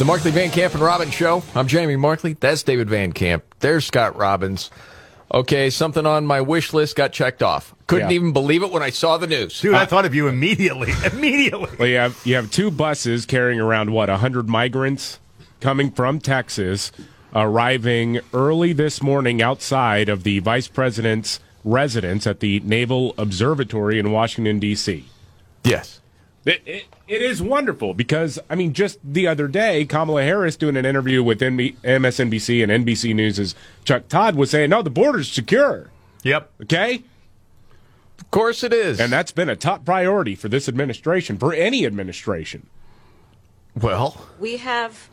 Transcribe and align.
The 0.00 0.06
Markley 0.06 0.30
Van 0.30 0.48
Camp 0.48 0.72
and 0.72 0.82
Robbins 0.82 1.12
Show. 1.12 1.42
I'm 1.54 1.66
Jamie 1.66 1.94
Markley. 1.94 2.32
That's 2.32 2.62
David 2.62 2.88
Van 2.88 3.12
Camp. 3.12 3.44
There's 3.58 3.84
Scott 3.84 4.16
Robbins. 4.16 4.70
Okay, 5.30 5.68
something 5.68 6.06
on 6.06 6.24
my 6.24 6.40
wish 6.40 6.72
list 6.72 6.96
got 6.96 7.12
checked 7.12 7.42
off. 7.42 7.74
Couldn't 7.86 8.08
Yeah. 8.08 8.14
even 8.14 8.32
believe 8.32 8.62
it 8.62 8.72
when 8.72 8.82
I 8.82 8.88
saw 8.88 9.18
the 9.18 9.26
news. 9.26 9.60
Dude, 9.60 9.74
I 9.74 9.82
uh, 9.82 9.86
thought 9.86 10.06
of 10.06 10.14
you 10.14 10.26
immediately. 10.26 10.90
Immediately. 11.12 11.76
Well, 11.78 11.86
you 11.86 11.96
have 11.96 12.18
you 12.24 12.34
have 12.36 12.50
two 12.50 12.70
buses 12.70 13.26
carrying 13.26 13.60
around 13.60 13.92
what 13.92 14.08
hundred 14.08 14.48
migrants 14.48 15.20
coming 15.60 15.90
from 15.90 16.18
Texas, 16.18 16.92
arriving 17.34 18.20
early 18.32 18.72
this 18.72 19.02
morning 19.02 19.42
outside 19.42 20.08
of 20.08 20.22
the 20.22 20.38
vice 20.38 20.66
president's 20.66 21.40
residence 21.62 22.26
at 22.26 22.40
the 22.40 22.60
Naval 22.60 23.14
Observatory 23.18 23.98
in 23.98 24.12
Washington 24.12 24.60
D.C. 24.60 25.04
Yes. 25.62 26.00
It, 26.46 26.62
it, 26.64 26.84
it 27.10 27.20
is 27.22 27.42
wonderful 27.42 27.92
because 27.92 28.38
I 28.48 28.54
mean, 28.54 28.72
just 28.72 28.98
the 29.04 29.26
other 29.26 29.48
day, 29.48 29.84
Kamala 29.84 30.22
Harris 30.22 30.56
doing 30.56 30.76
an 30.76 30.86
interview 30.86 31.22
with 31.22 31.40
MSNBC 31.40 32.62
and 32.62 32.86
NBC 32.86 33.14
News' 33.14 33.54
Chuck 33.84 34.08
Todd 34.08 34.36
was 34.36 34.50
saying, 34.50 34.70
"No, 34.70 34.80
the 34.80 34.90
border's 34.90 35.30
secure." 35.30 35.90
Yep. 36.22 36.50
Okay. 36.62 37.02
Of 38.18 38.30
course 38.30 38.62
it 38.62 38.72
is. 38.72 39.00
And 39.00 39.12
that's 39.12 39.32
been 39.32 39.48
a 39.48 39.56
top 39.56 39.84
priority 39.84 40.34
for 40.34 40.48
this 40.48 40.68
administration, 40.68 41.36
for 41.36 41.52
any 41.52 41.84
administration. 41.84 42.66
well, 43.74 44.26
We 44.38 44.58
have 44.58 45.09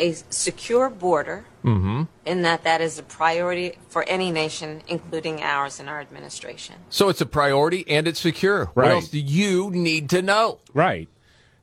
a 0.00 0.14
secure 0.30 0.88
border 0.90 1.44
in 1.62 2.42
that 2.42 2.64
that 2.64 2.80
is 2.80 2.98
a 2.98 3.02
priority 3.02 3.76
for 3.88 4.02
any 4.04 4.30
nation, 4.32 4.82
including 4.88 5.42
ours 5.42 5.78
and 5.78 5.88
our 5.88 6.00
administration. 6.00 6.74
so 6.88 7.08
it's 7.10 7.20
a 7.20 7.26
priority 7.26 7.84
and 7.88 8.08
it's 8.08 8.18
secure. 8.20 8.66
What 8.74 8.82
Right. 8.84 8.92
else 8.92 9.08
do 9.08 9.18
you 9.20 9.70
need 9.70 10.08
to 10.10 10.22
know? 10.22 10.58
Right. 10.74 11.08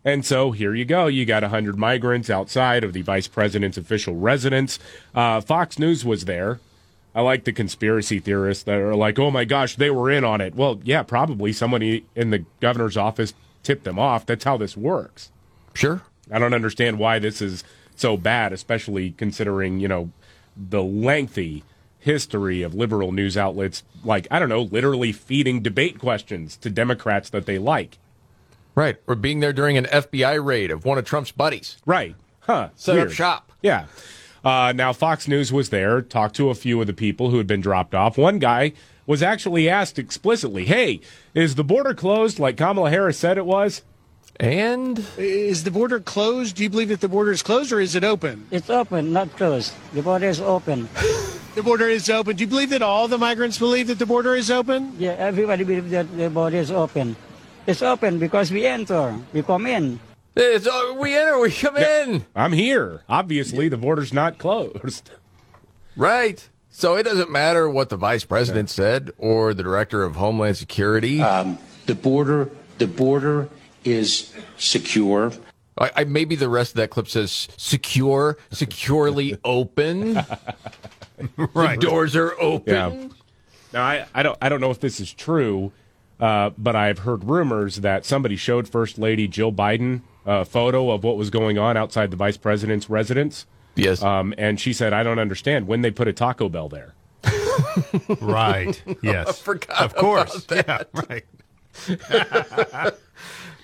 And 0.05 0.23
so 0.25 0.51
here 0.51 0.73
you 0.75 0.85
go. 0.85 1.07
You 1.07 1.25
got 1.25 1.41
100 1.43 1.77
migrants 1.77 2.29
outside 2.29 2.83
of 2.83 2.93
the 2.93 3.01
vice 3.01 3.27
president's 3.27 3.77
official 3.77 4.15
residence. 4.15 4.79
Uh, 5.15 5.41
Fox 5.41 5.77
News 5.79 6.05
was 6.05 6.25
there. 6.25 6.59
I 7.15 7.21
like 7.21 7.43
the 7.45 7.51
conspiracy 7.51 8.19
theorists 8.19 8.63
that 8.65 8.77
are 8.77 8.95
like, 8.95 9.17
oh 9.17 9.31
my 9.31 9.43
gosh, 9.45 9.75
they 9.75 9.89
were 9.89 10.11
in 10.11 10.23
on 10.23 10.39
it. 10.39 10.53
Well, 10.55 10.79
yeah, 10.83 11.01
probably 11.01 11.51
somebody 11.51 12.05
in 12.15 12.29
the 12.29 12.45
governor's 12.61 12.95
office 12.95 13.33
tipped 13.63 13.83
them 13.83 13.97
off. 13.97 14.25
That's 14.27 14.43
how 14.45 14.55
this 14.57 14.77
works. 14.77 15.31
Sure. 15.73 16.03
I 16.31 16.37
don't 16.39 16.53
understand 16.53 16.99
why 16.99 17.17
this 17.19 17.41
is 17.41 17.63
so 17.99 18.17
bad, 18.17 18.53
especially 18.53 19.11
considering, 19.11 19.79
you 19.79 19.87
know, 19.87 20.11
the 20.55 20.83
lengthy 20.83 21.63
history 21.99 22.61
of 22.61 22.73
liberal 22.73 23.11
news 23.11 23.37
outlets, 23.37 23.83
like, 24.03 24.27
I 24.31 24.39
don't 24.39 24.49
know, 24.49 24.61
literally 24.61 25.11
feeding 25.11 25.61
debate 25.61 25.99
questions 25.99 26.55
to 26.57 26.69
Democrats 26.69 27.29
that 27.31 27.45
they 27.45 27.57
like. 27.57 27.97
Right. 28.75 28.97
Or 29.07 29.15
being 29.15 29.39
there 29.39 29.53
during 29.53 29.77
an 29.77 29.85
FBI 29.85 30.43
raid 30.43 30.71
of 30.71 30.85
one 30.85 30.97
of 30.97 31.05
Trump's 31.05 31.31
buddies. 31.31 31.77
Right. 31.85 32.15
Huh. 32.41 32.69
Set 32.75 32.95
Weird. 32.95 33.07
up 33.07 33.13
shop. 33.13 33.51
Yeah. 33.61 33.87
Uh, 34.43 34.71
now, 34.73 34.93
Fox 34.93 35.27
News 35.27 35.51
was 35.51 35.69
there, 35.69 36.01
talked 36.01 36.35
to 36.35 36.49
a 36.49 36.55
few 36.55 36.79
of 36.79 36.87
the 36.87 36.93
people 36.93 37.31
who 37.31 37.37
had 37.37 37.47
been 37.47 37.59
dropped 37.59 37.95
off. 37.95 38.17
One 38.17 38.39
guy 38.39 38.73
was 39.05 39.23
actually 39.23 39.67
asked 39.67 39.97
explicitly, 39.97 40.65
hey, 40.65 41.01
is 41.33 41.55
the 41.55 41.63
border 41.63 41.93
closed 41.93 42.39
like 42.39 42.55
Kamala 42.55 42.89
Harris 42.89 43.17
said 43.17 43.37
it 43.37 43.45
was? 43.45 43.81
And 44.39 45.03
Is 45.17 45.63
the 45.63 45.71
border 45.71 45.99
closed? 45.99 46.55
Do 46.55 46.63
you 46.63 46.69
believe 46.69 46.89
that 46.89 47.01
the 47.01 47.07
border 47.07 47.31
is 47.31 47.41
closed 47.41 47.71
or 47.71 47.79
is 47.79 47.95
it 47.95 48.03
open? 48.03 48.47
It's 48.51 48.69
open, 48.69 49.11
not 49.11 49.35
closed. 49.35 49.73
The 49.93 50.03
border 50.03 50.27
is 50.27 50.39
open. 50.39 50.89
The 51.57 51.63
border 51.63 51.87
is 51.87 52.07
open. 52.07 52.35
Do 52.35 52.43
you 52.43 52.47
believe 52.47 52.69
that 52.69 52.83
all 52.83 53.07
the 53.07 53.17
migrants 53.17 53.57
believe 53.57 53.87
that 53.87 53.97
the 53.97 54.05
border 54.05 54.35
is 54.35 54.51
open? 54.51 54.93
Yeah, 54.99 55.13
everybody 55.13 55.63
believes 55.63 55.89
that 55.89 56.05
the 56.15 56.29
border 56.29 56.57
is 56.57 56.69
open. 56.69 57.15
It's 57.65 57.81
open 57.81 58.19
because 58.19 58.51
we 58.51 58.67
enter, 58.67 59.17
we 59.33 59.41
come 59.41 59.65
in. 59.65 59.99
it's, 60.35 60.67
uh, 60.67 60.95
we 60.99 61.17
enter, 61.17 61.39
we 61.39 61.49
come 61.49 61.77
in. 61.77 62.27
I'm 62.35 62.53
here. 62.53 63.01
Obviously, 63.09 63.69
the 63.69 63.77
border's 63.77 64.13
not 64.13 64.37
closed. 64.37 65.09
Right. 65.95 66.47
So 66.69 66.95
it 66.95 67.01
doesn't 67.01 67.31
matter 67.31 67.67
what 67.67 67.89
the 67.89 67.97
vice 67.97 68.23
president 68.23 68.69
said 68.69 69.09
or 69.17 69.55
the 69.55 69.63
director 69.63 70.03
of 70.03 70.15
Homeland 70.15 70.57
Security. 70.57 71.17
The 71.17 71.95
border, 71.99 72.51
the 72.77 72.85
border 72.85 73.49
is 73.91 74.33
secure. 74.57 75.31
I, 75.77 75.91
I, 75.97 76.03
maybe 76.05 76.35
the 76.35 76.49
rest 76.49 76.71
of 76.71 76.77
that 76.77 76.89
clip 76.89 77.07
says 77.07 77.47
secure, 77.57 78.37
securely 78.51 79.37
open. 79.43 80.19
Right. 81.35 81.79
The 81.79 81.87
doors 81.87 82.15
are 82.15 82.39
open. 82.39 82.73
Yeah. 82.73 83.07
Now, 83.73 83.83
I, 83.83 84.05
I 84.13 84.21
don't 84.21 84.37
I 84.39 84.49
don't 84.49 84.61
know 84.61 84.69
if 84.69 84.79
this 84.79 84.99
is 84.99 85.11
true, 85.11 85.71
uh, 86.19 86.51
but 86.59 86.75
I've 86.75 86.99
heard 86.99 87.23
rumors 87.23 87.77
that 87.77 88.05
somebody 88.05 88.35
showed 88.35 88.67
First 88.69 88.99
Lady 88.99 89.27
Jill 89.27 89.51
Biden 89.51 90.01
a 90.27 90.45
photo 90.45 90.91
of 90.91 91.03
what 91.03 91.17
was 91.17 91.31
going 91.31 91.57
on 91.57 91.75
outside 91.75 92.11
the 92.11 92.17
vice 92.17 92.37
president's 92.37 92.87
residence. 92.87 93.47
Yes. 93.73 94.03
Um, 94.03 94.33
and 94.37 94.59
she 94.59 94.73
said, 94.73 94.93
I 94.93 95.01
don't 95.01 95.17
understand 95.17 95.67
when 95.67 95.81
they 95.81 95.89
put 95.89 96.07
a 96.07 96.13
Taco 96.13 96.49
Bell 96.49 96.69
there. 96.69 96.93
Right. 98.21 98.79
Yes. 99.01 99.39
forgot 99.39 99.81
Of 99.81 99.95
course. 99.95 100.45
about 100.45 100.67
Yeah. 100.67 100.83
Right. 101.09 102.95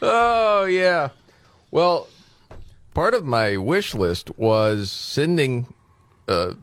Oh 0.05 0.65
yeah. 0.65 1.09
Well, 1.71 2.07
part 2.93 3.13
of 3.13 3.25
my 3.25 3.57
wish 3.57 3.95
list 3.95 4.37
was 4.37 4.91
sending 4.91 5.73
uh, 6.27 6.53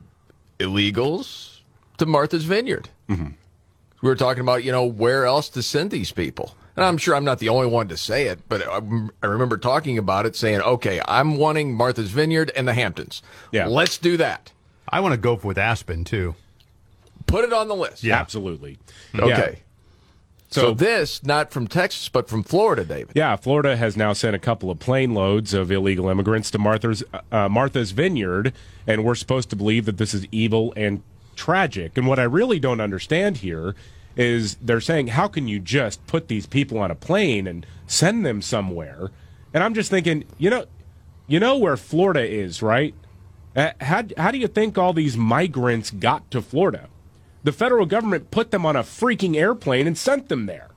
illegals 0.59 1.61
to 1.99 2.07
Martha's 2.07 2.45
Vineyard. 2.45 2.91
Mm-hmm. 3.09 3.29
We 4.03 4.09
were 4.09 4.15
talking 4.17 4.43
about 4.43 4.63
you 4.65 4.73
know 4.73 4.85
where 4.85 5.25
else 5.25 5.49
to 5.51 5.63
send 5.63 5.91
these 5.91 6.13
people, 6.13 6.55
and 6.77 6.85
I'm 6.85 6.99
sure 6.99 7.15
I'm 7.15 7.25
not 7.25 7.39
the 7.39 7.49
only 7.49 7.67
one 7.67 7.89
to 7.89 7.97
say 7.97 8.27
it, 8.29 8.41
but 8.49 8.67
I, 8.69 8.81
I 9.23 9.27
remember 9.27 9.57
talking 9.57 9.99
about 9.99 10.27
it, 10.27 10.37
saying, 10.37 10.61
"Okay, 10.61 11.01
I'm 11.07 11.37
wanting 11.37 11.75
Martha's 11.75 12.11
Vineyard 12.11 12.53
and 12.55 12.69
the 12.69 12.75
Hamptons. 12.75 13.23
Yeah. 13.53 13.67
let's 13.67 13.99
do 13.99 14.17
that. 14.19 14.53
I 14.89 15.01
want 15.01 15.13
to 15.13 15.19
go 15.19 15.35
with 15.43 15.59
Aspen 15.59 16.05
too. 16.05 16.35
Put 17.27 17.45
it 17.45 17.53
on 17.53 17.69
the 17.69 17.77
list. 17.77 18.03
Yeah. 18.03 18.19
Absolutely. 18.19 18.79
Okay. 19.15 19.29
Yeah. 19.29 19.55
So, 20.51 20.61
So- 20.61 20.75
this 20.75 21.23
not 21.25 21.53
from 21.53 21.69
Texas, 21.69 22.09
but 22.09 22.29
from 22.29 22.43
Florida, 22.43 22.85
David. 22.85 23.13
Yeah, 23.15 23.37
Florida 23.37 23.77
has 23.77 23.97
now 23.97 24.13
sent 24.13 24.35
a 24.35 24.39
couple 24.39 24.71
of 24.71 24.79
plane 24.81 25.15
loads 25.15 25.55
of 25.55 25.71
illegal 25.71 26.09
immigrants 26.09 26.51
to 26.53 26.59
Martha's 26.59 27.05
uh, 27.31 27.49
Martha's 27.49 27.93
Vineyard, 27.93 28.53
and 28.87 29.05
we're 29.05 29.15
supposed 29.15 29.49
to 29.51 29.57
believe 29.57 29.85
that 29.87 29.97
this 29.99 30.13
is 30.13 30.27
evil 30.33 30.73
and 30.77 31.03
tragic. 31.37 31.97
And 31.97 32.07
what 32.07 32.19
I 32.19 32.25
really 32.25 32.59
don't 32.59 32.81
understand 32.81 33.39
here 33.39 33.75
is 34.17 34.57
they're 34.57 34.81
saying, 34.81 35.07
how 35.09 35.29
can 35.29 35.47
you 35.47 35.61
just 35.61 36.05
put 36.09 36.27
these 36.29 36.45
people 36.47 36.79
on 36.79 36.91
a 36.91 36.97
plane 36.97 37.47
and 37.47 37.65
send 37.87 38.27
them 38.27 38.43
somewhere? 38.43 39.11
And 39.55 39.63
I'm 39.63 39.73
just 39.73 39.89
thinking, 39.89 40.25
you 40.37 40.51
know, 40.51 40.65
you 41.29 41.39
know 41.39 41.57
where 41.59 41.77
Florida 41.77 42.29
is, 42.29 42.61
right? 42.61 42.93
Uh, 43.55 43.71
how 43.81 44.03
how 44.17 44.31
do 44.33 44.39
you 44.39 44.49
think 44.49 44.77
all 44.77 44.93
these 44.93 45.17
migrants 45.17 45.91
got 45.93 46.29
to 46.33 46.43
Florida? 46.43 46.89
The 47.43 47.53
federal 47.53 47.87
government 47.87 48.31
put 48.31 48.51
them 48.51 48.67
on 48.67 48.77
a 48.77 48.83
freaking 48.83 49.37
airplane 49.37 49.87
and 49.87 49.97
sent 49.97 50.29
them 50.29 50.47
there. 50.47 50.69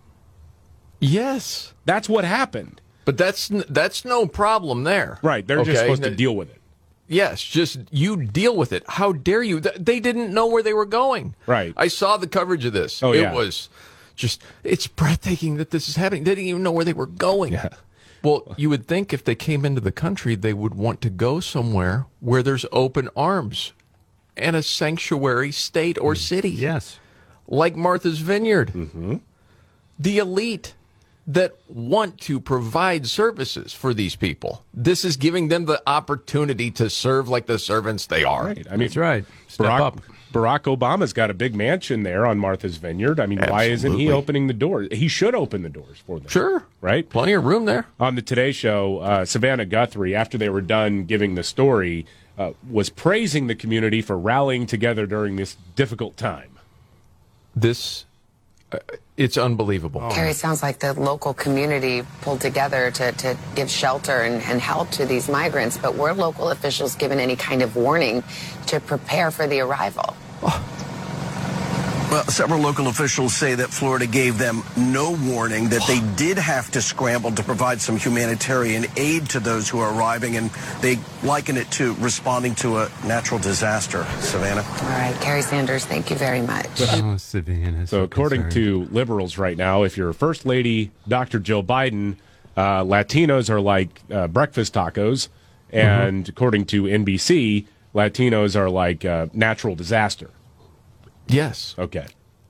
Yes. 1.00 1.74
That's 1.86 2.08
what 2.08 2.24
happened. 2.24 2.82
But 3.06 3.18
that's 3.18 3.50
that's 3.70 4.06
no 4.06 4.26
problem 4.28 4.84
there. 4.84 5.20
Right. 5.22 5.46
They're 5.46 5.64
just 5.64 5.82
supposed 5.82 6.04
to 6.04 6.16
deal 6.16 6.36
with 6.36 6.50
it. 6.50 6.62
Yes, 7.08 7.44
just 7.44 7.80
you 7.92 8.16
deal 8.16 8.56
with 8.56 8.72
it. 8.72 8.84
How 8.88 9.12
dare 9.12 9.44
you? 9.44 9.60
They 9.60 10.00
didn't 10.00 10.34
know 10.34 10.48
where 10.48 10.64
they 10.64 10.74
were 10.74 10.86
going. 10.86 11.36
Right. 11.46 11.74
I 11.76 11.90
saw 11.90 12.16
the 12.16 12.28
coverage 12.28 12.64
of 12.64 12.74
this. 12.74 13.04
Oh, 13.04 13.12
it 13.12 13.22
yeah. 13.22 13.34
was 13.34 13.70
just 14.16 14.42
it's 14.64 14.88
breathtaking 14.88 15.58
that 15.58 15.72
this 15.72 15.90
is 15.90 15.98
happening. 15.98 16.24
They 16.24 16.32
didn't 16.32 16.48
even 16.48 16.64
know 16.64 16.72
where 16.72 16.86
they 16.86 16.94
were 16.94 17.06
going. 17.06 17.54
Yeah. 17.54 17.70
Well, 18.24 18.56
you 18.58 18.70
would 18.70 18.88
think 18.88 19.12
if 19.12 19.26
they 19.26 19.36
came 19.36 19.66
into 19.66 19.82
the 19.82 19.92
country, 19.92 20.36
they 20.36 20.54
would 20.54 20.76
want 20.76 21.02
to 21.02 21.10
go 21.10 21.42
somewhere 21.42 22.06
where 22.22 22.42
there's 22.42 22.66
open 22.72 23.10
arms 23.18 23.74
and 24.36 24.56
a 24.56 24.64
sanctuary 24.64 25.52
state 25.52 25.98
or 26.00 26.16
city. 26.16 26.50
Yes. 26.50 27.00
Like 27.48 27.76
Martha's 27.76 28.20
Vineyard. 28.20 28.70
Mm-hmm. 28.74 29.18
The 30.00 30.18
elite 30.18 30.74
that 31.26 31.54
want 31.70 32.20
to 32.20 32.40
provide 32.40 33.08
services 33.08 33.74
for 33.74 33.94
these 33.94 34.16
people. 34.16 34.64
This 34.74 35.06
is 35.06 35.16
giving 35.16 35.48
them 35.48 35.66
the 35.66 35.82
opportunity 35.88 36.70
to 36.72 36.90
serve 36.90 37.30
like 37.30 37.46
the 37.46 37.58
servants 37.58 38.08
they 38.08 38.24
are. 38.24 38.48
Right. 38.48 38.68
I 38.68 38.72
mean, 38.72 38.88
That's 38.88 38.98
right. 38.98 39.26
Step 39.48 39.68
Barack, 39.68 39.80
up. 39.80 40.02
Barack 40.34 40.78
Obama's 40.78 41.14
got 41.14 41.30
a 41.30 41.34
big 41.34 41.56
mansion 41.56 42.04
there 42.04 42.26
on 42.26 42.40
Martha's 42.40 42.78
Vineyard. 42.78 43.20
I 43.20 43.26
mean, 43.26 43.40
why 43.40 43.66
isn't 43.66 43.94
he 43.94 44.12
opening 44.12 44.48
the 44.48 44.54
doors? 44.54 44.90
He 44.92 45.08
should 45.08 45.36
open 45.36 45.62
the 45.62 45.70
doors 45.70 46.00
for 46.06 46.20
them. 46.20 46.28
Sure. 46.28 46.66
Right? 46.82 47.08
Plenty 47.08 47.34
of 47.34 47.46
room 47.46 47.66
there. 47.66 47.86
On 48.00 48.16
the 48.16 48.22
Today 48.22 48.52
Show, 48.52 48.98
uh, 48.98 49.26
Savannah 49.26 49.66
Guthrie, 49.66 50.16
after 50.16 50.38
they 50.38 50.50
were 50.50 50.62
done 50.62 51.06
giving 51.06 51.36
the 51.36 51.44
story, 51.44 52.06
uh, 52.38 52.54
was 52.70 52.90
praising 52.90 53.48
the 53.48 53.56
community 53.56 54.02
for 54.02 54.18
rallying 54.18 54.66
together 54.66 55.06
during 55.06 55.36
this 55.36 55.58
difficult 55.76 56.18
time. 56.18 56.58
This, 57.56 58.06
uh, 58.72 58.80
it's 59.18 59.38
unbelievable. 59.38 60.10
Kerry, 60.12 60.32
it 60.32 60.36
sounds 60.36 60.64
like 60.64 60.80
the 60.80 60.94
local 60.94 61.34
community 61.34 62.04
pulled 62.22 62.42
together 62.42 62.90
to, 62.92 63.12
to 63.12 63.38
give 63.56 63.70
shelter 63.70 64.22
and, 64.22 64.42
and 64.44 64.60
help 64.60 64.90
to 64.92 65.06
these 65.06 65.30
migrants, 65.30 65.78
but 65.78 65.96
were 65.96 66.14
local 66.14 66.50
officials 66.50 66.96
given 66.96 67.20
any 67.20 67.36
kind 67.36 67.62
of 67.62 67.76
warning 67.76 68.24
to 68.68 68.80
prepare 68.80 69.30
for 69.30 69.46
the 69.46 69.60
arrival? 69.60 70.16
Well, 72.14 72.26
several 72.26 72.62
local 72.62 72.90
officials 72.90 73.36
say 73.36 73.56
that 73.56 73.72
Florida 73.72 74.06
gave 74.06 74.38
them 74.38 74.62
no 74.78 75.18
warning, 75.20 75.70
that 75.70 75.82
they 75.88 76.00
did 76.16 76.38
have 76.38 76.70
to 76.74 76.80
scramble 76.80 77.32
to 77.32 77.42
provide 77.42 77.82
some 77.82 77.98
humanitarian 77.98 78.86
aid 78.96 79.30
to 79.30 79.40
those 79.40 79.68
who 79.68 79.80
are 79.80 79.92
arriving, 79.92 80.38
and 80.38 80.52
they 80.82 81.00
liken 81.24 81.58
it 81.58 81.72
to 81.72 81.96
responding 81.96 82.54
to 82.54 82.78
a 82.78 82.92
natural 83.04 83.40
disaster. 83.40 84.06
Savannah? 84.20 84.62
All 84.62 84.90
right, 84.90 85.18
Kerry 85.22 85.42
Sanders, 85.42 85.86
thank 85.86 86.12
you 86.12 86.16
very 86.16 86.42
much. 86.42 86.68
Oh, 86.82 87.18
Savannah. 87.18 87.88
So, 87.88 88.04
according 88.04 88.52
to 88.52 88.88
liberals 88.92 89.40
right 89.40 89.58
now, 89.58 89.82
if 89.82 89.98
you're 89.98 90.14
First 90.14 90.46
Lady 90.46 90.92
Dr. 91.08 91.40
Jill 91.40 91.64
Biden, 91.64 92.18
uh, 92.56 92.84
Latinos 92.84 93.50
are 93.50 93.60
like 93.60 94.04
uh, 94.12 94.28
breakfast 94.28 94.76
tacos, 94.76 95.30
and 95.72 96.30
according 96.30 96.66
to 96.66 96.84
NBC, 96.84 97.66
Latinos 97.96 98.56
are 98.56 98.70
like 98.70 99.04
uh, 99.04 99.26
natural 99.34 99.74
disaster. 99.74 100.30
Yes. 101.28 101.76
Okay. 101.78 102.08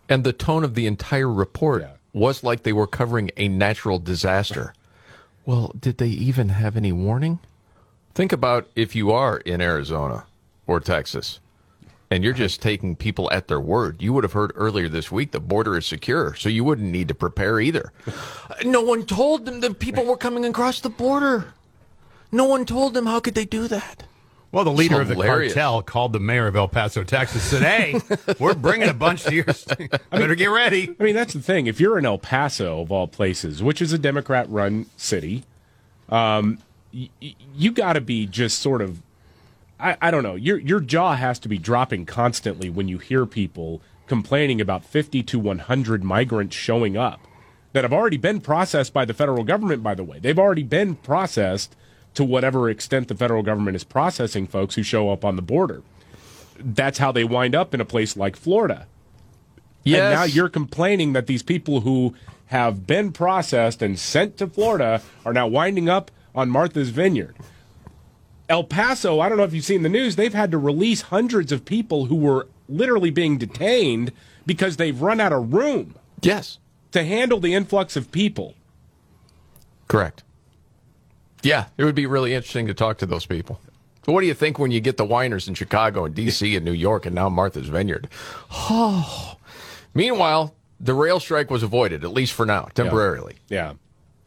And 0.10 0.24
the 0.24 0.34
tone 0.34 0.64
of 0.64 0.75
the 0.75 0.88
entire 0.88 1.30
report 1.30 1.86
was 2.12 2.44
like 2.44 2.64
they 2.64 2.74
were 2.74 2.88
covering 2.88 3.31
a 3.38 3.48
natural 3.48 4.00
disaster. 4.00 4.74
well, 5.46 5.74
did 5.80 5.98
they 5.98 6.08
even 6.08 6.50
have 6.50 6.78
any 6.78 6.92
warning? 6.92 7.40
Think 8.14 8.31
about 8.31 8.70
if 8.75 8.96
you 8.96 9.12
are 9.12 9.38
in 9.38 9.60
Arizona 9.60 10.25
or 10.68 10.80
Texas 10.80 11.40
and 12.14 12.24
you're 12.24 12.34
just 12.34 12.62
taking 12.62 12.96
people 12.96 13.28
at 13.31 13.48
their 13.48 13.60
word. 13.60 14.00
You 14.00 14.14
would 14.14 14.24
have 14.24 14.34
heard 14.34 14.52
earlier 14.54 14.88
this 14.88 15.12
week 15.12 15.31
the 15.31 15.40
border 15.40 15.75
is 15.75 15.88
secure, 15.88 16.36
so 16.36 16.48
you 16.48 16.64
wouldn't 16.64 16.92
need 16.92 17.08
to 17.08 17.16
prepare 17.16 17.60
either. 17.60 17.92
no 18.64 18.81
one 18.81 19.04
told 19.08 19.46
them 19.46 19.62
that 19.62 19.80
people 19.80 20.06
were 20.06 20.18
coming 20.18 20.46
across 20.46 20.80
the 20.80 20.90
border. 20.90 21.54
No 22.31 22.46
one 22.46 22.66
told 22.66 22.94
them 22.94 23.08
how 23.08 23.20
could 23.20 23.34
they 23.34 23.46
do 23.46 23.68
that? 23.68 24.04
Well, 24.53 24.63
the 24.63 24.71
leader 24.71 25.01
of 25.01 25.07
the 25.07 25.15
cartel 25.15 25.81
called 25.81 26.13
the 26.13 26.19
mayor 26.19 26.45
of 26.45 26.55
El 26.55 26.67
Paso, 26.67 27.03
Texas, 27.03 27.41
said, 27.41 27.63
"Hey, 27.63 28.00
we're 28.39 28.53
bringing 28.53 28.88
a 28.88 28.94
bunch 28.94 29.23
to 29.23 29.33
your 29.33 29.47
state. 29.53 29.91
Better 30.11 30.35
get 30.35 30.45
ready." 30.51 30.95
I 31.00 31.03
mean, 31.03 31.15
that's 31.15 31.33
the 31.33 31.41
thing. 31.41 31.65
If 31.65 31.79
you're 31.79 31.97
in 31.97 32.05
El 32.05 32.19
Paso, 32.19 32.79
of 32.81 32.91
all 32.91 33.07
places, 33.07 33.63
which 33.63 33.81
is 33.81 33.91
a 33.94 33.97
Democrat 33.97 34.47
run 34.50 34.85
city, 34.95 35.44
um, 36.09 36.59
y- 36.94 37.09
y- 37.19 37.35
you 37.55 37.71
got 37.71 37.94
to 37.94 38.01
be 38.01 38.27
just 38.27 38.59
sort 38.59 38.83
of, 38.83 39.01
I, 39.79 39.97
I 40.00 40.11
don't 40.11 40.21
know, 40.21 40.35
your, 40.35 40.59
your 40.59 40.79
jaw 40.79 41.15
has 41.15 41.39
to 41.39 41.50
be 41.50 41.57
dropping 41.57 42.05
constantly 42.05 42.69
when 42.69 42.88
you 42.88 43.00
hear 43.00 43.25
people 43.25 43.81
complaining 44.05 44.61
about 44.61 44.85
50 44.85 45.23
to 45.23 45.39
100 45.39 46.03
migrants 46.03 46.55
showing 46.55 46.95
up 46.95 47.21
that 47.71 47.83
have 47.83 47.94
already 47.94 48.17
been 48.17 48.39
processed 48.39 48.94
by 48.94 49.03
the 49.03 49.15
federal 49.15 49.44
government, 49.44 49.81
by 49.81 49.95
the 49.95 50.03
way. 50.03 50.19
They've 50.19 50.38
already 50.38 50.61
been 50.61 50.94
processed 50.94 51.75
to 52.13 52.24
whatever 52.24 52.69
extent 52.69 53.07
the 53.07 53.15
federal 53.15 53.44
government 53.44 53.75
is 53.75 53.83
processing 53.83 54.48
folks 54.48 54.75
who 54.75 54.83
show 54.83 55.10
up 55.10 55.24
on 55.25 55.36
the 55.36 55.42
border. 55.42 55.81
That's 56.60 56.98
how 57.00 57.12
they 57.12 57.24
wind 57.24 57.56
up 57.56 57.74
in 57.74 57.81
a 57.81 57.86
place 57.86 58.15
like 58.15 58.36
Florida. 58.36 58.86
Yes. 59.83 60.01
And 60.01 60.13
now 60.13 60.24
you're 60.24 60.50
complaining 60.50 61.13
that 61.13 61.27
these 61.27 61.44
people 61.44 61.81
who 61.81 62.15
have 62.48 62.86
been 62.86 63.12
processed 63.12 63.81
and 63.81 63.98
sent 63.98 64.38
to 64.38 64.48
Florida 64.48 65.01
are 65.25 65.33
now 65.33 65.48
winding 65.48 65.89
up 65.89 66.12
on 66.36 66.50
Martha's 66.50 66.89
Vineyard. 66.89 67.36
El 68.50 68.63
Paso, 68.63 69.19
I 69.19 69.30
don't 69.30 69.38
know 69.38 69.44
if 69.45 69.54
you've 69.54 69.63
seen 69.65 69.83
the 69.83 69.89
news, 69.89 70.15
they've 70.15 70.33
had 70.33 70.51
to 70.51 70.57
release 70.57 71.01
hundreds 71.01 71.51
of 71.51 71.65
people 71.65 72.06
who 72.06 72.15
were 72.15 72.48
literally 72.69 73.10
being 73.10 73.38
detained 73.38 74.12
because 74.45 74.77
they've 74.77 75.01
run 75.01 75.19
out 75.19 75.33
of 75.33 75.54
room 75.54 75.95
Yes. 76.21 76.60
to 76.92 77.04
handle 77.04 77.39
the 77.39 77.54
influx 77.56 77.95
of 77.95 78.12
people. 78.12 78.54
Correct. 79.88 80.24
Yeah, 81.44 81.66
it 81.78 81.84
would 81.84 81.95
be 81.95 82.06
really 82.06 82.34
interesting 82.34 82.68
to 82.68 82.74
talk 82.74 82.98
to 83.00 83.06
those 83.06 83.25
people. 83.25 83.60
So 84.06 84.12
what 84.12 84.22
do 84.22 84.28
you 84.28 84.34
think 84.34 84.60
when 84.60 84.72
you 84.72 84.81
get 84.81 84.98
the 84.98 85.06
whiners 85.06 85.48
in 85.48 85.54
Chicago 85.54 86.06
and 86.06 86.13
D.C. 86.13 86.56
and 86.56 86.66
New 86.66 86.74
York 86.74 87.06
and 87.06 87.16
now 87.16 87.30
Martha's 87.30 87.69
Vineyard? 87.69 88.10
Oh. 88.51 89.38
Meanwhile, 89.94 90.56
the 90.80 90.94
rail 90.94 91.19
strike 91.19 91.50
was 91.50 91.63
avoided, 91.63 92.04
at 92.04 92.12
least 92.12 92.34
for 92.34 92.45
now, 92.45 92.69
temporarily. 92.74 93.36
Yeah. 93.48 93.74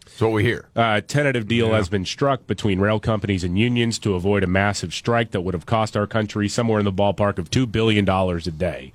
That's 0.05 0.21
what 0.21 0.33
we 0.33 0.45
hear. 0.45 0.67
Uh, 0.75 0.95
a 0.97 1.03
tentative 1.03 1.47
deal 1.47 1.73
has 1.73 1.91
been 1.91 2.07
struck 2.07 2.47
between 2.47 2.79
rail 2.79 2.99
companies 3.01 3.45
and 3.45 3.59
unions 3.59 3.99
to 3.99 4.15
avoid 4.15 4.45
a 4.45 4.47
massive 4.47 4.95
strike 4.95 5.33
that 5.33 5.43
would 5.43 5.53
have 5.53 5.67
cost 5.67 5.95
our 5.97 6.07
country 6.07 6.49
somewhere 6.49 6.79
in 6.79 6.87
the 6.87 6.93
ballpark 6.93 7.37
of 7.37 7.51
$2 7.51 7.71
billion 7.71 8.09
a 8.09 8.41
day. 8.53 8.93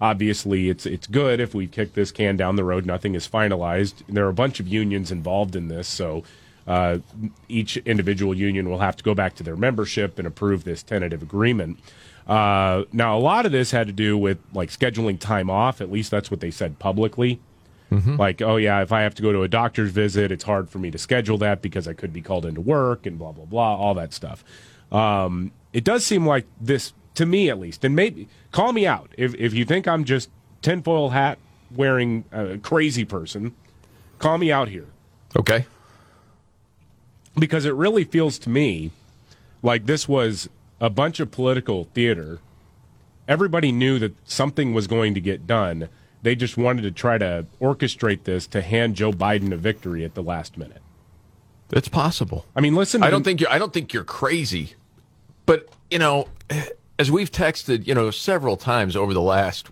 Obviously, 0.00 0.68
it's 0.68 0.84
it's 0.84 1.06
good 1.06 1.38
if 1.38 1.54
we 1.54 1.68
kick 1.68 1.94
this 1.94 2.10
can 2.10 2.36
down 2.36 2.56
the 2.56 2.64
road. 2.64 2.84
Nothing 2.84 3.14
is 3.14 3.28
finalized. 3.28 4.02
There 4.08 4.26
are 4.26 4.30
a 4.30 4.34
bunch 4.34 4.58
of 4.58 4.66
unions 4.66 5.12
involved 5.12 5.54
in 5.54 5.68
this, 5.68 5.86
so 5.86 6.24
uh, 6.66 6.98
each 7.48 7.76
individual 7.78 8.34
union 8.34 8.68
will 8.68 8.78
have 8.78 8.96
to 8.96 9.04
go 9.04 9.14
back 9.14 9.34
to 9.36 9.42
their 9.42 9.56
membership 9.56 10.18
and 10.18 10.26
approve 10.26 10.64
this 10.64 10.82
tentative 10.82 11.22
agreement. 11.22 11.78
Uh, 12.26 12.84
now, 12.92 13.16
a 13.16 13.20
lot 13.20 13.44
of 13.44 13.52
this 13.52 13.70
had 13.70 13.86
to 13.86 13.92
do 13.92 14.16
with 14.16 14.38
like 14.54 14.70
scheduling 14.70 15.18
time 15.18 15.50
off. 15.50 15.80
At 15.80 15.92
least 15.92 16.10
that's 16.10 16.30
what 16.30 16.40
they 16.40 16.50
said 16.50 16.78
publicly. 16.78 17.40
Like, 18.16 18.42
oh 18.42 18.56
yeah, 18.56 18.82
if 18.82 18.90
I 18.92 19.02
have 19.02 19.14
to 19.16 19.22
go 19.22 19.30
to 19.30 19.42
a 19.42 19.48
doctor's 19.48 19.90
visit, 19.90 20.32
it's 20.32 20.44
hard 20.44 20.68
for 20.68 20.78
me 20.78 20.90
to 20.90 20.98
schedule 20.98 21.38
that 21.38 21.62
because 21.62 21.86
I 21.86 21.92
could 21.92 22.12
be 22.12 22.22
called 22.22 22.44
into 22.46 22.60
work 22.60 23.06
and 23.06 23.18
blah 23.18 23.30
blah 23.32 23.44
blah, 23.44 23.76
all 23.76 23.94
that 23.94 24.12
stuff. 24.12 24.42
Um, 24.90 25.52
it 25.72 25.84
does 25.84 26.04
seem 26.04 26.26
like 26.26 26.46
this 26.60 26.92
to 27.14 27.26
me 27.26 27.50
at 27.50 27.60
least, 27.60 27.84
and 27.84 27.94
maybe 27.94 28.26
call 28.50 28.72
me 28.72 28.86
out 28.86 29.12
if 29.16 29.34
if 29.36 29.54
you 29.54 29.64
think 29.64 29.86
I'm 29.86 30.04
just 30.04 30.28
tinfoil 30.60 31.10
hat 31.10 31.38
wearing 31.70 32.24
a 32.32 32.58
crazy 32.58 33.04
person. 33.04 33.54
Call 34.18 34.38
me 34.38 34.50
out 34.50 34.68
here 34.68 34.86
Okay. 35.36 35.66
Because 37.38 37.64
it 37.64 37.74
really 37.74 38.04
feels 38.04 38.38
to 38.40 38.50
me 38.50 38.90
like 39.62 39.86
this 39.86 40.08
was 40.08 40.48
a 40.80 40.90
bunch 40.90 41.20
of 41.20 41.30
political 41.30 41.84
theater. 41.94 42.38
Everybody 43.26 43.72
knew 43.72 43.98
that 43.98 44.14
something 44.28 44.74
was 44.74 44.86
going 44.86 45.14
to 45.14 45.20
get 45.20 45.46
done. 45.46 45.88
They 46.22 46.34
just 46.34 46.56
wanted 46.56 46.82
to 46.82 46.90
try 46.90 47.18
to 47.18 47.46
orchestrate 47.60 48.24
this 48.24 48.46
to 48.48 48.60
hand 48.60 48.96
Joe 48.96 49.12
Biden 49.12 49.52
a 49.52 49.56
victory 49.56 50.04
at 50.04 50.14
the 50.14 50.22
last 50.22 50.56
minute. 50.56 50.82
It's 51.70 51.88
possible. 51.88 52.44
I 52.54 52.60
mean, 52.60 52.74
listen. 52.74 53.00
To 53.00 53.06
I 53.06 53.10
don't 53.10 53.22
the- 53.22 53.30
think 53.30 53.40
you're 53.40 53.50
I 53.50 53.58
don't 53.58 53.72
think 53.72 53.92
you're 53.92 54.04
crazy. 54.04 54.74
But, 55.46 55.68
you 55.90 55.98
know, 55.98 56.28
as 56.98 57.10
we've 57.10 57.30
texted, 57.30 57.86
you 57.86 57.94
know, 57.94 58.10
several 58.10 58.56
times 58.56 58.96
over 58.96 59.12
the 59.12 59.20
last 59.22 59.68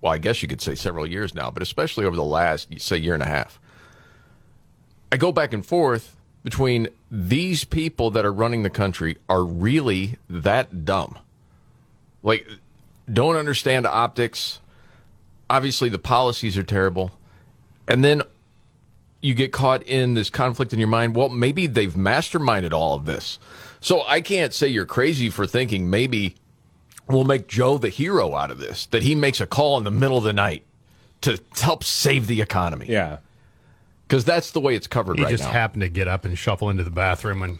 well, 0.00 0.12
I 0.12 0.18
guess 0.18 0.42
you 0.42 0.48
could 0.48 0.60
say 0.60 0.74
several 0.74 1.06
years 1.06 1.34
now, 1.34 1.50
but 1.50 1.62
especially 1.62 2.04
over 2.04 2.16
the 2.16 2.24
last 2.24 2.68
say 2.80 2.96
year 2.98 3.14
and 3.14 3.22
a 3.22 3.26
half. 3.26 3.58
I 5.10 5.16
go 5.16 5.32
back 5.32 5.52
and 5.52 5.64
forth 5.64 6.15
between 6.46 6.86
these 7.10 7.64
people 7.64 8.12
that 8.12 8.24
are 8.24 8.32
running 8.32 8.62
the 8.62 8.70
country 8.70 9.16
are 9.28 9.42
really 9.42 10.16
that 10.30 10.84
dumb. 10.84 11.18
Like 12.22 12.46
don't 13.12 13.34
understand 13.34 13.84
optics. 13.84 14.60
Obviously 15.50 15.88
the 15.88 15.98
policies 15.98 16.56
are 16.56 16.62
terrible. 16.62 17.10
And 17.88 18.04
then 18.04 18.22
you 19.20 19.34
get 19.34 19.50
caught 19.50 19.82
in 19.82 20.14
this 20.14 20.30
conflict 20.30 20.72
in 20.72 20.78
your 20.78 20.86
mind. 20.86 21.16
Well, 21.16 21.30
maybe 21.30 21.66
they've 21.66 21.94
masterminded 21.94 22.72
all 22.72 22.94
of 22.94 23.06
this. 23.06 23.40
So 23.80 24.04
I 24.06 24.20
can't 24.20 24.54
say 24.54 24.68
you're 24.68 24.86
crazy 24.86 25.30
for 25.30 25.48
thinking 25.48 25.90
maybe 25.90 26.36
we'll 27.08 27.24
make 27.24 27.48
Joe 27.48 27.76
the 27.76 27.88
hero 27.88 28.36
out 28.36 28.52
of 28.52 28.58
this, 28.58 28.86
that 28.86 29.02
he 29.02 29.16
makes 29.16 29.40
a 29.40 29.48
call 29.48 29.78
in 29.78 29.82
the 29.82 29.90
middle 29.90 30.18
of 30.18 30.22
the 30.22 30.32
night 30.32 30.62
to 31.22 31.40
help 31.56 31.82
save 31.82 32.28
the 32.28 32.40
economy. 32.40 32.86
Yeah. 32.88 33.18
Because 34.08 34.24
that's 34.24 34.50
the 34.52 34.60
way 34.60 34.74
it's 34.76 34.86
covered 34.86 35.18
He 35.18 35.24
right 35.24 35.30
just 35.30 35.44
now. 35.44 35.50
happened 35.50 35.82
to 35.82 35.88
get 35.88 36.06
up 36.08 36.24
and 36.24 36.38
shuffle 36.38 36.70
into 36.70 36.84
the 36.84 36.90
bathroom 36.90 37.40
when 37.40 37.58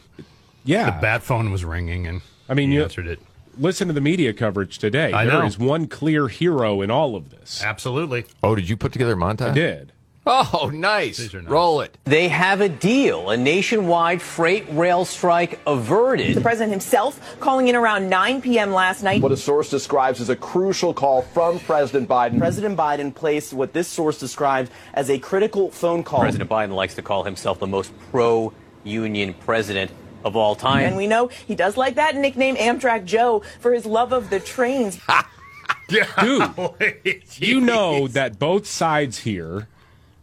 Yeah. 0.65 0.87
the 0.91 1.01
bat 1.01 1.23
phone 1.23 1.51
was 1.51 1.65
ringing, 1.65 2.07
and 2.07 2.21
I 2.49 2.55
mean, 2.55 2.71
he 2.71 2.77
you 2.77 2.83
answered 2.85 3.07
it. 3.09 3.21
listen 3.59 3.89
to 3.89 3.95
the 3.95 4.01
media 4.01 4.33
coverage 4.33 4.79
today. 4.79 5.13
I 5.13 5.25
There 5.25 5.41
know. 5.41 5.47
is 5.47 5.59
one 5.59 5.87
clear 5.89 6.29
hero 6.29 6.83
in 6.83 6.91
all 6.91 7.17
of 7.17 7.31
this. 7.31 7.63
Absolutely. 7.65 8.27
oh, 8.43 8.55
did 8.55 8.69
you 8.69 8.77
put 8.77 8.93
together 8.93 9.15
a 9.15 9.17
montage? 9.17 9.51
I 9.51 9.55
did. 9.55 9.93
Oh, 10.29 10.73
nice. 10.75 11.19
These 11.19 11.35
are 11.35 11.43
nice. 11.43 11.51
Roll 11.51 11.83
it. 11.83 11.97
They 12.05 12.29
have 12.29 12.61
a 12.61 12.69
deal. 12.69 13.31
A 13.31 13.37
nationwide 13.37 14.21
freight 14.21 14.65
rail 14.71 15.05
strike 15.05 15.61
averted. 15.67 16.35
The 16.35 16.41
president 16.41 16.73
himself 16.73 17.39
calling 17.39 17.69
in 17.69 17.77
around 17.77 18.09
9 18.09 18.43
p.m. 18.43 18.73
last 18.73 19.05
night. 19.05 19.23
What 19.23 19.31
a 19.31 19.37
source 19.37 19.71
describes 19.71 20.21
as 20.21 20.29
a 20.29 20.35
crucial 20.35 20.93
call 20.93 21.23
from 21.23 21.61
President 21.61 22.09
Biden. 22.09 22.39
President 22.39 22.77
Biden 22.77 23.15
placed 23.15 23.53
what 23.53 23.73
this 23.73 23.87
source 23.87 24.19
describes 24.19 24.69
as 24.95 25.11
a 25.11 25.19
critical 25.19 25.71
phone 25.71 26.03
call. 26.03 26.21
President 26.21 26.51
Biden 26.51 26.75
likes 26.75 26.97
to 26.97 27.03
call 27.03 27.23
himself 27.23 27.61
the 27.61 27.67
most 27.69 27.93
pro 28.11 28.53
union 28.83 29.33
president 29.33 29.93
of 30.25 30.35
all 30.35 30.57
time. 30.57 30.87
And 30.87 30.97
we 30.97 31.07
know 31.07 31.29
he 31.29 31.55
does 31.55 31.77
like 31.77 31.95
that 31.95 32.17
nickname 32.17 32.57
Amtrak 32.57 33.05
Joe 33.05 33.43
for 33.61 33.73
his 33.73 33.87
love 33.87 34.13
of 34.13 34.29
the 34.31 34.41
trains. 34.41 34.99
Dude, 35.89 36.09
you 37.37 37.61
know 37.61 38.09
that 38.09 38.41
both 38.41 38.67
sides 38.67 39.19
here 39.19 39.69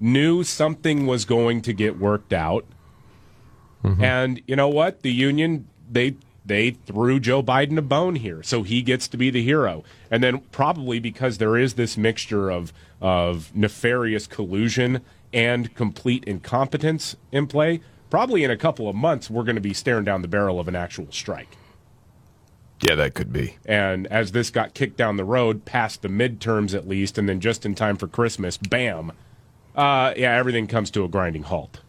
knew 0.03 0.43
something 0.43 1.07
was 1.07 1.23
going 1.23 1.61
to 1.61 1.73
get 1.73 1.97
worked 1.97 2.33
out. 2.33 2.65
Mm-hmm. 3.83 4.03
And 4.03 4.41
you 4.45 4.55
know 4.55 4.67
what? 4.67 5.01
The 5.01 5.11
union, 5.11 5.67
they 5.89 6.15
they 6.45 6.71
threw 6.71 7.19
Joe 7.19 7.41
Biden 7.41 7.77
a 7.77 7.81
bone 7.81 8.15
here, 8.15 8.43
so 8.43 8.63
he 8.63 8.81
gets 8.81 9.07
to 9.07 9.17
be 9.17 9.29
the 9.29 9.41
hero. 9.41 9.83
And 10.11 10.21
then 10.21 10.39
probably 10.51 10.99
because 10.99 11.37
there 11.37 11.57
is 11.57 11.75
this 11.75 11.97
mixture 11.97 12.49
of 12.49 12.73
of 13.01 13.55
nefarious 13.55 14.27
collusion 14.27 15.01
and 15.33 15.73
complete 15.73 16.23
incompetence 16.25 17.15
in 17.31 17.47
play, 17.47 17.81
probably 18.09 18.43
in 18.43 18.51
a 18.51 18.57
couple 18.57 18.87
of 18.87 18.95
months 18.95 19.29
we're 19.29 19.43
going 19.43 19.55
to 19.55 19.61
be 19.61 19.73
staring 19.73 20.05
down 20.05 20.21
the 20.21 20.27
barrel 20.27 20.59
of 20.59 20.67
an 20.67 20.75
actual 20.75 21.07
strike. 21.11 21.57
Yeah, 22.81 22.95
that 22.95 23.13
could 23.13 23.31
be. 23.31 23.57
And 23.65 24.07
as 24.07 24.33
this 24.33 24.49
got 24.49 24.73
kicked 24.73 24.97
down 24.97 25.15
the 25.15 25.23
road, 25.23 25.63
past 25.63 26.01
the 26.01 26.09
midterms 26.09 26.75
at 26.75 26.87
least, 26.87 27.17
and 27.17 27.29
then 27.29 27.39
just 27.39 27.65
in 27.65 27.75
time 27.75 27.95
for 27.95 28.07
Christmas, 28.07 28.57
bam, 28.57 29.13
uh, 29.75 30.13
yeah, 30.15 30.35
everything 30.35 30.67
comes 30.67 30.91
to 30.91 31.03
a 31.03 31.07
grinding 31.07 31.43
halt. 31.43 31.81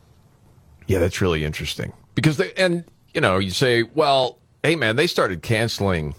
Yeah, 0.87 0.99
that's 0.99 1.21
really 1.21 1.45
interesting 1.45 1.93
because 2.15 2.37
they 2.37 2.53
and 2.55 2.85
you 3.13 3.21
know 3.21 3.39
you 3.39 3.51
say, 3.51 3.83
well, 3.83 4.39
hey 4.63 4.77
man, 4.77 4.97
they 4.97 5.07
started 5.07 5.43
canceling. 5.43 6.15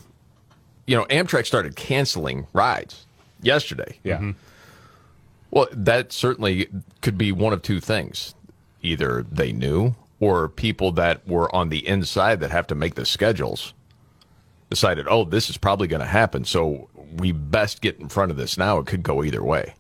You 0.88 0.96
know, 0.96 1.06
Amtrak 1.06 1.48
started 1.48 1.76
canceling 1.76 2.46
rides 2.54 3.08
yesterday. 3.42 3.98
Yeah. 4.04 4.34
Well, 5.50 5.68
that 5.72 6.12
certainly 6.12 6.68
could 7.02 7.18
be 7.18 7.32
one 7.32 7.54
of 7.54 7.62
two 7.62 7.80
things. 7.80 8.36
Either 8.82 9.26
they 9.32 9.52
knew, 9.52 9.96
or 10.20 10.50
people 10.50 10.92
that 10.94 11.28
were 11.28 11.54
on 11.56 11.70
the 11.70 11.88
inside 11.88 12.40
that 12.40 12.52
have 12.52 12.68
to 12.68 12.76
make 12.76 12.96
the 12.96 13.06
schedules 13.06 13.74
decided, 14.70 15.08
oh, 15.10 15.24
this 15.24 15.50
is 15.50 15.58
probably 15.58 15.88
going 15.88 16.02
to 16.02 16.06
happen. 16.06 16.46
So 16.46 16.90
we 17.18 17.32
best 17.32 17.82
get 17.82 18.00
in 18.00 18.10
front 18.10 18.32
of 18.32 18.38
this 18.38 18.58
now. 18.58 18.78
It 18.80 18.86
could 18.86 19.04
go 19.04 19.24
either 19.24 19.44
way. 19.44 19.74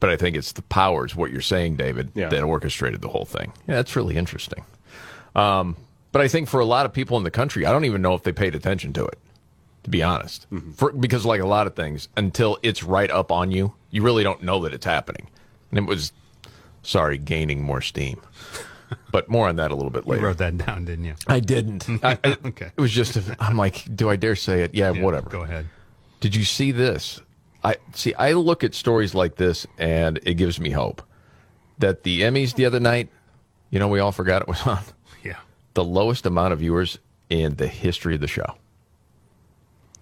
But 0.00 0.10
I 0.10 0.16
think 0.16 0.34
it's 0.36 0.52
the 0.52 0.62
powers, 0.62 1.14
what 1.14 1.30
you're 1.30 1.40
saying, 1.42 1.76
David, 1.76 2.10
Yeah. 2.14 2.28
that 2.30 2.42
orchestrated 2.42 3.02
the 3.02 3.08
whole 3.08 3.26
thing. 3.26 3.52
Yeah, 3.68 3.76
that's 3.76 3.94
really 3.94 4.16
interesting. 4.16 4.64
Um, 5.36 5.76
but 6.12 6.22
I 6.22 6.28
think 6.28 6.48
for 6.48 6.58
a 6.60 6.64
lot 6.64 6.86
of 6.86 6.92
people 6.92 7.16
in 7.18 7.22
the 7.24 7.30
country, 7.30 7.66
I 7.66 7.70
don't 7.72 7.84
even 7.84 8.02
know 8.02 8.14
if 8.14 8.22
they 8.22 8.32
paid 8.32 8.54
attention 8.54 8.92
to 8.94 9.04
it, 9.04 9.18
to 9.84 9.90
be 9.90 10.02
honest. 10.02 10.46
For, 10.74 10.90
because, 10.92 11.24
like 11.26 11.40
a 11.40 11.46
lot 11.46 11.66
of 11.66 11.74
things, 11.76 12.08
until 12.16 12.58
it's 12.62 12.82
right 12.82 13.10
up 13.10 13.30
on 13.30 13.50
you, 13.52 13.74
you 13.90 14.02
really 14.02 14.24
don't 14.24 14.42
know 14.42 14.60
that 14.64 14.72
it's 14.74 14.86
happening. 14.86 15.28
And 15.70 15.78
it 15.78 15.84
was, 15.86 16.12
sorry, 16.82 17.18
gaining 17.18 17.62
more 17.62 17.80
steam. 17.80 18.20
But 19.12 19.28
more 19.28 19.48
on 19.48 19.54
that 19.56 19.70
a 19.70 19.76
little 19.76 19.90
bit 19.90 20.04
later. 20.08 20.22
You 20.22 20.26
later. 20.26 20.26
wrote 20.26 20.38
that 20.38 20.66
down, 20.66 20.84
didn't 20.84 21.04
you? 21.04 21.14
I 21.28 21.38
didn't. 21.38 21.88
I, 22.02 22.18
I- 22.24 22.36
Okay. 22.44 22.72
It 22.76 22.80
was 22.80 22.90
just, 22.90 23.16
a, 23.16 23.36
I'm 23.38 23.56
like, 23.56 23.84
do 23.94 24.10
I 24.10 24.16
dare 24.16 24.34
say 24.34 24.62
it? 24.64 24.74
Yeah, 24.74 24.90
Yeah, 24.92 25.02
whatever. 25.02 25.30
Go 25.30 25.42
ahead. 25.42 25.66
Did 26.18 26.34
you 26.34 26.42
see 26.42 26.72
this? 26.72 27.20
I 27.62 27.76
see. 27.94 28.14
I 28.14 28.32
look 28.32 28.64
at 28.64 28.74
stories 28.74 29.14
like 29.14 29.36
this, 29.36 29.66
and 29.78 30.18
it 30.24 30.34
gives 30.34 30.58
me 30.58 30.70
hope 30.70 31.02
that 31.78 32.02
the 32.04 32.22
Emmys 32.22 32.54
the 32.54 32.64
other 32.66 32.80
night. 32.80 33.08
You 33.70 33.78
know, 33.78 33.88
we 33.88 34.00
all 34.00 34.12
forgot 34.12 34.42
it 34.42 34.48
was 34.48 34.66
on 34.66 34.80
Yeah. 35.22 35.36
the 35.74 35.84
lowest 35.84 36.26
amount 36.26 36.52
of 36.52 36.58
viewers 36.58 36.98
in 37.28 37.54
the 37.56 37.68
history 37.68 38.14
of 38.16 38.20
the 38.20 38.26
show. 38.26 38.56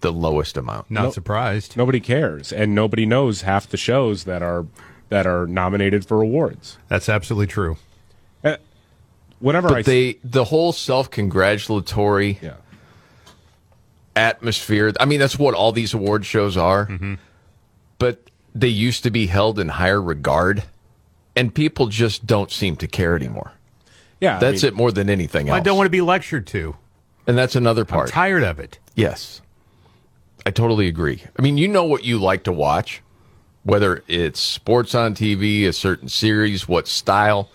The 0.00 0.12
lowest 0.12 0.56
amount. 0.56 0.90
Not 0.90 1.02
No- 1.04 1.10
surprised. 1.10 1.76
Nobody 1.76 2.00
cares, 2.00 2.52
and 2.52 2.74
nobody 2.74 3.04
knows 3.04 3.42
half 3.42 3.68
the 3.68 3.76
shows 3.76 4.24
that 4.24 4.42
are 4.42 4.64
that 5.08 5.26
are 5.26 5.46
nominated 5.46 6.06
for 6.06 6.22
awards. 6.22 6.78
That's 6.88 7.08
absolutely 7.08 7.46
true. 7.48 7.76
Uh, 8.44 8.56
whenever 9.40 9.68
I 9.68 9.72
But 9.72 9.86
they, 9.86 10.18
the 10.22 10.44
whole 10.44 10.72
self-congratulatory 10.72 12.38
yeah. 12.42 12.54
atmosphere. 14.16 14.92
I 15.00 15.04
mean, 15.04 15.18
that's 15.20 15.38
what 15.38 15.54
all 15.54 15.72
these 15.72 15.94
award 15.94 16.24
shows 16.26 16.56
are. 16.56 16.86
Mm-hmm. 16.86 17.14
But 17.98 18.30
they 18.54 18.68
used 18.68 19.02
to 19.04 19.10
be 19.10 19.26
held 19.26 19.58
in 19.58 19.68
higher 19.68 20.00
regard, 20.00 20.64
and 21.36 21.54
people 21.54 21.86
just 21.86 22.26
don't 22.26 22.50
seem 22.50 22.76
to 22.76 22.86
care 22.86 23.14
anymore. 23.16 23.52
Yeah, 24.20 24.36
I 24.36 24.40
That's 24.40 24.62
mean- 24.62 24.68
it 24.72 24.74
more 24.76 24.90
than 24.92 25.08
anything 25.10 25.48
else. 25.48 25.56
I 25.56 25.60
don't 25.60 25.76
want 25.76 25.86
to 25.86 25.90
be 25.90 26.00
lectured 26.00 26.46
to. 26.48 26.76
and 27.26 27.36
that's 27.36 27.54
another 27.56 27.84
part. 27.84 28.08
I'm 28.08 28.12
part. 28.12 28.14
tired 28.14 28.42
of 28.42 28.58
it. 28.58 28.78
Yes. 28.94 29.40
I 30.46 30.50
totally 30.50 30.88
agree. 30.88 31.22
I 31.38 31.42
mean, 31.42 31.58
you 31.58 31.68
know 31.68 31.84
what 31.84 32.02
you 32.04 32.18
like 32.18 32.44
to 32.44 32.52
watch, 32.52 33.02
whether 33.64 34.02
it's 34.08 34.40
sports 34.40 34.94
on 34.94 35.14
TV, 35.14 35.66
a 35.66 35.72
certain 35.74 36.08
series, 36.08 36.66
what 36.66 36.88
style. 36.88 37.50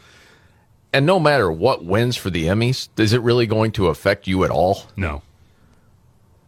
And 0.94 1.06
no 1.08 1.20
matter 1.20 1.52
what 1.52 1.84
wins 1.84 2.16
for 2.18 2.30
the 2.30 2.46
Emmys, 2.46 2.88
is 3.00 3.14
it 3.14 3.22
really 3.22 3.48
going 3.48 3.72
to 3.72 3.88
affect 3.88 4.28
you 4.28 4.44
at 4.44 4.52
all? 4.52 4.84
No. 4.96 5.24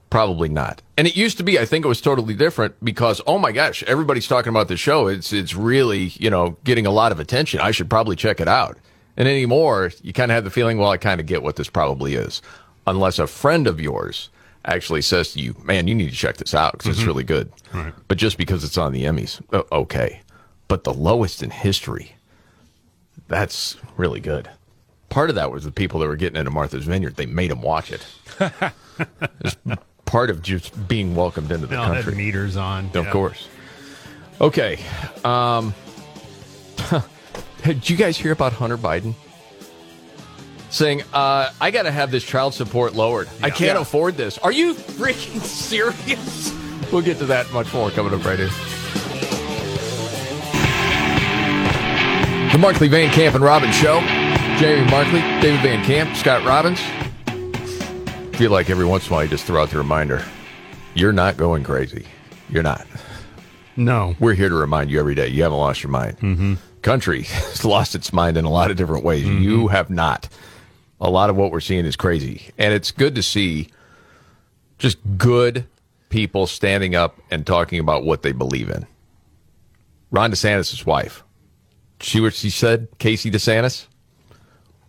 Probably 0.10 0.48
not. 0.50 0.82
And 0.98 1.08
it 1.08 1.16
used 1.18 1.38
to 1.38 1.44
be, 1.44 1.60
I 1.60 1.66
think 1.66 1.84
it 1.84 1.88
was 1.88 2.00
totally 2.00 2.36
different 2.36 2.76
because, 2.84 3.22
oh 3.28 3.38
my 3.38 3.52
gosh, 3.52 3.84
everybody's 3.84 4.28
talking 4.28 4.50
about 4.50 4.68
the 4.68 4.78
show. 4.78 5.08
It's 5.08 5.34
it's 5.34 5.56
really, 5.56 6.14
you 6.20 6.30
know, 6.30 6.58
getting 6.64 6.86
a 6.86 6.92
lot 6.92 7.12
of 7.12 7.20
attention. 7.20 7.60
I 7.60 7.72
should 7.72 7.90
probably 7.90 8.16
check 8.16 8.40
it 8.40 8.48
out. 8.48 8.78
And 9.18 9.28
anymore, 9.28 9.92
you 10.04 10.14
kind 10.14 10.32
of 10.32 10.36
have 10.36 10.44
the 10.44 10.50
feeling, 10.52 10.78
well, 10.78 10.92
I 10.92 10.98
kind 10.98 11.20
of 11.20 11.26
get 11.28 11.42
what 11.44 11.56
this 11.56 11.70
probably 11.70 12.16
is. 12.16 12.42
Unless 12.88 13.18
a 13.20 13.28
friend 13.28 13.66
of 13.68 13.82
yours 13.82 14.30
actually 14.66 15.02
says 15.02 15.32
to 15.34 15.40
you, 15.40 15.56
man, 15.64 15.88
you 15.88 15.96
need 15.96 16.10
to 16.10 16.16
check 16.16 16.38
this 16.38 16.54
out 16.54 16.74
because 16.74 16.88
it's 16.98 17.04
Mhm. 17.04 17.08
really 17.08 17.24
good. 17.24 17.52
Right. 17.74 17.94
But 18.08 18.18
just 18.18 18.38
because 18.38 18.64
it's 18.64 18.78
on 18.78 18.94
the 18.94 19.04
Emmys, 19.06 19.42
okay. 19.72 20.22
But 20.68 20.84
the 20.84 20.94
lowest 20.94 21.42
in 21.44 21.50
history, 21.50 22.16
that's 23.28 23.76
really 23.98 24.20
good. 24.20 24.50
Part 25.10 25.30
of 25.30 25.36
that 25.36 25.52
was 25.52 25.64
the 25.64 25.72
people 25.72 26.00
that 26.00 26.08
were 26.08 26.16
getting 26.16 26.38
into 26.38 26.52
Martha's 26.52 26.86
Vineyard. 26.86 27.16
They 27.16 27.26
made 27.26 27.52
them 27.52 27.62
watch 27.62 27.92
it. 27.92 28.06
Part 30.16 30.30
of 30.30 30.42
just 30.42 30.88
being 30.88 31.14
welcomed 31.14 31.52
into 31.52 31.68
the 31.68 31.76
No, 31.76 31.84
country. 31.88 32.16
meter's 32.16 32.56
on. 32.56 32.86
Of 32.94 33.04
Yeah. 33.08 33.12
course. 33.12 33.50
Okay. 34.40 34.80
Um, 35.26 35.74
did 37.66 37.90
you 37.90 37.98
guys 37.98 38.16
hear 38.16 38.32
about 38.32 38.54
Hunter 38.54 38.78
Biden? 38.78 39.14
Saying, 40.70 41.04
uh, 41.14 41.50
I 41.60 41.70
got 41.70 41.84
to 41.84 41.92
have 41.92 42.12
this 42.12 42.24
child 42.24 42.54
support 42.54 42.96
lowered. 42.96 43.28
I 43.44 43.50
can't 43.50 43.76
Yeah. 43.76 43.82
afford 43.82 44.16
this. 44.16 44.38
Are 44.38 44.54
you 44.54 44.74
freaking 44.74 45.42
serious? 45.44 46.54
We'll 46.94 47.02
get 47.02 47.18
to 47.18 47.26
that 47.26 47.52
much 47.52 47.74
more 47.74 47.92
coming 47.92 48.14
up 48.18 48.24
right 48.24 48.40
here. 48.40 48.50
The 52.54 52.58
Markley 52.58 52.88
Van 52.88 53.12
Camp 53.12 53.36
and 53.36 53.44
Robbins 53.44 53.76
Show. 53.76 54.00
Jamie 54.60 54.90
Markley, 54.90 55.20
David 55.42 55.60
Van 55.60 55.84
Camp, 55.84 56.16
Scott 56.16 56.46
Robbins. 56.46 56.80
Feel 58.38 58.52
like 58.52 58.70
every 58.70 58.86
once 58.86 59.08
in 59.08 59.14
a 59.14 59.16
while 59.16 59.24
you 59.24 59.30
just 59.30 59.46
throw 59.46 59.64
out 59.64 59.70
the 59.70 59.78
reminder 59.78 60.22
you're 60.94 61.14
not 61.14 61.38
going 61.38 61.64
crazy. 61.64 62.06
You're 62.50 62.64
not. 62.64 62.86
No. 63.78 64.16
We're 64.20 64.34
here 64.34 64.50
to 64.50 64.56
remind 64.56 64.90
you 64.90 65.00
every 65.00 65.16
day 65.16 65.28
you 65.28 65.44
haven't 65.44 65.58
lost 65.58 65.84
your 65.84 65.90
mind. 65.90 66.18
Mm-hmm. 66.20 66.54
Country 66.82 67.24
has 67.30 67.64
lost 67.64 67.96
its 67.96 68.12
mind 68.12 68.36
in 68.36 68.46
a 68.46 68.50
lot 68.50 68.72
of 68.72 68.78
different 68.78 69.04
ways. 69.04 69.26
You 69.26 69.68
have 69.70 69.90
not. 69.90 70.28
A 71.00 71.10
lot 71.10 71.30
of 71.30 71.36
what 71.36 71.52
we're 71.52 71.60
seeing 71.62 71.86
is 71.86 71.96
crazy. 71.96 72.50
And 72.58 72.74
it's 72.74 72.92
good 72.92 73.16
to 73.16 73.24
see 73.24 73.70
just 74.80 74.98
good 75.18 75.66
people 76.10 76.48
standing 76.48 76.94
up 76.96 77.18
and 77.32 77.46
talking 77.46 77.80
about 77.80 78.04
what 78.04 78.22
they 78.22 78.32
believe 78.32 78.70
in. 78.70 78.86
Ron 80.12 80.32
DeSantis' 80.32 80.86
wife. 80.86 81.24
She 82.02 82.20
what 82.20 82.34
she 82.34 82.50
said, 82.50 82.88
Casey 83.00 83.32
DeSantis, 83.32 83.88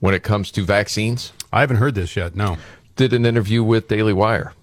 when 0.01 0.15
it 0.15 0.23
comes 0.23 0.51
to 0.53 0.65
vaccines? 0.65 1.33
I 1.53 1.61
haven't 1.61 1.77
heard 1.77 1.95
this 1.95 2.17
yet. 2.17 2.35
No. 2.35 2.59
Did 2.97 3.13
an 3.13 3.27
interview 3.27 3.63
with 3.63 3.89
Daily 3.89 4.15
Wire, 4.15 4.55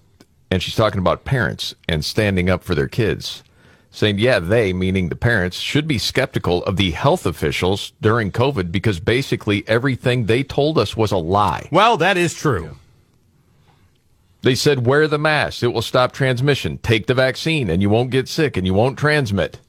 and 0.50 0.60
she's 0.60 0.74
talking 0.74 0.98
about 0.98 1.24
parents 1.24 1.76
and 1.88 2.04
standing 2.04 2.50
up 2.50 2.64
for 2.64 2.74
their 2.74 2.88
kids, 2.88 3.44
saying, 3.90 4.18
yeah, 4.18 4.40
they, 4.40 4.72
meaning 4.72 5.08
the 5.08 5.14
parents, 5.14 5.58
should 5.58 5.86
be 5.86 5.98
skeptical 5.98 6.64
of 6.64 6.76
the 6.76 6.90
health 6.90 7.26
officials 7.26 7.92
during 8.00 8.32
COVID 8.32 8.72
because 8.72 8.98
basically 8.98 9.62
everything 9.68 10.26
they 10.26 10.42
told 10.42 10.78
us 10.78 10.96
was 10.96 11.12
a 11.12 11.16
lie. 11.16 11.68
Well, 11.70 11.96
that 11.98 12.16
is 12.16 12.34
true. 12.34 12.76
They 14.42 14.56
said, 14.56 14.84
wear 14.84 15.06
the 15.06 15.16
mask. 15.16 15.62
It 15.62 15.68
will 15.68 15.80
stop 15.80 16.10
transmission. 16.10 16.78
Take 16.78 17.06
the 17.06 17.14
vaccine 17.14 17.70
and 17.70 17.80
you 17.80 17.88
won't 17.88 18.10
get 18.10 18.28
sick 18.28 18.56
and 18.56 18.66
you 18.66 18.74
won't 18.74 18.98
transmit. 18.98 19.60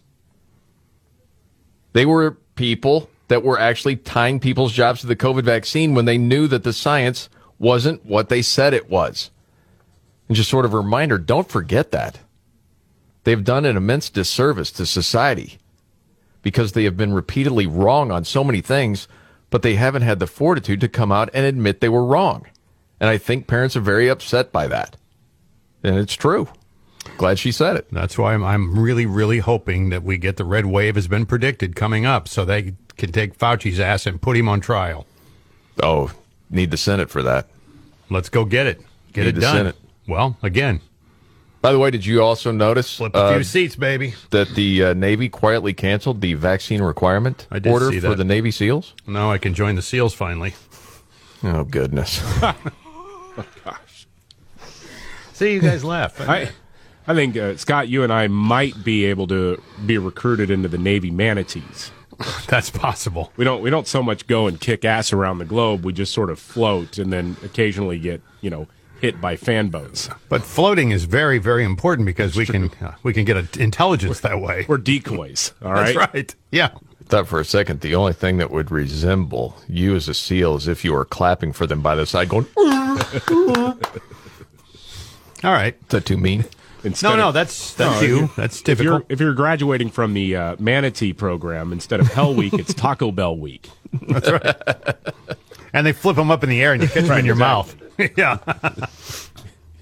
They 1.94 2.06
were 2.06 2.32
people 2.56 3.10
that 3.28 3.44
were 3.44 3.60
actually 3.60 3.96
tying 3.96 4.40
people's 4.40 4.74
jobs 4.74 5.02
to 5.02 5.08
the 5.08 5.16
COVID 5.16 5.44
vaccine 5.44 5.94
when 5.94 6.06
they 6.06 6.18
knew 6.18 6.48
that 6.48 6.64
the 6.64 6.74
science 6.74 7.30
wasn't 7.66 8.06
what 8.06 8.30
they 8.30 8.44
said 8.44 8.76
it 8.76 8.92
was. 8.92 9.32
And 10.28 10.38
just 10.38 10.52
sort 10.52 10.66
of 10.66 10.74
a 10.74 10.78
reminder 10.78 11.18
don't 11.18 11.50
forget 11.50 11.90
that. 11.92 12.20
They've 13.24 13.44
done 13.44 13.66
an 13.66 13.76
immense 13.76 14.12
disservice 14.12 14.72
to 14.74 14.86
society 14.86 15.58
because 16.44 16.74
they 16.74 16.84
have 16.84 16.96
been 16.96 17.12
repeatedly 17.12 17.66
wrong 17.66 18.12
on 18.12 18.24
so 18.24 18.44
many 18.44 18.62
things, 18.62 19.08
but 19.50 19.64
they 19.64 19.76
haven't 19.76 20.04
had 20.04 20.20
the 20.20 20.28
fortitude 20.28 20.80
to 20.82 20.88
come 20.88 21.12
out 21.12 21.32
and 21.34 21.44
admit 21.44 21.82
they 21.82 21.90
were 21.90 22.06
wrong. 22.06 22.46
And 23.00 23.10
I 23.10 23.18
think 23.18 23.48
parents 23.48 23.76
are 23.76 23.82
very 23.82 24.10
upset 24.10 24.52
by 24.52 24.68
that. 24.68 24.96
And 25.84 25.98
it's 25.98 26.14
true. 26.14 26.48
Glad 27.18 27.40
she 27.40 27.52
said 27.52 27.78
it. 27.78 27.88
That's 27.92 28.16
why 28.16 28.36
I'm, 28.36 28.44
I'm 28.44 28.78
really, 28.78 29.08
really 29.08 29.40
hoping 29.40 29.90
that 29.90 30.04
we 30.04 30.20
get 30.20 30.38
the 30.38 30.46
red 30.46 30.68
wave 30.68 30.94
has 30.94 31.08
been 31.08 31.26
predicted 31.26 31.76
coming 31.76 32.06
up 32.06 32.28
so 32.28 32.46
they 32.46 32.74
can 32.96 33.12
take 33.12 33.36
Fauci's 33.36 33.80
ass 33.80 34.06
and 34.06 34.22
put 34.22 34.38
him 34.38 34.48
on 34.48 34.62
trial. 34.62 35.08
Oh, 35.82 36.12
need 36.52 36.70
the 36.70 36.78
Senate 36.78 37.10
for 37.10 37.24
that. 37.24 37.48
Let's 38.10 38.30
go 38.30 38.46
get 38.46 38.68
it. 38.68 38.82
Get 39.14 39.26
Need 39.26 39.38
it 39.38 39.42
done. 39.42 39.56
Senate. 39.56 39.76
Well, 40.08 40.38
again, 40.44 40.82
By 41.62 41.72
the 41.72 41.80
way, 41.80 41.90
did 41.90 42.06
you 42.06 42.22
also 42.22 42.52
notice 42.52 42.98
flip 42.98 43.16
a 43.16 43.18
uh, 43.18 43.34
few 43.34 43.44
seats, 43.44 43.76
baby. 43.76 44.14
that 44.30 44.50
the 44.50 44.84
uh, 44.84 44.94
Navy 44.94 45.30
quietly 45.30 45.74
canceled 45.74 46.22
the 46.22 46.36
vaccine 46.36 46.82
requirement 46.82 47.48
I 47.50 47.58
did 47.60 47.72
order 47.72 47.90
see 47.90 48.00
for 48.00 48.14
the 48.14 48.24
Navy 48.24 48.52
SEALs? 48.52 48.94
Now 49.08 49.32
I 49.32 49.40
can 49.40 49.56
join 49.56 49.76
the 49.76 49.82
SEALs 49.82 50.14
finally. 50.14 50.54
Oh, 51.44 51.64
goodness. 51.64 52.22
Gosh. 52.42 54.08
See, 55.34 55.54
you 55.54 55.60
guys 55.60 55.84
laugh. 55.84 56.22
I, 56.22 56.50
I 57.08 57.14
think 57.14 57.36
uh, 57.36 57.58
Scott, 57.58 57.88
you 57.88 58.04
and 58.04 58.14
I 58.14 58.28
might 58.28 58.84
be 58.84 59.06
able 59.06 59.28
to 59.28 59.62
be 59.86 59.98
recruited 59.98 60.50
into 60.50 60.68
the 60.70 60.78
Navy 60.78 61.12
manatees. 61.12 61.92
That's 62.48 62.70
possible. 62.70 63.32
We 63.38 63.46
don't 63.46 63.62
we 63.62 63.70
don't 63.70 63.88
so 63.88 64.04
much 64.04 64.28
go 64.28 64.48
and 64.48 64.60
kick 64.60 64.86
ass 64.86 65.14
around 65.14 65.40
the 65.40 65.46
globe. 65.46 65.84
We 65.84 65.94
just 65.94 66.14
sort 66.14 66.30
of 66.30 66.40
float 66.40 66.98
and 66.98 67.12
then 67.12 67.38
occasionally 67.44 68.00
get 68.00 68.22
you 68.42 68.50
know 68.50 68.68
hit 69.02 69.22
by 69.22 69.36
fan 69.36 69.70
boats. 69.70 70.10
But 70.30 70.42
floating 70.44 70.92
is 70.92 71.06
very, 71.06 71.38
very 71.38 71.64
important 71.64 72.06
because 72.06 72.36
we 72.36 72.46
can 72.46 72.72
uh, 72.82 72.96
we 73.04 73.14
can 73.14 73.26
get 73.26 73.38
a, 73.38 73.62
intelligence 73.62 74.22
that 74.22 74.42
way. 74.42 74.66
We're 74.68 74.78
decoys. 74.78 75.54
All 75.62 75.74
right. 75.74 75.96
That's 75.96 76.14
right. 76.14 76.36
Yeah. 76.52 76.70
Thought 77.08 77.28
for 77.28 77.40
a 77.40 77.46
second 77.46 77.82
the 77.82 77.94
only 77.94 78.14
thing 78.14 78.38
that 78.38 78.50
would 78.50 78.72
resemble 78.72 79.56
you 79.68 79.96
as 79.96 80.08
a 80.10 80.14
seal 80.14 80.56
is 80.56 80.68
if 80.68 80.84
you 80.84 80.94
were 80.94 81.06
clapping 81.06 81.54
for 81.54 81.68
them 81.68 81.82
by 81.82 81.94
the 81.94 82.06
side, 82.06 82.30
going. 82.30 82.48
All 85.44 85.52
right. 85.52 85.76
Is 85.76 85.88
that 85.90 86.06
too 86.06 86.18
mean? 86.18 86.46
Instead 86.86 87.10
No, 87.10 87.16
no, 87.16 87.32
that's 87.32 87.74
that's 87.74 88.02
No, 88.02 88.08
you. 88.08 88.24
if- 88.26 88.36
That's 88.36 88.58
If 88.60 88.64
typical. 88.64 88.86
you're 88.94 89.04
if 89.10 89.20
you're 89.20 89.34
graduating 89.34 89.90
from 89.90 90.14
the 90.14 90.36
uh, 90.36 90.56
manatee 90.60 91.14
program 91.14 91.74
instead 91.74 92.00
of 92.00 92.08
Hell 92.08 92.34
Week, 92.34 92.54
it's 92.54 92.74
Taco 92.74 93.12
Bell 93.12 93.36
Week. 93.38 93.70
That's 94.08 94.30
right. 94.30 94.56
and 95.74 95.86
they 95.88 95.94
flip 95.94 96.16
them 96.16 96.30
up 96.32 96.44
in 96.44 96.50
the 96.50 96.62
air 96.62 96.74
and 96.74 96.82
you 96.82 96.88
catch 96.90 97.06
them 97.06 97.18
in 97.20 97.26
your 97.26 97.36
mouth. 97.36 97.76
yeah. 98.18 98.38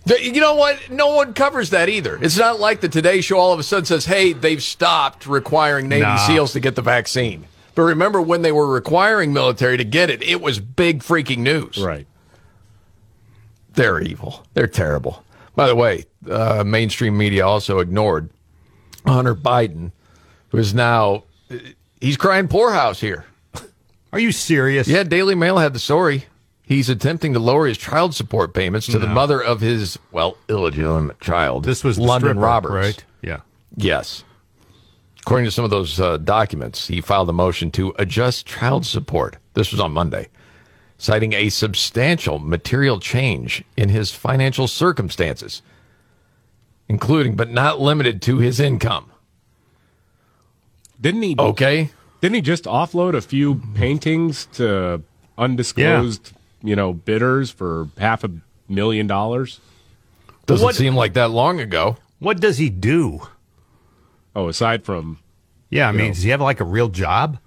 You 0.06 0.40
know 0.42 0.56
what? 0.56 0.78
No 0.92 1.16
one 1.16 1.34
covers 1.34 1.70
that 1.72 1.90
either. 1.90 2.20
It's 2.22 2.38
not 2.38 2.60
like 2.60 2.82
the 2.82 2.90
Today 2.90 3.22
Show 3.22 3.38
all 3.38 3.54
of 3.54 3.60
a 3.60 3.64
sudden 3.64 3.86
says, 3.86 4.06
hey, 4.06 4.34
they've 4.34 4.62
stopped 4.62 5.26
requiring 5.26 5.88
Navy 5.88 6.02
Nah. 6.04 6.18
SEALs 6.18 6.54
to 6.54 6.60
get 6.60 6.76
the 6.76 6.82
vaccine. 6.82 7.46
But 7.76 7.84
remember 7.84 8.22
when 8.22 8.42
they 8.44 8.52
were 8.52 8.68
requiring 8.68 9.34
military 9.34 9.78
to 9.78 9.84
get 9.84 10.10
it, 10.10 10.22
it 10.22 10.42
was 10.42 10.60
big 10.60 11.00
freaking 11.02 11.40
news. 11.40 11.78
Right. 11.78 12.06
They're 13.74 14.00
evil. 14.02 14.46
They're 14.54 14.68
terrible. 14.68 15.24
By 15.56 15.68
the 15.68 15.76
way, 15.76 16.06
uh, 16.30 16.64
mainstream 16.66 17.18
media 17.18 17.46
also 17.46 17.80
ignored 17.80 18.30
Hunter 19.06 19.36
Biden, 19.36 19.92
who 20.50 20.58
is 20.58 20.74
now, 20.74 21.24
he's 22.02 22.18
crying 22.18 22.48
poorhouse 22.48 23.00
here. 23.00 23.26
Are 24.12 24.20
you 24.20 24.32
serious? 24.32 24.88
Yeah, 24.88 25.04
Daily 25.04 25.36
Mail 25.36 25.58
had 25.58 25.74
the 25.74 25.80
story. 25.80 26.26
He's 26.66 26.88
attempting 26.90 27.34
to 27.34 27.40
lower 27.40 27.68
his 27.68 27.78
child 27.78 28.16
support 28.16 28.54
payments 28.54 28.88
to 28.88 28.98
the 28.98 29.08
mother 29.08 29.42
of 29.44 29.60
his, 29.60 30.00
well, 30.12 30.38
illegitimate 30.48 31.20
child. 31.20 31.66
This 31.66 31.84
was 31.84 31.98
Lunden 31.98 32.20
stripper, 32.20 32.40
Roberts. 32.40 32.74
right? 32.74 33.06
Yeah. 33.22 33.42
Yes. 33.76 34.24
According 35.20 35.46
to 35.46 35.52
some 35.52 35.66
of 35.66 35.72
those 35.72 36.00
uh, 36.00 36.18
documents, 36.18 36.88
he 36.88 37.02
filed 37.02 37.30
a 37.30 37.34
motion 37.34 37.70
to 37.72 37.94
adjust 38.00 38.46
child 38.46 38.86
support. 38.86 39.38
This 39.56 39.72
was 39.72 39.80
on 39.82 39.92
Monday, 39.92 40.30
citing 41.04 41.34
a 41.34 41.50
substantial 41.50 42.40
material 42.40 42.98
change 42.98 43.62
in 43.76 43.90
his 43.90 44.12
financial 44.12 44.70
circumstances, 44.70 45.62
including 46.88 47.36
but 47.36 47.50
not 47.52 47.78
limited 47.78 48.22
to 48.22 48.38
his 48.38 48.58
income. 48.58 49.12
Didn't 51.02 51.24
he? 51.24 51.36
Okay. 51.38 51.90
Didn't 52.22 52.36
he 52.36 52.42
just 52.42 52.64
offload 52.64 53.16
a 53.16 53.22
few 53.22 53.56
paintings 53.76 54.46
to 54.54 55.04
undisclosed, 55.38 56.32
you 56.64 56.74
know, 56.78 56.94
bidders 56.94 57.52
for 57.52 57.90
half 57.98 58.24
a 58.24 58.32
million 58.70 59.06
dollars? 59.06 59.60
Doesn't 60.46 60.64
What- 60.64 60.76
seem 60.76 60.96
like 60.96 61.16
that 61.16 61.32
long 61.32 61.60
ago. 61.60 61.98
What 62.20 62.40
does 62.40 62.60
he 62.60 62.70
do? 62.70 63.28
Oh, 64.34 64.48
aside 64.48 64.86
from 64.86 65.20
Yeah, 65.70 65.90
I 65.90 65.92
mean, 65.92 66.08
know. 66.08 66.14
does 66.14 66.24
he 66.24 66.30
have 66.30 66.40
like 66.40 66.62
a 66.62 66.66
real 66.66 66.88
job? 66.88 67.40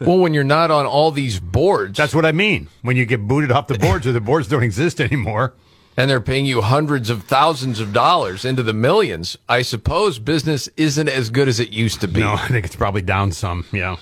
Well, 0.00 0.18
when 0.18 0.34
you're 0.34 0.44
not 0.44 0.70
on 0.70 0.84
all 0.86 1.10
these 1.10 1.40
boards, 1.40 1.96
That's 1.96 2.14
what 2.14 2.26
I 2.26 2.32
mean. 2.32 2.68
When 2.82 2.96
you 2.96 3.06
get 3.06 3.26
booted 3.26 3.50
off 3.50 3.66
the 3.66 3.78
boards 3.78 4.06
or 4.06 4.12
the 4.12 4.20
boards 4.20 4.46
don't 4.48 4.62
exist 4.62 5.00
anymore. 5.00 5.54
and 5.96 6.10
they're 6.10 6.20
paying 6.20 6.44
you 6.44 6.60
hundreds 6.60 7.08
of 7.08 7.22
thousands 7.24 7.80
of 7.80 7.92
dollars 7.94 8.44
into 8.44 8.62
the 8.62 8.74
millions, 8.74 9.38
I 9.48 9.62
suppose 9.62 10.18
business 10.18 10.68
isn't 10.76 11.08
as 11.08 11.30
good 11.30 11.48
as 11.48 11.58
it 11.60 11.70
used 11.70 12.02
to 12.02 12.08
be. 12.08 12.20
No, 12.20 12.32
I 12.38 12.48
think 12.48 12.66
it's 12.66 12.76
probably 12.76 13.00
down 13.02 13.32
some. 13.32 13.64
Yeah. 13.72 13.96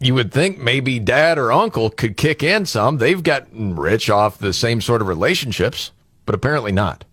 You 0.00 0.14
would 0.14 0.32
think 0.32 0.58
maybe 0.58 0.98
dad 0.98 1.38
or 1.38 1.50
uncle 1.52 1.88
could 1.90 2.16
kick 2.16 2.42
in 2.42 2.66
some. 2.66 2.98
They've 2.98 3.22
gotten 3.22 3.76
rich 3.76 4.08
off 4.10 4.36
the 4.38 4.52
same 4.52 4.80
sort 4.80 5.00
of 5.02 5.08
relationships, 5.08 5.92
but 6.26 6.34
apparently 6.34 6.72
not. 6.72 7.04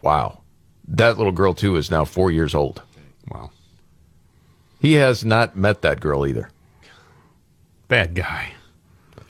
Wow. 0.00 0.42
That 0.88 1.16
little 1.18 1.32
girl, 1.32 1.54
too, 1.54 1.76
is 1.76 1.90
now 1.90 2.04
four 2.04 2.30
years 2.32 2.54
old. 2.54 2.82
Wow. 3.30 3.50
He 4.82 4.94
has 4.94 5.24
not 5.24 5.56
met 5.56 5.82
that 5.82 6.00
girl 6.00 6.26
either. 6.26 6.50
Bad 7.86 8.16
guy. 8.16 8.54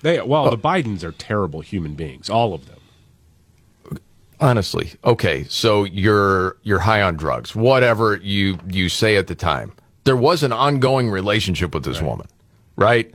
they 0.01 0.19
well, 0.23 0.45
the 0.47 0.53
oh. 0.53 0.57
Bidens 0.57 1.05
are 1.05 1.13
terrible 1.13 1.61
human 1.61 1.95
beings, 1.95 2.31
all 2.31 2.55
of 2.55 2.67
them. 2.67 3.99
Honestly, 4.41 4.93
okay, 5.05 5.45
so 5.45 5.85
you're 5.85 6.57
you're 6.63 6.79
high 6.79 7.03
on 7.03 7.17
drugs, 7.17 7.55
whatever 7.55 8.17
you 8.17 8.59
you 8.67 8.89
say 8.89 9.17
at 9.17 9.27
the 9.27 9.35
time. 9.35 9.73
There 10.05 10.17
was 10.17 10.43
an 10.43 10.53
ongoing 10.53 11.11
relationship 11.11 11.75
with 11.75 11.85
this 11.85 12.01
woman, 12.01 12.29
right? 12.77 13.15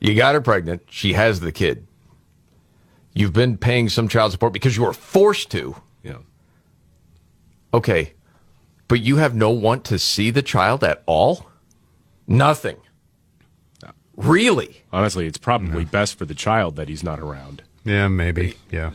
You 0.00 0.14
got 0.14 0.34
her 0.34 0.42
pregnant. 0.42 0.82
She 0.90 1.14
has 1.14 1.40
the 1.40 1.52
kid. 1.52 1.86
You've 3.14 3.32
been 3.32 3.56
paying 3.56 3.88
some 3.88 4.08
child 4.08 4.32
support 4.32 4.52
because 4.52 4.76
you 4.76 4.82
were 4.82 4.92
forced 4.92 5.50
to. 5.52 5.74
Yeah. 6.02 6.18
Okay, 7.72 8.12
but 8.88 9.00
you 9.00 9.16
have 9.16 9.34
no 9.34 9.50
want 9.50 9.84
to 9.86 9.98
see 9.98 10.30
the 10.30 10.42
child 10.42 10.82
at 10.82 11.02
all. 11.06 11.46
Nothing. 12.26 12.76
Really? 14.16 14.82
Honestly, 14.92 15.26
it's 15.26 15.38
probably 15.38 15.84
best 15.84 16.18
for 16.18 16.24
the 16.24 16.34
child 16.34 16.74
that 16.76 16.88
he's 16.88 17.04
not 17.04 17.20
around. 17.20 17.62
Yeah, 17.84 18.08
maybe. 18.08 18.56
Yeah. 18.70 18.90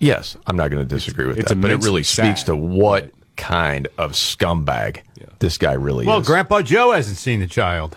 Yes, 0.00 0.36
I'm 0.46 0.56
not 0.56 0.70
going 0.70 0.82
to 0.86 0.88
disagree 0.94 1.26
with 1.26 1.38
it's 1.38 1.48
that, 1.50 1.60
but 1.60 1.70
it 1.70 1.74
immensely 1.74 1.90
really 1.90 2.02
speaks 2.02 2.40
sad, 2.40 2.46
to 2.46 2.56
what 2.56 3.12
kind 3.36 3.86
of 3.98 4.12
scumbag 4.12 5.02
this 5.38 5.58
guy 5.58 5.72
really 5.74 6.04
Well, 6.06 6.18
is. 6.18 6.26
Well, 6.28 6.34
Grandpa 6.34 6.62
Joe 6.62 6.90
hasn't 6.92 7.18
seen 7.18 7.38
the 7.40 7.46
child. 7.46 7.96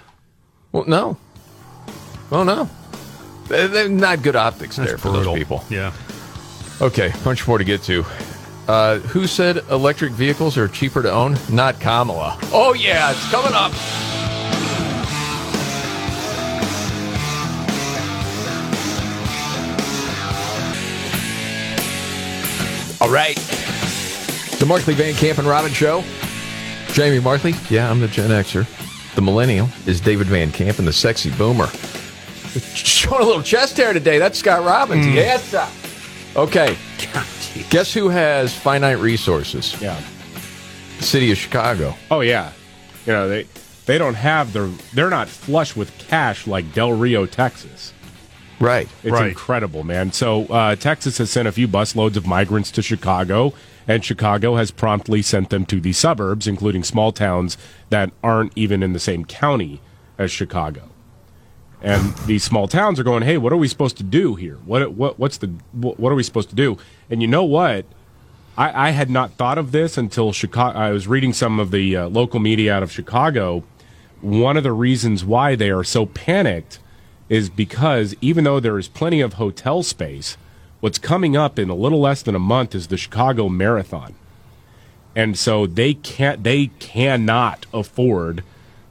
well, 0.72 0.86
no. 0.86 1.18
Oh, 2.32 2.44
no. 2.44 2.70
They're 3.48 3.68
they're 3.70 3.90
not 3.90 4.22
good 4.22 4.36
optics 4.36 4.76
there 4.76 4.98
for 4.98 5.10
brutal. 5.10 5.34
those 5.34 5.40
people. 5.40 5.64
Yeah. 5.70 5.94
Okay, 6.82 7.12
bunch 7.24 7.48
more 7.48 7.58
to 7.58 7.64
get 7.64 7.82
to. 7.84 8.06
Uh, 8.68 9.00
who 9.00 9.28
said 9.28 9.58
electric 9.70 10.12
vehicles 10.12 10.58
are 10.58 10.68
cheaper 10.68 11.02
to 11.02 11.10
own? 11.12 11.38
Not 11.50 11.80
Kamala. 11.80 12.38
Oh, 12.52 12.74
yeah, 12.74 13.12
it's 13.12 13.32
coming 13.32 13.54
up. 13.54 13.72
All 23.00 23.10
right. 23.10 23.36
The 24.60 24.66
Markley 24.68 24.96
Van 24.96 25.14
Camp 25.14 25.38
and 25.38 25.48
Robin 25.48 25.72
Show. 25.72 26.04
Jamie 26.94 27.20
Markley. 27.20 27.54
Yeah, 27.70 27.90
I'm 27.90 28.00
the 28.00 28.08
Gen 28.08 28.32
Xer. 28.32 28.66
The 29.16 29.22
Millennial 29.22 29.70
is 29.86 30.02
David 30.02 30.28
Van 30.28 30.52
Camp 30.52 30.80
and 30.80 30.88
the 30.88 30.92
Sexy 30.94 31.30
Boomer. 31.32 31.68
Showing 32.74 33.22
a 33.22 33.26
little 33.26 33.44
chest 33.44 33.78
hair 33.78 33.94
today. 33.94 34.18
That's 34.18 34.40
Scott 34.40 34.66
Robbins. 34.66 35.06
Yes, 35.08 35.44
sir. 35.44 35.68
Okay. 36.98 37.66
Guess 37.70 37.94
who 37.94 38.10
has 38.10 38.56
finite 38.56 39.00
resources? 39.00 39.80
Yeah. 39.82 40.00
The 40.98 41.04
city 41.04 41.32
of 41.32 41.38
Chicago. 41.38 41.96
Oh 42.12 42.22
yeah. 42.22 42.52
You 43.06 43.14
know, 43.14 43.28
they 43.30 43.48
they 43.86 43.98
don't 43.98 44.16
have 44.16 44.54
their 44.54 44.68
they're 44.94 45.10
not 45.10 45.28
flush 45.30 45.76
with 45.76 45.96
cash 45.98 46.48
like 46.48 46.74
Del 46.74 46.94
Rio, 46.94 47.26
Texas. 47.26 47.94
Right. 48.60 48.90
It's 49.04 49.12
Right. 49.12 49.30
incredible, 49.30 49.84
man. 49.84 50.12
So 50.12 50.46
uh, 50.48 50.76
Texas 50.76 51.20
has 51.20 51.30
sent 51.30 51.48
a 51.48 51.52
few 51.52 51.68
busloads 51.68 52.16
of 52.18 52.26
migrants 52.26 52.72
to 52.72 52.82
Chicago, 52.82 53.54
and 53.88 54.04
Chicago 54.04 54.56
has 54.56 54.72
promptly 54.72 55.22
sent 55.22 55.52
them 55.52 55.64
to 55.68 55.80
the 55.80 55.94
suburbs, 55.94 56.48
including 56.48 56.84
small 56.84 57.12
towns 57.12 57.56
that 57.92 58.12
aren't 58.24 58.52
even 58.56 58.82
in 58.82 58.94
the 58.94 59.00
same 59.00 59.26
county 59.26 59.80
as 60.18 60.32
Chicago. 60.32 60.90
And 61.82 62.16
these 62.26 62.44
small 62.44 62.68
towns 62.68 63.00
are 63.00 63.04
going, 63.04 63.24
"Hey, 63.24 63.38
what 63.38 63.54
are 63.54 63.58
we 63.58 63.68
supposed 63.68 63.98
to 63.98 64.04
do 64.04 64.36
here? 64.36 64.58
What 64.66 64.94
what 64.94 65.20
what's 65.20 65.38
the 65.38 65.52
what 65.72 66.00
what 66.00 66.12
are 66.12 66.16
we 66.16 66.24
supposed 66.24 66.50
to 66.50 66.56
do?" 66.56 66.78
And 67.10 67.22
you 67.22 67.28
know 67.28 67.44
what? 67.44 67.86
I, 68.58 68.88
I 68.88 68.90
had 68.92 69.10
not 69.10 69.34
thought 69.34 69.60
of 69.60 69.72
this 69.72 69.98
until 69.98 70.32
Chicago. 70.32 70.78
I 70.78 70.92
was 70.92 71.08
reading 71.08 71.34
some 71.34 71.60
of 71.60 71.70
the 71.70 71.96
uh, 71.96 72.10
local 72.10 72.40
media 72.40 72.74
out 72.74 72.84
of 72.84 72.92
Chicago. 72.92 73.64
One 74.22 74.58
of 74.58 74.64
the 74.64 74.72
reasons 74.72 75.24
why 75.24 75.56
they 75.56 75.70
are 75.70 75.84
so 75.84 76.08
panicked 76.08 76.80
is 77.30 77.50
because 77.50 78.16
even 78.22 78.46
though 78.46 78.60
there 78.60 78.80
is 78.80 78.88
plenty 78.88 79.22
of 79.22 79.34
hotel 79.34 79.84
space, 79.84 80.38
what's 80.80 80.98
coming 80.98 81.38
up 81.38 81.60
in 81.60 81.70
a 81.70 81.76
little 81.76 82.00
less 82.00 82.24
than 82.24 82.34
a 82.34 82.40
month 82.40 82.74
is 82.74 82.88
the 82.88 82.98
Chicago 82.98 83.48
Marathon, 83.48 84.16
and 85.16 85.38
so 85.38 85.68
they 85.68 85.94
can't. 85.94 86.44
They 86.44 86.68
cannot 86.80 87.68
afford 87.72 88.44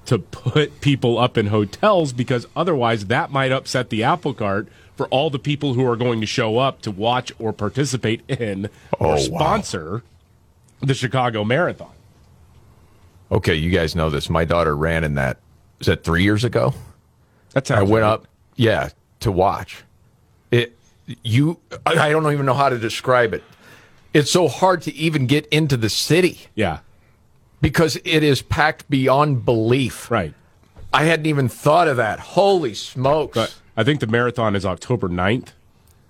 to 0.07 0.19
put 0.19 0.81
people 0.81 1.19
up 1.19 1.37
in 1.37 1.47
hotels 1.49 2.13
because 2.13 2.47
otherwise 2.57 3.07
that 3.07 3.31
might 3.31 3.53
upset 3.53 3.91
the 3.91 4.03
apple 4.03 4.35
cart 4.35 4.69
for 4.97 5.07
all 5.09 5.31
the 5.31 5.39
people 5.39 5.75
who 5.75 5.87
are 5.87 5.97
going 5.97 6.21
to 6.21 6.27
show 6.27 6.59
up 6.59 6.81
to 6.83 6.91
watch 6.91 7.33
or 7.39 7.53
participate 7.53 8.23
in 8.29 8.69
Oh, 8.99 9.13
or 9.13 9.19
sponsor 9.19 10.03
the 10.81 10.95
Chicago 10.95 11.45
Marathon. 11.45 11.93
Okay, 13.31 13.55
you 13.55 13.71
guys 13.71 13.95
know 13.95 14.09
this. 14.09 14.31
My 14.31 14.45
daughter 14.45 14.77
ran 14.77 15.05
in 15.05 15.15
that. 15.15 15.39
Was 15.79 15.89
that 15.89 16.05
three 16.05 16.23
years 16.23 16.45
ago? 16.45 16.73
That's 17.53 17.71
I 17.71 17.83
went 17.83 18.05
up, 18.05 18.27
yeah, 18.55 18.91
to 19.21 19.33
watch. 19.33 19.83
It 20.51 20.77
you 21.23 21.59
I 21.85 22.11
don't 22.11 22.31
even 22.33 22.47
know 22.47 22.55
how 22.55 22.69
to 22.69 22.79
describe 22.79 23.35
it. 23.35 23.43
It's 24.15 24.31
so 24.31 24.49
hard 24.49 24.83
to 24.83 24.95
even 24.95 25.27
get 25.27 25.47
into 25.47 25.77
the 25.77 25.91
city. 25.91 26.47
Yeah. 26.55 26.79
Because 27.61 27.97
it 28.05 28.23
is 28.23 28.43
packed 28.43 28.89
beyond 28.91 29.45
belief. 29.45 30.11
Right. 30.11 30.35
I 30.93 31.05
hadn't 31.05 31.27
even 31.27 31.49
thought 31.49 31.89
of 31.89 31.97
that. 31.97 32.21
Holy 32.21 32.75
smokes. 32.75 33.35
But 33.35 33.55
I 33.77 33.85
think 33.85 34.01
the 34.01 34.07
marathon 34.07 34.55
is 34.57 34.65
October 34.65 35.09
9th. 35.09 35.49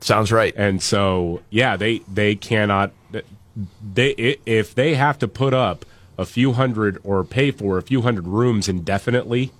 Sounds 0.00 0.30
right. 0.30 0.54
And 0.56 0.82
so, 0.82 1.42
yeah, 1.50 1.76
they 1.76 1.98
they 2.00 2.36
cannot 2.36 2.92
they 3.94 4.10
if 4.44 4.74
they 4.74 4.94
have 4.94 5.18
to 5.18 5.28
put 5.28 5.54
up 5.54 5.84
a 6.18 6.26
few 6.26 6.52
hundred 6.52 6.98
or 7.02 7.24
pay 7.24 7.50
for 7.50 7.78
a 7.78 7.82
few 7.82 8.02
hundred 8.02 8.26
rooms 8.26 8.68
indefinitely, 8.68 9.52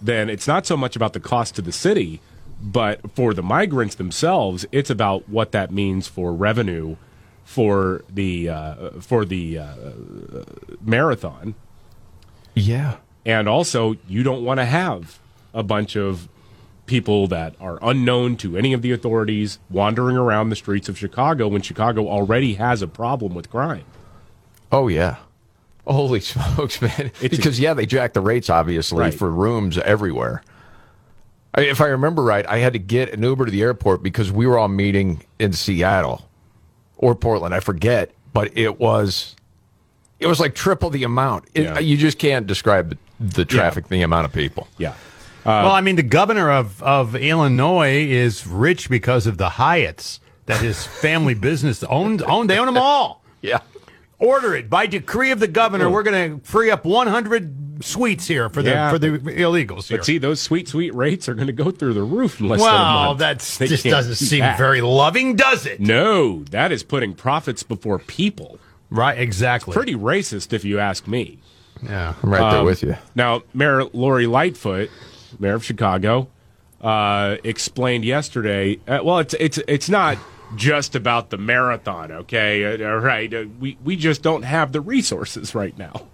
then 0.00 0.28
it's 0.28 0.46
not 0.46 0.66
so 0.66 0.76
much 0.76 0.96
about 0.96 1.12
the 1.12 1.20
cost 1.20 1.54
to 1.56 1.62
the 1.62 1.72
city, 1.72 2.20
but 2.60 3.00
for 3.14 3.34
the 3.34 3.42
migrants 3.42 3.94
themselves, 3.94 4.66
it's 4.72 4.90
about 4.90 5.28
what 5.28 5.52
that 5.52 5.70
means 5.70 6.08
for 6.08 6.32
revenue 6.32 6.96
for 7.44 8.02
the 8.08 8.48
uh, 8.48 8.90
for 9.00 9.24
the 9.24 9.58
uh, 9.58 9.74
marathon. 10.80 11.54
Yeah. 12.54 12.96
And 13.24 13.48
also, 13.48 13.96
you 14.08 14.22
don't 14.22 14.44
want 14.44 14.58
to 14.58 14.64
have 14.64 15.18
a 15.54 15.62
bunch 15.62 15.96
of 15.96 16.28
people 16.86 17.28
that 17.28 17.54
are 17.60 17.78
unknown 17.80 18.36
to 18.36 18.56
any 18.56 18.72
of 18.72 18.82
the 18.82 18.90
authorities 18.92 19.58
wandering 19.70 20.16
around 20.16 20.48
the 20.50 20.56
streets 20.56 20.88
of 20.88 20.98
Chicago 20.98 21.46
when 21.48 21.62
Chicago 21.62 22.08
already 22.08 22.54
has 22.54 22.82
a 22.82 22.88
problem 22.88 23.34
with 23.34 23.48
crime. 23.50 23.84
Oh 24.70 24.88
yeah. 24.88 25.16
Holy 25.86 26.20
smokes, 26.32 26.80
man! 26.82 27.10
because 27.20 27.58
yeah, 27.60 27.74
they 27.74 27.86
jacked 27.86 28.14
the 28.14 28.20
rates 28.20 28.50
obviously 28.50 28.98
Right. 28.98 29.14
for 29.14 29.30
rooms 29.30 29.78
everywhere. 29.78 30.42
I, 31.54 31.62
if 31.62 31.80
I 31.80 31.86
remember 31.88 32.22
right, 32.22 32.46
I 32.48 32.58
had 32.58 32.72
to 32.72 32.78
get 32.78 33.12
an 33.12 33.22
Uber 33.22 33.44
to 33.46 33.50
the 33.50 33.62
airport 33.62 34.02
because 34.02 34.32
we 34.32 34.46
were 34.46 34.58
all 34.58 34.68
meeting 34.68 35.22
in 35.38 35.52
Seattle 35.52 36.28
or 37.02 37.14
Portland. 37.14 37.54
I 37.54 37.60
forget, 37.60 38.12
but 38.32 38.56
it 38.56 38.80
was 38.80 39.36
it 40.18 40.26
was 40.26 40.40
like 40.40 40.54
triple 40.54 40.88
the 40.88 41.04
amount. 41.04 41.44
It, 41.52 41.64
Yeah. 41.64 41.78
You 41.80 41.98
just 41.98 42.18
can't 42.18 42.46
describe 42.46 42.88
the, 42.90 42.96
the 43.20 43.44
traffic, 43.44 43.88
the 43.88 44.00
amount 44.00 44.24
of 44.24 44.32
people. 44.32 44.68
Yeah. 44.78 44.94
Uh, 45.44 45.66
well, 45.66 45.72
I 45.72 45.80
mean, 45.80 45.96
the 45.96 46.04
governor 46.04 46.52
of, 46.52 46.80
of 46.84 47.16
Illinois 47.16 48.06
is 48.08 48.46
rich 48.46 48.88
because 48.88 49.26
of 49.26 49.38
the 49.38 49.48
Hyatts 49.48 50.20
that 50.46 50.60
his 50.60 50.86
family 50.86 51.34
business 51.34 51.82
owns. 51.82 52.22
Own, 52.22 52.46
they 52.46 52.58
own 52.58 52.66
them 52.66 52.78
all. 52.78 53.20
Yeah. 53.42 53.58
Order 54.22 54.54
it 54.54 54.70
by 54.70 54.86
decree 54.86 55.30
of 55.32 55.40
the 55.40 55.48
governor. 55.48 55.90
We're 55.90 56.02
going 56.04 56.40
to 56.40 56.46
free 56.46 56.70
up 56.70 56.84
100 56.84 57.84
suites 57.84 58.26
here 58.28 58.48
for 58.48 58.62
the 58.62 58.70
Yeah. 58.70 58.90
for 58.90 58.98
the 58.98 59.08
illegals 59.18 59.88
here. 59.88 59.98
But 59.98 60.04
see, 60.06 60.18
those 60.18 60.40
sweet, 60.40 60.68
sweet 60.68 60.94
rates 60.94 61.28
are 61.28 61.34
going 61.34 61.48
to 61.48 61.52
go 61.52 61.70
through 61.72 61.94
the 61.94 62.04
roof 62.04 62.38
in 62.40 62.48
less 62.48 62.60
than 62.60 62.68
a 62.68 62.72
well, 62.72 63.04
month. 63.06 63.18
that 63.18 63.40
They 63.58 63.66
just 63.66 63.82
can't 63.82 63.92
doesn't 63.94 64.18
do 64.18 64.24
seem 64.24 64.40
that. 64.40 64.56
very 64.58 64.80
loving, 64.80 65.34
does 65.34 65.66
it? 65.66 65.80
No, 65.80 66.44
that 66.50 66.70
is 66.70 66.82
putting 66.84 67.14
profits 67.14 67.62
before 67.64 67.98
people. 67.98 68.58
Right, 68.90 69.18
exactly. 69.18 69.72
Pretty 69.74 69.94
racist, 69.96 70.52
if 70.52 70.64
you 70.64 70.78
ask 70.78 71.08
me. 71.08 71.38
Yeah, 71.82 72.14
I'm 72.22 72.30
right 72.30 72.50
there 72.50 72.60
Um, 72.60 72.66
with 72.66 72.82
you. 72.84 72.94
Now, 73.16 73.42
Mayor 73.52 73.84
Lori 73.92 74.26
Lightfoot, 74.28 74.88
mayor 75.40 75.54
of 75.54 75.64
Chicago, 75.64 76.28
uh, 76.80 77.36
explained 77.42 78.04
yesterday. 78.04 78.78
Uh, 78.86 79.00
well, 79.02 79.18
it's 79.18 79.34
it's 79.40 79.58
it's 79.66 79.88
not 79.88 80.18
just 80.56 80.94
about 80.94 81.30
the 81.30 81.38
marathon, 81.38 82.12
okay? 82.12 82.64
Uh, 82.82 82.88
all 82.90 82.98
right, 82.98 83.32
uh, 83.32 83.44
we 83.60 83.76
we 83.84 83.96
just 83.96 84.22
don't 84.22 84.42
have 84.42 84.72
the 84.72 84.80
resources 84.80 85.54
right 85.54 85.76
now. 85.78 86.06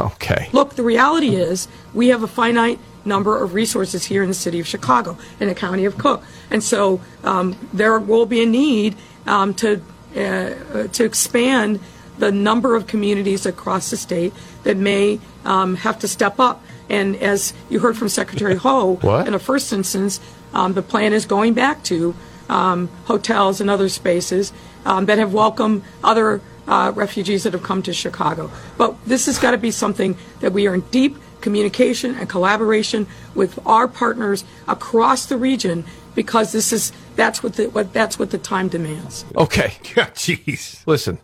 Okay. 0.00 0.48
Look, 0.52 0.74
the 0.74 0.82
reality 0.82 1.36
is 1.36 1.68
we 1.94 2.08
have 2.08 2.22
a 2.22 2.26
finite 2.26 2.80
number 3.04 3.40
of 3.40 3.54
resources 3.54 4.04
here 4.04 4.22
in 4.22 4.28
the 4.28 4.34
city 4.34 4.58
of 4.58 4.66
Chicago 4.66 5.16
and 5.38 5.48
the 5.48 5.54
county 5.54 5.84
of 5.84 5.96
Cook, 5.96 6.22
and 6.50 6.62
so 6.62 7.00
um, 7.24 7.56
there 7.72 7.98
will 8.00 8.26
be 8.26 8.42
a 8.42 8.46
need 8.46 8.96
um, 9.26 9.54
to 9.54 9.80
uh, 10.16 10.20
uh, 10.20 10.86
to 10.88 11.04
expand 11.04 11.80
the 12.18 12.32
number 12.32 12.74
of 12.74 12.86
communities 12.86 13.44
across 13.46 13.90
the 13.90 13.96
state 13.96 14.32
that 14.64 14.76
may 14.76 15.20
um, 15.44 15.76
have 15.76 15.98
to 16.00 16.08
step 16.08 16.40
up. 16.40 16.64
And 16.88 17.14
as 17.16 17.52
you 17.68 17.80
heard 17.80 17.96
from 17.96 18.08
Secretary 18.08 18.54
Hou, 18.64 18.94
What? 19.02 19.26
in 19.26 19.34
the 19.34 19.38
first 19.38 19.72
instance, 19.72 20.18
um, 20.54 20.72
the 20.72 20.82
plan 20.82 21.12
is 21.12 21.26
going 21.26 21.52
back 21.54 21.82
to 21.84 22.14
um, 22.48 22.88
hotels 23.04 23.60
and 23.60 23.68
other 23.70 23.88
spaces 23.88 24.52
um, 24.84 25.06
that 25.06 25.18
have 25.18 25.32
welcomed 25.32 25.82
other 26.04 26.40
uh, 26.68 26.92
refugees 26.94 27.44
that 27.44 27.52
have 27.52 27.62
come 27.62 27.82
to 27.82 27.92
Chicago. 27.92 28.50
But 28.76 28.94
this 29.06 29.26
has 29.26 29.38
got 29.38 29.52
to 29.52 29.58
be 29.58 29.70
something 29.70 30.16
that 30.40 30.52
we 30.52 30.66
are 30.66 30.74
in 30.74 30.80
deep 30.90 31.16
communication 31.40 32.14
and 32.16 32.28
collaboration 32.28 33.06
with 33.34 33.58
our 33.66 33.86
partners 33.86 34.44
across 34.66 35.26
the 35.26 35.36
region 35.36 35.84
because 36.14 36.50
this 36.52 36.72
is 36.72 36.92
that's 37.14 37.42
what 37.42 37.54
the 37.54 37.68
what 37.68 37.92
that's 37.92 38.18
what 38.18 38.30
the 38.30 38.38
time 38.38 38.68
demands. 38.68 39.24
Okay. 39.36 39.74
Jeez. 40.14 40.84
Listen, 40.86 41.18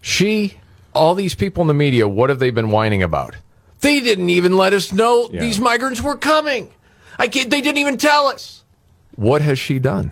she, 0.00 0.54
all 0.94 1.14
these 1.14 1.34
people 1.34 1.62
in 1.62 1.68
the 1.68 1.74
media, 1.74 2.06
what 2.06 2.28
have 2.30 2.38
they 2.38 2.50
been 2.50 2.70
whining 2.70 3.02
about? 3.02 3.36
They 3.80 4.00
didn't 4.00 4.30
even 4.30 4.56
let 4.56 4.72
us 4.72 4.92
know 4.92 5.28
Yeah. 5.32 5.40
these 5.40 5.58
migrants 5.58 6.00
were 6.00 6.16
coming. 6.16 6.70
I 7.18 7.28
can't, 7.28 7.50
they 7.50 7.60
didn't 7.60 7.78
even 7.78 7.96
tell 7.96 8.26
us. 8.26 8.61
What 9.22 9.40
has 9.42 9.58
she 9.58 9.78
done? 9.78 10.10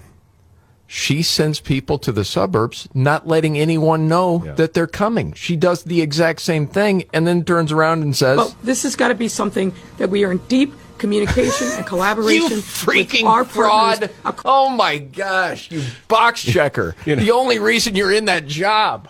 She 0.86 1.22
sends 1.22 1.58
people 1.60 1.98
to 1.98 2.12
the 2.12 2.24
suburbs, 2.24 2.88
not 2.94 3.26
letting 3.26 3.58
anyone 3.58 4.08
know 4.08 4.38
that 4.56 4.72
they're 4.72 4.86
coming. 4.86 5.32
She 5.32 5.56
does 5.56 5.82
the 5.84 6.00
exact 6.00 6.40
same 6.40 6.66
thing 6.66 7.04
and 7.12 7.26
then 7.26 7.44
turns 7.44 7.72
around 7.72 8.02
and 8.02 8.14
says, 8.16 8.36
But 8.38 8.54
this 8.62 8.84
has 8.84 8.94
got 8.94 9.08
to 9.08 9.14
be 9.14 9.28
something 9.28 9.72
that 9.98 10.10
we 10.10 10.24
are 10.24 10.32
in 10.32 10.38
deep 10.48 10.72
communication 10.98 11.68
and 11.72 11.86
collaboration 11.92 12.50
You 12.50 12.56
with 12.56 12.64
freaking 12.64 13.24
our 13.24 13.44
fraud. 13.44 14.10
partners 14.22 14.42
Oh 14.44 14.68
my 14.70 14.98
gosh, 14.98 15.70
you 15.72 15.82
box 16.06 16.42
checker. 16.44 16.94
you 17.04 17.16
know. 17.16 17.22
The 17.22 17.32
only 17.32 17.58
reason 17.58 17.96
you're 17.96 18.12
in 18.12 18.26
that 18.26 18.46
job. 18.46 19.08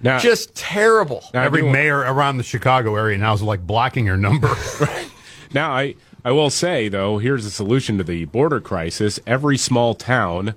Now, 0.00 0.18
Just 0.18 0.54
terrible. 0.54 1.24
Every 1.34 1.62
mayor 1.62 1.98
around 1.98 2.36
the 2.36 2.44
Chicago 2.44 2.96
area 2.96 3.18
now 3.18 3.34
is 3.34 3.42
like 3.42 3.64
blocking 3.66 4.06
her 4.06 4.16
number. 4.16 4.48
right? 4.80 5.08
Now, 5.54 5.72
I, 5.72 5.94
I 6.24 6.30
will 6.32 6.50
say, 6.50 6.88
though, 6.88 7.18
here's 7.18 7.44
a 7.44 7.50
solution 7.50 7.98
to 7.98 8.04
the 8.04 8.26
border 8.26 8.60
crisis. 8.60 9.18
Every 9.26 9.56
small 9.56 9.94
town 9.94 10.54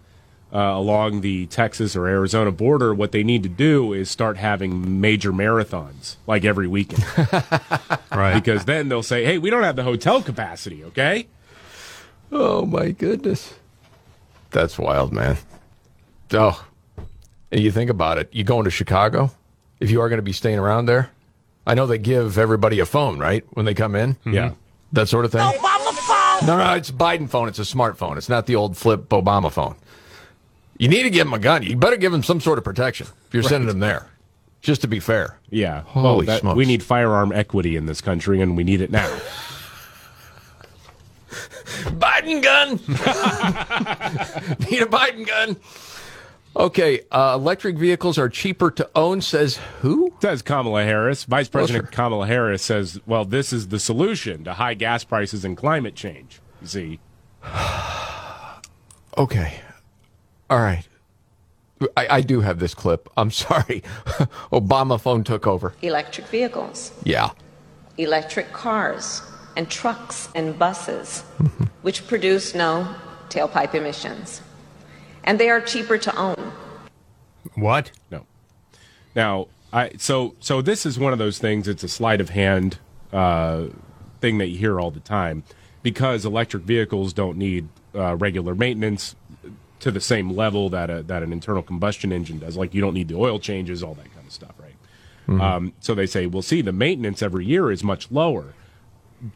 uh, 0.53 0.59
along 0.59 1.21
the 1.21 1.47
Texas 1.47 1.95
or 1.95 2.07
Arizona 2.07 2.51
border, 2.51 2.93
what 2.93 3.11
they 3.11 3.23
need 3.23 3.43
to 3.43 3.49
do 3.49 3.91
is 3.91 4.09
start 4.09 4.37
having 4.37 5.01
major 5.01 5.33
marathons, 5.33 6.17
like 6.27 6.45
every 6.45 6.67
weekend. 6.67 7.03
right. 8.11 8.35
Because 8.35 8.65
then 8.65 8.87
they'll 8.87 9.03
say, 9.03 9.25
hey, 9.25 9.37
we 9.37 9.49
don't 9.49 9.63
have 9.63 9.75
the 9.75 9.83
hotel 9.83 10.21
capacity, 10.21 10.83
okay? 10.85 11.27
Oh 12.31 12.65
my 12.65 12.91
goodness. 12.91 13.55
That's 14.51 14.77
wild, 14.77 15.11
man. 15.11 15.37
Oh. 16.31 16.65
And 17.51 17.61
you 17.61 17.71
think 17.71 17.89
about 17.89 18.17
it, 18.17 18.29
you 18.31 18.43
going 18.43 18.65
to 18.65 18.71
Chicago, 18.71 19.31
if 19.79 19.89
you 19.91 19.99
are 20.01 20.09
going 20.09 20.19
to 20.19 20.23
be 20.23 20.31
staying 20.31 20.59
around 20.59 20.85
there, 20.85 21.09
I 21.67 21.73
know 21.73 21.87
they 21.87 21.97
give 21.97 22.37
everybody 22.37 22.79
a 22.79 22.85
phone, 22.85 23.17
right? 23.17 23.43
When 23.51 23.65
they 23.65 23.73
come 23.73 23.95
in? 23.95 24.15
Yeah. 24.25 24.51
That 24.95 25.07
sort 25.09 25.25
of 25.25 25.31
thing. 25.31 25.41
No, 26.47 26.57
no, 26.57 26.73
it's 26.73 26.89
Biden 26.89 27.29
phone. 27.29 27.47
It's 27.49 27.59
a 27.59 27.63
smartphone. 27.63 28.17
It's 28.17 28.29
not 28.29 28.45
the 28.45 28.55
old 28.55 28.77
flip 28.77 29.09
Obama 29.09 29.51
phone. 29.51 29.75
You 30.77 30.87
need 30.87 31.03
to 31.03 31.09
give 31.09 31.27
him 31.27 31.33
a 31.33 31.39
gun. 31.39 31.63
You 31.63 31.75
better 31.75 31.97
give 31.97 32.13
him 32.13 32.23
some 32.23 32.39
sort 32.41 32.57
of 32.57 32.63
protection 32.63 33.07
if 33.27 33.33
you're 33.33 33.43
sending 33.43 33.69
him 33.69 33.79
there. 33.79 34.09
Just 34.61 34.81
to 34.81 34.87
be 34.87 34.99
fair. 34.99 35.37
Yeah. 35.49 35.81
Holy 35.81 36.03
well, 36.05 36.21
that- 36.25 36.39
smokes. 36.41 36.57
we 36.57 36.65
need 36.65 36.81
firearm 36.81 37.31
equity 37.31 37.75
in 37.75 37.85
this 37.85 38.01
country, 38.01 38.41
and 38.41 38.57
we 38.57 38.63
need 38.63 38.81
it 38.81 38.89
now. 38.89 39.07
Biden 41.99 42.41
gun. 42.41 42.69
Need 44.69 44.81
a 44.81 44.85
Biden 44.85 45.25
gun. 45.27 45.57
Okay, 46.55 47.01
uh, 47.11 47.33
electric 47.35 47.77
vehicles 47.77 48.17
are 48.17 48.29
cheaper 48.29 48.71
to 48.71 48.89
own, 48.95 49.19
says 49.21 49.59
who? 49.81 50.13
Says 50.21 50.41
Kamala 50.41 50.83
Harris. 50.83 51.25
Vice 51.25 51.47
Well, 51.53 51.61
President 51.65 51.91
Kamala 51.91 52.27
Harris 52.27 52.61
says, 52.61 52.99
well, 53.05 53.25
this 53.25 53.51
is 53.51 53.67
the 53.67 53.79
solution 53.79 54.45
to 54.45 54.53
high 54.53 54.73
gas 54.73 55.03
prices 55.03 55.43
and 55.43 55.57
climate 55.57 55.95
change. 55.95 56.39
You 56.61 56.67
see? 56.67 56.99
Okay. 59.17 59.61
All 60.49 60.59
right. 60.59 60.85
I, 61.95 62.07
I 62.17 62.21
do 62.21 62.41
have 62.41 62.59
this 62.59 62.73
clip. 62.73 63.07
I'm 63.15 63.31
sorry. 63.45 63.81
Obama 64.51 64.99
phone 64.99 65.23
took 65.23 65.47
over. 65.47 65.73
Electric 65.81 66.27
vehicles, 66.27 66.91
Yeah. 67.05 67.29
electric 67.97 68.51
cars, 68.51 69.21
and 69.55 69.69
trucks 69.69 70.27
and 70.35 70.59
buses, 70.59 71.21
which 71.81 72.05
produce 72.07 72.53
no 72.55 72.93
tailpipe 73.29 73.73
emissions. 73.73 74.41
And 75.25 75.39
they 75.39 75.49
are 75.49 75.59
cheaper 75.61 75.97
to 75.97 76.15
own. 76.15 76.51
What? 77.55 77.91
No. 78.11 78.25
Now, 79.15 79.47
I 79.73 79.91
so 79.97 80.35
so 80.39 80.61
this 80.61 80.85
is 80.85 80.97
one 80.99 81.13
of 81.13 81.19
those 81.19 81.37
things. 81.39 81.67
It's 81.67 81.83
a 81.83 81.87
sleight 81.87 82.21
of 82.21 82.29
hand 82.29 82.77
uh, 83.11 83.65
thing 84.21 84.37
that 84.37 84.47
you 84.47 84.57
hear 84.57 84.79
all 84.79 84.91
the 84.91 84.99
time 84.99 85.43
because 85.83 86.25
electric 86.25 86.63
vehicles 86.63 87.13
don't 87.13 87.37
need 87.37 87.67
uh, 87.93 88.15
regular 88.15 88.55
maintenance 88.55 89.15
to 89.79 89.91
the 89.91 90.01
same 90.01 90.31
level 90.31 90.69
that 90.69 90.89
a, 90.89 91.03
that 91.03 91.21
an 91.23 91.31
internal 91.33 91.61
combustion 91.61 92.11
engine 92.11 92.39
does. 92.39 92.55
Like 92.57 92.73
you 92.73 92.81
don't 92.81 92.93
need 92.93 93.07
the 93.07 93.15
oil 93.15 93.39
changes, 93.39 93.83
all 93.83 93.93
that 93.95 94.13
kind 94.13 94.25
of 94.25 94.31
stuff, 94.33 94.53
right? 94.59 94.75
Mhm. 95.27 95.41
Um, 95.41 95.73
so 95.79 95.93
they 95.95 96.05
say, 96.05 96.27
well, 96.27 96.41
see, 96.41 96.61
the 96.61 96.71
maintenance 96.71 97.21
every 97.21 97.45
year 97.45 97.71
is 97.71 97.83
much 97.83 98.11
lower. 98.11 98.53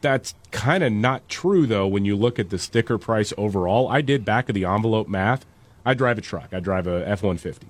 that's 0.02 0.34
kind 0.52 0.84
of 0.84 0.92
not 0.92 1.26
true 1.28 1.66
though 1.66 1.86
when 1.86 2.04
you 2.04 2.14
look 2.14 2.38
at 2.38 2.50
the 2.50 2.58
sticker 2.58 2.98
price 2.98 3.32
overall. 3.38 3.88
I 3.88 4.02
did 4.02 4.24
back 4.24 4.48
of 4.48 4.54
the 4.54 4.64
envelope 4.64 5.08
math. 5.08 5.44
I 5.84 5.94
drive 5.94 6.18
a 6.18 6.20
truck. 6.20 6.52
I 6.52 6.60
drive 6.60 6.86
a 6.86 7.06
F 7.08 7.22
one 7.22 7.38
fifty, 7.38 7.68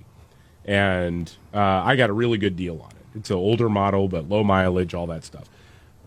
and 0.65 1.31
uh, 1.53 1.59
I 1.59 1.95
got 1.95 2.09
a 2.09 2.13
really 2.13 2.37
good 2.37 2.55
deal 2.55 2.81
on 2.81 2.91
it. 2.91 3.17
It's 3.19 3.29
an 3.29 3.37
older 3.37 3.69
model, 3.69 4.07
but 4.07 4.29
low 4.29 4.43
mileage, 4.43 4.93
all 4.93 5.07
that 5.07 5.23
stuff. 5.23 5.45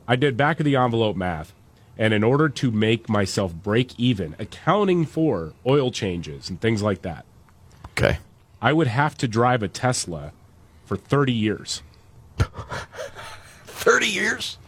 I 0.07 0.17
did 0.17 0.37
back 0.37 0.61
of 0.61 0.65
the 0.65 0.77
envelope 0.77 1.17
math, 1.17 1.55
and 1.97 2.13
in 2.13 2.23
order 2.23 2.49
to 2.49 2.71
make 2.71 3.09
myself 3.09 3.55
break 3.55 3.99
even, 3.99 4.35
accounting 4.39 5.07
for 5.07 5.53
oil 5.67 5.91
changes 5.91 6.51
and 6.51 6.61
things 6.61 6.83
like 6.83 7.03
that, 7.03 7.25
okay, 7.91 8.19
I 8.61 8.73
would 8.73 8.87
have 8.89 9.17
to 9.19 9.29
drive 9.29 9.63
a 9.63 9.69
Tesla 9.69 10.33
for 10.85 10.97
thirty 10.97 11.33
years. 11.33 11.83
30 13.85 14.07
years? 14.07 14.59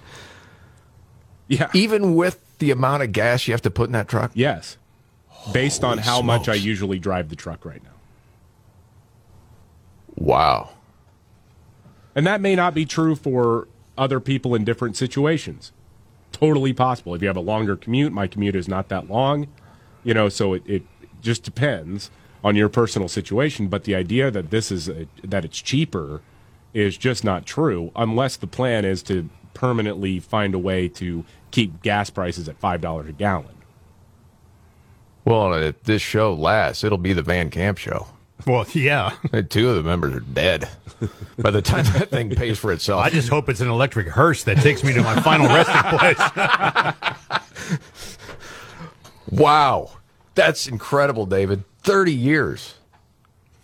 Yeah. 1.48 1.70
Even 1.72 2.14
with 2.14 2.58
the 2.58 2.70
amount 2.70 3.02
of 3.02 3.12
gas 3.12 3.48
you 3.48 3.54
have 3.54 3.62
to 3.62 3.70
put 3.70 3.88
in 3.88 3.92
that 3.92 4.08
truck? 4.08 4.30
Yes. 4.34 4.76
Based 5.52 5.84
on 5.84 5.98
Holy 5.98 6.02
how 6.02 6.22
much 6.22 6.48
I 6.48 6.54
usually 6.54 6.98
drive 6.98 7.28
the 7.28 7.36
truck 7.36 7.64
right 7.64 7.82
now. 7.82 7.90
Wow. 10.16 10.70
And 12.14 12.26
that 12.26 12.40
may 12.40 12.56
not 12.56 12.74
be 12.74 12.86
true 12.86 13.14
for 13.14 13.68
other 13.98 14.20
people 14.20 14.54
in 14.54 14.64
different 14.64 14.96
situations. 14.96 15.72
Totally 16.32 16.72
possible. 16.72 17.14
If 17.14 17.22
you 17.22 17.28
have 17.28 17.36
a 17.36 17.40
longer 17.40 17.76
commute, 17.76 18.12
my 18.12 18.26
commute 18.26 18.56
is 18.56 18.68
not 18.68 18.88
that 18.88 19.08
long, 19.08 19.48
you 20.04 20.14
know, 20.14 20.28
so 20.28 20.54
it, 20.54 20.62
it 20.66 20.82
just 21.22 21.42
depends 21.42 22.10
on 22.42 22.56
your 22.56 22.68
personal 22.68 23.08
situation. 23.08 23.68
But 23.68 23.84
the 23.84 23.94
idea 23.94 24.30
that 24.30 24.50
this 24.50 24.70
is 24.70 24.88
a, 24.88 25.06
that 25.24 25.44
it's 25.44 25.60
cheaper 25.60 26.22
is 26.74 26.96
just 26.96 27.24
not 27.24 27.46
true 27.46 27.90
unless 27.96 28.36
the 28.36 28.46
plan 28.46 28.84
is 28.84 29.02
to 29.04 29.28
permanently 29.54 30.20
find 30.20 30.54
a 30.54 30.58
way 30.58 30.88
to 30.88 31.24
keep 31.50 31.82
gas 31.82 32.10
prices 32.10 32.48
at 32.48 32.58
five 32.58 32.80
dollars 32.80 33.08
a 33.08 33.12
gallon. 33.12 33.55
Well, 35.26 35.54
if 35.54 35.82
this 35.82 36.00
show 36.00 36.32
lasts, 36.34 36.84
it'll 36.84 36.98
be 36.98 37.12
the 37.12 37.22
Van 37.22 37.50
Camp 37.50 37.78
show. 37.78 38.06
Well, 38.46 38.64
yeah. 38.72 39.10
Two 39.48 39.70
of 39.70 39.76
the 39.76 39.82
members 39.82 40.14
are 40.14 40.20
dead 40.20 40.68
by 41.38 41.50
the 41.50 41.60
time 41.60 41.84
that 41.94 42.10
thing 42.10 42.30
pays 42.30 42.58
for 42.58 42.72
itself. 42.72 43.04
I 43.04 43.10
just 43.10 43.28
hope 43.28 43.48
it's 43.48 43.60
an 43.60 43.68
electric 43.68 44.06
hearse 44.06 44.44
that 44.44 44.58
takes 44.58 44.84
me 44.84 44.92
to 44.92 45.02
my 45.02 45.20
final 45.22 45.48
resting 45.48 45.98
place. 45.98 47.40
Wow. 49.32 49.90
That's 50.36 50.68
incredible, 50.68 51.26
David. 51.26 51.64
30 51.82 52.12
years. 52.12 52.74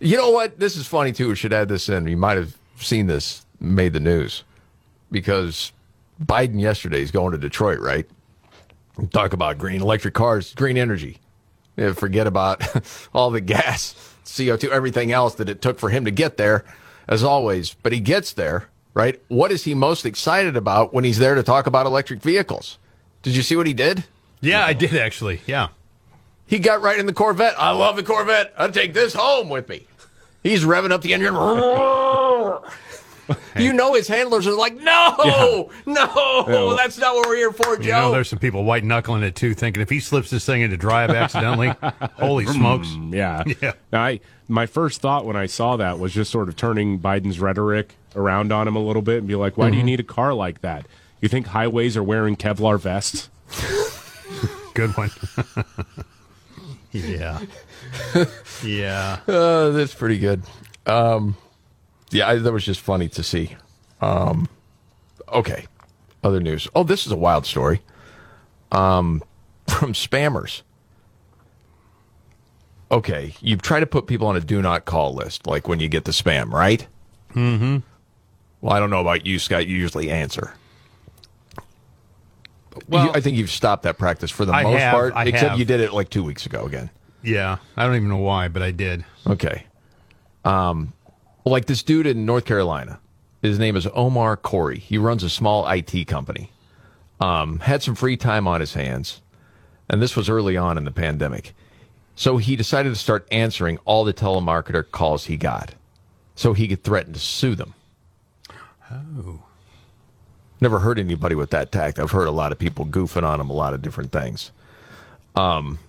You 0.01 0.17
know 0.17 0.31
what? 0.31 0.59
This 0.59 0.77
is 0.77 0.89
funny, 0.89 1.13
too. 1.13 1.29
We 1.29 1.37
should 1.37 1.53
add 1.53 1.69
this 1.69 1.89
in. 1.89 2.09
You 2.09 2.17
might 2.17 2.39
have 2.39 2.59
seen 2.77 3.07
this, 3.07 3.47
made 3.61 3.93
the 3.93 4.01
news, 4.01 4.43
because 5.13 5.71
Biden 6.21 6.61
yesterday 6.61 7.03
is 7.03 7.13
going 7.13 7.31
to 7.33 7.39
Detroit, 7.39 7.79
right? 7.79 8.07
Talk 9.11 9.33
about 9.33 9.59
green 9.59 9.81
electric 9.81 10.15
cars, 10.15 10.55
green 10.55 10.77
energy. 10.77 11.19
Yeah, 11.77 11.93
forget 11.93 12.27
about 12.27 12.63
all 13.15 13.31
the 13.31 13.41
gas, 13.41 13.95
CO2, 14.25 14.69
everything 14.69 15.13
else 15.13 15.35
that 15.37 15.49
it 15.49 15.63
took 15.63 15.79
for 15.79 15.89
him 15.89 16.05
to 16.05 16.11
get 16.11 16.37
there, 16.37 16.65
as 17.09 17.25
always. 17.25 17.75
But 17.75 17.93
he 17.93 18.01
gets 18.01 18.33
there, 18.33 18.69
right? 18.95 19.21
What 19.29 19.51
is 19.53 19.65
he 19.65 19.75
most 19.75 20.05
excited 20.05 20.57
about 20.57 20.93
when 20.93 21.05
he's 21.05 21.19
there 21.19 21.35
to 21.35 21.43
talk 21.43 21.67
about 21.67 21.87
electric 21.87 22.21
vehicles? 22.21 22.79
Did 23.23 23.37
you 23.37 23.43
see 23.43 23.57
what 23.57 23.67
he 23.67 23.75
did? 23.75 24.05
Yeah, 24.41 24.65
I 24.65 24.73
did 24.73 24.97
actually. 24.97 25.41
Yeah. 25.47 25.69
He 26.47 26.59
got 26.59 26.83
right 26.83 26.99
in 26.99 27.07
the 27.07 27.15
Corvette. 27.15 27.55
I 27.59 27.71
love 27.71 27.97
the 27.97 28.03
Corvette. 28.03 28.53
I'll 28.59 28.73
take 28.73 28.93
this 28.93 29.15
home 29.15 29.49
with 29.49 29.69
me. 29.69 29.87
He's 30.43 30.65
revving 30.65 30.91
up 30.91 31.03
the 31.03 31.15
engine. 31.15 31.35
You 33.57 33.73
know 33.73 33.95
his 33.95 34.09
handlers 34.09 34.47
are 34.47 34.53
like, 34.57 34.75
no, 34.77 35.71
no, 35.87 36.45
Yeah. 36.49 36.75
that's 36.77 36.99
not 36.99 37.15
what 37.15 37.27
we're 37.29 37.37
here 37.37 37.53
for, 37.53 37.73
You 37.83 37.91
know, 37.93 38.01
Joe. 38.09 38.13
there's 38.13 38.29
some 38.29 38.39
people 38.39 38.65
white 38.65 38.85
knuckling 38.85 39.23
it 39.23 39.35
too, 39.37 39.55
thinking 39.55 39.83
if 39.83 39.91
he 39.91 40.01
slips 40.01 40.31
this 40.31 40.45
thing 40.45 40.63
into 40.63 40.77
drive 40.77 41.11
accidentally, 41.11 41.75
holy 42.15 42.47
smokes. 42.47 42.89
Mm, 42.89 43.15
yeah. 43.15 43.45
Yeah. 43.61 43.73
Now, 43.93 44.03
I 44.05 44.21
my 44.49 44.67
first 44.67 45.01
thought 45.01 45.25
when 45.25 45.37
I 45.37 45.47
saw 45.47 45.77
that 45.77 45.99
was 45.99 46.13
just 46.13 46.31
sort 46.31 46.49
of 46.49 46.57
turning 46.57 46.99
Biden's 46.99 47.41
rhetoric 47.41 47.95
around 48.15 48.53
on 48.53 48.69
him 48.69 48.77
a 48.77 48.81
little 48.83 49.01
bit 49.03 49.19
and 49.19 49.27
be 49.29 49.35
like, 49.37 49.57
why 49.57 49.71
do 49.71 49.77
you 49.77 49.83
Mhm. 49.83 49.87
need 49.87 50.01
a 50.01 50.05
car 50.05 50.35
like 50.35 50.61
that? 50.61 50.87
You 51.21 51.29
think 51.29 51.47
highways 51.47 51.97
are 51.97 52.03
wearing 52.03 52.37
Kevlar 52.37 52.79
vests? 52.81 53.31
Good 54.75 54.97
one. 54.97 55.11
yeah. 56.93 57.41
Yeah. 58.65 59.19
Uh, 59.27 59.71
that's 59.71 59.95
pretty 59.95 60.19
good. 60.19 60.43
Um, 60.87 61.37
yeah, 62.13 62.29
I, 62.29 62.37
that 62.39 62.53
was 62.53 62.65
just 62.65 62.81
funny 62.81 63.09
to 63.11 63.23
see. 63.23 63.57
Um, 64.01 64.49
okay, 65.29 65.67
other 66.25 66.41
news. 66.41 66.69
Oh, 66.75 66.83
this 66.85 67.07
is 67.07 67.13
a 67.13 67.17
wild 67.17 67.47
story. 67.47 67.81
Um, 68.71 69.23
from 69.69 69.93
spammers. 69.93 70.63
Okay, 72.91 73.35
you 73.41 73.57
try 73.57 73.81
to 73.81 73.87
put 73.87 74.07
people 74.07 74.27
on 74.27 74.37
a 74.37 74.41
do 74.41 74.61
not 74.61 74.85
call 74.85 75.15
list, 75.15 75.47
like 75.47 75.67
when 75.67 75.81
you 75.81 75.89
get 75.89 76.05
the 76.05 76.11
spam, 76.13 76.53
right? 76.53 76.87
Mm-hmm. 77.35 77.79
Well, 78.61 78.73
I 78.75 78.79
don't 78.79 78.91
know 78.91 79.01
about 79.01 79.25
you, 79.25 79.39
Scott. 79.39 79.67
You 79.67 79.77
usually 79.77 80.11
answer. 80.11 80.53
Well- 82.89 83.07
You- 83.07 83.13
I 83.15 83.21
think 83.21 83.37
you've 83.39 83.51
stopped 83.51 83.85
that 83.85 83.99
practice 83.99 84.31
for 84.31 84.45
the 84.45 84.53
I 84.53 84.63
most 84.65 84.79
have, 84.79 84.93
part, 84.93 85.13
I 85.17 85.25
except 85.25 85.51
have. 85.51 85.59
you 85.59 85.65
did 85.65 85.81
it 85.81 85.93
like 85.95 86.11
two 86.11 86.23
weeks 86.23 86.45
ago 86.47 86.65
again. 86.67 86.91
Yeah. 87.23 87.59
I 87.77 87.87
don't 87.87 87.97
even 87.97 88.09
know 88.09 88.17
why, 88.19 88.49
but 88.49 88.63
I 88.63 88.71
did. 88.73 89.05
Okay. 89.27 89.65
Um, 90.45 90.93
like 91.51 91.67
this 91.67 91.83
dude 91.83 92.07
in 92.07 92.25
North 92.25 92.45
Carolina. 92.45 93.01
His 93.41 93.59
name 93.59 93.75
is 93.75 93.89
Omar 93.93 94.37
Corey. 94.37 94.79
He 94.79 94.99
runs 94.99 95.25
a 95.25 95.31
small 95.31 95.69
IT 95.69 96.07
company. 96.07 96.53
Um, 97.21 97.59
had 97.61 97.83
some 97.83 97.95
free 97.95 98.17
time 98.17 98.47
on 98.47 98.61
his 98.61 98.75
hands, 98.75 99.21
and 99.89 100.01
this 100.01 100.17
was 100.17 100.29
early 100.29 100.57
on 100.57 100.79
in 100.79 100.85
the 100.85 100.91
pandemic. 100.91 101.55
So 102.15 102.37
he 102.37 102.57
decided 102.57 102.91
to 102.91 102.97
start 102.97 103.27
answering 103.31 103.79
all 103.85 104.05
the 104.05 104.13
telemarketer 104.13 104.89
calls 104.91 105.27
he 105.27 105.37
got, 105.37 105.75
so 106.35 106.53
he 106.53 106.69
could 106.69 106.83
threaten 106.83 107.13
to 107.13 107.19
sue 107.19 107.55
them. 107.55 107.75
Oh. 108.91 109.43
Never 110.61 110.79
heard 110.79 110.99
anybody 110.99 111.35
with 111.35 111.51
that 111.51 111.73
tact. 111.73 111.99
I've 111.99 112.13
heard 112.13 112.29
a 112.29 112.33
lot 112.33 112.53
of 112.53 112.59
people 112.59 112.87
goofing 112.87 113.25
on 113.25 113.41
him 113.41 113.51
a 113.51 113.55
lot 113.55 113.75
of 113.75 113.83
different 113.83 114.13
things. 114.13 114.53
Um, 115.35 115.81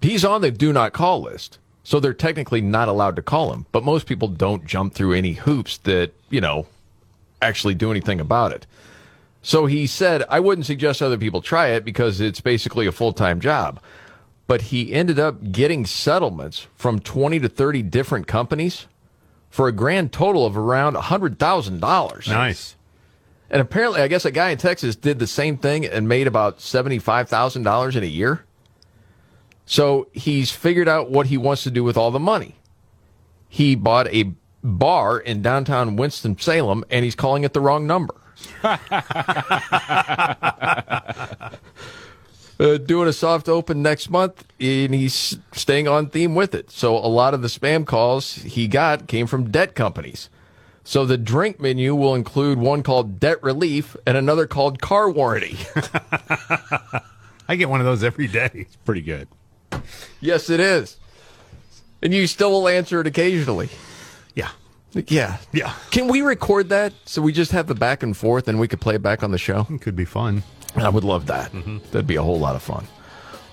he's 0.00 0.24
on 0.24 0.40
the 0.40 0.50
do 0.50 0.72
not 0.72 0.94
call 0.94 1.20
list. 1.20 1.58
So 1.90 1.98
they're 1.98 2.14
technically 2.14 2.60
not 2.60 2.86
allowed 2.86 3.16
to 3.16 3.22
call 3.22 3.52
him. 3.52 3.66
But 3.72 3.82
most 3.82 4.06
people 4.06 4.28
don't 4.28 4.64
jump 4.64 4.94
through 4.94 5.12
any 5.12 5.32
hoops 5.32 5.78
that, 5.78 6.12
you 6.28 6.40
know, 6.40 6.68
actually 7.42 7.74
do 7.74 7.90
anything 7.90 8.20
about 8.20 8.52
it. 8.52 8.64
So 9.42 9.66
he 9.66 9.88
said, 9.88 10.22
I 10.28 10.38
wouldn't 10.38 10.66
suggest 10.66 11.02
other 11.02 11.18
people 11.18 11.42
try 11.42 11.70
it 11.70 11.84
because 11.84 12.20
it's 12.20 12.40
basically 12.40 12.86
a 12.86 12.92
full 12.92 13.12
time 13.12 13.40
job. 13.40 13.80
But 14.46 14.62
he 14.62 14.92
ended 14.92 15.18
up 15.18 15.50
getting 15.50 15.84
settlements 15.84 16.68
from 16.76 17.00
20 17.00 17.40
to 17.40 17.48
30 17.48 17.82
different 17.82 18.28
companies 18.28 18.86
for 19.48 19.66
a 19.66 19.72
grand 19.72 20.12
total 20.12 20.46
of 20.46 20.56
around 20.56 20.94
$100,000. 20.94 22.28
Nice. 22.28 22.76
And 23.50 23.60
apparently, 23.60 24.00
I 24.00 24.06
guess 24.06 24.24
a 24.24 24.30
guy 24.30 24.50
in 24.50 24.58
Texas 24.58 24.94
did 24.94 25.18
the 25.18 25.26
same 25.26 25.56
thing 25.56 25.86
and 25.86 26.08
made 26.08 26.28
about 26.28 26.58
$75,000 26.60 27.96
in 27.96 28.04
a 28.04 28.06
year. 28.06 28.44
So 29.70 30.08
he's 30.10 30.50
figured 30.50 30.88
out 30.88 31.12
what 31.12 31.26
he 31.26 31.36
wants 31.36 31.62
to 31.62 31.70
do 31.70 31.84
with 31.84 31.96
all 31.96 32.10
the 32.10 32.18
money. 32.18 32.56
He 33.48 33.76
bought 33.76 34.08
a 34.08 34.32
bar 34.64 35.20
in 35.20 35.42
downtown 35.42 35.94
Winston-Salem 35.94 36.84
and 36.90 37.04
he's 37.04 37.14
calling 37.14 37.44
it 37.44 37.52
the 37.52 37.60
wrong 37.60 37.86
number. 37.86 38.16
uh, 38.64 38.78
doing 42.78 43.06
a 43.06 43.12
soft 43.12 43.48
open 43.48 43.80
next 43.80 44.10
month, 44.10 44.44
and 44.58 44.92
he's 44.92 45.38
staying 45.52 45.86
on 45.86 46.08
theme 46.08 46.34
with 46.34 46.52
it. 46.52 46.72
So 46.72 46.96
a 46.96 47.06
lot 47.06 47.32
of 47.32 47.42
the 47.42 47.48
spam 47.48 47.86
calls 47.86 48.34
he 48.34 48.66
got 48.66 49.06
came 49.06 49.28
from 49.28 49.52
debt 49.52 49.76
companies. 49.76 50.30
So 50.82 51.06
the 51.06 51.16
drink 51.16 51.60
menu 51.60 51.94
will 51.94 52.16
include 52.16 52.58
one 52.58 52.82
called 52.82 53.20
debt 53.20 53.40
relief 53.40 53.96
and 54.04 54.16
another 54.16 54.48
called 54.48 54.82
car 54.82 55.08
warranty. 55.08 55.58
I 57.48 57.54
get 57.54 57.70
one 57.70 57.78
of 57.78 57.86
those 57.86 58.02
every 58.02 58.26
day. 58.26 58.50
It's 58.52 58.74
pretty 58.74 59.02
good. 59.02 59.28
Yes, 60.20 60.50
it 60.50 60.60
is. 60.60 60.96
And 62.02 62.14
you 62.14 62.26
still 62.26 62.50
will 62.50 62.68
answer 62.68 63.00
it 63.00 63.06
occasionally. 63.06 63.68
Yeah. 64.34 64.50
Yeah. 64.92 65.38
Yeah. 65.52 65.74
Can 65.90 66.08
we 66.08 66.22
record 66.22 66.70
that 66.70 66.92
so 67.04 67.20
we 67.22 67.32
just 67.32 67.52
have 67.52 67.66
the 67.66 67.74
back 67.74 68.02
and 68.02 68.16
forth 68.16 68.48
and 68.48 68.58
we 68.58 68.68
could 68.68 68.80
play 68.80 68.94
it 68.94 69.02
back 69.02 69.22
on 69.22 69.30
the 69.30 69.38
show? 69.38 69.66
It 69.70 69.80
could 69.80 69.96
be 69.96 70.04
fun. 70.04 70.42
I 70.76 70.88
would 70.88 71.04
love 71.04 71.26
that. 71.26 71.52
That'd 71.90 72.06
be 72.06 72.16
a 72.16 72.22
whole 72.22 72.38
lot 72.38 72.56
of 72.56 72.62
fun. 72.62 72.86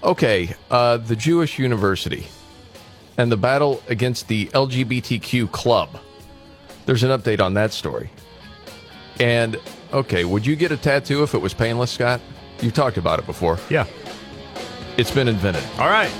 Okay, 0.03 0.53
uh, 0.69 0.97
the 0.97 1.15
Jewish 1.15 1.57
University 1.57 2.27
and 3.17 3.31
the 3.31 3.37
battle 3.37 3.81
against 3.87 4.27
the 4.27 4.45
LGBTQ 4.47 5.51
club. 5.51 5.99
There's 6.85 7.03
an 7.03 7.09
update 7.09 7.41
on 7.41 7.55
that 7.55 7.73
story. 7.73 8.09
And 9.19 9.59
okay, 9.91 10.23
would 10.23 10.45
you 10.45 10.55
get 10.55 10.71
a 10.71 10.77
tattoo 10.77 11.23
if 11.23 11.33
it 11.33 11.39
was 11.39 11.53
painless, 11.53 11.91
Scott? 11.91 12.21
You've 12.61 12.73
talked 12.75 12.97
about 12.97 13.19
it 13.19 13.25
before. 13.25 13.57
Yeah. 13.69 13.87
It's 14.97 15.11
been 15.11 15.27
invented. 15.27 15.63
All 15.79 15.89
right. 15.89 16.11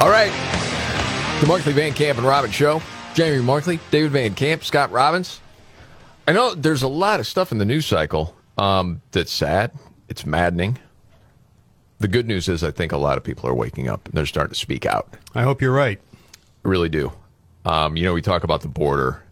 All 0.00 0.08
right. 0.08 0.30
The 1.40 1.46
Markley 1.46 1.72
Van 1.72 1.92
Camp 1.92 2.18
and 2.18 2.26
Robbins 2.26 2.54
Show. 2.54 2.80
Jamie 3.14 3.42
Markley, 3.42 3.80
David 3.90 4.12
Van 4.12 4.34
Camp, 4.34 4.62
Scott 4.62 4.92
Robbins. 4.92 5.40
I 6.28 6.32
know 6.32 6.54
there's 6.54 6.82
a 6.82 6.88
lot 6.88 7.18
of 7.18 7.26
stuff 7.26 7.50
in 7.50 7.58
the 7.58 7.64
news 7.64 7.84
cycle. 7.84 8.36
Um, 8.58 9.02
that's 9.10 9.32
sad. 9.32 9.72
It's 10.08 10.24
maddening. 10.24 10.78
The 11.98 12.06
good 12.06 12.28
news 12.28 12.48
is, 12.48 12.62
I 12.62 12.70
think 12.70 12.92
a 12.92 12.96
lot 12.96 13.18
of 13.18 13.24
people 13.24 13.48
are 13.48 13.54
waking 13.54 13.88
up 13.88 14.04
and 14.04 14.14
they're 14.14 14.26
starting 14.26 14.52
to 14.52 14.58
speak 14.58 14.86
out. 14.86 15.14
I 15.34 15.42
hope 15.42 15.60
you're 15.60 15.72
right. 15.72 16.00
I 16.64 16.68
really 16.68 16.88
do. 16.88 17.10
Um, 17.64 17.96
you 17.96 18.04
know, 18.04 18.14
we 18.14 18.22
talk 18.22 18.44
about 18.44 18.60
the 18.60 18.68
border 18.68 19.24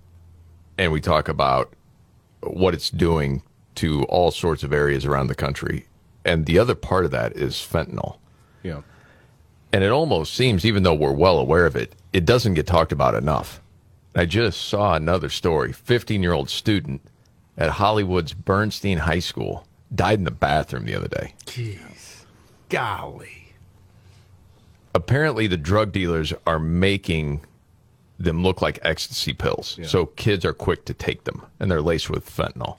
and 0.79 0.91
we 0.91 1.01
talk 1.01 1.29
about 1.29 1.73
what 2.43 2.75
it's 2.75 2.91
doing 2.91 3.43
to 3.77 4.03
all 4.05 4.33
sorts 4.33 4.65
of 4.65 4.73
areas 4.73 5.05
around 5.05 5.29
the 5.29 5.35
country. 5.37 5.87
And 6.27 6.45
the 6.45 6.59
other 6.59 6.75
part 6.75 7.05
of 7.05 7.13
that 7.13 7.37
is 7.37 7.55
fentanyl. 7.55 8.19
Yeah. 8.65 8.83
And 9.73 9.85
it 9.85 9.93
almost 9.93 10.35
seems, 10.35 10.67
even 10.67 10.83
though 10.83 10.95
we're 10.95 11.13
well 11.13 11.39
aware 11.39 11.67
of 11.67 11.77
it, 11.77 11.95
it 12.13 12.25
doesn't 12.25 12.55
get 12.55 12.67
talked 12.67 12.93
about 12.93 13.15
enough. 13.15 13.61
I 14.15 14.25
just 14.27 14.61
saw 14.63 14.95
another 14.95 15.29
story 15.29 15.73
15 15.73 16.23
year 16.23 16.33
old 16.33 16.51
student 16.51 17.01
at 17.57 17.71
Hollywood's 17.71 18.35
Bernstein 18.35 18.99
High 18.99 19.21
School 19.21 19.67
died 19.95 20.19
in 20.19 20.25
the 20.25 20.31
bathroom 20.33 20.85
the 20.85 20.97
other 20.97 21.09
day. 21.09 21.35
Jeez. 21.45 22.25
Golly. 22.69 23.53
Apparently, 24.95 25.47
the 25.47 25.57
drug 25.57 25.93
dealers 25.93 26.33
are 26.47 26.59
making 26.59 27.43
them 28.19 28.43
look 28.43 28.61
like 28.61 28.79
ecstasy 28.83 29.33
pills. 29.33 29.79
So 29.85 30.07
kids 30.07 30.45
are 30.45 30.55
quick 30.55 30.87
to 30.87 30.95
take 30.95 31.25
them 31.25 31.45
and 31.61 31.71
they're 31.71 31.83
laced 31.83 32.11
with 32.11 32.29
fentanyl. 32.29 32.79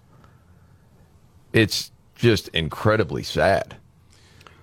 It's 1.54 1.92
just 2.18 2.50
incredibly 2.50 3.24
sad. 3.24 3.78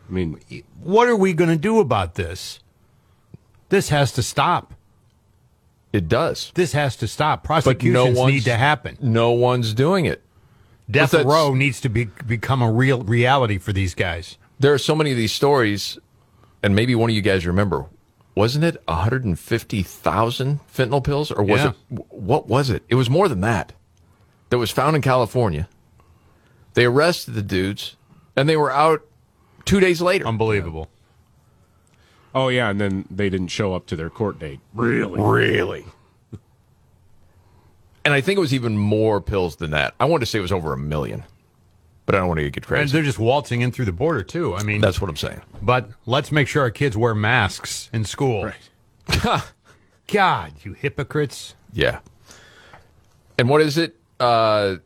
I 0.09 0.13
mean, 0.13 0.39
What 0.83 1.09
are 1.09 1.17
we 1.17 1.33
going 1.33 1.51
to 1.51 1.57
do 1.57 1.79
about 1.81 2.15
this? 2.15 2.61
This 3.71 3.89
has 3.89 4.13
to 4.13 4.23
stop. 4.23 4.75
It 5.93 6.09
does. 6.09 6.51
This 6.55 6.73
has 6.73 6.97
to 6.97 7.07
stop. 7.09 7.45
Prosecutions 7.45 8.19
no 8.19 8.27
need 8.27 8.45
to 8.45 8.57
happen. 8.57 8.99
No 9.01 9.31
one's 9.31 9.73
doing 9.73 10.05
it. 10.05 10.23
Death 10.91 11.15
row 11.15 11.55
needs 11.55 11.81
to 11.81 11.89
be, 11.89 12.05
become 12.27 12.61
a 12.61 12.71
real 12.71 13.03
reality 13.03 13.57
for 13.59 13.73
these 13.73 13.95
guys. 13.95 14.37
There 14.59 14.75
are 14.75 14.79
so 14.79 14.95
many 14.95 15.13
of 15.13 15.17
these 15.17 15.33
stories, 15.33 15.99
and 16.63 16.75
maybe 16.75 16.95
one 16.95 17.09
of 17.11 17.17
you 17.17 17.23
guys 17.23 17.47
remember. 17.47 17.87
Wasn't 18.35 18.65
it 18.65 18.77
150,000 18.89 20.61
fentanyl 20.73 21.03
pills, 21.05 21.31
or 21.31 21.43
was 21.45 21.61
Yeah. 21.63 21.71
it? 21.91 22.05
What 22.11 22.49
was 22.49 22.69
it? 22.71 22.83
It 22.89 22.97
was 22.97 23.09
more 23.09 23.29
than 23.29 23.41
that. 23.41 23.73
That 24.51 24.59
was 24.59 24.71
found 24.71 24.97
in 24.97 25.03
California. 25.03 25.69
They 26.75 26.85
arrested 26.85 27.35
the 27.35 27.43
dudes, 27.43 27.97
and 28.37 28.49
they 28.49 28.57
were 28.57 28.71
out 28.71 29.07
two 29.65 29.81
days 29.81 30.01
later. 30.01 30.27
Unbelievable. 30.27 30.89
Oh 32.35 32.49
yeah, 32.49 32.69
and 32.69 32.81
then 32.81 33.07
they 33.11 33.31
didn't 33.31 33.49
show 33.49 33.75
up 33.75 33.87
to 33.87 33.97
their 33.97 34.11
court 34.11 34.39
date. 34.39 34.61
Really? 34.75 35.21
Really? 35.21 35.85
And 38.05 38.13
I 38.13 38.21
think 38.21 38.37
it 38.37 38.41
was 38.41 38.53
even 38.53 38.77
more 38.77 39.21
pills 39.21 39.57
than 39.57 39.71
that. 39.71 39.95
I 39.99 40.05
want 40.05 40.21
to 40.21 40.27
say 40.27 40.39
it 40.39 40.43
was 40.43 40.53
over 40.53 40.73
a 40.75 40.77
million, 40.77 41.25
but 42.05 42.15
I 42.15 42.19
don't 42.19 42.29
want 42.29 42.39
to 42.41 42.51
get 42.51 42.63
crazy. 42.67 42.81
And 42.83 42.91
crazy. 42.91 42.93
they're 42.93 43.03
just 43.03 43.19
waltzing 43.19 43.63
in 43.63 43.73
through 43.73 43.87
the 43.87 43.93
border, 43.93 44.23
too. 44.23 44.55
I 44.55 44.63
mean, 44.63 44.83
That's 44.83 45.01
what 45.01 45.09
I'm 45.09 45.17
saying. 45.17 45.41
but 45.63 45.89
let's 46.05 46.31
make 46.31 46.47
sure 46.47 46.63
our 46.63 46.71
kids 46.71 46.99
wear 46.99 47.15
masks 47.15 47.89
in 47.95 48.05
school. 48.05 48.45
Right. 48.45 49.43
God, 50.09 50.53
you 50.65 50.75
hypocrites. 50.75 51.55
Yeah. 51.73 52.01
And 53.39 53.49
what 53.49 53.63
is 53.63 53.79
it? 53.79 53.97
Uh, 54.21 54.77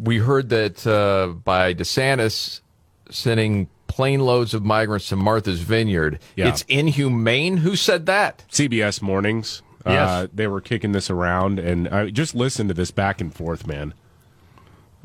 we 0.00 0.18
heard 0.18 0.48
that 0.50 0.86
uh, 0.86 1.28
by 1.44 1.74
DeSantis 1.74 2.60
sending 3.10 3.68
plane 3.86 4.20
loads 4.20 4.54
of 4.54 4.64
migrants 4.64 5.08
to 5.10 5.16
Martha's 5.16 5.60
Vineyard, 5.60 6.18
Yeah. 6.36 6.48
it's 6.48 6.62
inhumane. 6.68 7.58
Who 7.58 7.76
said 7.76 8.06
that? 8.06 8.44
CBS 8.50 9.00
mornings. 9.02 9.62
Yes. 9.86 10.08
Uh, 10.08 10.26
they 10.32 10.46
were 10.46 10.60
kicking 10.62 10.92
this 10.92 11.10
around, 11.10 11.58
and 11.58 11.86
I 11.88 12.08
just 12.10 12.34
listen 12.34 12.68
to 12.68 12.74
this 12.74 12.90
back 12.90 13.20
and 13.20 13.32
forth, 13.34 13.66
man. 13.66 13.92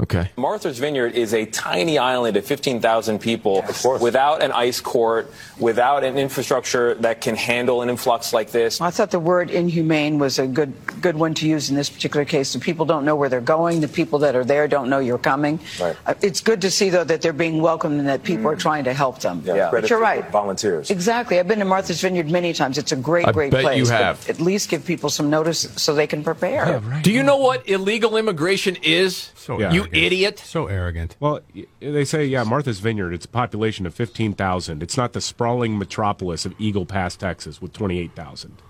Okay. 0.01 0.29
Martha's 0.37 0.79
Vineyard 0.79 1.13
is 1.15 1.33
a 1.33 1.45
tiny 1.45 1.97
island 1.97 2.37
of 2.37 2.45
15,000 2.45 3.19
people 3.19 3.65
without 3.99 4.41
an 4.41 4.51
ice 4.53 4.79
court, 4.79 5.31
without 5.59 6.03
an 6.05 6.17
infrastructure 6.17 6.93
that 6.95 7.19
can 7.19 7.35
handle 7.35 7.81
an 7.81 7.89
influx 7.89 8.31
like 8.31 8.51
this. 8.51 8.79
I 8.79 8.91
thought 8.91 9.11
the 9.11 9.19
word 9.19 9.49
inhumane 9.49 10.17
was 10.17 10.39
a 10.39 10.47
good 10.47 10.73
good 11.01 11.15
one 11.17 11.33
to 11.35 11.47
use 11.47 11.69
in 11.69 11.75
this 11.75 11.89
particular 11.89 12.25
case. 12.25 12.53
The 12.53 12.59
people 12.59 12.85
don't 12.85 13.03
know 13.05 13.15
where 13.15 13.29
they're 13.29 13.41
going. 13.41 13.81
The 13.81 13.87
people 13.87 14.19
that 14.19 14.35
are 14.35 14.45
there 14.45 14.67
don't 14.67 14.89
know 14.89 14.99
you're 14.99 15.17
coming. 15.17 15.59
Right. 15.79 15.95
Uh, 16.05 16.13
It's 16.21 16.41
good 16.41 16.61
to 16.61 16.71
see, 16.71 16.89
though, 16.89 17.03
that 17.05 17.21
they're 17.21 17.33
being 17.33 17.61
welcomed 17.61 17.99
and 17.99 18.07
that 18.07 18.23
people 18.23 18.47
are 18.47 18.55
trying 18.55 18.83
to 18.85 18.93
help 18.93 19.19
them. 19.19 19.41
Yeah. 19.45 19.69
But 19.71 19.89
you're 19.89 19.99
right. 19.99 20.29
Volunteers. 20.31 20.89
Exactly. 20.91 21.39
I've 21.39 21.47
been 21.47 21.59
to 21.59 21.65
Martha's 21.65 22.01
Vineyard 22.01 22.29
many 22.31 22.53
times. 22.53 22.77
It's 22.77 22.91
a 22.91 22.95
great, 22.95 23.27
I 23.27 23.31
great 23.31 23.51
bet 23.51 23.63
place. 23.63 23.77
you 23.77 23.85
but 23.85 24.01
have. 24.01 24.29
At 24.29 24.39
least 24.39 24.69
give 24.69 24.85
people 24.85 25.09
some 25.09 25.29
notice 25.29 25.61
so 25.75 25.93
they 25.93 26.07
can 26.07 26.23
prepare. 26.23 26.65
Yeah, 26.67 26.89
right. 26.89 27.03
Do 27.03 27.11
you 27.11 27.23
know 27.23 27.37
what 27.37 27.67
illegal 27.67 28.15
immigration 28.17 28.77
is? 28.83 29.31
So 29.35 29.59
Yeah. 29.59 29.71
you 29.71 29.87
arrogant. 29.89 30.13
idiot. 30.13 30.39
So 30.39 30.67
arrogant. 30.67 31.15
Well, 31.19 31.41
they 31.79 32.05
say, 32.05 32.25
yeah, 32.25 32.43
Martha's 32.43 32.79
Vineyard, 32.79 33.13
it's 33.13 33.25
a 33.25 33.29
population 33.29 33.85
of 33.85 33.93
15,000. 33.93 34.81
It's 34.83 34.97
not 34.97 35.13
the 35.13 35.21
sprawling 35.21 35.77
metropolis 35.77 36.45
of 36.45 36.53
Eagle 36.59 36.85
Pass, 36.85 37.15
Texas, 37.15 37.61
with 37.61 37.73
28,000 37.73 38.61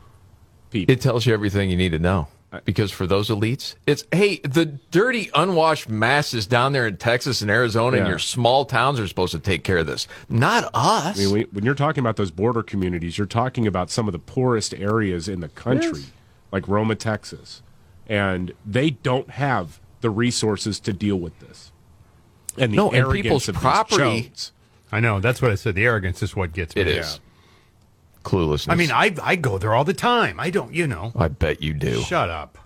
people. 0.72 0.92
It 0.94 1.02
tells 1.02 1.26
you 1.26 1.34
everything 1.34 1.70
you 1.70 1.78
need 1.78 1.92
to 1.92 2.00
know. 2.00 2.28
Because 2.66 2.90
for 2.92 3.06
those 3.06 3.30
elites, 3.30 3.76
it's 3.86 4.06
hey, 4.12 4.38
the 4.38 4.66
dirty, 4.66 5.30
unwashed 5.36 5.88
masses 5.88 6.48
down 6.48 6.74
there 6.74 6.88
in 6.88 6.98
Texas 6.98 7.44
and 7.44 7.52
Arizona 7.52 7.98
and 7.98 8.08
your 8.08 8.18
small 8.18 8.66
towns 8.66 9.00
are 9.00 9.08
supposed 9.08 9.34
to 9.34 9.40
take 9.40 9.64
care 9.64 9.78
of 9.78 9.86
this, 9.86 10.08
not 10.30 10.64
us. 10.74 11.16
I 11.20 11.24
mean, 11.24 11.32
when- 11.32 11.48
when 11.52 11.64
you're 11.64 11.76
talking 11.76 12.02
about 12.02 12.16
those 12.16 12.32
border 12.32 12.64
communities, 12.64 13.20
you're 13.20 13.28
talking 13.28 13.68
about 13.68 13.92
some 13.92 14.08
of 14.08 14.14
the 14.14 14.18
poorest 14.20 14.74
areas 14.74 15.28
in 15.30 15.42
the 15.42 15.50
country, 15.50 16.06
like 16.52 16.68
Roma, 16.68 16.96
Texas, 16.96 17.62
and 18.08 18.52
they 18.66 18.90
don't 18.90 19.30
have 19.30 19.80
the 20.02 20.10
resources 20.10 20.80
to 20.82 20.94
deal 20.94 21.18
with 21.18 21.40
this. 21.40 21.72
And 22.58 22.72
the 22.72 22.78
No, 22.78 22.92
and 22.92 23.12
people's 23.12 23.48
of 23.48 23.56
property- 23.56 24.22
Jones. 24.24 24.52
I 24.92 25.00
know. 25.00 25.20
That's 25.20 25.42
what 25.42 25.52
I 25.52 25.56
said. 25.56 25.76
The 25.76 25.86
arrogance 25.86 26.24
is 26.24 26.36
what 26.36 26.52
gets 26.52 26.76
me. 26.76 26.82
It 26.82 26.88
is. 26.88 27.20
Cluelessness. 28.24 28.72
I 28.72 28.76
mean, 28.76 28.92
I, 28.92 29.16
I 29.22 29.36
go 29.36 29.58
there 29.58 29.74
all 29.74 29.84
the 29.84 29.94
time. 29.94 30.40
I 30.40 30.50
don't, 30.50 30.74
you 30.74 30.88
know. 30.88 31.12
I 31.16 31.28
bet 31.28 31.62
you 31.62 31.74
do. 31.74 32.02
Shut 32.02 32.30
up. 32.30 32.58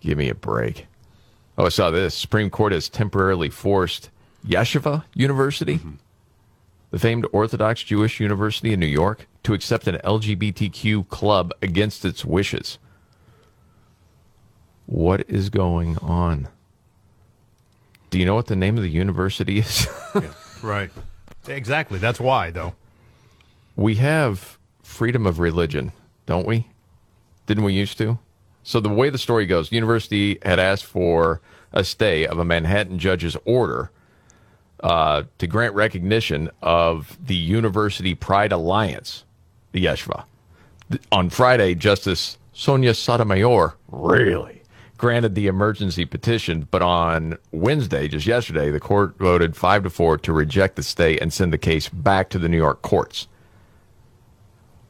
Give 0.00 0.16
me 0.16 0.28
a 0.28 0.34
break. 0.34 0.86
Oh, 1.58 1.66
I 1.66 1.68
saw 1.70 1.90
this. 1.90 2.14
Supreme 2.14 2.50
Court 2.50 2.72
has 2.72 2.88
temporarily 2.88 3.50
forced 3.50 4.10
Yeshiva 4.46 5.04
University, 5.14 5.76
mm-hmm. 5.78 5.94
the 6.90 6.98
famed 6.98 7.26
Orthodox 7.32 7.82
Jewish 7.82 8.20
university 8.20 8.72
in 8.72 8.80
New 8.80 8.86
York, 8.86 9.26
to 9.42 9.54
accept 9.54 9.88
an 9.88 9.96
LGBTQ 10.04 11.08
club 11.08 11.52
against 11.62 12.04
its 12.04 12.24
wishes. 12.24 12.78
What 14.86 15.28
is 15.28 15.50
going 15.50 15.98
on? 15.98 16.48
Do 18.10 18.18
you 18.18 18.24
know 18.26 18.34
what 18.34 18.46
the 18.46 18.56
name 18.56 18.76
of 18.76 18.82
the 18.82 18.90
university 18.90 19.58
is? 19.58 19.88
Right. 20.62 20.90
Exactly. 21.46 21.98
That's 21.98 22.18
why, 22.18 22.50
though. 22.50 22.74
we 23.76 23.96
have 23.96 24.58
freedom 24.82 25.26
of 25.26 25.38
religion, 25.38 25.92
don't 26.24 26.46
we? 26.46 26.66
Didn't 27.46 27.62
we 27.64 27.74
used 27.74 27.98
to? 27.98 28.18
So 28.62 28.80
the 28.80 28.88
way 28.88 29.10
the 29.10 29.18
story 29.18 29.44
goes, 29.46 29.68
the 29.68 29.76
university 29.76 30.38
had 30.44 30.58
asked 30.58 30.86
for 30.86 31.40
a 31.72 31.84
stay 31.84 32.26
of 32.26 32.38
a 32.38 32.44
Manhattan 32.44 32.98
judge's 32.98 33.36
order 33.44 33.90
uh, 34.82 35.24
to 35.38 35.46
grant 35.46 35.74
recognition 35.74 36.50
of 36.62 37.16
the 37.24 37.36
University 37.36 38.14
Pride 38.14 38.50
Alliance, 38.50 39.24
the 39.72 39.84
Yeshiva. 39.84 40.24
On 41.12 41.28
Friday, 41.30 41.74
Justice 41.74 42.38
Sonia 42.54 42.94
Sotomayor 42.94 43.74
really 43.92 44.62
granted 44.96 45.34
the 45.34 45.46
emergency 45.46 46.04
petition, 46.04 46.66
but 46.70 46.82
on 46.82 47.36
Wednesday, 47.52 48.08
just 48.08 48.26
yesterday, 48.26 48.70
the 48.70 48.80
court 48.80 49.16
voted 49.18 49.56
five 49.56 49.82
to 49.82 49.90
four 49.90 50.16
to 50.18 50.32
reject 50.32 50.76
the 50.76 50.82
stay 50.82 51.18
and 51.18 51.32
send 51.32 51.52
the 51.52 51.58
case 51.58 51.88
back 51.88 52.30
to 52.30 52.38
the 52.38 52.48
New 52.48 52.56
York 52.56 52.82
courts, 52.82 53.28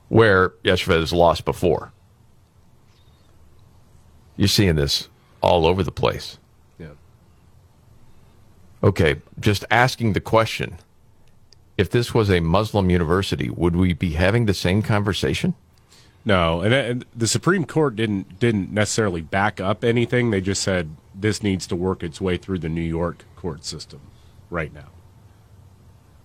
where 0.08 0.50
Yeshiva 0.64 1.00
has 1.00 1.12
lost 1.12 1.44
before. 1.44 1.92
You're 4.36 4.48
seeing 4.48 4.76
this 4.76 5.08
all 5.40 5.66
over 5.66 5.82
the 5.82 5.92
place. 5.92 6.38
Yeah. 6.78 6.88
Okay, 8.82 9.16
just 9.40 9.64
asking 9.70 10.12
the 10.12 10.20
question 10.20 10.76
if 11.76 11.90
this 11.90 12.14
was 12.14 12.30
a 12.30 12.40
Muslim 12.40 12.90
university, 12.90 13.50
would 13.50 13.76
we 13.76 13.92
be 13.92 14.12
having 14.12 14.46
the 14.46 14.54
same 14.54 14.82
conversation? 14.82 15.54
No, 16.26 16.60
and, 16.60 16.74
and 16.74 17.04
the 17.14 17.28
Supreme 17.28 17.64
Court 17.64 17.94
didn't 17.94 18.40
didn't 18.40 18.72
necessarily 18.72 19.20
back 19.20 19.60
up 19.60 19.84
anything. 19.84 20.32
They 20.32 20.40
just 20.40 20.60
said 20.60 20.96
this 21.14 21.40
needs 21.42 21.68
to 21.68 21.76
work 21.76 22.02
its 22.02 22.20
way 22.20 22.36
through 22.36 22.58
the 22.58 22.68
New 22.68 22.82
York 22.82 23.24
court 23.36 23.64
system 23.64 24.00
right 24.50 24.74
now. 24.74 24.88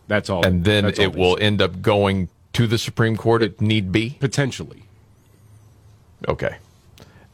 That's 0.08 0.30
all. 0.30 0.46
And 0.46 0.66
then 0.66 0.86
all 0.86 0.92
it 1.00 1.16
will 1.16 1.38
said. 1.38 1.44
end 1.44 1.62
up 1.62 1.82
going 1.84 2.30
to 2.54 2.66
the 2.66 2.80
Supreme 2.80 3.16
Court 3.16 3.44
if 3.44 3.62
need 3.62 3.92
be? 3.92 4.18
potentially. 4.20 4.84
Okay. 6.28 6.58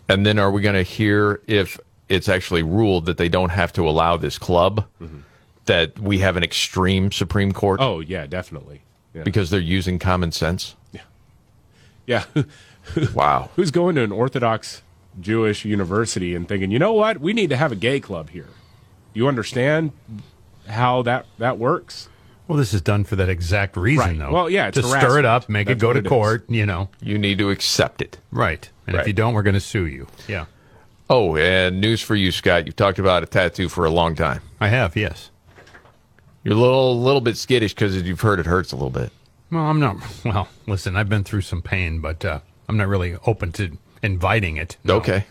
And 0.09 0.25
then 0.25 0.37
are 0.37 0.51
we 0.51 0.61
going 0.61 0.75
to 0.75 0.83
hear 0.83 1.41
if 1.47 1.79
it's 2.09 2.29
actually 2.29 2.63
ruled 2.63 3.05
that 3.05 3.17
they 3.17 3.29
don't 3.29 3.49
have 3.49 3.73
to 3.73 3.87
allow 3.87 4.17
this 4.17 4.37
club, 4.37 4.85
mm-hmm. 5.01 5.19
that 5.65 5.97
we 5.99 6.19
have 6.19 6.37
an 6.37 6.43
extreme 6.43 7.11
Supreme 7.11 7.53
Court? 7.53 7.79
Oh 7.81 8.01
yeah, 8.01 8.25
definitely. 8.25 8.81
Yeah. 9.13 9.23
Because 9.23 9.49
they're 9.49 9.59
using 9.59 9.99
common 9.99 10.31
sense? 10.31 10.75
Yeah. 12.07 12.25
wow. 13.13 13.51
Who's 13.55 13.69
going 13.69 13.93
to 13.95 14.01
an 14.03 14.11
Orthodox 14.11 14.81
Jewish 15.21 15.65
university 15.65 16.33
and 16.33 16.47
thinking, 16.47 16.71
you 16.71 16.79
know 16.79 16.93
what, 16.93 17.19
we 17.19 17.33
need 17.33 17.49
to 17.51 17.57
have 17.57 17.71
a 17.71 17.75
gay 17.75 17.99
club 17.99 18.31
here? 18.31 18.47
Do 19.13 19.19
you 19.19 19.27
understand 19.27 19.91
how 20.67 21.01
that 21.03 21.25
that 21.37 21.57
works. 21.57 22.09
Well, 22.47 22.57
this 22.57 22.73
is 22.73 22.81
done 22.81 23.03
for 23.03 23.15
that 23.17 23.27
exact 23.29 23.75
reason, 23.75 24.05
Right. 24.07 24.17
though. 24.19 24.31
Well, 24.31 24.49
yeah, 24.49 24.67
it's 24.67 24.77
to 24.79 24.83
stir 24.83 25.19
it 25.19 25.25
up, 25.25 25.49
make 25.49 25.67
That's 25.67 25.77
it 25.77 25.81
go 25.81 25.91
to 25.93 25.99
it 25.99 26.05
is. 26.05 26.09
court. 26.09 26.45
You 26.49 26.65
know, 26.65 26.89
You 27.01 27.17
need 27.17 27.37
to 27.39 27.49
accept 27.49 28.01
it. 28.01 28.17
right? 28.31 28.69
And 28.85 28.95
Right. 28.95 29.01
if 29.01 29.07
you 29.07 29.13
don't, 29.13 29.33
we're 29.33 29.43
going 29.43 29.53
to 29.53 29.59
sue 29.59 29.85
you. 29.85 30.07
Yeah, 30.27 30.45
Oh, 31.09 31.35
and 31.37 31.79
news 31.81 32.01
for 32.01 32.15
you, 32.15 32.31
Scott. 32.33 32.65
You've 32.65 32.75
talked 32.75 32.99
about 32.99 33.23
a 33.23 33.25
tattoo 33.25 33.69
for 33.69 33.85
a 33.85 33.89
long 33.89 34.13
time. 34.15 34.41
I 34.59 34.67
have. 34.69 34.95
Yes. 34.97 35.29
You're 36.43 36.55
a 36.55 36.59
little, 36.59 37.01
little 37.01 37.21
bit 37.21 37.35
skittish 37.37 37.73
because 37.73 38.01
you've 38.01 38.21
heard 38.21 38.39
it 38.39 38.45
hurts 38.45 38.71
a 38.71 38.75
little 38.75 38.89
bit. 38.89 39.11
Well, 39.51 39.63
I'm 39.63 39.79
not. 39.79 39.97
Well, 40.25 40.47
listen, 40.65 40.95
I've 40.95 41.09
been 41.09 41.23
through 41.23 41.41
some 41.41 41.61
pain, 41.61 41.99
but 42.01 42.23
uh, 42.25 42.39
I'm 42.67 42.77
not 42.77 42.87
really 42.87 43.15
open 43.25 43.51
to 43.53 43.77
inviting 44.03 44.57
it. 44.57 44.77
No. 44.83 44.95
Okay. 44.95 45.25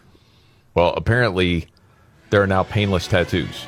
Well, 0.75 0.95
apparently, 0.97 1.67
there 2.31 2.43
are 2.43 2.47
now 2.47 2.63
painless 2.63 3.07
tattoos. 3.07 3.67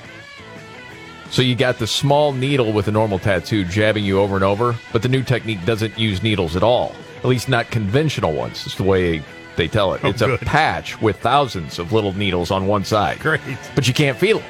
So 1.31 1.43
you 1.43 1.55
got 1.55 1.79
the 1.79 1.87
small 1.87 2.33
needle 2.33 2.73
with 2.73 2.89
a 2.89 2.91
normal 2.91 3.19
tattoo 3.19 3.65
jabbing 3.65 4.05
you 4.05 4.19
over 4.21 4.35
and 4.35 4.45
over, 4.45 4.75
but 4.93 5.03
the 5.03 5.09
new 5.09 5.23
technique 5.23 5.65
doesn't 5.67 5.99
use 5.99 6.23
needles 6.23 6.57
at 6.57 6.63
all. 6.63 6.95
At 7.19 7.27
least 7.27 7.49
not 7.49 7.71
conventional 7.71 8.33
ones. 8.33 8.65
It's 8.65 8.77
the 8.77 8.85
way 8.85 9.23
they 9.57 9.69
tell 9.69 9.93
it. 9.93 10.01
Oh, 10.05 10.09
it's 10.09 10.23
a 10.23 10.39
patch 10.39 11.01
with 11.03 11.19
thousands 11.19 11.79
of 11.79 11.93
little 11.93 12.15
needles 12.15 12.51
on 12.51 12.67
one 12.67 12.85
side. 12.85 13.21
Great. 13.21 13.41
But 13.75 13.87
you 13.87 13.93
can't 13.93 14.17
feel 14.17 14.39
it. 14.39 14.45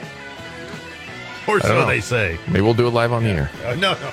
Or 1.48 1.60
so 1.60 1.80
know. 1.80 1.86
they 1.86 2.00
say. 2.00 2.38
Maybe 2.46 2.60
we'll 2.60 2.74
do 2.74 2.86
it 2.86 2.90
live 2.90 3.12
on 3.12 3.24
the 3.24 3.30
air. 3.30 3.50
Uh, 3.64 3.74
no, 3.74 3.94
no. 3.94 4.12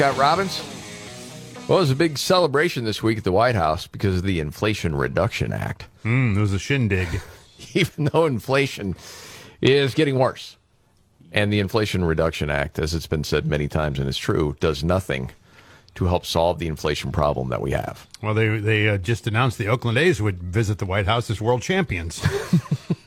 Scott 0.00 0.16
Robbins. 0.16 0.62
Well, 1.68 1.76
it 1.76 1.82
was 1.82 1.90
a 1.90 1.94
big 1.94 2.16
celebration 2.16 2.86
this 2.86 3.02
week 3.02 3.18
at 3.18 3.24
the 3.24 3.32
White 3.32 3.54
House 3.54 3.86
because 3.86 4.16
of 4.16 4.22
the 4.22 4.40
Inflation 4.40 4.94
Reduction 4.94 5.52
Act. 5.52 5.88
Mm, 6.04 6.38
it 6.38 6.40
was 6.40 6.54
a 6.54 6.58
shindig. 6.58 7.20
Even 7.74 8.06
though 8.06 8.24
inflation 8.24 8.96
is 9.60 9.92
getting 9.92 10.18
worse. 10.18 10.56
And 11.32 11.52
the 11.52 11.60
Inflation 11.60 12.02
Reduction 12.02 12.48
Act, 12.48 12.78
as 12.78 12.94
it's 12.94 13.06
been 13.06 13.24
said 13.24 13.44
many 13.44 13.68
times 13.68 13.98
and 13.98 14.08
it's 14.08 14.16
true, 14.16 14.56
does 14.58 14.82
nothing 14.82 15.32
to 15.96 16.06
help 16.06 16.24
solve 16.24 16.60
the 16.60 16.66
inflation 16.66 17.12
problem 17.12 17.50
that 17.50 17.60
we 17.60 17.72
have. 17.72 18.06
Well, 18.22 18.32
they 18.32 18.58
they 18.58 18.88
uh, 18.88 18.96
just 18.96 19.26
announced 19.26 19.58
the 19.58 19.68
Oakland 19.68 19.98
A's 19.98 20.22
would 20.22 20.42
visit 20.42 20.78
the 20.78 20.86
White 20.86 21.04
House 21.04 21.28
as 21.28 21.42
world 21.42 21.60
champions. 21.60 22.26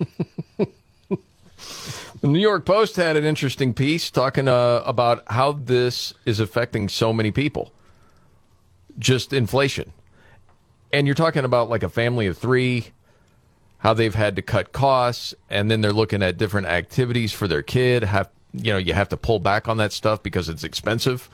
The 2.23 2.29
New 2.29 2.39
York 2.39 2.63
Post 2.63 2.95
had 2.95 3.17
an 3.17 3.25
interesting 3.25 3.73
piece 3.73 4.09
talking 4.09 4.47
uh, 4.47 4.81
about 4.85 5.23
how 5.27 5.51
this 5.51 6.13
is 6.25 6.39
affecting 6.39 6.87
so 6.87 7.11
many 7.11 7.31
people. 7.31 7.73
Just 8.97 9.33
inflation. 9.33 9.91
And 10.93 11.05
you're 11.05 11.15
talking 11.15 11.43
about 11.43 11.69
like 11.69 11.83
a 11.83 11.89
family 11.89 12.27
of 12.27 12.37
three, 12.37 12.91
how 13.79 13.93
they've 13.93 14.15
had 14.15 14.37
to 14.37 14.41
cut 14.41 14.71
costs, 14.71 15.35
and 15.49 15.69
then 15.69 15.81
they're 15.81 15.91
looking 15.91 16.23
at 16.23 16.37
different 16.37 16.67
activities 16.67 17.33
for 17.33 17.45
their 17.45 17.61
kid. 17.61 18.03
Have 18.03 18.29
you 18.53 18.71
know, 18.71 18.79
you 18.79 18.93
have 18.93 19.09
to 19.09 19.17
pull 19.17 19.39
back 19.39 19.67
on 19.67 19.75
that 19.75 19.91
stuff 19.91 20.23
because 20.23 20.47
it's 20.47 20.63
expensive. 20.63 21.29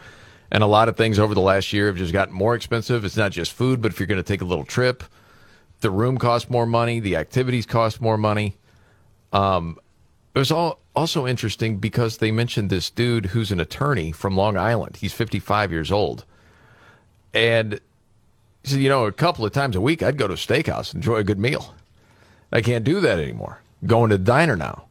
And 0.50 0.64
a 0.64 0.68
lot 0.68 0.90
of 0.90 0.98
things 0.98 1.20
over 1.20 1.36
the 1.36 1.40
last 1.40 1.72
year 1.72 1.86
have 1.86 1.98
just 1.98 2.14
gotten 2.14 2.34
more 2.34 2.56
expensive. 2.56 3.06
It's 3.06 3.16
not 3.16 3.32
just 3.32 3.52
food, 3.52 3.80
but 3.80 3.92
if 3.92 4.00
you're 4.00 4.08
going 4.08 4.18
to 4.18 4.24
take 4.24 4.42
a 4.42 4.46
little 4.46 4.66
trip, 4.66 5.04
the 5.82 5.92
room 5.92 6.18
costs 6.18 6.50
more 6.50 6.66
money, 6.66 7.00
the 7.00 7.16
activities 7.16 7.68
cost 7.68 8.02
more 8.02 8.18
money. 8.18 8.56
Um, 9.32 9.78
it 10.36 10.40
was 10.40 10.52
all 10.52 10.80
also 10.96 11.26
interesting 11.26 11.78
because 11.78 12.18
they 12.18 12.32
mentioned 12.32 12.70
this 12.70 12.90
dude 12.90 13.28
who's 13.28 13.52
an 13.52 13.60
attorney 13.60 14.12
from 14.12 14.36
Long 14.36 14.58
Island. 14.58 14.98
He's 14.98 15.14
55 15.14 15.72
years 15.72 15.92
old. 15.92 16.26
And 17.34 17.80
he 18.64 18.70
said, 18.70 18.80
you 18.80 18.90
know, 18.90 19.06
a 19.06 19.12
couple 19.12 19.46
of 19.46 19.52
times 19.52 19.76
a 19.76 19.82
week 19.82 20.04
I'd 20.04 20.18
go 20.18 20.28
to 20.28 20.34
a 20.34 20.38
steakhouse, 20.38 20.94
enjoy 20.94 21.18
a 21.18 21.24
good 21.24 21.40
meal. 21.40 21.74
I 22.52 22.62
can't 22.62 22.84
do 22.84 23.00
that 23.02 23.20
anymore. 23.20 23.62
Going 23.86 24.10
to 24.10 24.18
the 24.18 24.24
diner 24.24 24.56
now. 24.56 24.86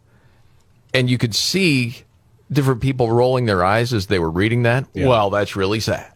And 0.95 1.11
you 1.11 1.19
could 1.19 1.35
see 1.35 2.05
different 2.51 2.81
people 2.81 3.11
rolling 3.11 3.47
their 3.47 3.65
eyes 3.65 3.93
as 3.93 4.07
they 4.07 4.19
were 4.19 4.31
reading 4.31 4.63
that. 4.63 4.87
Well, 4.95 5.31
that's 5.31 5.57
really 5.57 5.81
sad. 5.81 6.13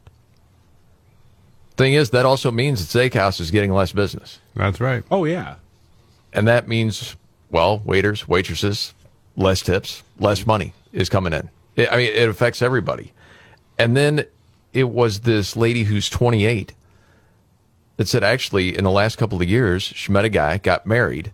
Thing 1.76 1.94
is, 1.94 2.10
that 2.10 2.26
also 2.26 2.50
means 2.50 2.86
the 2.86 2.98
steakhouse 2.98 3.40
is 3.40 3.50
getting 3.50 3.72
less 3.72 3.92
business. 3.92 4.38
That's 4.54 4.80
right. 4.80 5.04
Oh 5.10 5.24
yeah. 5.24 5.56
And 6.32 6.48
that 6.48 6.68
means, 6.68 7.16
well, 7.50 7.82
waiters, 7.84 8.26
waitresses, 8.26 8.94
less 9.36 9.62
tips, 9.62 10.02
less 10.18 10.46
money 10.46 10.72
is 10.92 11.08
coming 11.08 11.32
in. 11.32 11.48
I 11.90 11.96
mean, 11.96 12.12
it 12.12 12.28
affects 12.28 12.62
everybody. 12.62 13.12
And 13.78 13.96
then 13.96 14.26
it 14.72 14.84
was 14.84 15.20
this 15.20 15.56
lady 15.56 15.84
who's 15.84 16.08
28 16.08 16.74
that 17.96 18.08
said, 18.08 18.24
actually, 18.24 18.76
in 18.76 18.84
the 18.84 18.90
last 18.90 19.16
couple 19.16 19.40
of 19.40 19.48
years, 19.48 19.82
she 19.82 20.12
met 20.12 20.24
a 20.24 20.28
guy, 20.28 20.58
got 20.58 20.86
married, 20.86 21.32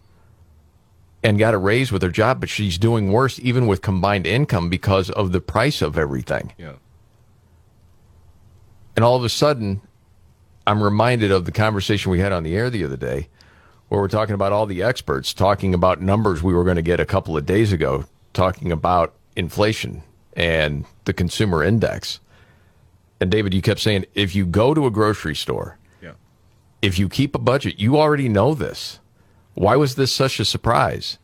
and 1.23 1.39
got 1.39 1.55
a 1.55 1.59
raise 1.59 1.91
with 1.91 2.03
her 2.03 2.11
job, 2.11 2.41
but 2.41 2.49
she's 2.49 2.79
doing 2.79 3.11
worse 3.11 3.39
even 3.41 3.67
with 3.67 3.83
combined 3.83 4.27
income 4.27 4.69
because 4.69 5.11
of 5.11 5.33
the 5.33 5.41
price 5.41 5.83
of 5.83 5.99
everything. 5.99 6.53
Yeah. 6.57 6.75
And 8.97 9.05
all 9.05 9.17
of 9.17 9.25
a 9.25 9.29
sudden, 9.29 9.81
I'm 10.67 10.83
reminded 10.83 11.31
of 11.31 11.45
the 11.45 11.53
conversation 11.53 12.11
we 12.11 12.21
had 12.21 12.33
on 12.33 12.43
the 12.43 12.57
air 12.57 12.71
the 12.71 12.85
other 12.85 12.97
day 12.97 13.29
where 13.89 14.01
we're 14.01 14.09
talking 14.09 14.35
about 14.35 14.53
all 14.53 14.67
the 14.67 14.83
experts 14.83 15.33
talking 15.33 15.75
about 15.75 16.01
numbers 16.01 16.43
we 16.43 16.53
were 16.55 16.65
going 16.65 16.77
to 16.77 16.83
get 16.83 17.01
a 17.01 17.07
couple 17.07 17.37
of 17.37 17.47
days 17.47 17.73
ago, 17.73 18.05
talking 18.33 18.71
about 18.73 19.15
inflation 19.37 20.03
and 20.35 20.85
the 21.05 21.13
consumer 21.13 21.63
index. 21.63 22.21
And 23.21 23.31
David, 23.31 23.55
you 23.55 23.63
kept 23.63 23.81
saying 23.81 24.05
if 24.15 24.35
you 24.35 24.47
go 24.47 24.75
to 24.75 24.87
a 24.87 24.91
grocery 24.91 25.35
store, 25.35 25.79
Yeah. 26.03 26.13
if 26.83 26.99
you 26.99 27.09
keep 27.09 27.35
a 27.35 27.39
budget, 27.39 27.79
you 27.81 27.97
already 27.99 28.29
know 28.29 28.55
this. 28.55 29.01
Why 29.55 29.75
was 29.77 29.97
this 29.97 30.13
such 30.13 30.39
a 30.39 30.45
surprise? 30.45 31.19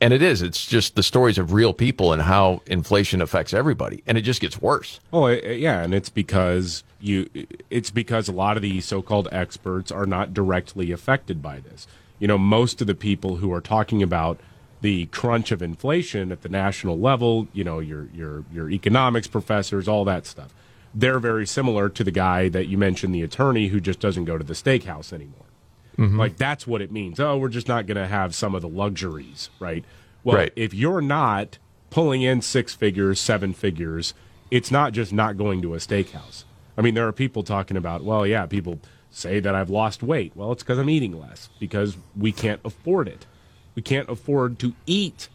And 0.00 0.12
it 0.12 0.20
is. 0.20 0.42
It's 0.42 0.66
just 0.66 0.94
the 0.94 1.02
stories 1.02 1.38
of 1.38 1.52
real 1.52 1.72
people 1.72 2.12
and 2.12 2.20
how 2.22 2.60
inflation 2.66 3.22
affects 3.22 3.54
everybody, 3.54 4.02
and 4.06 4.18
it 4.18 4.22
just 4.22 4.42
gets 4.42 4.60
worse. 4.60 5.00
Oh 5.10 5.28
yeah, 5.28 5.82
and 5.82 5.94
it's 5.94 6.10
because 6.10 6.82
you 7.00 7.30
it's 7.70 7.90
because 7.90 8.28
a 8.28 8.32
lot 8.32 8.56
of 8.56 8.62
the 8.62 8.80
so-called 8.82 9.26
experts 9.32 9.90
are 9.90 10.04
not 10.04 10.34
directly 10.34 10.92
affected 10.92 11.40
by 11.40 11.60
this. 11.60 11.86
You 12.18 12.28
know, 12.28 12.38
most 12.38 12.80
of 12.80 12.86
the 12.86 12.94
people 12.94 13.36
who 13.36 13.52
are 13.52 13.60
talking 13.60 14.02
about 14.02 14.38
the 14.80 15.06
crunch 15.06 15.50
of 15.52 15.62
inflation 15.62 16.30
at 16.32 16.42
the 16.42 16.48
national 16.48 16.98
level, 16.98 17.48
you 17.52 17.64
know, 17.64 17.78
your 17.78 18.08
your 18.14 18.44
your 18.52 18.70
economics 18.70 19.26
professors, 19.26 19.88
all 19.88 20.04
that 20.04 20.26
stuff. 20.26 20.54
They're 20.94 21.18
very 21.18 21.46
similar 21.46 21.88
to 21.90 22.04
the 22.04 22.10
guy 22.10 22.48
that 22.48 22.66
you 22.68 22.78
mentioned, 22.78 23.14
the 23.14 23.22
attorney 23.22 23.68
who 23.68 23.80
just 23.80 24.00
doesn't 24.00 24.24
go 24.24 24.38
to 24.38 24.44
the 24.44 24.54
steakhouse 24.54 25.12
anymore. 25.12 25.44
Mm-hmm. 25.98 26.18
Like 26.18 26.36
that's 26.36 26.66
what 26.66 26.80
it 26.82 26.90
means. 26.92 27.20
Oh, 27.20 27.36
we're 27.36 27.48
just 27.48 27.68
not 27.68 27.86
going 27.86 27.96
to 27.96 28.06
have 28.06 28.34
some 28.34 28.54
of 28.54 28.62
the 28.62 28.68
luxuries, 28.68 29.50
right? 29.60 29.84
Well, 30.24 30.36
Right. 30.36 30.52
if 30.56 30.72
you're 30.74 31.00
not 31.02 31.58
pulling 31.90 32.22
in 32.22 32.40
six 32.42 32.74
figures, 32.74 33.20
seven 33.20 33.52
figures, 33.52 34.12
it's 34.50 34.70
not 34.70 34.92
just 34.92 35.12
not 35.12 35.36
going 35.36 35.62
to 35.62 35.74
a 35.74 35.78
steakhouse. 35.78 36.44
I 36.78 36.82
mean, 36.82 36.94
there 36.94 37.06
are 37.08 37.12
people 37.12 37.42
talking 37.42 37.76
about, 37.76 38.04
well, 38.04 38.26
yeah, 38.26 38.44
people 38.46 38.80
say 39.16 39.40
that 39.40 39.54
I've 39.54 39.70
lost 39.70 40.02
weight. 40.02 40.32
Well, 40.34 40.52
it's 40.52 40.62
because 40.62 40.78
I'm 40.78 40.90
eating 40.90 41.18
less 41.18 41.48
because 41.58 41.96
we 42.16 42.32
can't 42.32 42.60
afford 42.64 43.08
it. 43.08 43.24
We 43.74 43.80
can't 43.82 44.08
afford 44.10 44.58
to 44.58 44.74
eat 44.86 45.28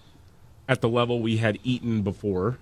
at 0.69 0.82
the 0.82 0.89
level 0.89 1.19
we 1.19 1.38
had 1.38 1.57
eaten 1.63 2.01
before. 2.03 2.57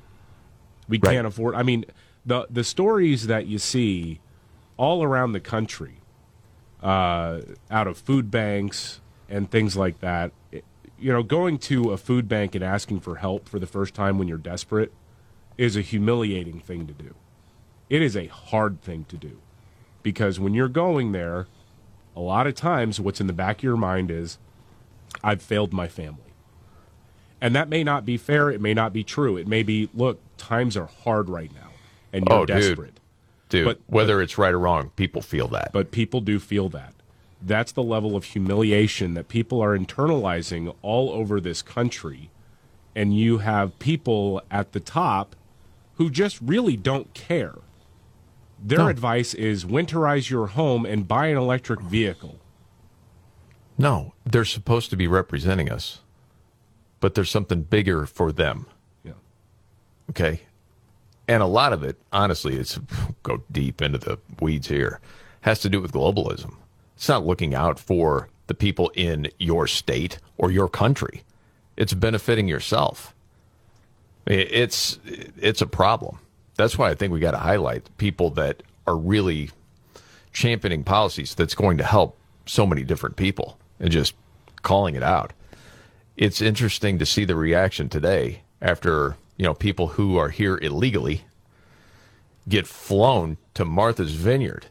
We 0.87 0.97
Right. 0.97 1.13
can't 1.15 1.27
afford. 1.27 1.55
I 1.55 1.63
mean, 1.63 1.83
the 2.25 2.47
the 2.49 2.63
stories 2.63 3.27
that 3.27 3.47
you 3.47 3.59
see 3.59 4.19
all 4.77 5.03
around 5.03 5.33
the 5.33 5.39
country 5.41 5.95
uh, 6.81 7.41
out 7.69 7.87
of 7.87 7.97
food 7.97 8.31
banks 8.31 9.01
and 9.27 9.51
things 9.51 9.75
like 9.75 9.99
that. 9.99 10.31
it- 10.51 10.63
you 10.97 11.11
know, 11.13 11.23
going 11.23 11.57
to 11.57 11.91
a 11.91 11.97
food 11.97 12.27
bank 12.27 12.55
and 12.55 12.63
asking 12.63 12.99
for 12.99 13.15
help 13.15 13.47
for 13.47 13.57
the 13.59 13.67
first 13.67 13.93
time 13.93 14.17
when 14.17 14.27
you're 14.27 14.37
desperate 14.37 14.91
is 15.57 15.75
a 15.77 15.81
humiliating 15.81 16.59
thing 16.59 16.87
to 16.87 16.93
do. 16.93 17.15
It 17.89 18.01
is 18.01 18.15
a 18.17 18.27
hard 18.27 18.81
thing 18.81 19.05
to 19.09 19.15
do 19.17 19.39
because 20.03 20.39
when 20.39 20.53
you're 20.53 20.67
going 20.67 21.11
there, 21.11 21.47
a 22.15 22.19
lot 22.19 22.47
of 22.47 22.55
times 22.55 22.99
what's 22.99 23.21
in 23.21 23.27
the 23.27 23.33
back 23.33 23.57
of 23.59 23.63
your 23.63 23.77
mind 23.77 24.11
is, 24.11 24.37
I've 25.23 25.41
failed 25.41 25.73
my 25.73 25.87
family. 25.87 26.23
And 27.41 27.55
that 27.55 27.69
may 27.69 27.83
not 27.83 28.05
be 28.05 28.17
fair. 28.17 28.49
It 28.49 28.61
may 28.61 28.73
not 28.73 28.91
be 28.93 29.03
true. 29.03 29.37
It 29.37 29.47
may 29.47 29.63
be, 29.63 29.89
look, 29.93 30.19
times 30.37 30.75
are 30.75 30.87
hard 30.87 31.29
right 31.29 31.53
now 31.53 31.69
and 32.11 32.25
you're 32.27 32.39
Oh, 32.39 32.45
desperate. 32.45 32.99
Dude, 33.49 33.65
But- 33.65 33.79
whether 33.87 34.21
it's 34.21 34.37
right 34.37 34.53
or 34.53 34.59
wrong, 34.59 34.91
people 34.95 35.21
feel 35.21 35.47
that. 35.49 35.71
But 35.73 35.91
people 35.91 36.21
do 36.21 36.39
feel 36.39 36.69
that. 36.69 36.93
That's 37.41 37.71
the 37.71 37.83
level 37.83 38.15
of 38.17 38.25
humiliation 38.25 39.13
that 39.13 39.29
people 39.29 39.61
are 39.61 39.77
internalizing 39.77 40.75
all 40.81 41.09
over 41.11 41.39
this 41.39 41.61
country. 41.61 42.29
And 42.95 43.17
you 43.17 43.37
have 43.39 43.77
people 43.79 44.41
at 44.51 44.73
the 44.73 44.79
top 44.81 45.35
who 45.95 46.09
just 46.09 46.39
really 46.41 46.75
don't 46.75 47.13
care. 47.13 47.55
Their 48.61 48.79
No. 48.79 48.87
advice 48.87 49.33
is 49.33 49.65
winterize 49.65 50.29
your 50.29 50.47
home 50.47 50.85
and 50.85 51.07
buy 51.07 51.27
an 51.27 51.37
electric 51.37 51.81
vehicle. 51.81 52.39
No, 53.77 54.13
they're 54.25 54.43
supposed 54.45 54.89
to 54.89 54.97
be 54.97 55.07
representing 55.07 55.71
us, 55.71 56.01
but 56.99 57.15
there's 57.15 57.29
something 57.29 57.61
bigger 57.63 58.05
for 58.05 58.31
them. 58.31 58.65
Yeah. 59.03 59.13
Okay. 60.09 60.41
And 61.27 61.41
a 61.41 61.47
lot 61.47 61.71
of 61.71 61.83
it, 61.83 61.97
honestly, 62.11 62.55
it's 62.55 62.77
go 63.23 63.43
deep 63.51 63.81
into 63.81 63.97
the 63.97 64.17
weeds 64.41 64.67
here, 64.67 64.99
has 65.41 65.59
to 65.61 65.69
do 65.69 65.79
with 65.79 65.93
globalism. 65.93 66.55
It's 66.95 67.07
not 67.07 67.25
looking 67.25 67.55
out 67.55 67.79
for 67.79 68.27
the 68.47 68.53
people 68.53 68.91
in 68.95 69.29
your 69.39 69.67
state 69.67 70.19
or 70.37 70.51
your 70.51 70.67
country. 70.67 71.23
It's 71.77 71.93
benefiting 71.93 72.49
yourself. 72.49 73.13
It's 74.25 74.99
it's 75.37 75.61
a 75.61 75.65
problem. 75.65 76.19
That's 76.59 76.77
why 76.77 76.89
I 76.89 76.93
think 76.95 77.13
we 77.13 77.21
got 77.21 77.31
to 77.31 77.37
highlight 77.37 77.87
people 77.97 78.31
that 78.31 78.63
are 78.85 78.97
really 78.97 79.49
championing 80.33 80.83
policies 80.83 81.33
that's 81.33 81.55
going 81.55 81.77
to 81.77 81.85
help 81.85 82.17
so 82.45 82.65
many 82.67 82.83
different 82.83 83.15
people 83.15 83.57
and 83.79 83.89
just 83.89 84.13
calling 84.61 84.95
it 84.95 85.01
out. 85.01 85.31
It's 86.17 86.41
interesting 86.41 86.99
to 86.99 87.05
see 87.05 87.23
the 87.23 87.35
reaction 87.37 87.87
today 87.87 88.41
after, 88.61 89.15
you 89.37 89.45
know, 89.45 89.53
people 89.53 89.87
who 89.87 90.17
are 90.17 90.27
here 90.27 90.57
illegally 90.61 91.21
get 92.49 92.67
flown 92.67 93.37
to 93.53 93.63
Martha's 93.63 94.15
Vineyard 94.15 94.65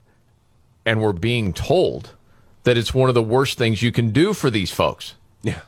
and 0.85 1.01
we're 1.01 1.15
being 1.15 1.55
told 1.55 2.11
that 2.65 2.77
it's 2.77 2.93
one 2.93 3.09
of 3.09 3.15
the 3.15 3.23
worst 3.23 3.57
things 3.57 3.81
you 3.81 3.93
can 3.93 4.11
do 4.11 4.35
for 4.35 4.51
these 4.51 4.71
folks. 4.71 5.15
Yeah. 5.43 5.61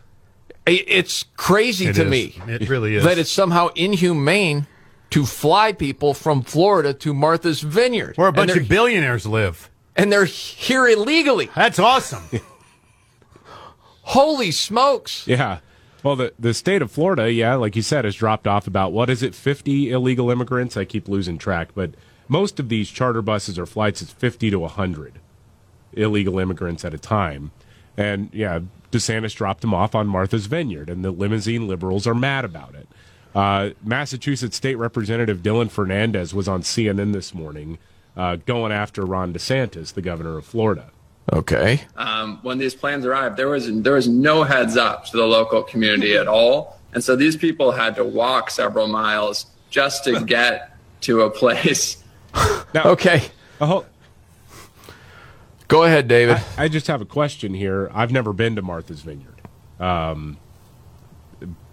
It's 0.67 1.25
crazy 1.39 1.87
It 1.87 1.95
to 1.95 2.05
is. 2.05 2.11
me. 2.11 2.35
It 2.47 2.69
really 2.69 2.97
is. 2.97 3.05
That 3.05 3.17
it's 3.17 3.31
somehow 3.33 3.69
inhumane 3.75 4.67
to 5.11 5.27
fly 5.27 5.73
people 5.73 6.15
from 6.15 6.43
Florida 6.43 6.95
to 6.95 7.13
Martha's 7.15 7.61
Vineyard. 7.61 8.17
Where 8.17 8.29
a 8.29 8.33
bunch 8.33 8.57
of 8.57 8.69
billionaires 8.69 9.27
live. 9.27 9.69
and 9.97 10.13
they're 10.13 10.25
here 10.25 10.87
illegally. 10.87 11.51
That's 11.55 11.79
awesome. 11.79 12.23
Holy 14.03 14.51
smokes. 14.51 15.27
Yeah. 15.27 15.59
Well, 16.03 16.17
the, 16.17 16.33
the 16.39 16.55
state 16.55 16.81
of 16.83 16.91
Florida, 16.91 17.31
yeah, 17.31 17.55
like 17.57 17.77
you 17.77 17.83
said, 17.83 18.05
has 18.05 18.15
dropped 18.15 18.47
off 18.47 18.67
about, 18.67 18.93
what 18.93 19.11
is 19.11 19.23
it, 19.23 19.35
50 19.35 19.91
illegal 19.91 20.31
immigrants? 20.31 20.77
I 20.77 20.85
keep 20.85 21.09
losing 21.09 21.37
track. 21.37 21.71
But 21.75 21.95
most 22.27 22.59
of 22.59 22.69
these 22.71 22.89
charter 22.91 23.21
buses 23.21 23.59
or 23.59 23.67
flights 23.67 24.01
is 24.01 24.11
50 24.11 24.51
to 24.51 24.59
100 24.61 25.21
illegal 25.93 26.39
immigrants 26.39 26.85
at 26.85 26.95
a 26.95 26.99
time. 26.99 27.51
And 27.97 28.31
yeah, 28.33 28.61
DeSantis 28.91 29.35
dropped 29.35 29.61
them 29.61 29.75
off 29.75 29.95
on 29.95 30.07
Martha's 30.07 30.47
Vineyard, 30.47 30.89
and 30.89 31.05
the 31.05 31.11
limousine 31.11 31.69
liberals 31.69 32.07
are 32.07 32.15
mad 32.15 32.45
about 32.47 32.75
it. 32.75 32.89
Uh, 33.35 33.71
Massachusetts 33.85 34.57
State 34.57 34.75
Representative 34.77 35.39
Dylan 35.39 35.71
Fernandez 35.71 36.35
was 36.35 36.49
on 36.49 36.63
CNN 36.63 37.13
this 37.13 37.33
morning 37.35 37.79
uh, 38.17 38.37
going 38.37 38.73
after 38.73 39.05
Ron 39.05 39.33
DeSantis, 39.33 39.93
the 39.95 40.03
governor 40.03 40.37
of 40.39 40.45
Florida. 40.45 40.91
Okay. 41.33 41.83
um, 41.97 42.41
when 42.43 42.59
these 42.59 42.75
plans 42.75 43.07
arrived, 43.07 43.37
there 43.37 43.49
was 43.49 43.71
there 43.83 43.95
was 43.95 44.09
no 44.09 44.43
heads 44.43 44.77
up 44.77 45.05
to 45.07 45.17
the 45.17 45.25
local 45.27 45.63
community 45.63 46.17
at 46.17 46.27
all, 46.27 46.81
and 46.93 47.05
so 47.05 47.15
these 47.15 47.37
people 47.37 47.71
had 47.71 47.95
to 47.97 48.05
walk 48.05 48.51
several 48.51 48.89
miles 48.89 49.47
just 49.71 50.03
to 50.05 50.21
get 50.25 50.77
to 51.03 51.23
a 51.23 51.31
place. 51.31 52.03
okay. 52.75 53.23
Oh, 53.61 53.85
Go 55.69 55.85
ahead, 55.85 56.09
David. 56.09 56.43
I, 56.59 56.65
I 56.65 56.69
just 56.69 56.89
have 56.89 57.01
a 57.01 57.05
question 57.05 57.55
here. 57.55 57.93
I've 57.95 58.11
never 58.11 58.33
been 58.33 58.57
to 58.57 58.63
Martha's 58.63 59.03
Vineyard. 59.03 59.41
Um, 59.79 60.37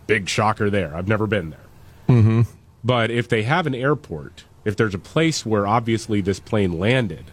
big 0.07 0.27
shocker 0.27 0.69
there. 0.69 0.95
I've 0.95 1.07
never 1.07 1.27
been 1.27 1.51
there. 1.51 1.59
Mm-hmm. 2.09 2.41
But 2.83 3.11
if 3.11 3.27
they 3.27 3.43
have 3.43 3.67
an 3.67 3.75
airport, 3.75 4.45
if 4.65 4.75
there's 4.75 4.93
a 4.93 4.99
place 4.99 5.45
where 5.45 5.67
obviously 5.67 6.21
this 6.21 6.39
plane 6.39 6.79
landed, 6.79 7.25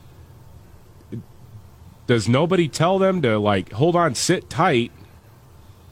does 2.07 2.29
nobody 2.29 2.69
tell 2.69 2.99
them 2.99 3.23
to 3.23 3.39
like 3.39 3.73
hold 3.73 3.97
on, 3.97 4.15
sit 4.15 4.51
tight? 4.51 4.93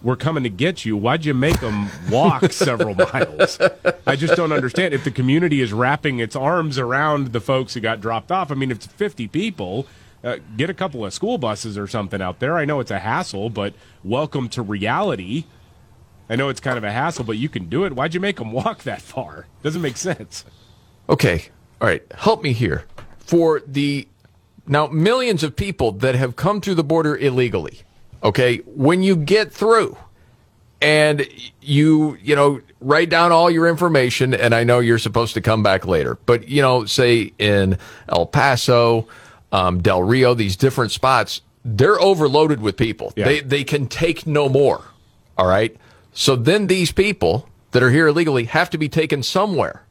We're 0.03 0.16
coming 0.16 0.43
to 0.43 0.51
get 0.51 0.85
you. 0.85 0.97
Why'd 0.97 1.24
you 1.24 1.33
make 1.33 1.61
them 1.61 1.89
walk 2.11 2.43
several 2.53 2.97
miles? 2.97 3.61
I 4.05 4.16
just 4.16 4.35
don't 4.35 4.51
understand. 4.51 4.95
If 4.95 5.05
the 5.05 5.12
community 5.12 5.61
is 5.61 5.72
wrapping 5.72 6.18
its 6.18 6.35
arms 6.35 6.76
around 6.76 7.28
the 7.28 7.41
folks 7.41 7.74
who 7.74 7.80
got 7.80 8.01
dropped 8.01 8.33
off, 8.33 8.51
I 8.51 8.55
mean, 8.57 8.72
if 8.72 8.78
it's 8.78 8.87
50 8.87 9.28
people, 9.28 9.87
uh, 10.24 10.39
get 10.57 10.68
a 10.68 10.74
couple 10.74 11.05
of 11.07 11.14
school 11.14 11.39
buses 11.39 11.78
or 11.78 11.87
something 11.87 12.20
out 12.20 12.41
there. 12.41 12.57
I 12.57 12.64
know 12.64 12.80
it's 12.80 12.91
a 12.91 12.99
hassle, 12.99 13.49
but 13.49 13.74
welcome 14.03 14.49
to 14.51 14.62
reality. 14.62 15.45
I 16.29 16.37
know 16.37 16.49
it's 16.49 16.61
kind 16.61 16.79
of 16.79 16.85
a 16.85 16.93
hassle, 16.93 17.25
but 17.25 17.37
you 17.37 17.49
can 17.49 17.68
do 17.68 17.85
it. 17.85 17.93
Why'd 17.93 18.14
you 18.14 18.20
make 18.20 18.37
them 18.37 18.53
walk 18.53 18.85
that 18.85 19.03
far? 19.03 19.47
Doesn't 19.62 19.83
make 19.83 19.97
sense. 19.97 20.45
Okay. 21.09 21.49
All 21.81 21.89
right. 21.89 22.03
Help 22.14 22.43
me 22.43 22.53
here. 22.53 22.85
For 23.18 23.62
the 23.66 24.09
now 24.66 24.87
millions 24.87 25.43
of 25.43 25.57
people 25.57 25.93
that 25.93 26.14
have 26.14 26.37
come 26.37 26.61
through 26.61 26.77
the 26.77 26.85
border 26.85 27.16
illegally. 27.16 27.81
Okay. 28.23 28.59
When 28.59 29.03
you 29.03 29.16
get 29.16 29.53
through 29.53 29.99
and 30.81 31.27
you, 31.61 32.16
you 32.23 32.37
know, 32.37 32.61
write 32.81 33.11
down 33.11 33.33
all 33.33 33.51
your 33.51 33.68
information, 33.68 34.33
and 34.33 34.55
I 34.55 34.64
know 34.64 34.79
you're 34.79 34.99
supposed 34.99 35.35
to 35.35 35.41
come 35.41 35.62
back 35.62 35.87
later, 35.87 36.18
but, 36.27 36.49
you 36.49 36.62
know, 36.62 36.85
say 36.85 37.33
in 37.39 37.79
El 38.09 38.27
Paso, 38.27 39.07
um, 39.51 39.83
Del 39.83 40.03
Rio, 40.03 40.35
these 40.35 40.57
different 40.57 40.93
spots, 40.93 41.43
they're 41.64 42.01
overloaded 42.01 42.61
with 42.61 42.77
people. 42.77 43.12
Yeah. 43.16 43.27
They, 43.27 43.41
they 43.41 43.64
can 43.64 43.87
take 43.87 44.27
no 44.27 44.49
more. 44.49 44.83
All 45.37 45.47
right. 45.47 45.77
So 46.13 46.37
then 46.37 46.67
these 46.67 46.93
people 46.93 47.49
that 47.73 47.83
are 47.83 47.91
here 47.91 48.07
illegally 48.07 48.45
have 48.45 48.71
to 48.71 48.79
be 48.79 48.89
taken 48.89 49.23
somewhere. 49.23 49.85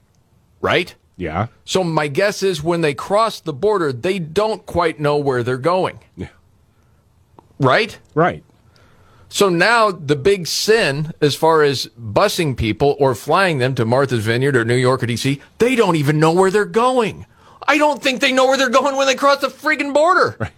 Right? 0.61 0.93
Yeah. 1.17 1.47
So 1.65 1.83
my 1.83 2.07
guess 2.07 2.43
is 2.43 2.63
when 2.63 2.81
they 2.81 2.93
cross 2.93 3.39
the 3.39 3.53
border, 3.53 3.91
they 3.91 4.19
don't 4.19 4.65
quite 4.65 4.99
know 4.99 5.17
where 5.17 5.43
they're 5.43 5.57
going. 5.57 5.99
Yeah. 6.15 6.29
Right? 7.59 7.99
Right. 8.15 8.43
So 9.29 9.47
now 9.47 9.91
the 9.91 10.15
big 10.15 10.45
sin 10.45 11.13
as 11.21 11.35
far 11.35 11.63
as 11.63 11.87
busing 11.99 12.57
people 12.57 12.97
or 12.99 13.15
flying 13.15 13.59
them 13.59 13.75
to 13.75 13.85
Martha's 13.85 14.25
Vineyard 14.25 14.57
or 14.57 14.65
New 14.65 14.75
York 14.75 15.03
or 15.03 15.07
DC, 15.07 15.39
they 15.57 15.75
don't 15.75 15.95
even 15.95 16.19
know 16.19 16.33
where 16.33 16.51
they're 16.51 16.65
going. 16.65 17.25
I 17.67 17.77
don't 17.77 18.03
think 18.03 18.19
they 18.19 18.33
know 18.33 18.47
where 18.47 18.57
they're 18.57 18.69
going 18.69 18.97
when 18.97 19.07
they 19.07 19.15
cross 19.15 19.39
the 19.39 19.47
freaking 19.47 19.93
border. 19.93 20.35
Right. 20.39 20.51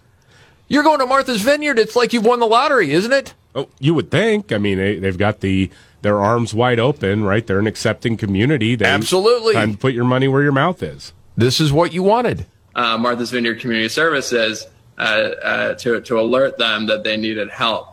You're 0.68 0.84
going 0.84 1.00
to 1.00 1.06
Martha's 1.06 1.42
Vineyard, 1.42 1.78
it's 1.78 1.96
like 1.96 2.14
you've 2.14 2.26
won 2.26 2.40
the 2.40 2.48
lottery, 2.48 2.92
isn't 2.92 3.14
it? 3.14 3.36
Oh, 3.56 3.70
you 3.80 3.94
would 3.94 4.10
think. 4.12 4.52
I 4.52 4.58
mean, 4.58 4.78
they, 4.78 4.98
they've 5.00 5.18
got 5.18 5.42
the 5.42 5.70
their 6.02 6.20
arms 6.22 6.54
wide 6.54 6.80
open, 6.80 7.24
right? 7.24 7.46
They're 7.48 7.60
an 7.60 7.68
accepting 7.68 8.18
community. 8.18 8.76
They, 8.76 8.86
Absolutely. 8.86 9.54
Time 9.54 9.74
to 9.74 9.78
put 9.78 9.94
your 9.94 10.04
money 10.06 10.28
where 10.28 10.44
your 10.44 10.52
mouth 10.52 10.84
is. 10.84 11.14
This 11.38 11.60
is 11.62 11.72
what 11.72 11.94
you 11.94 12.04
wanted. 12.04 12.46
uh, 12.76 12.98
Martha's 12.98 13.32
Vineyard 13.32 13.60
Community 13.62 13.88
Services 13.90 14.68
uh, 14.98 15.02
uh, 15.02 15.74
to, 15.76 16.02
to 16.02 16.20
alert 16.20 16.58
them 16.58 16.88
that 16.88 17.04
they 17.04 17.16
needed 17.16 17.50
help. 17.50 17.88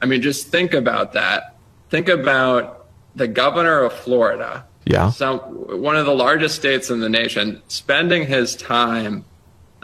I 0.00 0.06
mean, 0.06 0.22
just 0.22 0.46
think 0.48 0.74
about 0.74 1.14
that. 1.14 1.56
Think 1.90 2.08
about 2.08 2.86
the 3.16 3.26
governor 3.26 3.82
of 3.82 3.92
Florida, 3.94 4.64
Yeah. 4.84 5.10
some, 5.10 5.38
one 5.40 5.96
of 5.96 6.06
the 6.06 6.14
largest 6.14 6.54
states 6.56 6.90
in 6.90 7.00
the 7.00 7.08
nation, 7.08 7.62
spending 7.68 8.26
his 8.26 8.54
time 8.54 9.24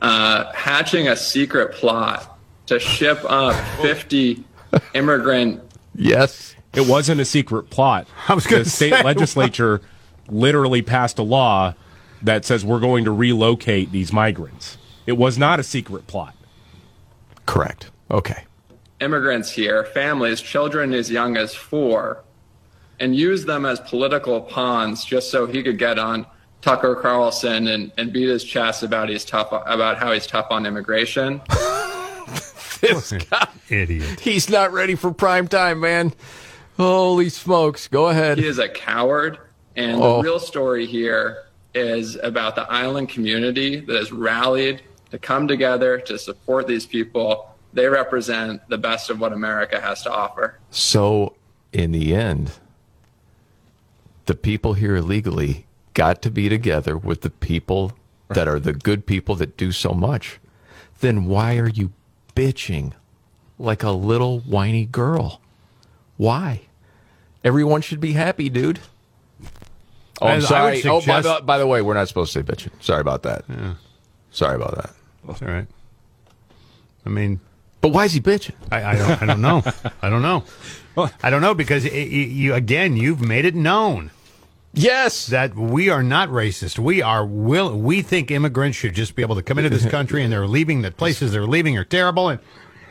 uh, 0.01 0.53
hatching 0.53 1.09
a 1.09 1.17
secret 1.17 1.73
plot 1.73 2.39
to 2.67 2.79
ship 2.79 3.19
up 3.29 3.55
50 3.81 4.45
immigrant 4.95 5.63
Yes. 5.95 6.55
It 6.75 6.87
wasn't 6.87 7.21
a 7.21 7.25
secret 7.25 7.71
plot. 7.71 8.07
I 8.29 8.35
was 8.35 8.47
gonna 8.47 8.65
say. 8.65 8.91
the 8.91 8.97
state 8.97 8.99
say, 8.99 9.03
legislature 9.03 9.81
literally 10.29 10.83
passed 10.83 11.19
a 11.19 11.23
law 11.23 11.75
that 12.23 12.45
says 12.45 12.65
we're 12.65 12.81
going 12.81 13.05
to 13.05 13.11
relocate 13.11 13.93
these 13.93 14.13
migrants. 14.13 14.79
It 15.07 15.15
was 15.15 15.37
not 15.37 15.59
a 15.59 15.63
secret 15.63 16.07
plot. 16.07 16.35
Correct. 17.47 17.91
Okay. 18.11 18.45
immigrants 19.01 19.51
here, 19.51 19.85
families, 19.87 20.41
children 20.41 20.93
as 20.93 21.11
young 21.11 21.37
as 21.37 21.55
four, 21.55 22.23
and 23.01 23.17
use 23.17 23.45
them 23.45 23.67
as 23.67 23.81
political 23.81 24.41
pawns 24.41 25.05
just 25.05 25.31
so 25.31 25.47
he 25.47 25.63
could 25.63 25.79
get 25.79 25.99
on 25.99 26.25
Tucker 26.61 26.95
Carlson 26.95 27.67
and, 27.67 27.91
and 27.99 28.13
beat 28.13 28.29
his 28.29 28.45
chest 28.45 28.85
about 28.85 29.09
he's 29.09 29.25
tough 29.25 29.49
about 29.51 29.99
how 29.99 30.13
he's 30.13 30.27
tough 30.27 30.47
on 30.51 30.67
immigration. 30.67 31.41
This 32.83 33.13
guy, 33.13 33.49
Idiot. 33.71 34.21
he's 34.21 34.51
not 34.51 34.73
ready 34.73 34.95
for 34.97 35.13
prime 35.13 35.47
time, 35.49 35.81
man. 35.81 36.13
Holy 36.77 37.29
smokes. 37.29 37.87
Go 37.89 38.09
ahead. 38.09 38.39
He 38.39 38.47
is 38.47 38.59
a 38.59 38.69
coward, 38.69 39.39
and 39.77 40.03
Oh. 40.03 40.17
the 40.19 40.25
real 40.25 40.41
story 40.41 40.85
here 40.87 41.45
is 41.75 42.17
about 42.17 42.57
the 42.57 42.71
island 42.71 43.09
community 43.09 43.81
that 43.81 43.97
has 43.97 44.11
rallied 44.13 44.83
to 45.13 45.19
come 45.19 45.47
together 45.49 45.99
to 45.99 46.19
support 46.19 46.67
these 46.67 46.85
people. 46.85 47.49
They 47.73 47.87
represent 47.87 48.61
the 48.69 48.79
best 48.79 49.09
of 49.11 49.21
what 49.21 49.33
America 49.33 49.81
has 49.81 50.03
to 50.03 50.13
offer. 50.13 50.59
So, 50.71 51.35
in 51.73 51.93
the 51.93 52.15
end, 52.15 52.53
the 54.27 54.35
people 54.35 54.75
here 54.75 54.97
illegally 54.97 55.67
got 55.95 56.21
to 56.23 56.31
be 56.31 56.49
together 56.49 56.97
with 56.97 57.21
the 57.21 57.31
people 57.31 57.93
that 58.31 58.49
are 58.49 58.59
the 58.61 58.73
good 58.73 59.07
people 59.07 59.35
that 59.37 59.57
do 59.57 59.73
so 59.73 59.93
much. 59.93 60.41
Then 61.01 61.27
why 61.27 61.59
are 61.59 61.69
you 61.69 61.93
bitching 62.35 62.93
like 63.59 63.83
a 63.83 63.91
little 63.91 64.41
whiny 64.41 64.85
girl? 64.87 65.41
Why? 66.17 66.63
Everyone 67.45 67.81
should 67.83 68.01
be 68.01 68.13
happy, 68.13 68.49
dude. 68.49 68.79
Oh, 70.21 70.27
I'm 70.29 70.41
sorry. 70.41 70.83
Oh, 70.85 71.01
by 71.05 71.21
the, 71.21 71.41
by 71.45 71.59
the 71.59 71.67
way, 71.67 71.83
we're 71.83 71.95
not 71.95 72.07
supposed 72.09 72.33
to 72.33 72.39
say 72.39 72.43
bitching. 72.45 72.71
Sorry 72.81 73.01
about 73.01 73.25
that. 73.25 73.45
Sorry 74.31 74.55
about 74.55 74.77
that. 74.77 74.91
That's 75.27 75.43
all 75.43 75.49
right. 75.49 75.67
I 77.05 77.09
mean, 77.09 77.41
but 77.81 77.89
why 77.89 78.05
is 78.05 78.13
he 78.13 78.21
bitching? 78.21 78.55
I, 78.71 78.85
I 78.85 78.95
don't. 78.97 79.23
I 79.23 79.27
don't 79.27 79.41
know. 79.41 79.63
I 80.03 80.09
don't 80.11 80.23
know. 80.23 80.45
I 81.23 81.31
don't 81.31 81.43
know 81.43 81.55
because 81.55 81.85
it- 81.85 81.93
you 82.11 82.55
again, 82.55 82.97
you've 82.97 83.21
made 83.21 83.45
it 83.45 83.55
known. 83.57 84.11
Yes, 84.75 85.27
that 85.27 85.55
we 85.55 85.91
are 85.91 86.03
not 86.03 86.31
racist. 86.31 86.79
We 86.79 87.03
are 87.03 87.27
will. 87.27 87.79
We 87.79 88.01
think 88.01 88.31
immigrants 88.31 88.79
should 88.79 88.95
just 88.95 89.15
be 89.15 89.23
able 89.23 89.35
to 89.35 89.43
come 89.43 89.59
into 89.59 89.71
this 89.71 89.87
country, 89.91 90.23
and 90.23 90.33
they're 90.33 90.47
leaving. 90.47 90.83
The 90.83 90.91
places 90.91 91.33
they're 91.33 91.47
leaving 91.47 91.77
are 91.77 91.85
terrible. 91.85 92.31
And 92.31 92.41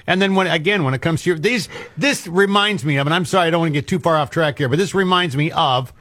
and 0.05 0.21
then 0.21 0.36
when 0.36 0.47
again, 0.47 0.84
when 0.84 0.93
it 0.93 1.01
comes 1.01 1.23
to 1.23 1.32
your, 1.32 1.39
these, 1.39 1.69
this 1.97 2.27
reminds 2.27 2.86
me 2.86 2.97
of, 2.97 3.07
and 3.07 3.13
I'm 3.13 3.25
sorry, 3.25 3.47
I 3.47 3.49
don't 3.49 3.61
want 3.61 3.73
to 3.73 3.79
get 3.79 3.88
too 3.88 3.99
far 3.99 4.15
off 4.15 4.29
track 4.29 4.57
here, 4.57 4.69
but 4.69 4.77
this 4.77 4.93
reminds 4.93 5.36
me 5.36 5.51
of 5.51 5.93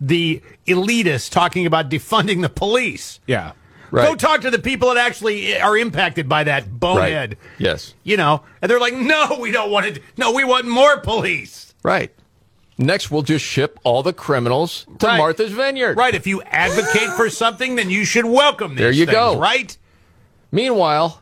the 0.00 0.42
elitists 0.66 1.30
talking 1.30 1.66
about 1.66 1.90
defunding 1.90 2.42
the 2.42 2.48
police. 2.48 3.20
Yeah. 3.26 3.52
Right. 3.90 4.06
Go 4.06 4.14
talk 4.14 4.42
to 4.42 4.50
the 4.50 4.58
people 4.58 4.88
that 4.88 4.98
actually 4.98 5.58
are 5.60 5.76
impacted 5.76 6.28
by 6.28 6.44
that 6.44 6.78
bonehead. 6.78 7.36
Yes. 7.58 7.94
You 8.04 8.16
know, 8.16 8.44
and 8.62 8.70
they're 8.70 8.78
like, 8.78 8.94
no, 8.94 9.38
we 9.40 9.50
don't 9.50 9.70
want 9.70 9.86
it. 9.86 10.02
No, 10.16 10.30
we 10.32 10.44
want 10.44 10.66
more 10.66 11.00
police. 11.00 11.74
Right. 11.82 12.12
Next, 12.80 13.10
we'll 13.10 13.22
just 13.22 13.44
ship 13.44 13.78
all 13.84 14.02
the 14.02 14.12
criminals 14.14 14.86
to 15.00 15.06
Right. 15.06 15.18
Martha's 15.18 15.52
Vineyard. 15.52 15.96
Right. 15.98 16.14
If 16.14 16.26
you 16.26 16.40
advocate 16.42 17.10
for 17.10 17.28
something, 17.28 17.76
then 17.76 17.90
you 17.90 18.04
should 18.06 18.24
welcome 18.24 18.70
these 18.72 18.78
There 18.78 18.90
you 18.90 19.04
things, 19.04 19.14
go. 19.14 19.38
Right. 19.38 19.76
Meanwhile, 20.50 21.20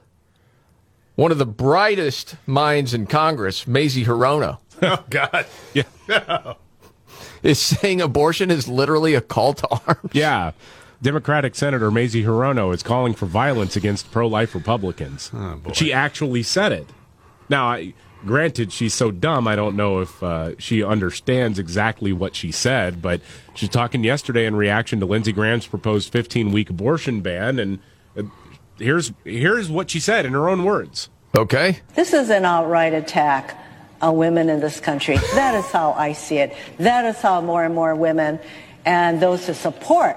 one 1.17 1.33
of 1.33 1.39
the 1.39 1.47
brightest 1.47 2.37
minds 2.47 2.95
in 2.95 3.07
Congress, 3.07 3.67
Mazie 3.67 4.05
Hirono, 4.05 4.59
Oh 4.83 5.05
God. 5.11 5.47
Yeah. 5.75 6.55
is 7.43 7.59
saying 7.61 8.01
abortion 8.01 8.53
is 8.53 8.69
literally 8.69 9.15
a 9.15 9.21
call 9.21 9.55
to 9.55 9.69
arms. 9.69 10.11
Yeah. 10.13 10.53
Democratic 11.03 11.55
Senator 11.57 11.91
Mazie 11.91 12.23
Hirono 12.25 12.73
is 12.73 12.83
calling 12.85 13.15
for 13.15 13.27
violence 13.27 13.75
against 13.77 14.11
pro 14.13 14.29
life 14.29 14.55
Republicans. 14.55 15.31
Oh, 15.35 15.61
she 15.73 15.93
actually 15.93 16.45
said 16.45 16.71
it. 16.73 16.87
Now, 17.49 17.67
I, 17.69 17.95
granted, 18.29 18.73
she's 18.73 18.95
so 18.95 19.11
dumb, 19.11 19.49
I 19.49 19.57
don't 19.57 19.77
know 19.77 20.01
if 20.01 20.23
uh, 20.23 20.57
she 20.59 20.85
understands 20.85 21.59
exactly 21.59 22.13
what 22.13 22.37
she 22.37 22.53
said, 22.53 23.03
but 23.03 23.21
she's 23.55 23.69
talking 23.69 24.05
yesterday 24.05 24.47
in 24.47 24.55
reaction 24.55 25.01
to 25.01 25.07
Lindsey 25.07 25.33
Graham's 25.33 25.67
proposed 25.67 26.13
15 26.13 26.53
week 26.53 26.71
abortion 26.71 27.21
ban. 27.21 27.59
And 27.59 27.79
uh, 28.17 28.23
here's, 28.79 29.13
here's 29.25 29.69
what 29.69 29.91
she 29.91 29.99
said 29.99 30.25
in 30.25 30.33
her 30.33 30.49
own 30.49 30.65
words. 30.65 31.09
Okay. 31.37 31.81
This 31.95 32.13
is 32.13 32.31
an 32.31 32.45
outright 32.45 32.95
attack 32.95 33.59
on 34.01 34.17
women 34.17 34.49
in 34.49 34.61
this 34.61 34.81
country. 34.81 35.17
That 35.35 35.55
is 35.55 35.67
how 35.71 35.93
I 35.93 36.13
see 36.13 36.39
it. 36.39 36.55
That 36.79 37.05
is 37.05 37.21
how 37.21 37.41
more 37.41 37.65
and 37.65 37.75
more 37.75 37.95
women 37.95 38.39
and 38.85 39.21
those 39.21 39.47
who 39.47 39.55
support 39.55 40.17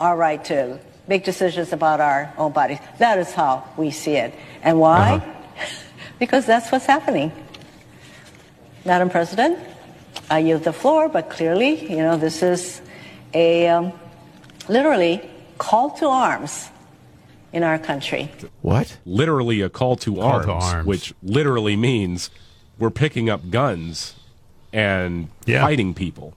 our 0.00 0.16
right 0.16 0.44
to 0.46 0.80
make 1.06 1.24
decisions 1.24 1.72
about 1.72 2.00
our 2.00 2.32
own 2.38 2.52
bodies, 2.52 2.78
that 2.98 3.18
is 3.18 3.32
how 3.32 3.68
we 3.76 3.90
see 3.90 4.14
it. 4.14 4.34
And 4.62 4.80
why? 4.80 5.22
Because 6.22 6.46
that's 6.46 6.70
what's 6.70 6.86
happening. 6.86 7.32
Madam 8.84 9.10
President, 9.10 9.58
I 10.30 10.38
yield 10.38 10.62
the 10.62 10.72
floor, 10.72 11.08
but 11.08 11.28
clearly, 11.30 11.90
you 11.90 11.96
know, 11.96 12.16
this 12.16 12.44
is 12.44 12.80
a 13.34 13.66
um, 13.66 13.92
literally 14.68 15.20
call 15.58 15.90
to 15.96 16.06
arms 16.06 16.68
in 17.52 17.64
our 17.64 17.76
country. 17.76 18.30
What? 18.60 18.98
Literally 19.04 19.62
a 19.62 19.68
call 19.68 19.96
to, 19.96 20.14
Call 20.14 20.22
arms, 20.22 20.46
to 20.46 20.52
arms. 20.52 20.86
which 20.86 21.12
literally 21.24 21.74
means 21.74 22.30
we're 22.78 22.90
picking 22.90 23.28
up 23.28 23.50
guns 23.50 24.14
and 24.72 25.26
Yeah. 25.44 25.62
fighting 25.62 25.92
people. 25.92 26.34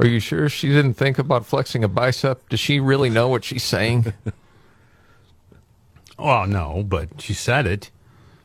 Are 0.00 0.06
you 0.08 0.18
sure 0.18 0.48
she 0.48 0.66
didn't 0.68 0.94
think 0.94 1.16
about 1.16 1.46
flexing 1.46 1.84
a 1.84 1.88
bicep? 1.88 2.48
Does 2.48 2.58
she 2.58 2.80
really 2.80 3.08
know 3.08 3.28
what 3.28 3.44
she's 3.44 3.62
saying? 3.62 4.12
Well, 6.18 6.46
no, 6.46 6.82
but 6.86 7.20
she 7.20 7.32
said 7.34 7.66
it. 7.66 7.90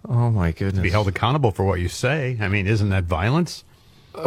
Oh 0.07 0.29
my 0.29 0.51
goodness. 0.51 0.83
Be 0.83 0.89
held 0.89 1.07
accountable 1.07 1.51
for 1.51 1.63
what 1.63 1.79
you 1.79 1.87
say. 1.87 2.37
I 2.41 2.47
mean, 2.47 2.67
isn't 2.67 2.89
that 2.89 3.05
violence? 3.05 3.63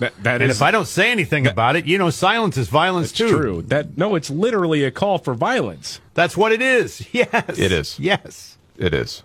That, 0.00 0.14
that 0.22 0.40
and 0.40 0.50
is- 0.50 0.56
if 0.56 0.62
I 0.62 0.70
don't 0.70 0.86
say 0.86 1.10
anything 1.12 1.46
about 1.46 1.76
it, 1.76 1.84
you 1.84 1.98
know, 1.98 2.08
silence 2.08 2.56
is 2.56 2.68
violence 2.68 3.12
too. 3.12 3.28
True. 3.28 3.62
That 3.62 3.98
no, 3.98 4.14
it's 4.14 4.30
literally 4.30 4.82
a 4.82 4.90
call 4.90 5.18
for 5.18 5.34
violence. 5.34 6.00
That's 6.14 6.36
what 6.38 6.52
it 6.52 6.62
is. 6.62 7.06
Yes. 7.12 7.58
It 7.58 7.70
is. 7.70 7.98
Yes. 8.00 8.56
It 8.78 8.94
is. 8.94 9.22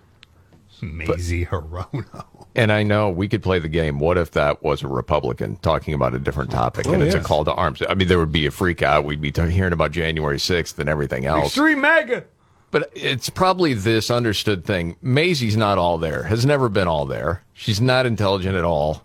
Mazie 0.82 1.46
Hirono. 1.46 2.26
And 2.54 2.70
I 2.70 2.82
know 2.82 3.08
we 3.08 3.26
could 3.26 3.42
play 3.42 3.58
the 3.58 3.68
game. 3.68 3.98
What 3.98 4.18
if 4.18 4.32
that 4.32 4.62
was 4.62 4.82
a 4.82 4.88
Republican 4.88 5.56
talking 5.56 5.94
about 5.94 6.14
a 6.14 6.18
different 6.18 6.50
topic 6.50 6.86
oh, 6.86 6.92
and 6.92 7.02
Oh, 7.02 7.06
it's 7.06 7.14
a 7.14 7.20
call 7.20 7.46
to 7.46 7.54
arms? 7.54 7.82
I 7.88 7.94
mean, 7.94 8.08
there 8.08 8.18
would 8.18 8.32
be 8.32 8.44
a 8.44 8.50
freak 8.50 8.82
out. 8.82 9.04
We'd 9.04 9.20
be 9.22 9.32
t- 9.32 9.48
hearing 9.50 9.72
about 9.72 9.92
January 9.92 10.36
6th 10.36 10.78
and 10.78 10.90
everything 10.90 11.24
else. 11.24 11.46
Extreme 11.46 11.80
MAGA. 11.80 12.24
But 12.70 12.90
it's 12.94 13.30
probably 13.30 13.74
this 13.74 14.10
understood 14.10 14.64
thing. 14.64 14.96
Mazie's 15.00 15.56
not 15.56 15.78
all 15.78 15.98
there, 15.98 16.24
has 16.24 16.44
never 16.44 16.68
been 16.68 16.88
all 16.88 17.06
there. 17.06 17.42
She's 17.54 17.80
not 17.80 18.06
intelligent 18.06 18.56
at 18.56 18.64
all. 18.64 19.02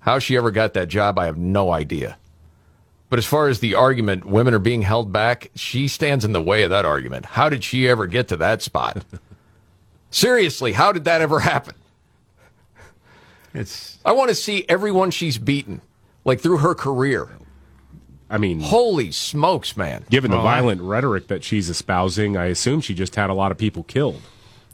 How 0.00 0.18
she 0.18 0.36
ever 0.36 0.50
got 0.50 0.74
that 0.74 0.88
job, 0.88 1.18
I 1.18 1.26
have 1.26 1.36
no 1.36 1.72
idea. 1.72 2.16
But 3.10 3.18
as 3.18 3.26
far 3.26 3.48
as 3.48 3.58
the 3.58 3.74
argument, 3.74 4.24
women 4.24 4.54
are 4.54 4.60
being 4.60 4.82
held 4.82 5.12
back, 5.12 5.50
she 5.56 5.88
stands 5.88 6.24
in 6.24 6.32
the 6.32 6.40
way 6.40 6.62
of 6.62 6.70
that 6.70 6.84
argument. 6.84 7.26
How 7.26 7.48
did 7.48 7.64
she 7.64 7.88
ever 7.88 8.06
get 8.06 8.28
to 8.28 8.36
that 8.38 8.62
spot? 8.62 9.04
Seriously, 10.10 10.72
how 10.72 10.92
did 10.92 11.04
that 11.04 11.20
ever 11.20 11.40
happen? 11.40 11.74
It's. 13.52 13.98
I 14.04 14.12
want 14.12 14.28
to 14.28 14.34
see 14.34 14.64
everyone 14.68 15.10
she's 15.10 15.38
beaten, 15.38 15.80
like 16.24 16.40
through 16.40 16.58
her 16.58 16.74
career. 16.74 17.28
I 18.32 18.38
mean, 18.38 18.60
holy 18.60 19.10
smokes, 19.10 19.76
man! 19.76 20.04
Given 20.08 20.30
the 20.30 20.36
Well, 20.36 20.46
I- 20.46 20.60
violent 20.60 20.80
rhetoric 20.82 21.26
that 21.28 21.42
she's 21.42 21.68
espousing, 21.68 22.36
I 22.36 22.46
assume 22.46 22.80
she 22.80 22.94
just 22.94 23.16
had 23.16 23.28
a 23.28 23.34
lot 23.34 23.50
of 23.50 23.58
people 23.58 23.82
killed. 23.82 24.22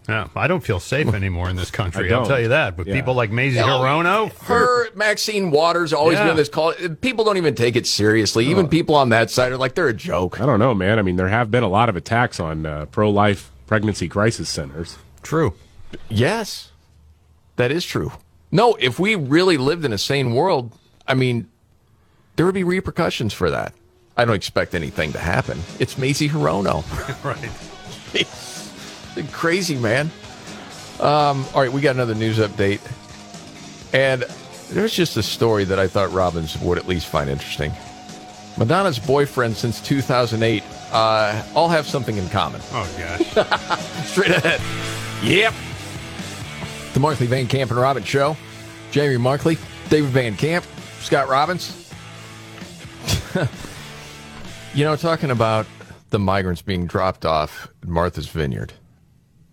Yeah, 0.08 0.28
I 0.36 0.46
don't 0.46 0.60
feel 0.62 0.78
safe 0.78 1.12
anymore 1.14 1.50
in 1.50 1.56
this 1.56 1.70
country. 1.72 2.12
I 2.12 2.16
I'll 2.16 2.26
tell 2.26 2.38
you 2.40 2.46
that. 2.48 2.76
But 2.76 2.86
Yeah. 2.86 2.94
people 2.94 3.14
like 3.14 3.32
Mazie 3.32 3.58
No, 3.58 3.66
Hirono, 3.80 4.30
Her, 4.44 4.88
Maxine 4.94 5.50
Waters, 5.50 5.92
always 5.92 6.16
Yeah. 6.18 6.28
been 6.28 6.36
this 6.36 6.48
call. 6.48 6.74
People 7.00 7.24
don't 7.24 7.38
even 7.38 7.56
take 7.56 7.74
it 7.74 7.88
seriously. 7.88 8.46
Even 8.46 8.68
people 8.68 8.94
on 8.94 9.08
that 9.08 9.30
side 9.32 9.50
are 9.50 9.56
like 9.56 9.74
they're 9.74 9.88
a 9.88 9.92
joke. 9.94 10.40
I 10.40 10.46
don't 10.46 10.60
know, 10.60 10.74
man. 10.74 11.00
I 11.00 11.02
mean, 11.02 11.16
there 11.16 11.26
have 11.26 11.50
been 11.50 11.64
a 11.64 11.68
lot 11.68 11.88
of 11.88 11.96
attacks 11.96 12.38
on 12.38 12.66
uh, 12.66 12.84
pro-life 12.92 13.50
pregnancy 13.66 14.06
crisis 14.06 14.48
centers. 14.48 14.96
True. 15.24 15.54
Yes, 16.08 16.70
that 17.56 17.72
is 17.72 17.84
true. 17.84 18.12
No, 18.52 18.76
if 18.78 19.00
we 19.00 19.16
really 19.16 19.56
lived 19.56 19.84
in 19.84 19.92
a 19.92 19.98
sane 19.98 20.34
world, 20.34 20.72
I 21.08 21.14
mean, 21.14 21.48
there 22.36 22.46
would 22.46 22.54
be 22.54 22.64
repercussions 22.64 23.32
for 23.32 23.50
that. 23.50 23.72
I 24.16 24.24
don't 24.24 24.34
expect 24.34 24.74
anything 24.74 25.12
to 25.12 25.18
happen. 25.18 25.60
It's 25.78 25.98
Mazie 25.98 26.28
Hirono. 26.28 26.84
right. 27.24 27.50
Crazy, 29.32 29.76
man. 29.76 30.10
Um, 31.00 31.44
all 31.54 31.60
right, 31.60 31.72
we 31.72 31.80
got 31.80 31.94
another 31.94 32.14
news 32.14 32.38
update. 32.38 32.80
And 33.92 34.24
there's 34.70 34.94
just 34.94 35.16
a 35.16 35.22
story 35.22 35.64
that 35.64 35.78
I 35.78 35.88
thought 35.88 36.12
Robbins 36.12 36.58
would 36.60 36.78
at 36.78 36.86
least 36.86 37.06
find 37.06 37.28
interesting. 37.28 37.72
Madonna's 38.56 38.98
boyfriend 38.98 39.56
since 39.56 39.80
2008 39.82 40.62
uh, 40.92 41.42
all 41.54 41.68
have 41.68 41.86
something 41.86 42.16
in 42.16 42.28
common. 42.30 42.60
Oh, 42.72 42.88
gosh. 42.98 44.04
Straight 44.06 44.30
ahead. 44.30 44.60
Yep. 45.22 45.52
The 46.94 47.00
Markley 47.00 47.26
Van 47.26 47.46
Camp 47.46 47.70
and 47.70 47.78
Robbins 47.78 48.06
Show. 48.06 48.36
Jamie 48.92 49.18
Markley, 49.18 49.58
David 49.90 50.10
Van 50.10 50.36
Camp, 50.36 50.64
Scott 51.00 51.28
Robbins. 51.28 51.85
you 54.74 54.84
know, 54.84 54.96
talking 54.96 55.30
about 55.30 55.66
the 56.10 56.18
migrants 56.18 56.62
being 56.62 56.86
dropped 56.86 57.24
off 57.24 57.68
at 57.82 57.88
Martha's 57.88 58.28
Vineyard. 58.28 58.72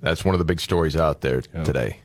That's 0.01 0.25
one 0.25 0.36
of 0.36 0.39
the 0.39 0.45
big 0.45 0.59
stories 0.59 0.95
out 0.95 1.21
there 1.21 1.41
today. 1.41 1.99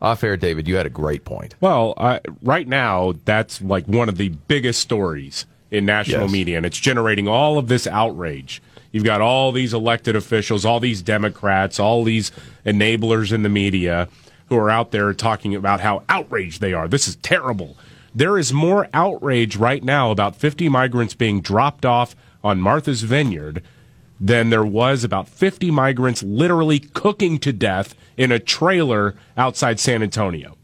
Off 0.00 0.24
air, 0.24 0.36
David, 0.36 0.66
you 0.66 0.76
had 0.76 0.86
a 0.86 0.90
great 0.90 1.24
point. 1.24 1.54
Well, 1.60 1.94
uh, 1.96 2.18
right 2.42 2.66
now, 2.66 3.14
that's 3.24 3.60
like 3.62 3.86
one 3.86 4.08
of 4.08 4.16
the 4.16 4.30
biggest 4.30 4.80
stories 4.80 5.46
in 5.70 5.86
national 5.86 6.22
Yes. 6.22 6.32
media, 6.32 6.56
and 6.56 6.66
it's 6.66 6.78
generating 6.78 7.28
all 7.28 7.56
of 7.58 7.68
this 7.68 7.86
outrage. 7.86 8.60
You've 8.90 9.04
got 9.04 9.20
all 9.20 9.52
these 9.52 9.72
elected 9.72 10.16
officials, 10.16 10.64
all 10.64 10.80
these 10.80 11.02
Democrats, 11.02 11.78
all 11.78 12.02
these 12.02 12.32
enablers 12.66 13.32
in 13.32 13.42
the 13.42 13.48
media 13.48 14.08
who 14.46 14.56
are 14.56 14.70
out 14.70 14.90
there 14.90 15.12
talking 15.14 15.54
about 15.54 15.80
how 15.80 16.02
outraged 16.08 16.60
they 16.60 16.72
are. 16.72 16.88
This 16.88 17.06
is 17.08 17.16
terrible. 17.16 17.76
There 18.14 18.36
is 18.36 18.52
more 18.52 18.88
outrage 18.92 19.56
right 19.56 19.82
now 19.82 20.10
about 20.10 20.36
50 20.36 20.68
migrants 20.68 21.14
being 21.14 21.40
dropped 21.40 21.86
off 21.86 22.14
on 22.44 22.60
Martha's 22.60 23.02
Vineyard 23.02 23.62
than 24.20 24.50
there 24.50 24.64
was 24.64 25.02
about 25.02 25.28
50 25.28 25.70
migrants 25.70 26.22
literally 26.22 26.78
cooking 26.78 27.38
to 27.38 27.52
death 27.52 27.94
in 28.16 28.30
a 28.30 28.38
trailer 28.38 29.14
outside 29.36 29.80
San 29.80 30.02
Antonio. 30.02 30.56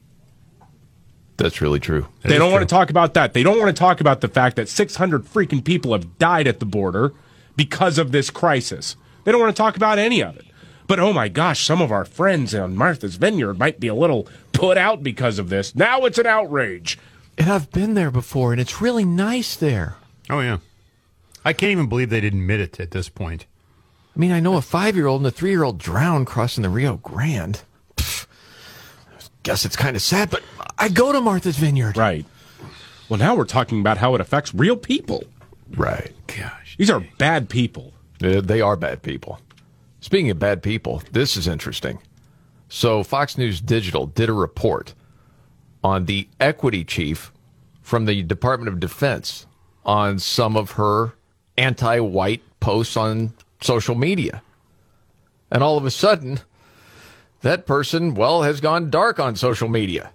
That's 1.38 1.60
really 1.60 1.80
true. 1.80 2.08
They 2.22 2.36
don't 2.36 2.52
want 2.52 2.68
to 2.68 2.72
talk 2.74 2.90
about 2.90 3.14
that. 3.14 3.32
They 3.32 3.42
don't 3.42 3.58
want 3.58 3.68
to 3.68 3.78
talk 3.78 4.00
about 4.00 4.20
the 4.20 4.28
fact 4.28 4.56
that 4.56 4.68
600 4.68 5.24
freaking 5.24 5.64
people 5.64 5.92
have 5.92 6.18
died 6.18 6.48
at 6.48 6.58
the 6.58 6.66
border 6.66 7.14
because 7.56 7.96
of 7.96 8.12
this 8.12 8.28
crisis. 8.28 8.96
They 9.24 9.32
don't 9.32 9.40
want 9.40 9.54
to 9.54 9.60
talk 9.60 9.76
about 9.76 9.98
any 9.98 10.22
of 10.22 10.36
it. 10.36 10.44
But 10.88 10.98
oh 10.98 11.12
my 11.12 11.28
gosh, 11.28 11.64
some 11.64 11.80
of 11.80 11.92
our 11.92 12.04
friends 12.04 12.54
on 12.54 12.76
Martha's 12.76 13.16
Vineyard 13.16 13.58
might 13.58 13.78
be 13.78 13.88
a 13.88 13.94
little 13.94 14.26
put 14.52 14.76
out 14.76 15.02
because 15.02 15.38
of 15.38 15.48
this. 15.48 15.74
Now 15.74 16.04
it's 16.06 16.18
an 16.18 16.26
outrage. 16.26 16.98
And 17.38 17.50
I've 17.50 17.70
been 17.70 17.94
there 17.94 18.10
before, 18.10 18.52
and 18.52 18.60
it's 18.60 18.80
really 18.80 19.04
nice 19.04 19.54
there. 19.54 19.96
Oh 20.28 20.40
yeah, 20.40 20.58
I 21.44 21.52
can't 21.52 21.70
even 21.70 21.88
believe 21.88 22.10
they'd 22.10 22.24
admit 22.24 22.60
it 22.60 22.80
at 22.80 22.90
this 22.90 23.08
point. 23.08 23.46
I 24.14 24.18
mean, 24.18 24.32
I 24.32 24.40
know 24.40 24.56
a 24.56 24.62
five 24.62 24.96
year 24.96 25.06
old 25.06 25.20
and 25.20 25.26
a 25.28 25.30
three 25.30 25.50
year 25.50 25.62
old 25.62 25.78
drowned 25.78 26.26
crossing 26.26 26.62
the 26.62 26.68
Rio 26.68 26.96
Grande. 26.96 27.62
Pfft. 27.96 28.26
guess 29.44 29.64
it's 29.64 29.76
kind 29.76 29.94
of 29.94 30.02
sad, 30.02 30.30
but 30.30 30.42
I 30.76 30.88
go 30.88 31.12
to 31.12 31.20
Martha's 31.20 31.56
Vineyard. 31.56 31.96
Right. 31.96 32.26
Well, 33.08 33.18
now 33.18 33.36
we're 33.36 33.44
talking 33.44 33.80
about 33.80 33.98
how 33.98 34.14
it 34.16 34.20
affects 34.20 34.52
real 34.52 34.76
people. 34.76 35.24
Right. 35.76 36.12
Gosh. 36.26 36.76
These 36.76 36.90
are 36.90 37.00
bad 37.18 37.48
people. 37.48 37.92
Uh, 38.22 38.40
they 38.40 38.60
are 38.60 38.76
bad 38.76 39.02
people. 39.02 39.40
Speaking 40.00 40.30
of 40.30 40.38
bad 40.38 40.62
people, 40.62 41.02
this 41.12 41.36
is 41.36 41.46
interesting. 41.48 41.98
So, 42.68 43.02
Fox 43.02 43.38
News 43.38 43.60
Digital 43.60 44.06
did 44.06 44.28
a 44.28 44.32
report 44.32 44.94
on 45.82 46.06
the 46.06 46.28
equity 46.40 46.84
chief 46.84 47.32
from 47.82 48.04
the 48.04 48.22
Department 48.22 48.68
of 48.68 48.80
Defense 48.80 49.46
on 49.84 50.18
some 50.18 50.56
of 50.56 50.72
her 50.72 51.14
anti 51.56 52.00
white 52.00 52.42
posts 52.60 52.96
on 52.96 53.32
social 53.60 53.94
media. 53.94 54.42
And 55.50 55.62
all 55.62 55.78
of 55.78 55.84
a 55.84 55.90
sudden, 55.90 56.40
that 57.40 57.66
person, 57.66 58.14
well, 58.14 58.42
has 58.42 58.60
gone 58.60 58.90
dark 58.90 59.18
on 59.18 59.36
social 59.36 59.68
media. 59.68 60.12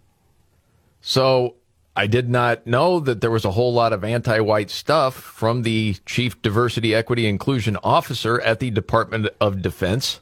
So 1.02 1.56
I 1.96 2.08
did 2.08 2.30
not 2.30 2.66
know 2.66 3.00
that 3.00 3.22
there 3.22 3.32
was 3.32 3.46
a 3.46 3.52
whole 3.52 3.74
lot 3.74 3.94
of 3.94 4.04
anti 4.04 4.40
white 4.40 4.70
stuff 4.70 5.16
from 5.16 5.64
the 5.64 5.96
Chief 6.06 6.42
Diversity, 6.42 6.96
Equity, 6.96 7.28
Inclusion 7.28 7.78
Officer 7.84 8.42
at 8.42 8.60
the 8.60 8.72
Department 8.72 9.28
of 9.40 9.62
Defense, 9.62 10.20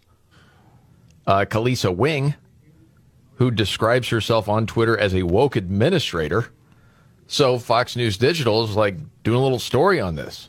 uh, 1.28 1.46
Kelisa 1.46 1.96
Wing, 1.96 2.36
who 3.42 3.50
describes 3.50 4.10
herself 4.10 4.48
on 4.48 4.68
Twitter 4.68 4.96
as 4.96 5.16
a 5.16 5.24
woke 5.24 5.56
administrator. 5.56 6.50
So 7.26 7.58
Fox 7.58 7.96
News 7.96 8.16
Digital 8.16 8.64
is 8.64 8.76
like 8.76 8.98
doing 9.24 9.40
a 9.40 9.42
little 9.42 9.58
story 9.58 10.00
on 10.00 10.14
this. 10.14 10.48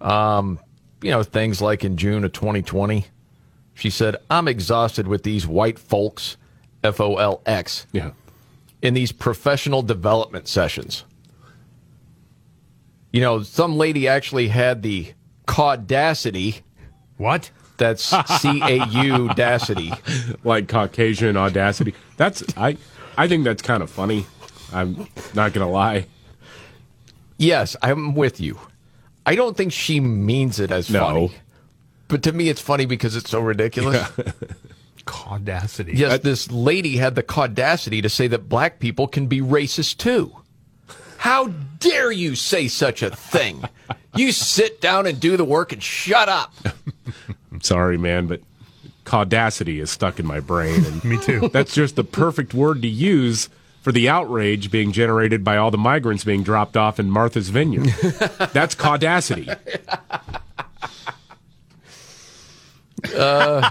Um, 0.00 0.60
you 1.02 1.10
know, 1.10 1.24
things 1.24 1.60
like 1.60 1.82
in 1.82 1.96
June 1.96 2.22
of 2.22 2.32
2020, 2.32 3.04
she 3.74 3.90
said, 3.90 4.14
I'm 4.30 4.46
exhausted 4.46 5.08
with 5.08 5.24
these 5.24 5.44
white 5.44 5.76
folks, 5.76 6.36
F 6.84 7.00
O 7.00 7.16
L 7.16 7.42
X. 7.44 7.88
Yeah. 7.90 8.12
In 8.80 8.94
these 8.94 9.10
professional 9.10 9.82
development 9.82 10.46
sessions. 10.46 11.02
You 13.12 13.22
know, 13.22 13.42
some 13.42 13.76
lady 13.76 14.06
actually 14.06 14.46
had 14.46 14.82
the 14.82 15.14
caudacity. 15.46 16.60
What? 17.16 17.50
That's 17.78 18.02
C 18.40 18.60
A 18.62 18.84
U 18.86 19.30
Audacity. 19.30 19.92
like 20.44 20.68
Caucasian 20.68 21.36
audacity. 21.36 21.94
That's 22.16 22.42
I 22.56 22.76
I 23.16 23.26
think 23.28 23.44
that's 23.44 23.62
kind 23.62 23.82
of 23.82 23.90
funny. 23.90 24.26
I'm 24.72 25.06
not 25.34 25.52
gonna 25.52 25.70
lie. 25.70 26.06
Yes, 27.38 27.76
I'm 27.82 28.14
with 28.14 28.40
you. 28.40 28.58
I 29.24 29.34
don't 29.34 29.56
think 29.56 29.72
she 29.72 30.00
means 30.00 30.58
it 30.60 30.70
as 30.70 30.90
No. 30.90 31.00
funny. 31.00 31.32
But 32.08 32.22
to 32.24 32.32
me, 32.32 32.48
it's 32.48 32.60
funny 32.60 32.86
because 32.86 33.14
it's 33.16 33.30
so 33.30 33.40
ridiculous. 33.40 34.06
Caudacity. 35.04 35.92
Yes, 35.94 36.20
this 36.20 36.50
lady 36.50 36.96
had 36.96 37.14
the 37.14 37.22
caudacity 37.22 38.02
to 38.02 38.08
say 38.08 38.26
that 38.28 38.48
black 38.48 38.78
people 38.78 39.06
can 39.08 39.26
be 39.26 39.40
racist 39.40 39.98
too. 39.98 40.34
How 41.18 41.48
dare 41.80 42.12
you 42.12 42.34
say 42.34 42.68
such 42.68 43.02
a 43.02 43.10
thing? 43.10 43.64
You 44.14 44.32
sit 44.32 44.80
down 44.80 45.06
and 45.06 45.18
do 45.20 45.36
the 45.36 45.44
work 45.44 45.72
and 45.72 45.82
shut 45.82 46.28
up. 46.28 46.52
I'm 47.52 47.60
sorry, 47.60 47.98
man, 47.98 48.26
but 48.26 48.40
caudacity 49.04 49.80
is 49.80 49.90
stuck 49.90 50.18
in 50.18 50.26
my 50.26 50.40
brain. 50.40 50.84
And 50.84 51.04
Me 51.08 51.18
too. 51.18 51.48
That's 51.48 51.74
just 51.74 51.96
the 51.96 52.04
perfect 52.04 52.54
word 52.54 52.82
to 52.82 52.88
use 52.88 53.48
for 53.80 53.92
the 53.92 54.08
outrage 54.08 54.70
being 54.70 54.92
generated 54.92 55.44
by 55.44 55.56
all 55.56 55.70
the 55.70 55.78
migrants 55.78 56.24
being 56.24 56.42
dropped 56.42 56.76
off 56.76 56.98
in 57.00 57.10
Martha's 57.10 57.48
Vineyard. 57.48 57.86
That's 58.52 58.74
caudacity. 58.74 59.48
Uh, 63.16 63.70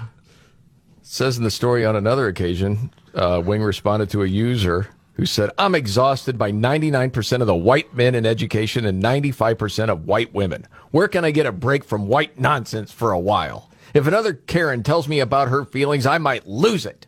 says 1.04 1.38
in 1.38 1.44
the 1.44 1.52
story 1.52 1.86
on 1.86 1.96
another 1.96 2.28
occasion, 2.28 2.92
uh, 3.14 3.42
Wing 3.44 3.62
responded 3.62 4.10
to 4.12 4.24
a 4.24 4.28
user 4.28 4.88
who 5.18 5.26
said, 5.26 5.50
I'm 5.58 5.74
exhausted 5.76 6.38
by 6.38 6.52
99% 6.52 7.42
of 7.42 7.48
the 7.48 7.56
white 7.56 7.94
men 7.96 8.14
in 8.14 8.26
education 8.26 8.86
and 8.86 9.04
95% 9.04 9.90
of 9.90 10.06
white 10.06 10.32
women. 10.34 10.68
Where 10.92 11.08
can 11.08 11.26
I 11.26 11.32
get 11.32 11.48
a 11.48 11.52
break 11.52 11.84
from 11.84 12.08
white 12.08 12.40
nonsense 12.40 12.92
for 12.92 13.12
a 13.12 13.20
while? 13.20 13.70
If 13.96 14.06
another 14.06 14.34
Karen 14.34 14.84
tells 14.84 15.08
me 15.08 15.20
about 15.20 15.48
her 15.50 15.66
feelings, 15.66 16.06
I 16.06 16.20
might 16.20 16.46
lose 16.46 16.86
it. 16.86 17.08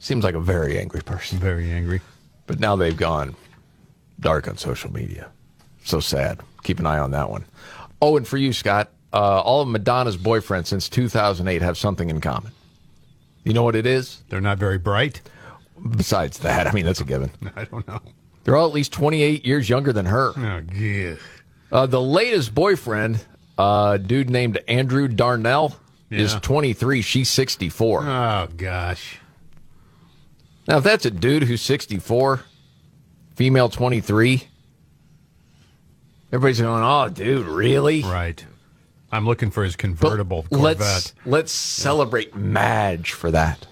Seems 0.00 0.24
like 0.24 0.34
a 0.34 0.40
very 0.40 0.76
angry 0.76 1.02
person. 1.02 1.38
Very 1.38 1.70
angry. 1.70 2.00
But 2.48 2.58
now 2.58 2.74
they've 2.74 2.96
gone 2.96 3.36
dark 4.18 4.48
on 4.48 4.56
social 4.56 4.92
media. 4.92 5.28
So 5.84 6.00
sad. 6.00 6.40
Keep 6.64 6.80
an 6.80 6.86
eye 6.86 6.98
on 6.98 7.12
that 7.12 7.30
one. 7.30 7.44
Oh, 8.02 8.16
and 8.16 8.26
for 8.26 8.36
you, 8.38 8.52
Scott, 8.52 8.90
uh, 9.12 9.40
all 9.40 9.62
of 9.62 9.68
Madonna's 9.68 10.16
boyfriends 10.16 10.66
since 10.66 10.88
2008 10.88 11.62
have 11.62 11.78
something 11.78 12.10
in 12.10 12.20
common. 12.20 12.50
You 13.44 13.52
know 13.52 13.62
what 13.62 13.76
it 13.76 13.86
is? 13.86 14.22
They're 14.28 14.40
not 14.40 14.58
very 14.58 14.78
bright. 14.78 15.20
Besides 15.96 16.38
that, 16.40 16.66
I 16.66 16.72
mean, 16.72 16.84
that's 16.84 17.00
a 17.00 17.04
given. 17.04 17.30
I 17.56 17.64
don't 17.64 17.86
know. 17.86 18.00
They're 18.44 18.56
all 18.56 18.66
at 18.66 18.72
least 18.74 18.92
28 18.92 19.44
years 19.44 19.68
younger 19.68 19.92
than 19.92 20.06
her. 20.06 20.32
Oh, 20.36 20.62
yeah. 20.74 21.16
Uh, 21.70 21.86
the 21.86 22.00
latest 22.00 22.54
boyfriend, 22.54 23.24
uh, 23.58 23.98
dude 23.98 24.30
named 24.30 24.58
Andrew 24.68 25.06
Darnell, 25.08 25.76
is 26.10 26.34
23. 26.34 27.02
She's 27.02 27.28
64. 27.28 28.04
Oh, 28.06 28.48
gosh. 28.56 29.18
Now, 30.66 30.78
if 30.78 30.84
that's 30.84 31.04
a 31.04 31.10
dude 31.10 31.42
who's 31.44 31.60
64, 31.62 32.42
female 33.34 33.68
23, 33.68 34.42
everybody's 36.32 36.60
going, 36.60 36.82
oh, 36.82 37.08
dude, 37.10 37.46
really? 37.46 38.02
Right. 38.02 38.44
I'm 39.10 39.26
looking 39.26 39.50
for 39.50 39.64
his 39.64 39.76
convertible 39.76 40.46
Let's 40.50 40.78
Corvette. 40.80 41.12
let's 41.24 41.52
celebrate 41.52 42.34
Madge 42.34 43.12
for 43.12 43.30
that. 43.30 43.66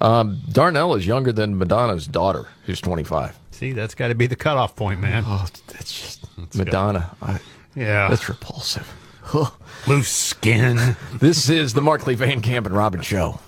Um, 0.00 0.40
Darnell 0.50 0.94
is 0.94 1.06
younger 1.06 1.32
than 1.32 1.56
Madonna's 1.58 2.06
daughter, 2.06 2.46
who's 2.66 2.80
25. 2.80 3.38
See, 3.52 3.72
that's 3.72 3.94
got 3.94 4.08
to 4.08 4.14
be 4.14 4.26
the 4.26 4.36
cutoff 4.36 4.74
point, 4.76 5.00
man. 5.00 5.22
Oh, 5.26 5.46
that's 5.68 5.92
just 6.00 6.54
Madonna. 6.56 7.14
I, 7.22 7.38
Yeah. 7.74 8.08
that's 8.08 8.28
repulsive. 8.28 8.92
Loose 9.86 10.08
skin. 10.08 10.96
this 11.14 11.48
is 11.48 11.74
the 11.74 11.80
Markley 11.80 12.14
Van 12.14 12.40
Camp 12.40 12.66
and 12.66 12.74
Robin 12.76 13.00
show. 13.00 13.38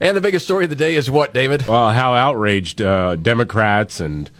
And 0.00 0.16
the 0.16 0.20
biggest 0.20 0.44
story 0.44 0.64
of 0.64 0.70
the 0.70 0.76
day 0.76 0.96
is 0.96 1.10
what, 1.10 1.32
David? 1.32 1.66
Well, 1.66 1.90
how 1.92 2.14
outraged 2.14 2.82
uh, 2.82 3.16
Democrats 3.16 4.00
and 4.00 4.30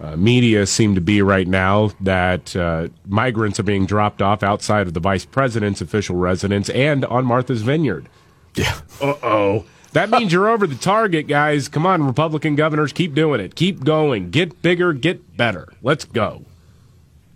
uh, 0.00 0.16
media 0.16 0.66
seem 0.66 0.96
to 0.96 1.00
be 1.00 1.22
right 1.22 1.46
now 1.46 1.92
that 2.00 2.54
uh, 2.56 2.88
migrants 3.06 3.58
are 3.60 3.64
being 3.64 3.86
dropped 3.86 4.20
off 4.20 4.42
outside 4.42 4.86
of 4.86 4.92
the 4.92 5.00
vice 5.00 5.24
president's 5.24 5.80
official 5.80 6.16
residence 6.16 6.68
and 6.70 7.04
on 7.06 7.24
Martha's 7.24 7.62
Vineyard. 7.62 8.08
Yeah. 8.54 8.78
Uh 9.00 9.14
oh. 9.22 9.64
That 9.94 10.10
means 10.10 10.32
you're 10.32 10.48
over 10.48 10.66
the 10.66 10.74
target, 10.74 11.28
guys. 11.28 11.68
Come 11.68 11.86
on, 11.86 12.04
Republican 12.04 12.56
governors, 12.56 12.92
keep 12.92 13.14
doing 13.14 13.40
it. 13.40 13.54
Keep 13.54 13.84
going. 13.84 14.30
Get 14.30 14.60
bigger, 14.60 14.92
get 14.92 15.36
better. 15.36 15.68
Let's 15.82 16.04
go. 16.04 16.44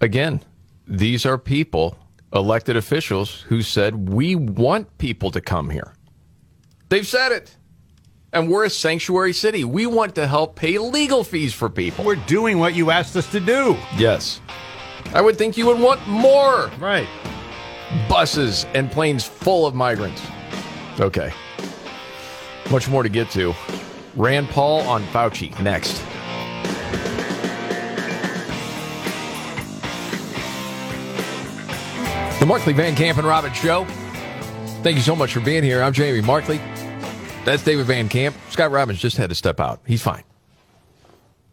Again, 0.00 0.42
these 0.84 1.24
are 1.24 1.38
people, 1.38 1.96
elected 2.32 2.76
officials, 2.76 3.42
who 3.42 3.62
said, 3.62 4.08
we 4.08 4.34
want 4.34 4.98
people 4.98 5.30
to 5.30 5.40
come 5.40 5.70
here. 5.70 5.94
They've 6.88 7.06
said 7.06 7.30
it. 7.30 7.54
And 8.32 8.50
we're 8.50 8.64
a 8.64 8.70
sanctuary 8.70 9.34
city. 9.34 9.62
We 9.62 9.86
want 9.86 10.16
to 10.16 10.26
help 10.26 10.56
pay 10.56 10.78
legal 10.78 11.22
fees 11.22 11.54
for 11.54 11.70
people. 11.70 12.04
We're 12.04 12.16
doing 12.16 12.58
what 12.58 12.74
you 12.74 12.90
asked 12.90 13.14
us 13.14 13.30
to 13.30 13.40
do. 13.40 13.76
Yes. 13.96 14.40
I 15.14 15.20
would 15.20 15.38
think 15.38 15.56
you 15.56 15.66
would 15.66 15.78
want 15.78 16.06
more. 16.08 16.72
Right. 16.80 17.08
Buses 18.08 18.66
and 18.74 18.90
planes 18.90 19.24
full 19.24 19.64
of 19.64 19.76
migrants. 19.76 20.20
Okay. 20.98 21.32
Much 22.70 22.88
more 22.88 23.02
to 23.02 23.08
get 23.08 23.30
to. 23.30 23.54
Rand 24.16 24.48
Paul 24.48 24.80
on 24.82 25.02
Fauci 25.04 25.58
next. 25.62 26.02
The 32.40 32.46
Markley 32.46 32.72
Van 32.72 32.94
Camp 32.94 33.18
and 33.18 33.26
Robbins 33.26 33.56
Show. 33.56 33.84
Thank 34.82 34.94
you 34.96 35.02
so 35.02 35.16
much 35.16 35.32
for 35.32 35.40
being 35.40 35.64
here. 35.64 35.82
I'm 35.82 35.92
Jamie 35.92 36.20
Markley. 36.20 36.58
That's 37.44 37.64
David 37.64 37.86
Van 37.86 38.08
Camp. 38.08 38.36
Scott 38.50 38.70
Robbins 38.70 39.00
just 39.00 39.16
had 39.16 39.28
to 39.30 39.34
step 39.34 39.58
out. 39.58 39.80
He's 39.86 40.02
fine. 40.02 40.22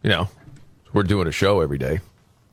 You 0.04 0.10
know, 0.10 0.28
we're 0.92 1.02
doing 1.02 1.26
a 1.26 1.32
show 1.32 1.60
every 1.60 1.78
day. 1.78 1.98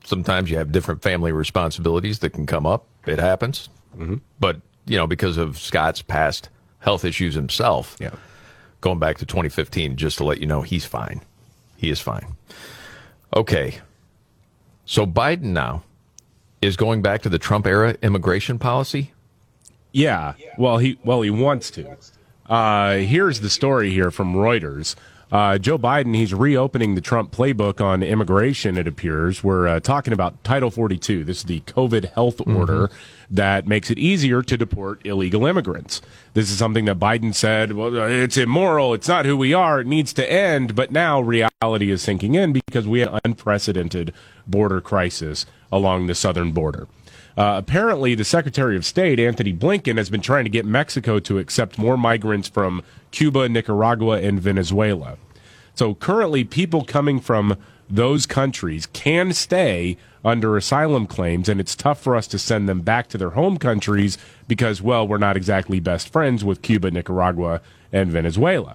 Sometimes 0.04 0.50
you 0.50 0.56
have 0.56 0.72
different 0.72 1.00
family 1.02 1.30
responsibilities 1.30 2.18
that 2.20 2.30
can 2.30 2.44
come 2.44 2.66
up. 2.66 2.86
It 3.06 3.20
happens. 3.20 3.68
Mm-hmm. 3.96 4.16
But, 4.40 4.60
you 4.86 4.96
know, 4.96 5.06
because 5.06 5.36
of 5.36 5.56
Scott's 5.58 6.02
past 6.02 6.48
health 6.80 7.04
issues 7.04 7.34
himself, 7.34 7.96
Yeah. 8.00 8.10
Going 8.84 8.98
back 8.98 9.16
to 9.16 9.24
2015, 9.24 9.96
just 9.96 10.18
to 10.18 10.24
let 10.24 10.40
you 10.40 10.46
know, 10.46 10.60
he's 10.60 10.84
fine. 10.84 11.22
He 11.78 11.88
is 11.88 12.00
fine. 12.00 12.36
Okay. 13.34 13.78
So 14.84 15.06
Biden 15.06 15.54
now 15.54 15.82
is 16.60 16.76
going 16.76 17.00
back 17.00 17.22
to 17.22 17.30
the 17.30 17.38
Trump 17.38 17.66
era 17.66 17.96
immigration 18.02 18.58
policy. 18.58 19.12
Yeah. 19.92 20.34
Well, 20.58 20.76
he 20.76 20.98
well 21.02 21.22
he 21.22 21.30
wants 21.30 21.70
to. 21.72 21.96
Uh, 22.46 22.96
here's 22.96 23.40
the 23.40 23.48
story 23.48 23.90
here 23.90 24.10
from 24.10 24.34
Reuters. 24.34 24.96
Uh, 25.32 25.58
Joe 25.58 25.78
Biden, 25.78 26.14
he's 26.14 26.32
reopening 26.32 26.94
the 26.94 27.00
Trump 27.00 27.32
playbook 27.32 27.80
on 27.80 28.02
immigration, 28.02 28.76
it 28.76 28.86
appears. 28.86 29.42
We're 29.42 29.66
uh, 29.66 29.80
talking 29.80 30.12
about 30.12 30.42
Title 30.44 30.70
42. 30.70 31.24
This 31.24 31.38
is 31.38 31.44
the 31.44 31.60
COVID 31.60 32.12
health 32.12 32.40
order 32.46 32.90
that 33.30 33.66
makes 33.66 33.90
it 33.90 33.98
easier 33.98 34.42
to 34.42 34.56
deport 34.56 35.04
illegal 35.04 35.46
immigrants. 35.46 36.00
This 36.34 36.50
is 36.50 36.58
something 36.58 36.84
that 36.84 36.98
Biden 36.98 37.34
said, 37.34 37.72
well, 37.72 37.94
it's 37.96 38.36
immoral. 38.36 38.94
It's 38.94 39.08
not 39.08 39.24
who 39.24 39.36
we 39.36 39.52
are. 39.52 39.80
It 39.80 39.86
needs 39.86 40.12
to 40.14 40.30
end. 40.30 40.74
But 40.74 40.92
now 40.92 41.20
reality 41.20 41.90
is 41.90 42.02
sinking 42.02 42.34
in 42.34 42.52
because 42.52 42.86
we 42.86 43.00
have 43.00 43.20
unprecedented 43.24 44.12
border 44.46 44.80
crisis 44.80 45.46
along 45.72 46.06
the 46.06 46.14
southern 46.14 46.52
border. 46.52 46.86
Uh, 47.36 47.54
apparently, 47.56 48.14
the 48.14 48.24
Secretary 48.24 48.76
of 48.76 48.84
State, 48.84 49.18
Antony 49.18 49.52
Blinken, 49.52 49.96
has 49.96 50.08
been 50.08 50.20
trying 50.20 50.44
to 50.44 50.50
get 50.50 50.64
Mexico 50.64 51.18
to 51.18 51.38
accept 51.38 51.78
more 51.78 51.96
migrants 51.96 52.48
from 52.48 52.80
Cuba, 53.14 53.48
Nicaragua, 53.48 54.20
and 54.20 54.40
Venezuela. 54.40 55.16
So 55.76 55.94
currently, 55.94 56.42
people 56.42 56.84
coming 56.84 57.20
from 57.20 57.56
those 57.88 58.26
countries 58.26 58.86
can 58.86 59.32
stay 59.32 59.96
under 60.24 60.56
asylum 60.56 61.06
claims, 61.06 61.48
and 61.48 61.60
it's 61.60 61.76
tough 61.76 62.02
for 62.02 62.16
us 62.16 62.26
to 62.26 62.40
send 62.40 62.68
them 62.68 62.80
back 62.80 63.06
to 63.08 63.18
their 63.18 63.30
home 63.30 63.56
countries 63.56 64.18
because, 64.48 64.82
well, 64.82 65.06
we're 65.06 65.18
not 65.18 65.36
exactly 65.36 65.78
best 65.78 66.08
friends 66.08 66.44
with 66.44 66.60
Cuba, 66.62 66.90
Nicaragua, 66.90 67.60
and 67.92 68.10
Venezuela. 68.10 68.74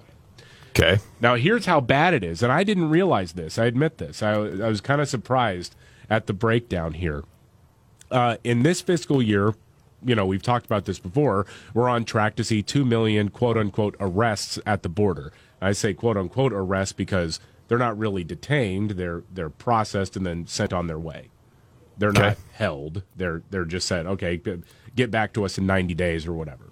Okay. 0.70 1.00
Now, 1.20 1.34
here's 1.34 1.66
how 1.66 1.82
bad 1.82 2.14
it 2.14 2.24
is, 2.24 2.42
and 2.42 2.50
I 2.50 2.64
didn't 2.64 2.88
realize 2.88 3.32
this. 3.32 3.58
I 3.58 3.66
admit 3.66 3.98
this. 3.98 4.22
I, 4.22 4.32
I 4.32 4.68
was 4.68 4.80
kind 4.80 5.02
of 5.02 5.08
surprised 5.08 5.76
at 6.08 6.26
the 6.26 6.32
breakdown 6.32 6.94
here. 6.94 7.24
Uh, 8.10 8.38
in 8.42 8.62
this 8.62 8.80
fiscal 8.80 9.20
year, 9.20 9.54
you 10.04 10.14
know, 10.14 10.26
we've 10.26 10.42
talked 10.42 10.66
about 10.66 10.84
this 10.84 10.98
before. 10.98 11.46
We're 11.74 11.88
on 11.88 12.04
track 12.04 12.36
to 12.36 12.44
see 12.44 12.62
2 12.62 12.84
million 12.84 13.28
quote 13.28 13.56
unquote 13.56 13.96
arrests 14.00 14.58
at 14.66 14.82
the 14.82 14.88
border. 14.88 15.32
I 15.60 15.72
say 15.72 15.94
quote 15.94 16.16
unquote 16.16 16.52
arrests 16.52 16.92
because 16.92 17.38
they're 17.68 17.78
not 17.78 17.98
really 17.98 18.24
detained. 18.24 18.92
They're 18.92 19.22
they're 19.32 19.50
processed 19.50 20.16
and 20.16 20.24
then 20.26 20.46
sent 20.46 20.72
on 20.72 20.86
their 20.86 20.98
way. 20.98 21.28
They're 21.98 22.10
Okay. 22.10 22.20
not 22.20 22.38
held. 22.54 23.02
They're 23.16 23.42
they're 23.50 23.64
just 23.66 23.86
said, 23.86 24.06
okay, 24.06 24.40
get 24.96 25.10
back 25.10 25.32
to 25.34 25.44
us 25.44 25.58
in 25.58 25.66
90 25.66 25.94
days 25.94 26.26
or 26.26 26.32
whatever. 26.32 26.64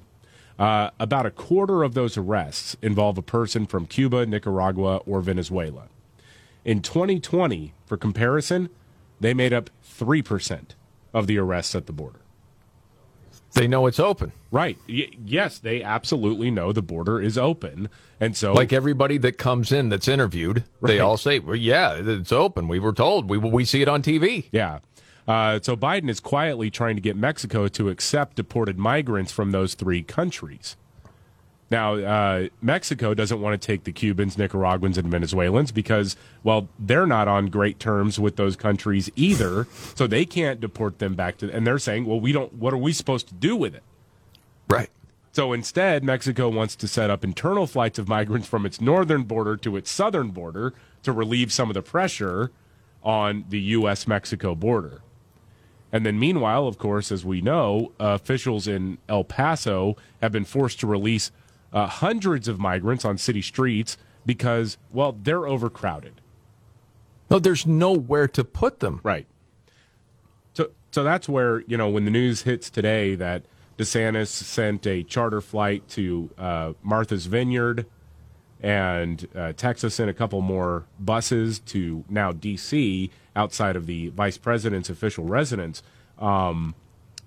Uh, 0.58 0.90
about 0.98 1.24
a 1.26 1.30
quarter 1.30 1.84
of 1.84 1.94
those 1.94 2.16
arrests 2.16 2.76
involve 2.82 3.16
a 3.16 3.22
person 3.22 3.64
from 3.66 3.86
Cuba, 3.86 4.26
Nicaragua, 4.26 4.96
or 5.06 5.20
Venezuela. 5.20 5.84
In 6.64 6.82
2020, 6.82 7.74
for 7.86 7.96
comparison, 7.96 8.68
they 9.20 9.32
made 9.34 9.52
up 9.52 9.70
3% 9.86 10.70
of 11.14 11.28
the 11.28 11.38
arrests 11.38 11.76
at 11.76 11.86
the 11.86 11.92
border. 11.92 12.18
They 13.58 13.68
know 13.68 13.86
it's 13.86 14.00
open. 14.00 14.32
Right. 14.50 14.78
Y- 14.88 15.10
yes, 15.24 15.58
they 15.58 15.82
absolutely 15.82 16.50
know 16.50 16.72
the 16.72 16.82
border 16.82 17.20
is 17.20 17.36
open. 17.36 17.88
And 18.20 18.36
so 18.36 18.52
like 18.52 18.72
everybody 18.72 19.18
that 19.18 19.38
comes 19.38 19.72
in 19.72 19.88
that's 19.88 20.08
interviewed, 20.08 20.64
they 20.82 21.00
all 21.00 21.16
say, 21.16 21.38
well, 21.38 21.56
"Yeah, 21.56 21.94
it's 21.94 22.32
open. 22.32 22.68
We 22.68 22.78
were 22.78 22.92
told. 22.92 23.28
We 23.28 23.38
we 23.38 23.64
see 23.64 23.82
it 23.82 23.88
on 23.88 24.02
TV." 24.02 24.46
Yeah. 24.52 24.78
Uh, 25.26 25.60
so 25.62 25.76
Biden 25.76 26.08
is 26.08 26.20
quietly 26.20 26.70
trying 26.70 26.96
to 26.96 27.02
get 27.02 27.14
Mexico 27.16 27.68
to 27.68 27.90
accept 27.90 28.36
deported 28.36 28.78
migrants 28.78 29.30
from 29.30 29.50
those 29.50 29.74
three 29.74 30.02
countries. 30.02 30.74
Now, 31.70 31.94
uh, 31.96 32.48
Mexico 32.62 33.12
doesn't 33.12 33.40
want 33.40 33.60
to 33.60 33.66
take 33.66 33.84
the 33.84 33.92
Cubans, 33.92 34.38
Nicaraguans, 34.38 34.96
and 34.96 35.08
Venezuelans 35.08 35.70
because, 35.70 36.16
well, 36.42 36.68
they're 36.78 37.06
not 37.06 37.28
on 37.28 37.46
great 37.46 37.78
terms 37.78 38.18
with 38.18 38.36
those 38.36 38.56
countries 38.56 39.10
either. 39.16 39.66
So 39.94 40.06
they 40.06 40.24
can't 40.24 40.60
deport 40.60 40.98
them 40.98 41.14
back 41.14 41.36
to. 41.38 41.52
And 41.52 41.66
they're 41.66 41.78
saying, 41.78 42.06
well, 42.06 42.20
we 42.20 42.32
don't. 42.32 42.54
What 42.54 42.72
are 42.72 42.78
we 42.78 42.92
supposed 42.92 43.28
to 43.28 43.34
do 43.34 43.54
with 43.54 43.74
it? 43.74 43.82
Right. 44.68 44.88
So 45.32 45.52
instead, 45.52 46.02
Mexico 46.02 46.48
wants 46.48 46.74
to 46.76 46.88
set 46.88 47.10
up 47.10 47.22
internal 47.22 47.66
flights 47.66 47.98
of 47.98 48.08
migrants 48.08 48.48
from 48.48 48.64
its 48.64 48.80
northern 48.80 49.24
border 49.24 49.56
to 49.58 49.76
its 49.76 49.90
southern 49.90 50.30
border 50.30 50.72
to 51.02 51.12
relieve 51.12 51.52
some 51.52 51.68
of 51.68 51.74
the 51.74 51.82
pressure 51.82 52.50
on 53.02 53.44
the 53.48 53.60
U.S. 53.60 54.08
Mexico 54.08 54.54
border. 54.54 55.02
And 55.92 56.04
then, 56.04 56.18
meanwhile, 56.18 56.66
of 56.66 56.78
course, 56.78 57.12
as 57.12 57.24
we 57.24 57.40
know, 57.40 57.92
uh, 58.00 58.06
officials 58.08 58.66
in 58.66 58.98
El 59.08 59.24
Paso 59.24 59.96
have 60.20 60.32
been 60.32 60.44
forced 60.44 60.80
to 60.80 60.86
release 60.86 61.30
uh, 61.72 61.86
hundreds 61.86 62.48
of 62.48 62.58
migrants 62.58 63.04
on 63.04 63.18
city 63.18 63.42
streets 63.42 63.96
because, 64.24 64.76
well, 64.92 65.12
they're 65.12 65.46
overcrowded. 65.46 66.20
No, 67.30 67.38
there's 67.38 67.66
nowhere 67.66 68.28
to 68.28 68.44
put 68.44 68.80
them. 68.80 69.00
Right. 69.02 69.26
So, 70.54 70.70
so 70.90 71.04
that's 71.04 71.28
where 71.28 71.60
you 71.60 71.76
know 71.76 71.88
when 71.88 72.04
the 72.04 72.10
news 72.10 72.42
hits 72.42 72.70
today 72.70 73.14
that 73.14 73.44
DeSantis 73.76 74.28
sent 74.28 74.86
a 74.86 75.02
charter 75.02 75.40
flight 75.40 75.86
to 75.90 76.30
uh, 76.38 76.72
Martha's 76.82 77.26
Vineyard, 77.26 77.86
and 78.60 79.28
uh, 79.36 79.52
Texas 79.52 79.94
sent 79.94 80.10
a 80.10 80.14
couple 80.14 80.40
more 80.40 80.84
buses 80.98 81.58
to 81.60 82.04
now 82.08 82.32
D.C. 82.32 83.10
outside 83.36 83.76
of 83.76 83.86
the 83.86 84.08
vice 84.08 84.38
president's 84.38 84.90
official 84.90 85.24
residence. 85.24 85.82
Um, 86.18 86.74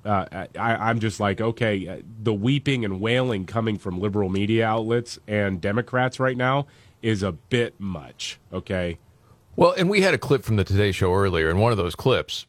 uh, 0.05 0.25
I, 0.57 0.75
I'm 0.89 0.99
just 0.99 1.19
like, 1.19 1.41
okay, 1.41 1.87
uh, 1.87 1.97
the 2.23 2.33
weeping 2.33 2.85
and 2.85 2.99
wailing 2.99 3.45
coming 3.45 3.77
from 3.77 3.99
liberal 3.99 4.29
media 4.29 4.65
outlets 4.65 5.19
and 5.27 5.61
Democrats 5.61 6.19
right 6.19 6.37
now 6.37 6.67
is 7.01 7.23
a 7.23 7.31
bit 7.31 7.79
much. 7.79 8.39
Okay. 8.51 8.97
Well, 9.55 9.73
and 9.77 9.89
we 9.89 10.01
had 10.01 10.13
a 10.13 10.17
clip 10.17 10.43
from 10.43 10.55
the 10.55 10.63
Today 10.63 10.91
Show 10.91 11.13
earlier, 11.13 11.49
and 11.49 11.59
one 11.59 11.71
of 11.71 11.77
those 11.77 11.95
clips, 11.95 12.47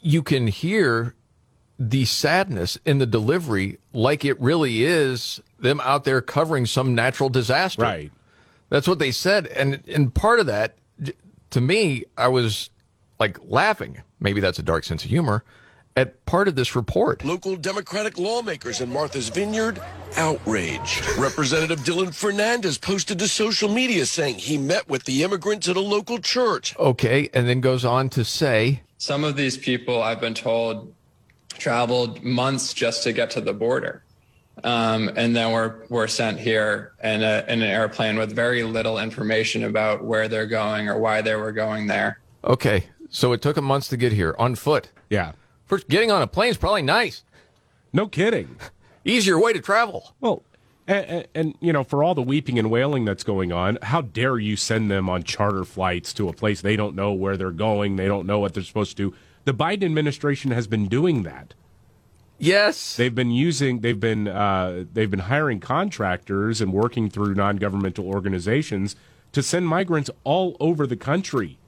you 0.00 0.22
can 0.22 0.46
hear 0.46 1.14
the 1.78 2.04
sadness 2.04 2.78
in 2.84 2.98
the 2.98 3.06
delivery, 3.06 3.78
like 3.92 4.24
it 4.24 4.40
really 4.40 4.84
is 4.84 5.40
them 5.58 5.80
out 5.82 6.04
there 6.04 6.20
covering 6.20 6.66
some 6.66 6.94
natural 6.94 7.28
disaster. 7.28 7.82
Right. 7.82 8.12
That's 8.68 8.86
what 8.86 8.98
they 8.98 9.10
said, 9.10 9.46
and 9.48 9.82
and 9.88 10.14
part 10.14 10.40
of 10.40 10.46
that, 10.46 10.76
to 11.50 11.60
me, 11.60 12.04
I 12.16 12.28
was 12.28 12.70
like 13.18 13.38
laughing. 13.44 14.02
Maybe 14.20 14.40
that's 14.40 14.58
a 14.58 14.62
dark 14.62 14.84
sense 14.84 15.04
of 15.04 15.10
humor. 15.10 15.44
At 15.96 16.26
part 16.26 16.48
of 16.48 16.56
this 16.56 16.74
report, 16.74 17.24
Local 17.24 17.54
Democratic 17.54 18.18
lawmakers 18.18 18.80
in 18.80 18.92
Martha's 18.92 19.28
Vineyard 19.28 19.80
outraged. 20.16 21.06
Representative 21.16 21.80
Dylan 21.80 22.12
Fernandez 22.12 22.78
posted 22.78 23.20
to 23.20 23.28
social 23.28 23.68
media 23.68 24.04
saying 24.04 24.34
he 24.34 24.58
met 24.58 24.88
with 24.88 25.04
the 25.04 25.22
immigrants 25.22 25.68
at 25.68 25.76
a 25.76 25.80
local 25.80 26.18
church. 26.18 26.76
okay, 26.80 27.30
and 27.32 27.48
then 27.48 27.60
goes 27.60 27.84
on 27.84 28.08
to 28.10 28.24
say, 28.24 28.82
Some 28.98 29.22
of 29.22 29.36
these 29.36 29.56
people, 29.56 30.02
I've 30.02 30.20
been 30.20 30.34
told, 30.34 30.92
traveled 31.50 32.24
months 32.24 32.74
just 32.74 33.04
to 33.04 33.12
get 33.12 33.30
to 33.30 33.40
the 33.40 33.52
border. 33.54 34.02
Um, 34.64 35.10
and 35.14 35.36
then 35.36 35.52
were, 35.52 35.86
were 35.90 36.08
sent 36.08 36.40
here 36.40 36.92
in, 37.04 37.22
a, 37.22 37.44
in 37.46 37.62
an 37.62 37.70
airplane 37.70 38.16
with 38.16 38.34
very 38.34 38.64
little 38.64 38.98
information 38.98 39.62
about 39.62 40.02
where 40.04 40.26
they're 40.26 40.46
going 40.46 40.88
or 40.88 40.98
why 40.98 41.22
they 41.22 41.36
were 41.36 41.52
going 41.52 41.86
there. 41.86 42.18
okay, 42.42 42.86
so 43.10 43.32
it 43.32 43.40
took 43.40 43.54
them 43.54 43.64
months 43.64 43.86
to 43.88 43.96
get 43.96 44.12
here 44.12 44.34
on 44.40 44.56
foot. 44.56 44.88
Yeah. 45.08 45.32
First, 45.66 45.88
getting 45.88 46.10
on 46.10 46.22
a 46.22 46.26
plane 46.26 46.50
is 46.50 46.56
probably 46.56 46.82
nice. 46.82 47.24
No 47.92 48.06
kidding. 48.06 48.56
Easier 49.04 49.38
way 49.38 49.52
to 49.52 49.60
travel. 49.60 50.14
Well, 50.20 50.42
and, 50.86 51.06
and, 51.06 51.28
and 51.34 51.54
you 51.60 51.72
know, 51.72 51.84
for 51.84 52.02
all 52.02 52.14
the 52.14 52.22
weeping 52.22 52.58
and 52.58 52.70
wailing 52.70 53.04
that's 53.04 53.24
going 53.24 53.52
on, 53.52 53.78
how 53.82 54.02
dare 54.02 54.38
you 54.38 54.56
send 54.56 54.90
them 54.90 55.08
on 55.08 55.22
charter 55.22 55.64
flights 55.64 56.12
to 56.14 56.28
a 56.28 56.32
place 56.32 56.60
they 56.60 56.76
don't 56.76 56.94
know 56.94 57.12
where 57.12 57.36
they're 57.36 57.50
going? 57.50 57.96
They 57.96 58.06
don't 58.06 58.26
know 58.26 58.38
what 58.38 58.54
they're 58.54 58.62
supposed 58.62 58.96
to 58.96 59.10
do. 59.10 59.16
The 59.44 59.54
Biden 59.54 59.84
administration 59.84 60.50
has 60.50 60.66
been 60.66 60.88
doing 60.88 61.22
that. 61.22 61.54
Yes, 62.38 62.96
they've 62.96 63.14
been 63.14 63.30
using. 63.30 63.80
They've 63.80 63.98
been 63.98 64.26
uh, 64.26 64.84
they've 64.92 65.10
been 65.10 65.20
hiring 65.20 65.60
contractors 65.60 66.60
and 66.60 66.72
working 66.72 67.08
through 67.08 67.34
non-governmental 67.34 68.06
organizations 68.06 68.96
to 69.32 69.42
send 69.42 69.68
migrants 69.68 70.10
all 70.24 70.56
over 70.58 70.86
the 70.86 70.96
country. 70.96 71.58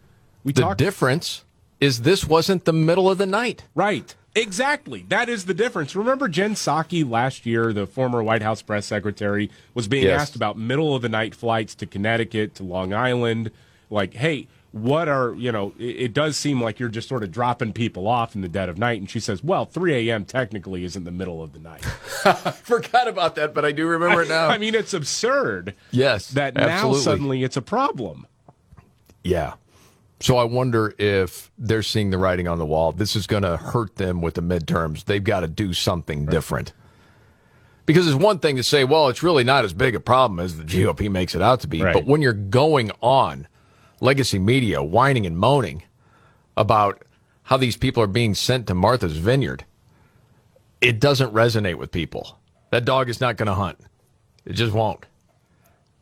We 0.42 0.52
the 0.52 0.62
talked 0.62 0.78
difference 0.78 1.44
is 1.80 2.02
this 2.02 2.26
wasn't 2.26 2.64
the 2.64 2.72
middle 2.72 3.10
of 3.10 3.18
the 3.18 3.26
night. 3.26 3.64
Right. 3.74 4.14
Exactly. 4.34 5.06
That 5.08 5.28
is 5.30 5.46
the 5.46 5.54
difference. 5.54 5.96
Remember 5.96 6.28
Jen 6.28 6.54
Psaki 6.54 7.08
last 7.08 7.46
year, 7.46 7.72
the 7.72 7.86
former 7.86 8.22
White 8.22 8.42
House 8.42 8.60
press 8.60 8.84
secretary, 8.86 9.50
was 9.72 9.88
being 9.88 10.04
Yes. 10.04 10.20
asked 10.20 10.36
about 10.36 10.58
middle 10.58 10.94
of 10.94 11.00
the 11.02 11.08
night 11.08 11.34
flights 11.34 11.74
to 11.76 11.86
Connecticut, 11.86 12.54
to 12.56 12.62
Long 12.62 12.92
Island. 12.92 13.50
Like, 13.88 14.12
hey, 14.14 14.46
what 14.72 15.08
are, 15.08 15.32
you 15.34 15.50
know, 15.50 15.72
it, 15.78 15.84
it 15.84 16.12
does 16.12 16.36
seem 16.36 16.60
like 16.60 16.78
you're 16.78 16.90
just 16.90 17.08
sort 17.08 17.22
of 17.22 17.32
dropping 17.32 17.72
people 17.72 18.06
off 18.06 18.34
in 18.34 18.42
the 18.42 18.48
dead 18.48 18.68
of 18.68 18.76
night. 18.76 19.00
And 19.00 19.08
she 19.08 19.20
says, 19.20 19.42
well, 19.42 19.64
3 19.64 20.10
a.m. 20.10 20.26
technically 20.26 20.84
isn't 20.84 21.04
the 21.04 21.10
middle 21.10 21.42
of 21.42 21.54
the 21.54 21.58
night. 21.58 21.82
Forgot 22.62 23.08
about 23.08 23.36
that, 23.36 23.54
but 23.54 23.64
I 23.64 23.72
do 23.72 23.86
remember 23.86 24.20
it 24.20 24.28
now. 24.28 24.48
I 24.48 24.58
mean, 24.58 24.74
it's 24.74 24.92
absurd 24.92 25.74
yes, 25.92 26.28
that 26.28 26.58
absolutely. 26.58 26.98
now 26.98 27.02
suddenly 27.02 27.42
it's 27.42 27.56
a 27.56 27.62
problem. 27.62 28.26
Yeah. 29.24 29.54
So 30.20 30.38
I 30.38 30.44
wonder 30.44 30.94
if 30.98 31.50
they're 31.58 31.82
seeing 31.82 32.10
the 32.10 32.18
writing 32.18 32.48
on 32.48 32.58
the 32.58 32.66
wall. 32.66 32.92
This 32.92 33.16
is 33.16 33.26
going 33.26 33.42
to 33.42 33.56
hurt 33.56 33.96
them 33.96 34.22
with 34.22 34.34
the 34.34 34.40
midterms. 34.40 35.04
They've 35.04 35.22
got 35.22 35.40
to 35.40 35.48
do 35.48 35.72
something 35.72 36.26
different. 36.26 36.72
Because 37.84 38.06
it's 38.06 38.16
one 38.16 38.38
thing 38.38 38.56
to 38.56 38.62
say, 38.62 38.82
well, 38.84 39.08
it's 39.08 39.22
really 39.22 39.44
not 39.44 39.64
as 39.64 39.72
big 39.72 39.94
a 39.94 40.00
problem 40.00 40.40
as 40.40 40.56
the 40.56 40.64
GOP 40.64 41.10
makes 41.10 41.34
it 41.34 41.42
out 41.42 41.60
to 41.60 41.68
be. 41.68 41.82
Right. 41.82 41.92
But 41.92 42.06
when 42.06 42.22
you're 42.22 42.32
going 42.32 42.90
on 43.02 43.46
legacy 44.00 44.38
media 44.38 44.82
whining 44.82 45.26
and 45.26 45.36
moaning 45.38 45.82
about 46.56 47.02
how 47.44 47.56
these 47.56 47.76
people 47.76 48.02
are 48.02 48.08
being 48.08 48.34
sent 48.34 48.66
to 48.66 48.74
Martha's 48.74 49.18
Vineyard, 49.18 49.64
it 50.80 50.98
doesn't 50.98 51.32
resonate 51.32 51.76
with 51.76 51.92
people. 51.92 52.38
That 52.70 52.84
dog 52.84 53.08
is 53.08 53.20
not 53.20 53.36
going 53.36 53.46
to 53.46 53.54
hunt. 53.54 53.78
It 54.44 54.54
just 54.54 54.72
won't. 54.72 55.04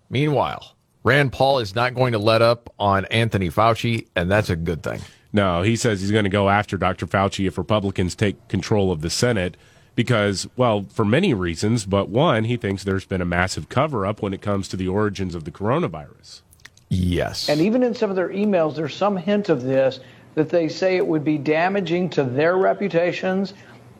Meanwhile, 0.09 0.74
Rand 1.05 1.33
Paul 1.33 1.59
is 1.59 1.75
not 1.75 1.95
going 1.95 2.13
to 2.13 2.19
let 2.19 2.41
up 2.41 2.73
on 2.79 3.05
Anthony 3.07 3.51
Fauci, 3.51 4.07
and 4.17 4.31
that's 4.31 4.49
a 4.49 4.57
good 4.57 4.83
thing. 4.83 5.01
No, 5.35 5.61
he 5.61 5.77
says 5.77 6.01
he's 6.01 6.11
going 6.11 6.25
to 6.25 6.31
go 6.31 6.49
after 6.49 6.79
Dr. 6.79 7.07
Fauci 7.07 7.47
if 7.47 7.59
Republicans 7.59 8.15
take 8.15 8.49
control 8.49 8.91
of 8.91 9.03
the 9.03 9.11
Senate 9.11 9.57
because, 9.95 10.49
well, 10.57 10.85
for 10.85 11.05
many 11.05 11.35
reasons, 11.35 11.85
but 11.85 12.09
one, 12.09 12.45
he 12.45 12.57
thinks 12.57 12.85
there's 12.85 13.05
been 13.05 13.21
a 13.21 13.27
massive 13.27 13.69
cover 13.69 14.07
up 14.07 14.23
when 14.23 14.33
it 14.33 14.41
comes 14.41 14.67
to 14.69 14.77
the 14.77 14.89
origins 14.89 15.35
of 15.35 15.45
the 15.45 15.51
coronavirus. 15.51 16.41
Yes. 16.89 17.49
And 17.51 17.61
even 17.61 17.83
in 17.83 17.95
some 17.95 18.09
of 18.11 18.17
their 18.17 18.31
emails, 18.31 18.75
there's 18.75 18.97
some 18.97 19.17
hint 19.17 19.51
of 19.51 19.63
this 19.63 20.01
that 20.35 20.49
they 20.49 20.69
say 20.69 20.97
it 20.97 21.07
would 21.07 21.25
be 21.25 21.37
damaging 21.37 22.11
to 22.11 22.25
their 22.25 22.57
reputations 22.57 23.53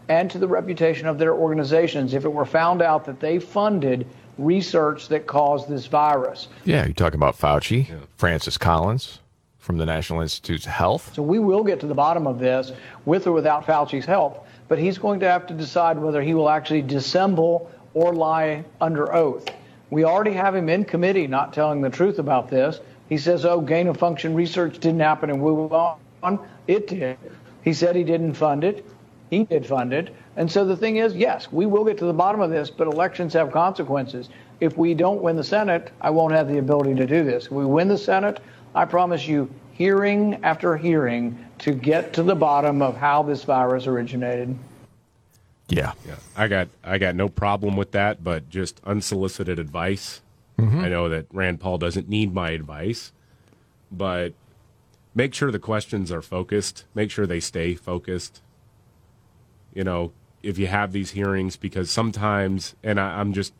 and 0.09 0.31
to 0.31 0.39
the 0.39 0.49
reputation 0.49 1.07
of 1.07 1.19
their 1.19 1.35
organizations 1.35 2.15
if 2.15 2.25
it 2.25 2.33
were 2.33 2.45
found 2.45 2.81
out 2.81 3.05
that 3.05 3.21
they 3.21 3.39
funded 3.39 4.07
research 4.39 5.09
that 5.09 5.27
caused 5.27 5.69
this 5.69 5.87
virus. 5.87 6.49
Yeah, 6.65 6.85
you're 6.85 6.95
talking 6.95 7.19
about 7.19 7.37
Fauci, 7.37 7.89
Francis 8.17 8.59
Collins 8.59 9.21
from 9.59 9.79
the 9.79 9.87
National 9.87 10.21
Institutes 10.21 10.67
of 10.67 10.73
Health. 10.73 11.15
So 11.15 11.23
we 11.23 11.39
will 11.39 11.65
get 11.65 11.81
to 11.81 11.87
the 11.87 11.95
bottom 11.95 12.27
of 12.27 12.39
this 12.39 12.73
with 13.07 13.27
or 13.27 13.33
without 13.33 13.67
Fauci's 13.67 14.05
help, 14.05 14.47
but 14.69 14.79
he's 14.79 14.99
going 14.99 15.21
to 15.21 15.29
have 15.29 15.47
to 15.47 15.55
decide 15.55 15.99
whether 15.99 16.23
he 16.23 16.35
will 16.35 16.51
actually 16.51 16.83
dissemble 16.83 17.71
or 17.95 18.13
lie 18.13 18.65
under 18.81 19.15
oath. 19.15 19.49
We 19.91 20.05
already 20.05 20.33
have 20.33 20.55
him 20.55 20.69
in 20.69 20.85
committee 20.85 21.27
not 21.27 21.53
telling 21.53 21.81
the 21.81 21.91
truth 21.91 22.19
about 22.19 22.51
this. 22.51 22.81
He 23.09 23.17
says, 23.17 23.45
oh, 23.45 23.61
gain 23.61 23.87
of 23.87 23.97
function 23.97 24.35
research 24.35 24.79
didn't 24.81 25.01
happen 25.01 25.31
in 25.31 25.41
Wuhan. 25.41 25.99
It 26.67 26.89
did. 26.89 27.17
He 27.63 27.73
said 27.73 27.95
he 27.95 28.05
didn't 28.05 28.35
fund 28.35 28.65
it. 28.65 28.85
He 29.31 29.45
did 29.45 29.67
fund 29.67 29.93
it. 29.93 30.15
And 30.37 30.51
so 30.51 30.65
the 30.65 30.77
thing 30.77 30.97
is, 30.97 31.15
yes, 31.15 31.51
we 31.51 31.67
will 31.67 31.85
get 31.85 31.99
to 31.99 32.05
the 32.05 32.13
bottom 32.13 32.41
of 32.41 32.51
this, 32.51 32.71
but 32.71 32.87
elections 32.87 33.33
have 33.35 33.51
consequences. 33.53 34.29
If 34.61 34.77
we 34.77 34.95
don't 34.95 35.23
win 35.23 35.37
the 35.37 35.45
Senate, 35.45 35.91
I 36.01 36.11
won't 36.11 36.33
have 36.33 36.49
the 36.49 36.59
ability 36.59 36.95
to 36.97 37.07
do 37.07 37.25
this. 37.25 37.47
If 37.47 37.53
we 37.53 37.65
win 37.65 37.89
the 37.89 37.99
Senate, 37.99 38.41
I 38.75 38.85
promise 38.85 39.27
you 39.27 39.49
hearing 39.73 40.39
after 40.45 40.77
hearing 40.77 41.39
to 41.59 41.73
get 41.73 42.13
to 42.15 42.23
the 42.23 42.35
bottom 42.35 42.83
of 42.83 42.97
how 42.97 43.23
this 43.23 43.45
virus 43.45 43.87
originated. 43.87 44.57
Yeah. 45.69 45.93
Yeah. 46.07 46.17
I 46.37 46.49
got 46.49 46.69
I 46.85 46.99
got 46.99 47.15
no 47.15 47.29
problem 47.29 47.77
with 47.77 47.93
that, 47.93 48.23
but 48.23 48.51
just 48.51 48.81
unsolicited 48.85 49.59
advice. 49.59 50.21
Mhm. 50.59 50.81
I 50.81 50.89
know 50.89 51.09
that 51.09 51.27
Rand 51.33 51.61
Paul 51.61 51.79
doesn't 51.79 52.09
need 52.09 52.35
my 52.35 52.51
advice, 52.51 53.13
but 53.91 54.35
make 55.15 55.35
sure 55.35 55.51
the 55.51 55.59
questions 55.59 56.13
are 56.13 56.23
focused. 56.23 56.85
Make 56.95 57.11
sure 57.11 57.27
they 57.27 57.41
stay 57.41 57.75
focused. 57.75 58.41
You 59.75 59.85
know, 59.85 60.13
if 60.43 60.59
you 60.59 60.67
have 60.67 60.93
these 60.93 61.11
hearings, 61.13 61.57
because 61.57 61.91
sometimes, 61.91 62.75
and 62.83 63.01
I, 63.01 63.21
I'm 63.21 63.33
just, 63.33 63.53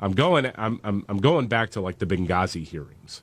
I'm 0.00 0.12
going, 0.12 0.50
I'm, 0.56 0.80
I'm, 0.84 1.04
I'm 1.08 1.18
going 1.18 1.46
back 1.48 1.70
to 1.70 1.80
like 1.80 1.98
the 1.98 2.06
Benghazi 2.06 2.64
hearings. 2.64 3.22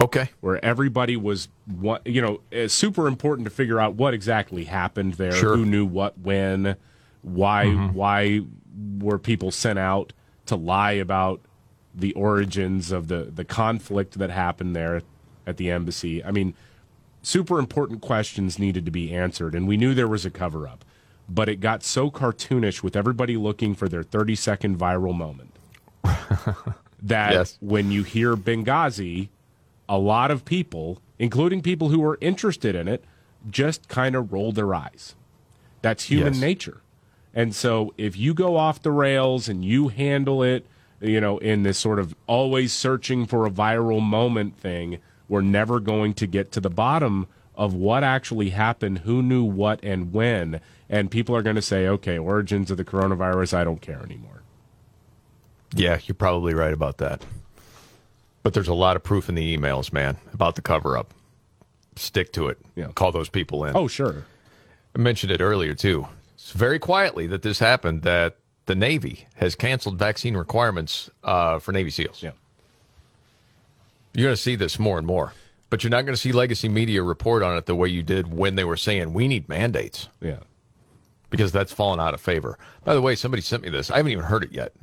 Okay. 0.00 0.30
Where 0.40 0.64
everybody 0.64 1.16
was, 1.16 1.48
what 1.66 2.06
you 2.06 2.22
know, 2.22 2.40
it's 2.52 2.72
super 2.74 3.08
important 3.08 3.46
to 3.46 3.50
figure 3.50 3.80
out 3.80 3.94
what 3.94 4.14
exactly 4.14 4.64
happened 4.64 5.14
there, 5.14 5.32
Sure. 5.32 5.56
who 5.56 5.64
knew 5.66 5.84
what, 5.84 6.16
when, 6.18 6.76
why, 7.22 7.66
Mhm. 7.66 7.92
why 7.92 8.40
were 8.98 9.18
people 9.18 9.50
sent 9.50 9.78
out 9.78 10.12
to 10.46 10.56
lie 10.56 10.92
about 10.92 11.40
the 11.94 12.12
origins 12.14 12.90
of 12.90 13.08
the 13.08 13.30
the 13.34 13.44
conflict 13.44 14.18
that 14.18 14.30
happened 14.30 14.74
there 14.74 15.02
at 15.46 15.56
the 15.58 15.70
embassy. 15.70 16.24
I 16.24 16.30
mean, 16.30 16.54
super 17.22 17.58
important 17.58 18.00
questions 18.00 18.58
needed 18.58 18.84
to 18.86 18.90
be 18.90 19.12
answered, 19.12 19.54
and 19.54 19.68
we 19.68 19.76
knew 19.76 19.92
there 19.94 20.08
was 20.08 20.24
a 20.24 20.30
cover 20.30 20.66
up, 20.66 20.84
but 21.28 21.48
it 21.48 21.56
got 21.56 21.82
so 21.82 22.10
cartoonish 22.10 22.82
with 22.82 22.96
everybody 22.96 23.36
looking 23.36 23.74
for 23.74 23.88
their 23.88 24.02
30 24.02 24.34
second 24.34 24.78
viral 24.78 25.14
moment 25.14 25.54
that 27.02 27.32
Yes. 27.32 27.58
when 27.60 27.90
you 27.90 28.02
hear 28.02 28.36
Benghazi, 28.36 29.28
a 29.88 29.98
lot 29.98 30.30
of 30.30 30.44
people, 30.44 30.98
including 31.18 31.62
people 31.62 31.88
who 31.88 32.00
were 32.00 32.18
interested 32.20 32.74
in 32.74 32.88
it, 32.88 33.04
just 33.50 33.88
kind 33.88 34.14
of 34.14 34.32
roll 34.32 34.52
their 34.52 34.74
eyes. 34.74 35.14
That's 35.80 36.04
human 36.04 36.34
Yes. 36.34 36.40
nature. 36.40 36.80
And 37.34 37.54
so 37.54 37.92
if 37.96 38.16
you 38.16 38.34
go 38.34 38.56
off 38.56 38.82
the 38.82 38.92
rails 38.92 39.48
and 39.48 39.64
you 39.64 39.88
handle 39.88 40.42
it, 40.42 40.66
you 41.00 41.20
know, 41.20 41.38
in 41.38 41.62
this 41.62 41.78
sort 41.78 41.98
of 41.98 42.14
always 42.26 42.72
searching 42.72 43.26
for 43.26 43.46
a 43.46 43.50
viral 43.50 44.00
moment 44.02 44.56
thing, 44.56 44.98
we're 45.28 45.40
never 45.40 45.80
going 45.80 46.14
to 46.14 46.26
get 46.26 46.52
to 46.52 46.60
the 46.60 46.70
bottom 46.70 47.26
of 47.62 47.74
what 47.74 48.02
actually 48.02 48.50
happened, 48.50 48.98
who 48.98 49.22
knew 49.22 49.44
what 49.44 49.78
and 49.84 50.12
when. 50.12 50.60
And 50.90 51.12
people 51.12 51.36
are 51.36 51.42
going 51.42 51.54
to 51.54 51.62
say, 51.62 51.86
okay, 51.86 52.18
origins 52.18 52.72
of 52.72 52.76
the 52.76 52.84
coronavirus, 52.84 53.54
I 53.54 53.62
don't 53.62 53.80
care 53.80 54.02
anymore. 54.02 54.42
Yeah, 55.72 56.00
you're 56.04 56.16
probably 56.16 56.54
right 56.54 56.72
about 56.72 56.98
that. 56.98 57.24
But 58.42 58.52
there's 58.52 58.66
a 58.66 58.74
lot 58.74 58.96
of 58.96 59.04
proof 59.04 59.28
in 59.28 59.36
the 59.36 59.56
emails, 59.56 59.92
man, 59.92 60.16
about 60.32 60.56
the 60.56 60.60
cover 60.60 60.98
up. 60.98 61.14
Stick 61.94 62.32
to 62.32 62.48
it. 62.48 62.58
Call 62.96 63.12
those 63.12 63.28
people 63.28 63.64
in. 63.64 63.76
Oh, 63.76 63.86
sure. 63.86 64.24
I 64.96 64.98
mentioned 64.98 65.30
it 65.30 65.40
earlier, 65.40 65.74
too. 65.74 66.08
It's 66.34 66.50
very 66.50 66.80
quietly 66.80 67.28
that 67.28 67.42
this 67.42 67.60
happened 67.60 68.02
that 68.02 68.38
the 68.66 68.74
Navy 68.74 69.28
has 69.36 69.54
canceled 69.54 70.00
vaccine 70.00 70.36
requirements 70.36 71.10
uh, 71.22 71.60
for 71.60 71.70
Navy 71.70 71.90
SEALs. 71.90 72.24
Yeah. 72.24 72.32
You're 74.14 74.26
going 74.26 74.36
to 74.36 74.42
see 74.42 74.56
this 74.56 74.80
more 74.80 74.98
and 74.98 75.06
more. 75.06 75.32
But 75.72 75.82
you're 75.82 75.90
not 75.90 76.04
going 76.04 76.12
to 76.12 76.20
see 76.20 76.32
legacy 76.32 76.68
media 76.68 77.02
report 77.02 77.42
on 77.42 77.56
it 77.56 77.64
the 77.64 77.74
way 77.74 77.88
you 77.88 78.02
did 78.02 78.30
when 78.30 78.56
they 78.56 78.64
were 78.64 78.76
saying 78.76 79.14
we 79.14 79.26
need 79.26 79.48
mandates. 79.48 80.10
Yeah. 80.20 80.40
Because 81.30 81.50
that's 81.50 81.72
fallen 81.72 81.98
out 81.98 82.12
of 82.12 82.20
favor. 82.20 82.58
By 82.84 82.92
the 82.92 83.00
way, 83.00 83.14
somebody 83.14 83.40
sent 83.40 83.62
me 83.62 83.70
this. 83.70 83.90
I 83.90 83.96
haven't 83.96 84.12
even 84.12 84.26
heard 84.26 84.44
it 84.44 84.52
yet. 84.52 84.74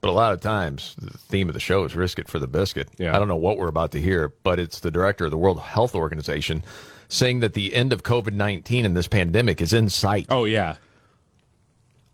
But 0.00 0.10
a 0.10 0.12
lot 0.12 0.32
of 0.32 0.40
times, 0.40 0.94
the 0.96 1.18
theme 1.18 1.48
of 1.48 1.54
the 1.54 1.60
show 1.60 1.82
is 1.82 1.96
risk 1.96 2.20
it 2.20 2.28
for 2.28 2.38
the 2.38 2.46
biscuit. 2.46 2.88
Yeah. 2.98 3.16
I 3.16 3.18
don't 3.18 3.26
know 3.26 3.34
what 3.34 3.58
we're 3.58 3.66
about 3.66 3.90
to 3.92 4.00
hear, 4.00 4.32
but 4.44 4.60
it's 4.60 4.78
the 4.78 4.92
director 4.92 5.24
of 5.24 5.32
the 5.32 5.38
World 5.38 5.58
Health 5.58 5.96
Organization 5.96 6.62
saying 7.08 7.40
that 7.40 7.54
the 7.54 7.74
end 7.74 7.92
of 7.92 8.04
COVID 8.04 8.32
19 8.32 8.84
and 8.84 8.96
this 8.96 9.08
pandemic 9.08 9.60
is 9.60 9.72
in 9.72 9.88
sight. 9.88 10.26
Oh, 10.28 10.44
yeah. 10.44 10.76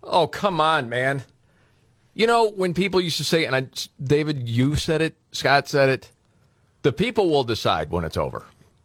Oh, 0.03 0.27
come 0.27 0.63
on, 0.63 0.89
man. 0.89 1.25
You 2.15 2.27
know, 2.27 2.49
when 2.49 2.73
people 2.73 3.03
used 3.03 3.19
to 3.19 3.25
say, 3.25 3.45
and 3.45 3.55
I, 3.55 3.69
David, 4.03 4.49
you 4.49 4.77
said 4.77 5.03
it, 5.03 5.15
Scott 5.33 5.69
said 5.69 5.91
it, 5.91 6.11
the 6.89 6.93
people 7.07 7.29
will 7.29 7.45
decide 7.45 7.91
when 7.91 8.03
it's 8.09 8.17
over. 8.17 8.41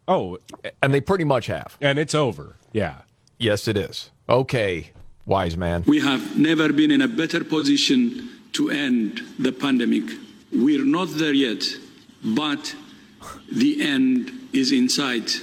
Oh, 0.06 0.36
and 0.82 0.92
they 0.92 1.00
pretty 1.00 1.24
much 1.24 1.46
have. 1.46 1.70
And 1.80 1.98
it's 1.98 2.14
over. 2.14 2.46
Yeah. 2.74 2.96
Yes, 3.38 3.66
it 3.66 3.78
is. 3.78 4.10
Okay, 4.28 4.90
wise 5.24 5.56
man. 5.56 5.84
We 5.86 6.00
have 6.00 6.22
never 6.38 6.70
been 6.80 6.90
in 6.90 7.00
a 7.00 7.08
better 7.08 7.42
position 7.42 8.28
to 8.56 8.62
end 8.68 9.22
the 9.38 9.52
pandemic. 9.52 10.04
We're 10.52 10.84
not 10.84 11.08
there 11.22 11.32
yet, 11.32 11.62
but 12.22 12.74
the 13.50 13.80
end 13.94 14.30
is 14.52 14.70
in 14.70 14.90
sight. 14.90 15.40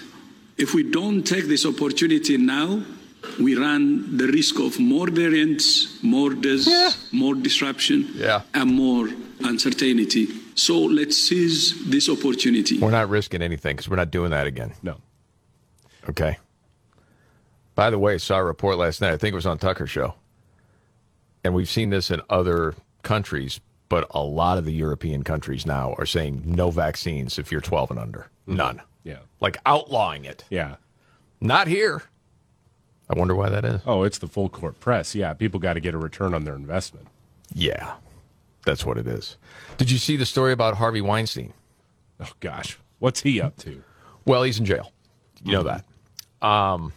If 0.64 0.76
we 0.76 0.84
don't 0.99 1.24
take 1.24 1.45
this 1.47 1.66
opportunity 1.66 2.38
now, 2.38 2.84
we 3.39 3.55
run 3.55 4.18
the 4.18 4.28
risk 4.28 4.59
of 4.59 4.80
more 4.80 5.09
variants, 5.09 5.97
more 6.03 6.32
deaths, 6.36 6.70
more 7.12 7.34
disruption, 7.34 7.97
Yeah. 8.16 8.41
and 8.53 8.68
more 8.86 9.09
uncertainty. 9.43 10.28
So 10.62 10.78
let's 10.78 11.18
seize 11.18 11.74
this 11.89 12.07
opportunity. 12.07 12.78
We're 12.78 12.91
not 12.91 13.09
risking 13.09 13.41
anything 13.41 13.78
because 13.78 13.89
we're 13.89 13.95
not 13.95 14.12
doing 14.12 14.30
that 14.30 14.45
again. 14.45 14.74
No. 14.84 14.97
Okay. 16.07 16.38
By 17.74 17.89
the 17.89 17.97
way, 17.97 18.20
saw 18.20 18.38
a 18.38 18.43
report 18.43 18.78
last 18.78 19.01
night. 19.01 19.12
I 19.12 19.18
think 19.18 19.34
it 19.34 19.36
was 19.36 19.47
on 19.47 19.57
Tucker 19.57 19.88
Show. 19.88 20.14
And 21.43 21.55
we've 21.55 21.68
seen 21.68 21.89
this 21.89 22.12
in 22.12 22.22
other 22.30 22.76
countries, 23.01 23.59
but 23.89 24.05
a 24.12 24.22
lot 24.22 24.59
of 24.59 24.66
the 24.66 24.72
European 24.72 25.24
countries 25.24 25.66
now 25.66 25.95
are 25.97 26.05
saying 26.05 26.43
no 26.45 26.70
vaccines 26.70 27.39
if 27.39 27.51
you're 27.51 27.59
12 27.59 27.89
and 27.89 27.99
under. 27.99 28.30
Mm-hmm. 28.47 28.55
None. 28.57 28.82
Yeah. 29.03 29.20
Like 29.39 29.57
outlawing 29.66 30.26
it. 30.26 30.45
Yeah. 30.51 30.76
Not 31.39 31.70
here. 31.70 32.03
I 33.09 33.18
wonder 33.18 33.34
why 33.34 33.49
that 33.49 33.66
is. 33.66 33.82
Oh, 33.88 34.03
it's 34.03 34.20
the 34.20 34.28
full 34.28 34.47
court 34.47 34.80
press. 34.80 35.16
Yeah. 35.16 35.34
People 35.34 35.59
got 35.59 35.74
to 35.74 35.80
get 35.80 35.95
a 35.95 35.97
return 35.97 36.36
on 36.36 36.43
their 36.43 36.55
investment. 36.55 37.07
Yeah. 37.51 37.95
That's 38.64 38.86
what 38.86 38.99
it 38.99 39.07
is. 39.07 39.38
Did 39.82 39.90
you 39.90 39.98
see 39.98 40.16
the 40.16 40.28
story 40.28 40.54
about 40.54 40.78
Harvey 40.78 41.02
Weinstein? 41.02 41.54
Oh, 42.20 42.30
gosh. 42.40 42.78
What's 43.00 43.22
he 43.22 43.42
up 43.42 43.58
to? 43.62 43.82
Well, 44.26 44.44
he's 44.44 44.60
in 44.60 44.66
jail. 44.66 44.92
You 45.44 45.54
know 45.54 45.64
that. 45.64 45.86
Um, 46.40 46.94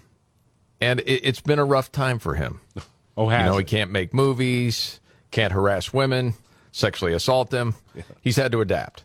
and 0.82 1.00
it, 1.00 1.22
it's 1.24 1.40
been 1.40 1.58
a 1.58 1.64
rough 1.64 1.90
time 1.90 2.18
for 2.18 2.34
him. 2.34 2.60
Oh, 3.16 3.26
you 3.26 3.36
has 3.36 3.46
know, 3.46 3.56
he 3.56 3.62
can't 3.62 3.92
make 3.92 4.12
movies, 4.12 4.98
can't 5.30 5.52
harass 5.52 5.92
women, 5.92 6.34
sexually 6.72 7.12
assault 7.12 7.50
them. 7.50 7.76
He's 8.20 8.34
had 8.34 8.50
to 8.50 8.60
adapt. 8.60 9.04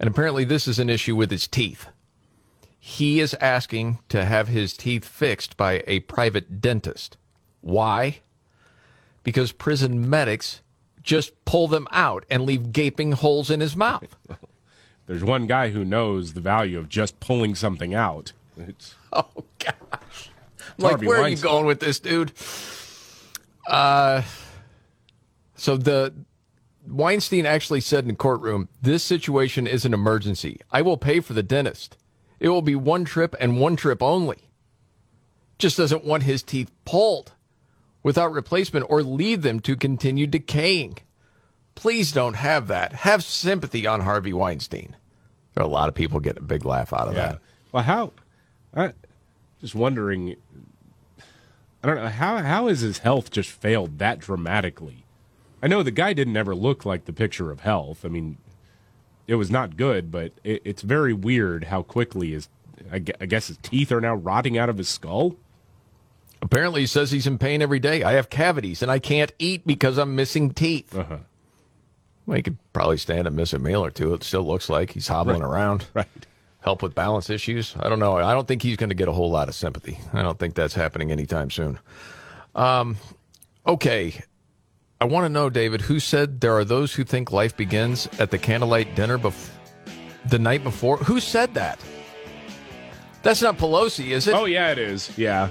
And 0.00 0.10
apparently, 0.10 0.42
this 0.42 0.66
is 0.66 0.80
an 0.80 0.90
issue 0.90 1.14
with 1.14 1.30
his 1.30 1.46
teeth. 1.46 1.86
He 2.80 3.20
is 3.20 3.34
asking 3.34 4.00
to 4.08 4.24
have 4.24 4.48
his 4.48 4.76
teeth 4.76 5.04
fixed 5.04 5.56
by 5.56 5.84
a 5.86 6.00
private 6.00 6.60
dentist. 6.60 7.16
Why? 7.60 8.18
Because 9.22 9.52
prison 9.52 10.10
medics 10.10 10.60
just 11.08 11.42
pull 11.46 11.68
them 11.68 11.88
out 11.90 12.26
and 12.28 12.44
leave 12.44 12.70
gaping 12.70 13.12
holes 13.12 13.50
in 13.50 13.60
his 13.60 13.74
mouth. 13.74 14.14
There's 15.06 15.24
one 15.24 15.46
guy 15.46 15.70
who 15.70 15.82
knows 15.82 16.34
the 16.34 16.42
value 16.42 16.78
of 16.78 16.90
just 16.90 17.18
pulling 17.18 17.54
something 17.54 17.94
out. 17.94 18.32
It's, 18.58 18.94
oh 19.14 19.24
gosh. 19.58 20.30
like, 20.76 20.90
Harvey 20.90 21.06
where 21.06 21.22
are 21.22 21.28
you 21.30 21.38
going 21.38 21.64
with 21.64 21.80
this, 21.80 21.98
dude? 21.98 22.32
Uh, 23.66 24.20
so 25.54 25.78
the 25.78 26.12
Weinstein 26.86 27.46
actually 27.46 27.80
said 27.80 28.04
in 28.04 28.08
the 28.08 28.14
courtroom, 28.14 28.68
"This 28.82 29.02
situation 29.02 29.66
is 29.66 29.86
an 29.86 29.94
emergency. 29.94 30.60
I 30.70 30.82
will 30.82 30.98
pay 30.98 31.20
for 31.20 31.32
the 31.32 31.42
dentist. 31.42 31.96
It 32.38 32.50
will 32.50 32.60
be 32.60 32.74
one 32.74 33.06
trip 33.06 33.34
and 33.40 33.58
one 33.58 33.76
trip 33.76 34.02
only." 34.02 34.50
Just 35.58 35.78
doesn't 35.78 36.04
want 36.04 36.24
his 36.24 36.42
teeth 36.42 36.70
pulled 36.84 37.32
without 38.02 38.32
replacement 38.32 38.86
or 38.88 39.02
leave 39.02 39.42
them 39.42 39.60
to 39.60 39.76
continue 39.76 40.26
decaying. 40.26 40.98
Please 41.74 42.10
don't 42.12 42.34
have 42.34 42.66
that. 42.68 42.92
Have 42.92 43.22
sympathy 43.22 43.86
on 43.86 44.00
Harvey 44.00 44.32
Weinstein. 44.32 44.96
There 45.54 45.62
are 45.62 45.66
a 45.66 45.70
lot 45.70 45.88
of 45.88 45.94
people 45.94 46.20
getting 46.20 46.42
a 46.42 46.46
big 46.46 46.64
laugh 46.64 46.92
out 46.92 47.08
of 47.08 47.14
Yeah. 47.14 47.26
that. 47.32 47.38
Well, 47.72 47.82
how? 47.82 48.12
I 48.74 48.92
just 49.60 49.74
wondering. 49.74 50.36
I 51.82 51.86
don't 51.86 51.96
know 51.96 52.08
how 52.08 52.38
how 52.38 52.66
has 52.68 52.80
his 52.80 52.98
health 52.98 53.30
just 53.30 53.50
failed 53.50 53.98
that 53.98 54.18
dramatically. 54.18 55.04
I 55.62 55.68
know 55.68 55.82
the 55.82 55.90
guy 55.90 56.12
didn't 56.12 56.36
ever 56.36 56.54
look 56.54 56.84
like 56.84 57.04
the 57.04 57.12
picture 57.12 57.50
of 57.50 57.60
health. 57.60 58.04
I 58.04 58.08
mean, 58.08 58.38
it 59.26 59.34
was 59.36 59.50
not 59.50 59.76
good, 59.76 60.10
but 60.10 60.32
it, 60.44 60.62
it's 60.64 60.82
very 60.82 61.12
weird 61.12 61.64
how 61.64 61.82
quickly 61.82 62.30
his. 62.32 62.48
I 62.90 62.98
guess 63.00 63.48
his 63.48 63.58
teeth 63.58 63.90
are 63.92 64.00
now 64.00 64.14
rotting 64.14 64.56
out 64.56 64.68
of 64.68 64.78
his 64.78 64.88
skull. 64.88 65.34
Apparently, 66.40 66.82
he 66.82 66.86
says 66.86 67.10
he's 67.10 67.26
in 67.26 67.38
pain 67.38 67.62
every 67.62 67.80
day. 67.80 68.02
I 68.04 68.12
have 68.12 68.30
cavities 68.30 68.82
and 68.82 68.90
I 68.90 68.98
can't 68.98 69.32
eat 69.38 69.66
because 69.66 69.98
I'm 69.98 70.14
missing 70.14 70.50
teeth. 70.50 70.96
Uh-huh. 70.96 71.18
Well, 72.26 72.36
he 72.36 72.42
could 72.42 72.58
probably 72.72 72.98
stand 72.98 73.26
and 73.26 73.34
miss 73.34 73.52
a 73.52 73.58
meal 73.58 73.84
or 73.84 73.90
two. 73.90 74.14
It 74.14 74.22
still 74.22 74.44
looks 74.44 74.68
like 74.68 74.92
he's 74.92 75.08
hobbling 75.08 75.40
Right. 75.42 75.48
around. 75.50 75.86
Right. 75.94 76.06
Help 76.60 76.82
with 76.82 76.94
balance 76.94 77.30
issues. 77.30 77.74
I 77.80 77.88
don't 77.88 78.00
know. 78.00 78.16
I 78.18 78.34
don't 78.34 78.46
think 78.46 78.62
he's 78.62 78.76
going 78.76 78.90
to 78.90 78.94
get 78.94 79.08
a 79.08 79.12
whole 79.12 79.30
lot 79.30 79.48
of 79.48 79.54
sympathy. 79.54 79.98
I 80.12 80.22
don't 80.22 80.38
think 80.38 80.54
that's 80.54 80.74
happening 80.74 81.10
anytime 81.12 81.50
soon. 81.50 81.78
Um, 82.54 82.96
okay. 83.66 84.22
I 85.00 85.04
want 85.06 85.24
to 85.24 85.28
know, 85.28 85.48
David, 85.50 85.80
who 85.80 86.00
said 86.00 86.40
there 86.40 86.54
are 86.56 86.64
those 86.64 86.92
who 86.94 87.04
think 87.04 87.30
life 87.32 87.56
begins 87.56 88.08
at 88.18 88.30
the 88.32 88.38
candlelight 88.38 88.94
dinner 88.96 89.18
bef- 89.18 89.50
the 90.28 90.38
night 90.40 90.64
before? 90.64 90.96
Who 90.98 91.20
said 91.20 91.54
that? 91.54 91.78
That's 93.22 93.40
not 93.40 93.56
Pelosi, 93.56 94.08
is 94.10 94.26
it? 94.26 94.34
Oh 94.34 94.44
yeah, 94.44 94.70
it 94.72 94.78
is. 94.78 95.16
Yeah. 95.16 95.48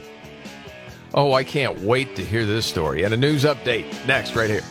Oh, 1.13 1.33
I 1.33 1.43
can't 1.43 1.79
wait 1.81 2.15
to 2.17 2.23
hear 2.23 2.45
this 2.45 2.65
story. 2.65 3.03
And 3.03 3.13
a 3.13 3.17
news 3.17 3.43
update 3.43 3.85
next, 4.07 4.35
right 4.35 4.49
here. 4.49 4.61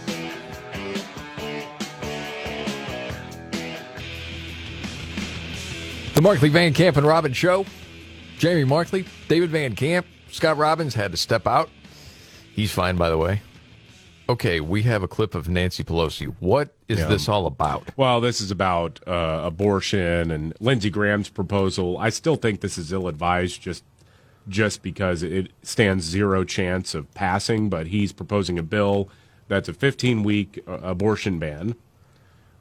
The 6.14 6.22
Markley 6.22 6.48
Van 6.48 6.72
Camp 6.72 6.96
and 6.96 7.06
Robbins 7.06 7.36
Show. 7.36 7.66
Jamie 8.38 8.64
Markley, 8.64 9.04
David 9.28 9.50
Van 9.50 9.74
Camp, 9.74 10.06
Scott 10.30 10.56
Robbins 10.56 10.94
had 10.94 11.10
to 11.10 11.16
step 11.16 11.46
out. 11.46 11.68
He's 12.54 12.72
fine, 12.72 12.96
by 12.96 13.10
the 13.10 13.18
way. 13.18 13.42
Okay, 14.28 14.60
we 14.60 14.82
have 14.82 15.02
a 15.02 15.08
clip 15.08 15.34
of 15.34 15.48
Nancy 15.48 15.84
Pelosi. 15.84 16.34
What 16.40 16.74
is 16.88 16.98
Yeah. 16.98 17.06
this 17.06 17.28
all 17.28 17.46
about? 17.46 17.88
Well, 17.96 18.20
this 18.20 18.40
is 18.40 18.50
about 18.50 18.98
uh, 19.06 19.42
abortion 19.44 20.30
and 20.30 20.54
Lindsey 20.58 20.90
Graham's 20.90 21.28
proposal. 21.28 21.96
I 21.98 22.08
still 22.10 22.36
think 22.36 22.60
this 22.60 22.76
is 22.76 22.92
ill-advised, 22.92 23.60
just 23.62 23.84
just 24.48 24.82
because 24.82 25.22
it 25.22 25.50
stands 25.62 26.04
zero 26.04 26.44
chance 26.44 26.94
of 26.94 27.12
passing. 27.14 27.68
But 27.68 27.88
he's 27.88 28.12
proposing 28.12 28.58
a 28.58 28.62
bill 28.62 29.08
that's 29.48 29.68
a 29.68 29.72
15-week 29.72 30.64
uh, 30.66 30.72
abortion 30.82 31.38
ban, 31.38 31.76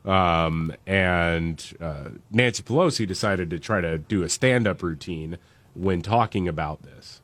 um, 0.05 0.73
and 0.85 1.73
uh, 1.81 2.09
Nancy 2.29 2.61
Pelosi 2.61 3.07
decided 3.07 3.49
to 3.49 3.59
try 3.59 3.81
to 3.81 3.97
do 3.97 4.23
a 4.23 4.29
stand-up 4.29 4.83
routine 4.83 5.37
when 5.73 6.01
talking 6.01 6.47
about 6.47 6.83
this. 6.83 7.21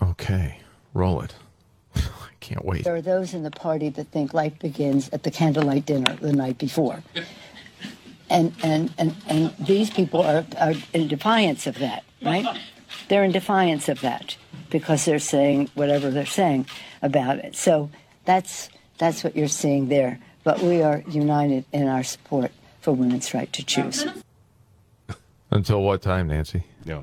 Okay, 0.00 0.60
roll 0.94 1.20
it. 1.20 1.34
I 1.96 2.00
can't 2.40 2.64
wait. 2.64 2.84
There 2.84 2.94
are 2.94 3.02
those 3.02 3.34
in 3.34 3.42
the 3.42 3.50
party 3.50 3.88
that 3.90 4.08
think 4.08 4.32
life 4.32 4.58
begins 4.58 5.08
at 5.10 5.22
the 5.22 5.30
candlelight 5.30 5.86
dinner 5.86 6.16
the 6.16 6.32
night 6.32 6.58
before. 6.58 7.02
And, 8.30 8.54
and, 8.62 8.92
and, 8.96 9.14
and 9.28 9.54
these 9.58 9.90
people 9.90 10.22
are, 10.22 10.46
are 10.58 10.72
in 10.94 11.08
defiance 11.08 11.66
of 11.66 11.78
that, 11.80 12.04
right? 12.22 12.46
They're 13.12 13.24
in 13.24 13.32
defiance 13.32 13.90
of 13.90 14.00
that 14.00 14.38
because 14.70 15.04
they're 15.04 15.18
saying 15.18 15.68
whatever 15.74 16.10
they're 16.10 16.24
saying 16.24 16.66
about 17.02 17.40
it. 17.40 17.54
So 17.54 17.90
that's, 18.24 18.70
that's 18.96 19.22
what 19.22 19.36
you're 19.36 19.48
seeing 19.48 19.88
there. 19.88 20.18
But 20.44 20.62
we 20.62 20.80
are 20.80 21.04
united 21.06 21.66
in 21.72 21.88
our 21.88 22.04
support 22.04 22.52
for 22.80 22.94
women's 22.94 23.34
right 23.34 23.52
to 23.52 23.62
choose. 23.62 24.06
Until 25.50 25.82
what 25.82 26.00
time, 26.00 26.28
Nancy? 26.28 26.62
Yeah. 26.86 27.02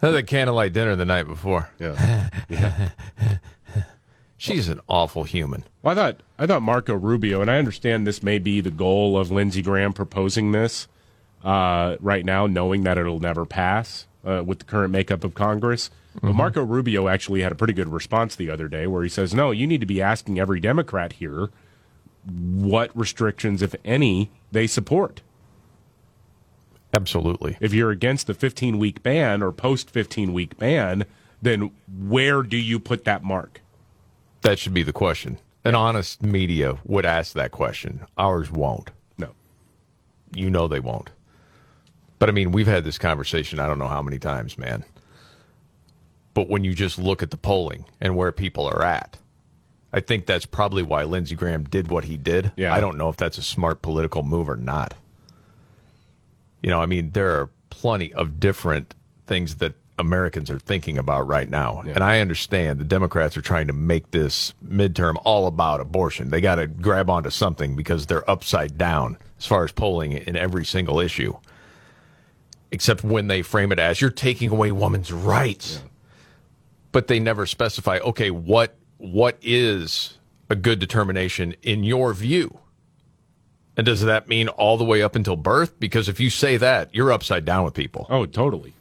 Had 0.00 0.16
a 0.16 0.24
candlelight 0.24 0.72
dinner 0.72 0.96
the 0.96 1.04
night 1.04 1.28
before. 1.28 1.70
Yeah. 1.78 2.28
yeah. 2.48 2.88
She's 4.36 4.68
an 4.68 4.80
awful 4.88 5.22
human. 5.22 5.62
Well, 5.80 5.92
I 5.92 5.94
thought 5.94 6.20
I 6.40 6.46
thought 6.48 6.62
Marco 6.62 6.96
Rubio, 6.96 7.40
and 7.40 7.48
I 7.48 7.58
understand 7.58 8.04
this 8.04 8.20
may 8.20 8.40
be 8.40 8.60
the 8.60 8.72
goal 8.72 9.16
of 9.16 9.30
Lindsey 9.30 9.62
Graham 9.62 9.92
proposing 9.92 10.50
this 10.50 10.88
uh, 11.44 11.96
right 12.00 12.24
now, 12.24 12.46
knowing 12.46 12.84
that 12.84 12.98
it'll 12.98 13.20
never 13.20 13.44
pass 13.44 14.06
uh, 14.24 14.42
with 14.44 14.60
the 14.60 14.64
current 14.64 14.92
makeup 14.92 15.24
of 15.24 15.34
Congress. 15.34 15.90
But 16.20 16.34
Marco 16.34 16.62
Rubio 16.62 17.08
actually 17.08 17.40
had 17.40 17.52
a 17.52 17.54
pretty 17.54 17.72
good 17.72 17.88
response 17.88 18.36
the 18.36 18.50
other 18.50 18.68
day, 18.68 18.86
where 18.86 19.02
he 19.02 19.08
says, 19.08 19.32
"No, 19.32 19.50
you 19.50 19.66
need 19.66 19.80
to 19.80 19.86
be 19.86 20.02
asking 20.02 20.38
every 20.38 20.60
Democrat 20.60 21.14
here 21.14 21.48
what 22.26 22.94
restrictions, 22.96 23.62
if 23.62 23.74
any, 23.84 24.30
they 24.50 24.66
support." 24.66 25.22
Absolutely. 26.94 27.56
If 27.60 27.72
you're 27.72 27.90
against 27.90 28.26
the 28.26 28.34
15 28.34 28.78
week 28.78 29.02
ban 29.02 29.42
or 29.42 29.52
post 29.52 29.88
15 29.90 30.32
week 30.34 30.58
ban, 30.58 31.06
then 31.40 31.70
where 31.90 32.42
do 32.42 32.56
you 32.56 32.78
put 32.78 33.04
that 33.04 33.24
mark? 33.24 33.62
That 34.42 34.58
should 34.58 34.74
be 34.74 34.82
the 34.82 34.92
question. 34.92 35.38
An 35.64 35.74
honest 35.74 36.22
media 36.22 36.78
would 36.84 37.06
ask 37.06 37.32
that 37.34 37.52
question. 37.52 38.00
Ours 38.18 38.50
won't. 38.50 38.90
No. 39.16 39.30
You 40.34 40.50
know 40.50 40.68
they 40.68 40.80
won't. 40.80 41.10
But 42.22 42.28
I 42.28 42.32
mean, 42.34 42.52
we've 42.52 42.68
had 42.68 42.84
this 42.84 42.98
conversation 42.98 43.58
I 43.58 43.66
don't 43.66 43.80
know 43.80 43.88
how 43.88 44.00
many 44.00 44.20
times, 44.20 44.56
man. 44.56 44.84
But 46.34 46.48
when 46.48 46.62
you 46.62 46.72
just 46.72 46.96
look 46.96 47.20
at 47.20 47.32
the 47.32 47.36
polling 47.36 47.84
and 48.00 48.14
where 48.14 48.30
people 48.30 48.64
are 48.64 48.84
at, 48.84 49.18
I 49.92 49.98
think 49.98 50.26
that's 50.26 50.46
probably 50.46 50.84
why 50.84 51.02
Lindsey 51.02 51.34
Graham 51.34 51.64
did 51.64 51.88
what 51.88 52.04
he 52.04 52.16
did. 52.16 52.52
Yeah. 52.54 52.72
I 52.72 52.78
don't 52.78 52.96
know 52.96 53.08
if 53.08 53.16
that's 53.16 53.38
a 53.38 53.42
smart 53.42 53.82
political 53.82 54.22
move 54.22 54.48
or 54.48 54.54
not. 54.54 54.94
You 56.62 56.70
know, 56.70 56.80
I 56.80 56.86
mean, 56.86 57.10
there 57.10 57.40
are 57.40 57.50
plenty 57.70 58.14
of 58.14 58.38
different 58.38 58.94
things 59.26 59.56
that 59.56 59.74
Americans 59.98 60.48
are 60.48 60.60
thinking 60.60 60.98
about 60.98 61.26
right 61.26 61.50
now. 61.50 61.82
And 61.84 62.04
I 62.04 62.20
understand 62.20 62.78
the 62.78 62.84
Democrats 62.84 63.36
are 63.36 63.42
trying 63.42 63.66
to 63.66 63.72
make 63.72 64.12
this 64.12 64.54
midterm 64.64 65.20
all 65.24 65.48
about 65.48 65.80
abortion. 65.80 66.30
They 66.30 66.40
got 66.40 66.54
to 66.54 66.68
grab 66.68 67.10
onto 67.10 67.30
something 67.30 67.74
because 67.74 68.06
they're 68.06 68.30
upside 68.30 68.78
down 68.78 69.18
as 69.40 69.46
far 69.46 69.64
as 69.64 69.72
polling 69.72 70.12
in 70.12 70.36
every 70.36 70.64
single 70.64 71.00
issue. 71.00 71.34
Except 72.72 73.04
when 73.04 73.28
they 73.28 73.42
frame 73.42 73.70
it 73.70 73.78
as 73.78 74.00
you're 74.00 74.10
taking 74.10 74.50
away 74.50 74.72
women's 74.72 75.12
rights. 75.12 75.82
But 76.90 77.06
they 77.06 77.20
never 77.20 77.46
specify, 77.46 77.98
okay, 77.98 78.30
what 78.30 78.74
what 78.98 79.36
is 79.42 80.18
a 80.48 80.56
good 80.56 80.78
determination 80.78 81.54
in 81.62 81.84
your 81.84 82.12
view? 82.14 82.58
And 83.76 83.86
does 83.86 84.02
that 84.02 84.28
mean 84.28 84.48
all 84.48 84.76
the 84.76 84.84
way 84.84 85.02
up 85.02 85.16
until 85.16 85.36
birth? 85.36 85.78
Because 85.80 86.08
if 86.08 86.20
you 86.20 86.30
say 86.30 86.56
that, 86.56 86.94
you're 86.94 87.10
upside 87.10 87.44
down 87.44 87.64
with 87.64 87.74
people. 87.74 88.06
Oh, 88.10 88.26
totally. 88.26 88.74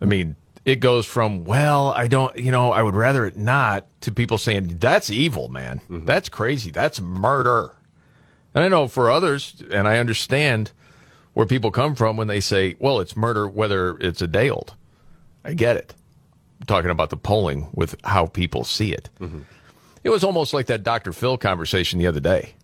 I 0.00 0.04
mean, 0.04 0.36
it 0.64 0.76
goes 0.76 1.06
from, 1.06 1.44
well, 1.44 1.88
I 1.88 2.06
don't, 2.06 2.36
you 2.38 2.50
know, 2.50 2.72
I 2.72 2.82
would 2.82 2.94
rather 2.94 3.24
it 3.26 3.36
not, 3.36 3.86
to 4.02 4.12
people 4.12 4.38
saying, 4.38 4.76
that's 4.78 5.10
evil, 5.10 5.48
man. 5.48 5.80
Mm-hmm. 5.90 6.04
That's 6.04 6.28
crazy. 6.28 6.70
That's 6.70 7.00
murder. 7.00 7.74
And 8.54 8.64
I 8.64 8.68
know 8.68 8.86
for 8.86 9.10
others, 9.10 9.62
and 9.70 9.88
I 9.88 9.98
understand 9.98 10.72
where 11.34 11.46
people 11.46 11.70
come 11.70 11.94
from 11.94 12.16
when 12.16 12.26
they 12.28 12.40
say, 12.40 12.76
well, 12.78 13.00
it's 13.00 13.16
murder 13.16 13.48
whether 13.48 13.96
it's 13.98 14.20
a 14.22 14.26
day 14.26 14.50
old. 14.50 14.74
I 15.44 15.54
get 15.54 15.76
it. 15.76 15.94
I'm 16.60 16.66
talking 16.66 16.90
about 16.90 17.10
the 17.10 17.16
polling 17.16 17.68
with 17.72 17.96
how 18.04 18.26
people 18.26 18.64
see 18.64 18.92
it. 18.92 19.08
Mm-hmm. 19.20 19.40
It 20.04 20.10
was 20.10 20.24
almost 20.24 20.52
like 20.54 20.66
that 20.66 20.82
Dr. 20.82 21.12
Phil 21.12 21.38
conversation 21.38 21.98
the 21.98 22.06
other 22.06 22.20
day. 22.20 22.54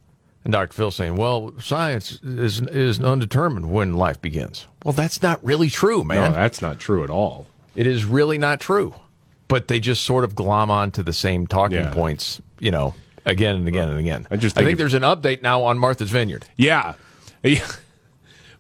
And 0.45 0.53
Dr. 0.53 0.73
Phil 0.75 0.91
saying, 0.91 1.17
well, 1.17 1.53
science 1.61 2.21
is, 2.23 2.61
is 2.61 3.01
undetermined 3.01 3.71
when 3.71 3.95
life 3.95 4.21
begins. 4.21 4.67
Well, 4.85 4.93
that's 4.93 5.21
not 5.23 5.45
really 5.45 5.69
true, 5.71 6.05
man. 6.05 6.31
No, 6.31 6.37
that's 6.37 6.63
not 6.63 6.79
true 6.79 7.03
at 7.03 7.11
all. 7.11 7.47
It 7.75 7.87
is 7.87 8.05
really 8.05 8.39
not 8.39 8.61
true. 8.61 8.95
But 9.49 9.69
they 9.69 9.81
just 9.81 10.03
sort 10.05 10.25
of 10.25 10.35
glom 10.35 10.71
on 10.71 10.91
to 10.93 11.03
the 11.03 11.13
same 11.13 11.47
talking 11.47 11.79
Yeah. 11.79 11.93
points, 11.93 12.41
you 12.61 12.71
know, 12.71 12.95
again 13.25 13.57
and 13.57 13.67
again 13.69 13.89
and 13.89 13.99
again. 13.99 14.27
I 14.31 14.37
just 14.37 14.57
I 14.57 14.61
think 14.61 14.69
think 14.69 14.79
there's 14.79 14.95
an 14.95 15.03
update 15.03 15.43
now 15.43 15.63
on 15.63 15.79
Martha's 15.79 16.11
Vineyard. 16.11 16.47
Yeah. 16.57 16.95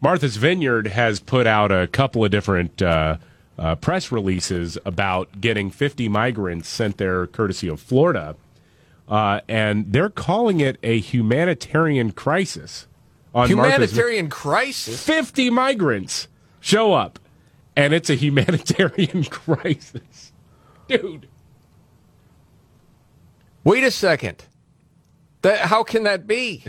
Martha's 0.00 0.36
Vineyard 0.36 0.88
has 0.88 1.20
put 1.20 1.46
out 1.46 1.72
a 1.72 1.86
couple 1.86 2.24
of 2.24 2.30
different 2.30 2.82
uh, 2.82 3.16
uh, 3.58 3.74
press 3.76 4.12
releases 4.12 4.78
about 4.84 5.40
getting 5.40 5.70
50 5.70 6.08
migrants 6.08 6.68
sent 6.68 6.98
there 6.98 7.26
courtesy 7.26 7.68
of 7.68 7.80
Florida. 7.80 8.36
Uh, 9.08 9.40
and 9.48 9.92
they're 9.92 10.10
calling 10.10 10.60
it 10.60 10.78
a 10.82 10.98
humanitarian 10.98 12.12
crisis. 12.12 12.86
Humanitarian 13.34 14.28
crisis? 14.30 15.02
50 15.04 15.50
migrants 15.50 16.28
show 16.60 16.94
up, 16.94 17.18
and 17.76 17.92
it's 17.92 18.08
a 18.08 18.14
humanitarian 18.14 19.24
crisis. 19.30 20.32
Dude. 20.88 21.28
Wait 23.62 23.84
a 23.84 23.90
second. 23.90 24.44
That 25.42 25.60
how 25.60 25.82
can 25.82 26.04
that 26.04 26.26
be? 26.26 26.64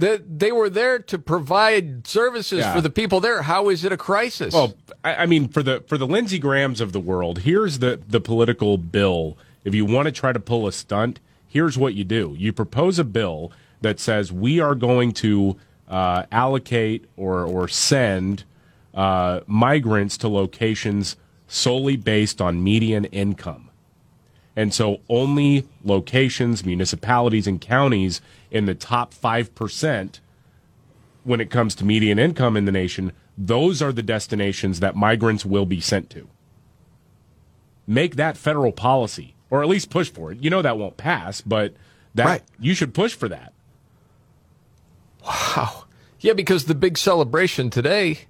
That 0.00 0.38
they 0.38 0.50
were 0.50 0.68
there 0.70 0.98
to 0.98 1.18
provide 1.18 2.06
services 2.06 2.60
Yeah. 2.60 2.74
for 2.74 2.80
the 2.80 2.90
people 2.90 3.20
there. 3.20 3.42
How 3.42 3.68
is 3.68 3.84
it 3.84 3.92
a 3.92 3.96
crisis? 3.96 4.52
Well, 4.54 4.74
I, 5.04 5.14
I 5.22 5.26
mean, 5.26 5.48
for 5.48 5.62
the 5.62 5.82
for 5.86 5.96
the 5.98 6.06
Lindsey 6.06 6.38
Grahams 6.38 6.80
of 6.80 6.92
the 6.92 7.00
world, 7.00 7.40
here's 7.40 7.78
the 7.78 8.00
the 8.08 8.20
political 8.20 8.78
bill. 8.78 9.36
If 9.64 9.74
you 9.74 9.84
want 9.84 10.06
to 10.06 10.12
try 10.12 10.32
to 10.32 10.40
pull 10.40 10.66
a 10.66 10.72
stunt, 10.72 11.20
here's 11.46 11.76
what 11.78 11.94
you 11.94 12.04
do: 12.04 12.34
you 12.38 12.52
propose 12.52 12.98
a 12.98 13.04
bill 13.04 13.52
that 13.82 14.00
says 14.00 14.32
we 14.32 14.58
are 14.60 14.74
going 14.74 15.12
to 15.12 15.56
uh, 15.88 16.24
allocate 16.32 17.04
or 17.16 17.44
or 17.44 17.68
send 17.68 18.44
uh, 18.94 19.40
migrants 19.46 20.16
to 20.18 20.28
locations 20.28 21.16
solely 21.46 21.96
based 21.96 22.40
on 22.40 22.62
median 22.62 23.04
income. 23.06 23.69
And 24.60 24.74
so 24.74 25.00
only 25.08 25.66
locations, 25.82 26.66
municipalities, 26.66 27.46
and 27.46 27.58
counties 27.58 28.20
in 28.50 28.66
the 28.66 28.74
top 28.74 29.14
5% 29.14 30.20
when 31.24 31.40
it 31.40 31.48
comes 31.48 31.74
to 31.76 31.84
median 31.86 32.18
income 32.18 32.58
in 32.58 32.66
the 32.66 32.72
nation, 32.72 33.12
those 33.38 33.80
are 33.80 33.90
the 33.90 34.02
destinations 34.02 34.80
that 34.80 34.94
migrants 34.94 35.46
will 35.46 35.64
be 35.64 35.80
sent 35.80 36.10
to. 36.10 36.28
Make 37.86 38.16
that 38.16 38.36
federal 38.36 38.70
policy, 38.70 39.34
or 39.48 39.62
at 39.62 39.68
least 39.70 39.88
push 39.88 40.10
for 40.10 40.30
it. 40.30 40.42
You 40.42 40.50
know 40.50 40.60
that 40.60 40.76
won't 40.76 40.98
pass, 40.98 41.40
but 41.40 41.72
that 42.14 42.42
you 42.58 42.74
should 42.74 42.92
push 42.92 43.14
for 43.14 43.30
that. 43.30 43.54
Wow. 45.24 45.84
Yeah, 46.20 46.34
because 46.34 46.66
the 46.66 46.74
big 46.74 46.98
celebration 46.98 47.70
today, 47.70 48.26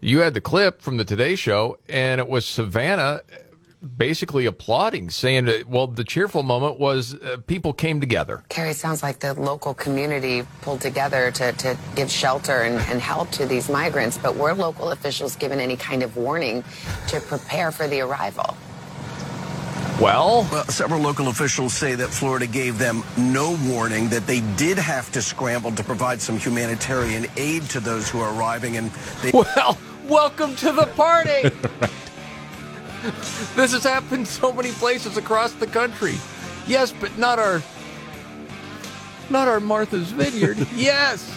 you 0.00 0.22
had 0.22 0.34
the 0.34 0.40
clip 0.40 0.82
from 0.82 0.96
the 0.96 1.04
Today 1.04 1.36
Show, 1.36 1.78
and 1.88 2.20
it 2.20 2.28
was 2.28 2.44
Savannah 2.44 3.20
basically 3.96 4.46
applauding, 4.46 5.10
saying, 5.10 5.44
that, 5.46 5.68
well, 5.68 5.86
the 5.86 6.04
cheerful 6.04 6.42
moment 6.42 6.78
was 6.80 7.14
uh, 7.14 7.36
people 7.46 7.72
came 7.72 8.00
together. 8.00 8.42
Kerry, 8.48 8.72
sounds 8.72 9.02
like 9.02 9.20
the 9.20 9.34
local 9.34 9.74
community 9.74 10.42
pulled 10.62 10.80
together 10.80 11.30
to, 11.32 11.52
to 11.52 11.76
give 11.94 12.10
shelter 12.10 12.62
and, 12.62 12.76
and 12.90 13.00
help 13.00 13.30
to 13.32 13.46
these 13.46 13.68
migrants, 13.68 14.18
but 14.18 14.36
were 14.36 14.52
local 14.54 14.90
officials 14.90 15.36
given 15.36 15.60
any 15.60 15.76
kind 15.76 16.02
of 16.02 16.16
warning 16.16 16.64
to 17.08 17.20
prepare 17.20 17.70
for 17.70 17.86
the 17.86 18.00
arrival? 18.00 18.56
Well, 20.00 20.44
several 20.68 21.00
local 21.00 21.26
officials 21.26 21.74
say 21.74 21.96
that 21.96 22.08
Florida 22.08 22.46
gave 22.46 22.78
them 22.78 23.02
no 23.16 23.58
warning, 23.64 24.08
that 24.10 24.28
they 24.28 24.40
did 24.56 24.78
have 24.78 25.10
to 25.12 25.20
scramble 25.20 25.72
to 25.72 25.82
provide 25.82 26.20
some 26.20 26.38
humanitarian 26.38 27.26
aid 27.36 27.62
to 27.70 27.80
those 27.80 28.08
who 28.08 28.20
are 28.20 28.32
arriving. 28.38 28.76
And 28.76 28.92
they- 29.22 29.30
Well, 29.34 29.76
welcome 30.06 30.54
to 30.56 30.70
the 30.72 30.86
party. 30.86 31.50
this 33.54 33.72
has 33.72 33.84
happened 33.84 34.26
so 34.26 34.52
many 34.52 34.70
places 34.72 35.16
across 35.16 35.52
the 35.52 35.66
country. 35.66 36.14
Yes, 36.66 36.92
but 36.92 37.16
not 37.16 37.38
our 37.38 37.62
not 39.30 39.48
our 39.48 39.60
Martha's 39.60 40.10
Vineyard. 40.10 40.58
yes. 40.74 41.34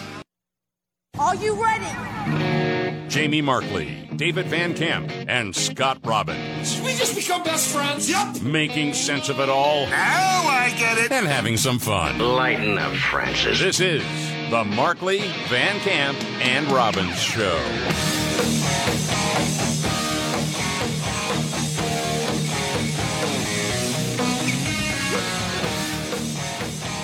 Are 1.18 1.36
you 1.36 1.62
ready? 1.62 3.08
Jamie 3.08 3.42
Markley, 3.42 4.08
David 4.16 4.46
Van 4.46 4.72
Camp, 4.72 5.12
and 5.28 5.54
Scott 5.54 5.98
Robbins. 6.02 6.80
We 6.80 6.94
just 6.94 7.14
become 7.14 7.42
best 7.42 7.68
friends. 7.70 8.08
Yep. 8.08 8.40
Making 8.40 8.94
sense 8.94 9.28
of 9.28 9.38
it 9.38 9.50
all. 9.50 9.86
Now 9.86 10.46
I 10.48 10.74
get 10.78 10.96
it. 10.96 11.12
And 11.12 11.26
having 11.26 11.58
some 11.58 11.78
fun. 11.78 12.18
Lighten 12.18 12.78
up, 12.78 12.94
Francis. 12.94 13.60
This 13.60 13.80
is 13.80 14.02
the 14.50 14.64
Markley, 14.64 15.18
Van 15.48 15.78
Camp, 15.80 16.18
and 16.40 16.66
Robbins 16.72 17.20
Show. 17.20 17.58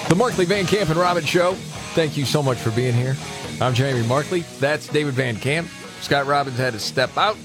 The 0.09 0.15
Markley 0.15 0.47
Van 0.47 0.65
Camp 0.67 0.89
and 0.89 0.99
Robbins 0.99 1.29
Show. 1.29 1.53
Thank 1.93 2.17
you 2.17 2.25
so 2.25 2.43
much 2.43 2.57
for 2.57 2.71
being 2.71 2.95
here. 2.95 3.15
I'm 3.61 3.75
Jamie 3.75 4.07
Markley. 4.07 4.41
That's 4.59 4.89
David 4.89 5.13
Van 5.13 5.37
Camp. 5.37 5.69
Scott 6.01 6.27
Robbins 6.27 6.57
had 6.57 6.73
to 6.73 6.79
step 6.79 7.15
out, 7.19 7.37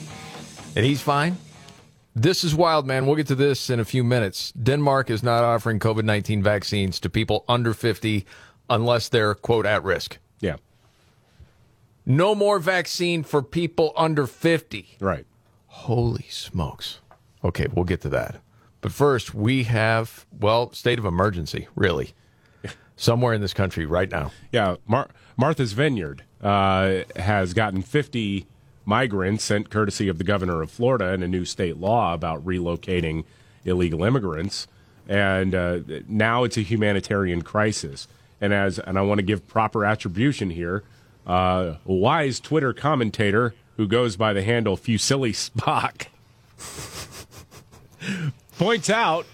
and 0.78 0.86
he's 0.86 1.02
fine. 1.02 1.36
This 2.16 2.46
is 2.46 2.56
wild, 2.56 2.88
man. 2.88 3.06
We'll 3.06 3.18
get 3.18 3.28
to 3.28 3.36
this 3.36 3.70
in 3.70 3.82
a 3.82 3.86
few 3.86 4.02
minutes. 4.02 4.54
Denmark 4.54 5.10
is 5.10 5.24
not 5.24 5.44
offering 5.44 5.78
COVID 5.78 6.06
19 6.06 6.42
vaccines 6.42 7.02
to 7.02 7.10
people 7.10 7.44
under 7.50 7.74
50 7.74 8.26
unless 8.70 9.10
they're, 9.10 9.36
quote, 9.36 9.66
at 9.66 9.84
risk. 9.84 10.20
Yeah. 10.40 10.56
No 12.06 12.34
more 12.34 12.60
vaccine 12.60 13.24
for 13.24 13.42
people 13.42 13.92
under 13.98 14.26
50. 14.26 14.98
Right. 15.02 15.26
Holy 15.68 16.28
smokes. 16.30 17.00
Okay, 17.44 17.68
we'll 17.74 17.84
get 17.84 18.00
to 18.02 18.10
that. 18.10 18.38
But 18.80 18.94
first, 18.94 19.34
we 19.34 19.64
have, 19.64 20.26
well, 20.40 20.72
state 20.72 21.00
of 21.00 21.06
emergency, 21.06 21.68
really, 21.76 22.14
somewhere 23.04 23.34
in 23.34 23.42
this 23.42 23.54
country 23.54 23.86
right 23.86 24.10
now. 24.10 24.32
Yeah, 24.52 24.78
Mar- 24.88 25.10
Martha's 25.38 25.74
Vineyard 25.74 26.24
uh, 26.42 27.02
has 27.16 27.54
gotten 27.54 27.82
50 27.82 28.48
migrants 28.86 29.44
sent 29.44 29.70
courtesy 29.70 30.08
of 30.08 30.18
the 30.18 30.24
governor 30.24 30.62
of 30.62 30.72
Florida 30.72 31.10
and 31.10 31.24
a 31.24 31.28
new 31.28 31.46
state 31.46 31.78
law 31.78 32.14
about 32.14 32.44
relocating 32.46 33.24
illegal 33.66 34.04
immigrants. 34.04 34.68
And 35.08 35.54
uh, 35.54 35.80
now 36.08 36.44
it's 36.44 36.58
a 36.58 36.62
humanitarian 36.62 37.42
crisis. 37.42 38.08
And 38.40 38.54
as 38.54 38.80
and 38.80 38.98
I 38.98 39.02
want 39.02 39.20
to 39.20 39.24
give 39.24 39.48
proper 39.48 39.86
attribution 39.86 40.50
here, 40.50 40.84
uh, 41.26 41.76
wise 41.86 42.40
Twitter 42.40 42.74
commentator 42.74 43.54
who 43.78 43.88
goes 43.88 44.16
by 44.16 44.34
the 44.34 44.44
handle 44.44 44.78
Fusilli 44.78 45.32
Spock 45.32 46.08
points 48.58 48.90
out 48.90 49.26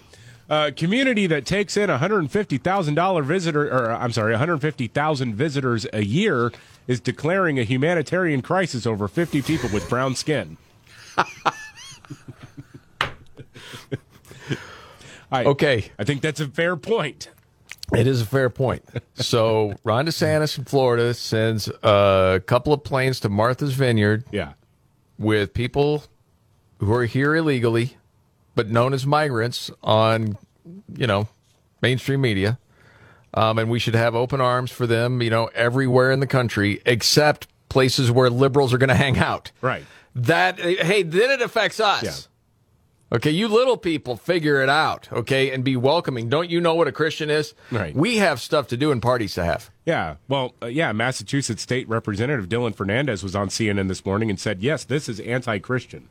a 0.49 0.71
community 0.71 1.27
that 1.27 1.45
takes 1.45 1.77
in 1.77 1.89
$150,000 1.89 3.25
visitor 3.25 3.67
or 3.71 3.91
I'm 3.91 4.11
sorry, 4.11 4.31
150,000 4.33 5.35
visitors 5.35 5.85
a 5.93 6.03
year 6.03 6.51
is 6.87 6.99
declaring 6.99 7.59
a 7.59 7.63
humanitarian 7.63 8.41
crisis 8.41 8.85
over 8.87 9.07
50 9.07 9.41
people 9.43 9.69
with 9.71 9.87
brown 9.89 10.15
skin. 10.15 10.57
I, 15.31 15.45
Okay. 15.45 15.91
I 15.99 16.03
think 16.03 16.21
that's 16.21 16.39
a 16.39 16.47
fair 16.47 16.75
point. 16.75 17.29
It 17.95 18.07
is 18.07 18.21
a 18.21 18.25
fair 18.25 18.49
point. 18.49 18.83
So 19.15 19.73
Ron 19.83 20.05
DeSantis 20.05 20.57
in 20.57 20.65
Florida 20.65 21.13
sends 21.13 21.67
a 21.83 22.41
couple 22.45 22.71
of 22.73 22.83
planes 22.83 23.19
to 23.21 23.29
Martha's 23.29 23.73
Vineyard. 23.73 24.25
Yeah. 24.31 24.53
With 25.17 25.53
people 25.53 26.03
who 26.77 26.93
are 26.93 27.05
here 27.05 27.35
illegally, 27.35 27.97
but 28.59 28.69
known 28.69 28.93
as 28.93 29.05
migrants 29.05 29.71
on, 29.81 30.37
you 30.93 31.07
know, 31.07 31.29
mainstream 31.81 32.19
media. 32.19 32.59
Um, 33.33 33.57
and 33.57 33.69
we 33.69 33.79
should 33.79 33.95
have 33.95 34.15
open 34.15 34.41
arms 34.41 34.69
for 34.69 34.85
them, 34.85 35.21
you 35.21 35.29
know, 35.29 35.45
everywhere 35.55 36.11
in 36.11 36.19
the 36.19 36.27
country, 36.27 36.81
except 36.85 37.47
places 37.69 38.11
where 38.11 38.29
liberals 38.29 38.73
are 38.73 38.77
going 38.77 38.89
to 38.89 38.95
hang 38.95 39.17
out. 39.17 39.53
Right. 39.61 39.85
That, 40.13 40.59
hey, 40.59 41.03
then 41.03 41.31
it 41.31 41.41
affects 41.41 41.79
us. 41.79 42.03
Yeah. 42.03 43.15
Okay, 43.15 43.31
you 43.31 43.47
little 43.47 43.77
people 43.77 44.17
figure 44.17 44.61
it 44.61 44.67
out, 44.67 45.07
okay, 45.09 45.51
and 45.51 45.63
be 45.63 45.77
welcoming. 45.77 46.27
Don't 46.27 46.49
you 46.49 46.59
know 46.59 46.75
what 46.75 46.89
a 46.89 46.91
Christian 46.91 47.29
is? 47.29 47.53
Right. 47.71 47.95
We 47.95 48.17
have 48.17 48.41
stuff 48.41 48.67
to 48.67 48.77
do 48.77 48.91
and 48.91 49.01
parties 49.01 49.35
to 49.35 49.45
have. 49.45 49.71
Yeah. 49.85 50.15
Well, 50.27 50.53
uh, 50.61 50.65
yeah, 50.65 50.91
Massachusetts 50.91 51.61
State 51.61 51.87
Representative 51.87 52.49
Dylan 52.49 52.75
Fernandes 52.75 53.23
was 53.23 53.37
on 53.37 53.47
CNN 53.47 53.87
this 53.87 54.05
morning 54.05 54.29
and 54.29 54.37
said, 54.37 54.61
yes, 54.61 54.83
this 54.83 55.07
is 55.07 55.21
anti 55.21 55.59
Christian. 55.59 56.09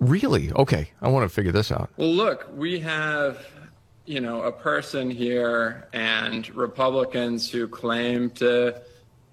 Really? 0.00 0.50
Okay, 0.52 0.90
I 1.02 1.08
want 1.08 1.24
to 1.24 1.34
figure 1.34 1.52
this 1.52 1.70
out. 1.70 1.90
Well, 1.96 2.08
look, 2.12 2.48
we 2.56 2.80
have, 2.80 3.46
you 4.06 4.20
know, 4.20 4.42
a 4.42 4.52
person 4.52 5.10
here 5.10 5.88
and 5.92 6.48
Republicans 6.56 7.50
who 7.50 7.68
claim 7.68 8.30
to 8.30 8.80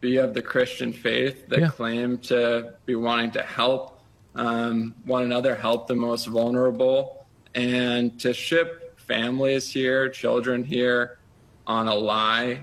be 0.01 0.17
of 0.17 0.33
the 0.33 0.41
Christian 0.41 0.91
faith, 0.93 1.47
that 1.47 1.59
Yeah. 1.59 1.69
claim 1.69 2.17
to 2.19 2.73
be 2.85 2.95
wanting 2.95 3.31
to 3.31 3.41
help 3.41 3.93
um, 4.35 4.93
one 5.05 5.23
another, 5.23 5.55
help 5.55 5.87
the 5.87 5.95
most 5.95 6.27
vulnerable, 6.27 7.25
and 7.55 8.19
to 8.19 8.33
ship 8.33 8.99
families 8.99 9.67
here, 9.71 10.09
children 10.09 10.63
here 10.63 11.17
on 11.65 11.87
a 11.87 11.95
lie 11.95 12.59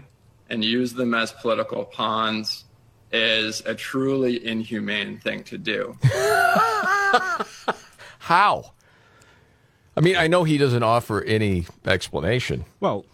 and 0.51 0.63
use 0.65 0.93
them 0.93 1.15
as 1.15 1.33
political 1.33 1.85
pawns 1.85 2.65
is 3.11 3.61
a 3.67 3.75
truly 3.75 4.47
inhumane 4.47 5.19
thing 5.19 5.43
to 5.45 5.59
do. 5.59 5.97
How? 8.25 8.73
I 9.95 10.01
mean, 10.01 10.17
I 10.17 10.29
know 10.29 10.45
he 10.45 10.57
doesn't 10.57 10.83
offer 10.83 11.23
any 11.23 11.67
explanation. 11.85 12.65
Well, 12.81 13.05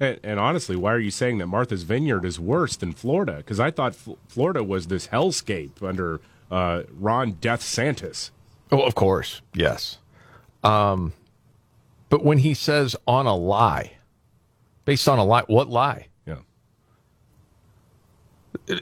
and, 0.00 0.18
and 0.24 0.40
honestly, 0.40 0.74
why 0.74 0.92
are 0.92 0.98
you 0.98 1.12
saying 1.12 1.38
that 1.38 1.46
Martha's 1.46 1.84
Vineyard 1.84 2.24
is 2.24 2.40
worse 2.40 2.74
than 2.74 2.92
Florida? 2.92 3.36
Because 3.36 3.60
I 3.60 3.70
thought 3.70 3.92
F- 3.92 4.16
Florida 4.26 4.64
was 4.64 4.88
this 4.88 5.06
hellscape 5.08 5.80
under 5.80 6.20
uh, 6.50 6.82
Ron 6.90 7.32
Death 7.40 7.60
Santis. 7.60 8.30
Oh, 8.72 8.82
of 8.82 8.96
course, 8.96 9.42
yes. 9.54 9.98
Um, 10.64 11.12
but 12.08 12.24
when 12.24 12.38
he 12.38 12.52
says 12.52 12.96
on 13.06 13.26
a 13.26 13.36
lie, 13.36 13.92
based 14.84 15.08
on 15.08 15.20
a 15.20 15.24
lie, 15.24 15.44
what 15.46 15.68
lie? 15.68 16.08
Yeah. 16.26 16.38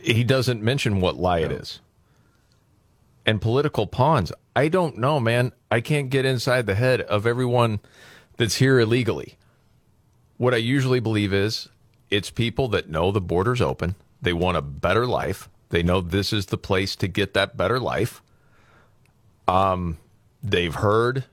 He 0.03 0.25
doesn't 0.25 0.63
mention 0.63 1.03
what 1.03 1.17
lie 1.17 1.41
it 1.41 1.53
is. 1.53 1.81
And 3.27 3.43
political 3.43 3.87
pawns, 3.87 4.33
I 4.55 4.69
don't 4.69 4.97
know, 4.97 5.21
man. 5.21 5.53
I 5.77 5.83
can't 5.83 6.09
get 6.09 6.25
inside 6.25 6.65
the 6.65 6.75
head 6.75 7.03
of 7.03 7.27
everyone 7.27 7.81
that's 8.39 8.55
here 8.55 8.81
illegally. 8.81 9.37
What 10.39 10.55
I 10.55 10.57
usually 10.57 11.01
believe 11.01 11.35
is 11.35 11.69
it's 12.09 12.31
people 12.31 12.69
that 12.69 12.89
know 12.89 13.13
the 13.13 13.21
border's 13.21 13.61
open. 13.61 13.95
They 14.23 14.33
want 14.33 14.57
a 14.57 14.63
better 14.63 15.07
life. 15.07 15.51
They 15.69 15.83
know 15.83 16.01
this 16.01 16.33
is 16.33 16.47
the 16.47 16.57
place 16.57 16.97
to 16.97 17.09
get 17.09 17.35
that 17.35 17.59
better 17.59 17.79
life. 17.79 18.23
Um, 19.47 19.99
they've 20.43 20.75
heard, 20.75 21.25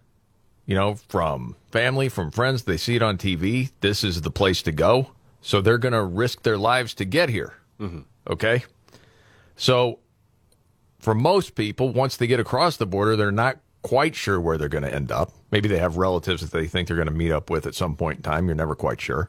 you 0.66 0.76
know, 0.76 0.96
from 0.96 1.56
family, 1.72 2.10
from 2.10 2.30
friends. 2.30 2.64
They 2.64 2.76
see 2.76 2.98
it 2.98 3.02
on 3.02 3.18
TV. 3.18 3.72
This 3.80 4.04
is 4.04 4.24
the 4.24 4.30
place 4.30 4.62
to 4.64 4.74
go. 4.74 5.12
So 5.40 5.62
they're 5.62 5.78
going 5.78 5.94
to 5.94 6.04
risk 6.04 6.44
their 6.44 6.58
lives 6.58 6.94
to 6.96 7.06
get 7.06 7.30
here. 7.30 7.54
Okay. 8.30 8.66
So 9.56 10.00
for 11.00 11.16
most 11.16 11.56
people, 11.56 11.94
once 11.94 12.18
they 12.18 12.28
get 12.28 12.42
across 12.42 12.76
the 12.76 12.86
border, 12.86 13.16
they're 13.16 13.32
not 13.32 13.60
quite 13.84 14.16
sure 14.16 14.40
where 14.40 14.58
they're 14.58 14.70
going 14.70 14.84
to 14.84 14.94
end 14.94 15.12
up. 15.12 15.32
Maybe 15.52 15.70
they 15.70 15.78
have 15.78 15.98
relatives 15.98 16.42
that 16.42 16.52
they 16.52 16.68
think 16.68 16.88
they're 16.88 16.98
going 16.98 17.08
to 17.08 17.14
meet 17.14 17.32
up 17.32 17.50
with 17.50 17.68
at 17.68 17.76
some 17.76 17.96
point 17.96 18.18
in 18.18 18.24
time. 18.24 18.48
You're 18.48 18.56
never 18.56 18.76
quite 18.76 19.00
sure. 19.00 19.28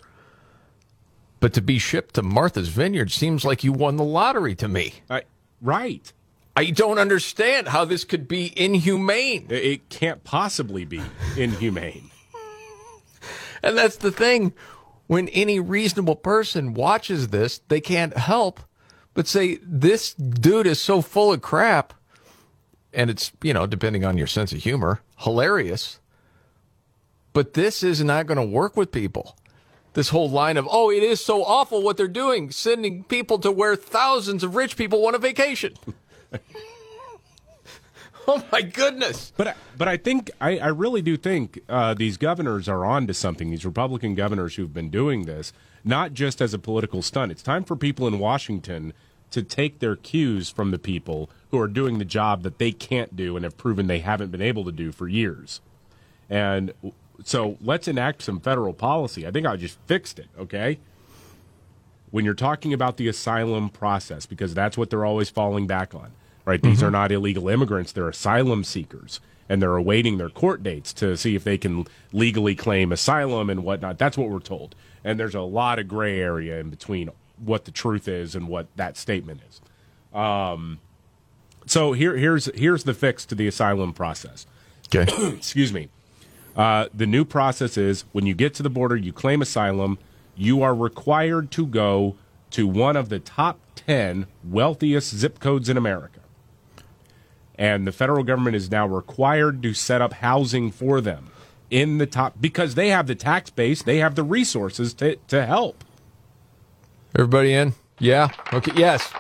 But 1.41 1.53
to 1.55 1.61
be 1.61 1.79
shipped 1.79 2.15
to 2.15 2.23
Martha's 2.23 2.69
Vineyard 2.69 3.11
seems 3.13 3.45
like 3.45 3.63
you 3.63 3.73
won 3.73 3.97
the 3.97 4.05
lottery 4.05 4.55
to 4.57 4.69
me. 4.69 4.95
right. 5.61 6.13
I 6.57 6.71
don't 6.71 6.99
understand 6.99 7.69
how 7.69 7.85
this 7.85 8.05
could 8.05 8.29
be 8.29 8.53
inhumane. 8.57 9.49
It 9.51 9.89
can't 9.89 10.23
possibly 10.25 10.85
be 10.85 11.03
inhumane. 11.37 12.11
And 13.63 13.79
that's 13.79 13.97
the 13.97 14.13
thing. 14.13 14.53
When 15.07 15.31
any 15.31 15.59
reasonable 15.59 16.17
person 16.17 16.75
watches 16.75 17.29
this, 17.29 17.61
they 17.69 17.81
can't 17.81 18.15
help 18.15 18.61
but 19.15 19.29
say, 19.29 19.61
this 19.63 20.13
dude 20.15 20.67
is 20.67 20.81
so 20.81 21.01
full 21.01 21.33
of 21.33 21.41
crap. 21.41 21.95
And 22.95 23.11
it's, 23.11 23.33
you 23.43 23.53
know, 23.53 23.67
depending 23.67 24.05
on 24.05 24.17
your 24.17 24.27
sense 24.27 24.53
of 24.53 24.59
humor, 24.63 25.01
hilarious. 25.19 26.01
But 27.33 27.55
this 27.55 27.83
is 27.83 28.03
not 28.03 28.27
going 28.27 28.39
to 28.39 28.45
work 28.45 28.77
with 28.77 28.93
people. 28.93 29.37
This 29.95 30.09
whole 30.09 30.31
line 30.31 30.57
of, 30.57 30.69
oh, 30.71 30.91
it 30.91 31.03
is 31.03 31.25
so 31.25 31.45
awful 31.45 31.83
what 31.83 31.97
they're 31.97 32.09
doing, 32.09 32.51
sending 32.51 33.05
people 33.05 33.39
to 33.41 33.53
where 33.53 33.77
thousands 33.77 34.43
of 34.43 34.57
rich 34.57 34.77
people 34.77 35.01
want 35.01 35.17
a 35.17 35.19
vacation. 35.19 35.75
oh 38.29 38.45
my 38.51 38.63
goodness! 38.63 39.33
But 39.37 39.57
but 39.77 39.87
I 39.87 39.97
think 39.97 40.31
I, 40.41 40.59
I 40.59 40.69
really 40.69 41.03
do 41.03 41.17
think 41.17 41.61
uh, 41.69 41.95
these 41.95 42.17
governors 42.17 42.69
are 42.69 42.85
on 42.85 43.07
to 43.07 43.15
something. 43.15 43.51
These 43.51 43.65
Republican 43.65 44.15
governors 44.17 44.57
who've 44.57 44.73
been 44.73 44.91
doing 44.91 45.27
this, 45.27 45.53
not 45.85 46.13
just 46.13 46.41
as 46.41 46.55
a 46.55 46.59
political 46.59 47.03
stunt. 47.03 47.31
It's 47.31 47.43
time 47.43 47.63
for 47.63 47.77
people 47.77 48.09
in 48.09 48.19
Washington 48.19 48.93
to 49.35 49.43
take 49.43 49.79
their 49.79 49.97
cues 49.97 50.49
from 50.51 50.71
the 50.71 50.79
people 50.79 51.29
who 51.51 51.61
are 51.61 51.69
doing 51.69 51.99
the 51.99 52.05
job 52.05 52.43
that 52.43 52.59
they 52.59 52.73
can't 52.73 53.15
do 53.15 53.37
and 53.37 53.45
have 53.45 53.57
proven 53.57 53.87
they 53.87 54.01
haven't 54.01 54.31
been 54.31 54.43
able 54.43 54.65
to 54.65 54.73
do 54.73 54.91
for 54.91 55.07
years. 55.07 55.61
And 56.29 56.73
so 57.23 57.59
let's 57.61 57.87
enact 57.87 58.23
some 58.23 58.41
federal 58.41 58.73
policy. 58.73 59.27
I 59.27 59.31
think 59.31 59.47
I 59.47 59.57
just 59.57 59.79
fixed 59.87 60.19
it. 60.19 60.29
Okay 60.39 60.79
when 62.11 62.25
you're 62.25 62.33
talking 62.33 62.73
about 62.73 62.97
the 62.97 63.09
asylum 63.09 63.69
process, 63.69 64.25
because 64.25 64.55
that's 64.55 64.79
what 64.79 64.89
they're 64.89 65.05
always 65.05 65.31
falling 65.31 65.67
back 65.67 65.97
on, 65.97 66.13
right? 66.45 66.63
These 66.63 66.77
Mm-hmm. 66.79 66.87
are 66.87 66.91
not 66.93 67.11
illegal 67.11 67.49
immigrants, 67.49 67.91
they're 67.91 68.09
asylum 68.09 68.63
seekers, 68.63 69.19
and 69.49 69.61
they're 69.61 69.75
awaiting 69.75 70.17
their 70.17 70.29
court 70.29 70.63
dates 70.63 70.93
to 70.93 71.17
see 71.17 71.35
if 71.35 71.43
they 71.43 71.59
can 71.59 71.89
legally 72.13 72.55
claim 72.55 72.93
asylum 72.93 73.51
and 73.51 73.65
whatnot. 73.65 73.99
That's 73.99 74.17
what 74.17 74.29
we're 74.29 74.39
told. 74.39 74.77
And 75.03 75.19
there's 75.19 75.35
a 75.35 75.41
lot 75.41 75.81
of 75.81 75.89
gray 75.89 76.21
area 76.21 76.61
in 76.61 76.71
between 76.71 77.11
what 77.39 77.65
the 77.65 77.71
truth 77.71 78.09
is 78.09 78.35
and 78.35 78.49
what 78.49 78.69
that 78.77 78.97
statement 78.97 79.41
is. 79.49 79.61
Um, 80.19 80.81
so 81.67 81.93
here, 81.93 82.17
here's 82.17 82.47
here's 82.55 82.85
the 82.85 82.95
fix 82.95 83.25
to 83.27 83.35
the 83.35 83.47
asylum 83.47 83.93
process. 83.93 84.47
Okay. 84.95 85.33
Excuse 85.37 85.73
me. 85.73 85.89
Uh, 86.57 86.87
the 86.95 87.07
new 87.07 87.25
process 87.25 87.77
is 87.77 88.05
when 88.13 88.27
you 88.27 88.35
get 88.35 88.55
to 88.55 88.63
the 88.63 88.71
border, 88.71 88.97
you 88.97 89.13
claim 89.13 89.43
asylum, 89.43 89.99
you 90.37 90.63
are 90.63 90.75
required 90.75 91.51
to 91.53 91.67
go 91.67 92.15
to 92.51 92.67
one 92.67 92.97
of 92.97 93.09
the 93.09 93.19
top 93.19 93.59
10 93.75 94.27
wealthiest 94.45 95.15
zip 95.17 95.41
codes 95.41 95.69
in 95.69 95.77
America. 95.77 96.21
And 97.57 97.87
the 97.87 97.93
federal 97.93 98.25
government 98.25 98.57
is 98.57 98.71
now 98.71 98.87
required 98.87 99.63
to 99.63 99.75
set 99.75 100.01
up 100.01 100.15
housing 100.15 100.71
for 100.71 101.01
them 101.01 101.31
in 101.71 101.99
the 101.99 102.07
top 102.07 102.35
because 102.41 102.75
they 102.75 102.89
have 102.89 103.07
the 103.07 103.15
tax 103.15 103.51
base, 103.51 103.83
they 103.83 103.99
have 103.99 104.15
the 104.15 104.23
resources 104.23 104.95
to, 104.95 105.17
to 105.29 105.47
help. 105.47 105.84
Everybody 107.17 107.55
in? 107.55 107.75
Yeah. 107.99 108.29
Okay. 108.53 108.73
Yes. 108.75 109.13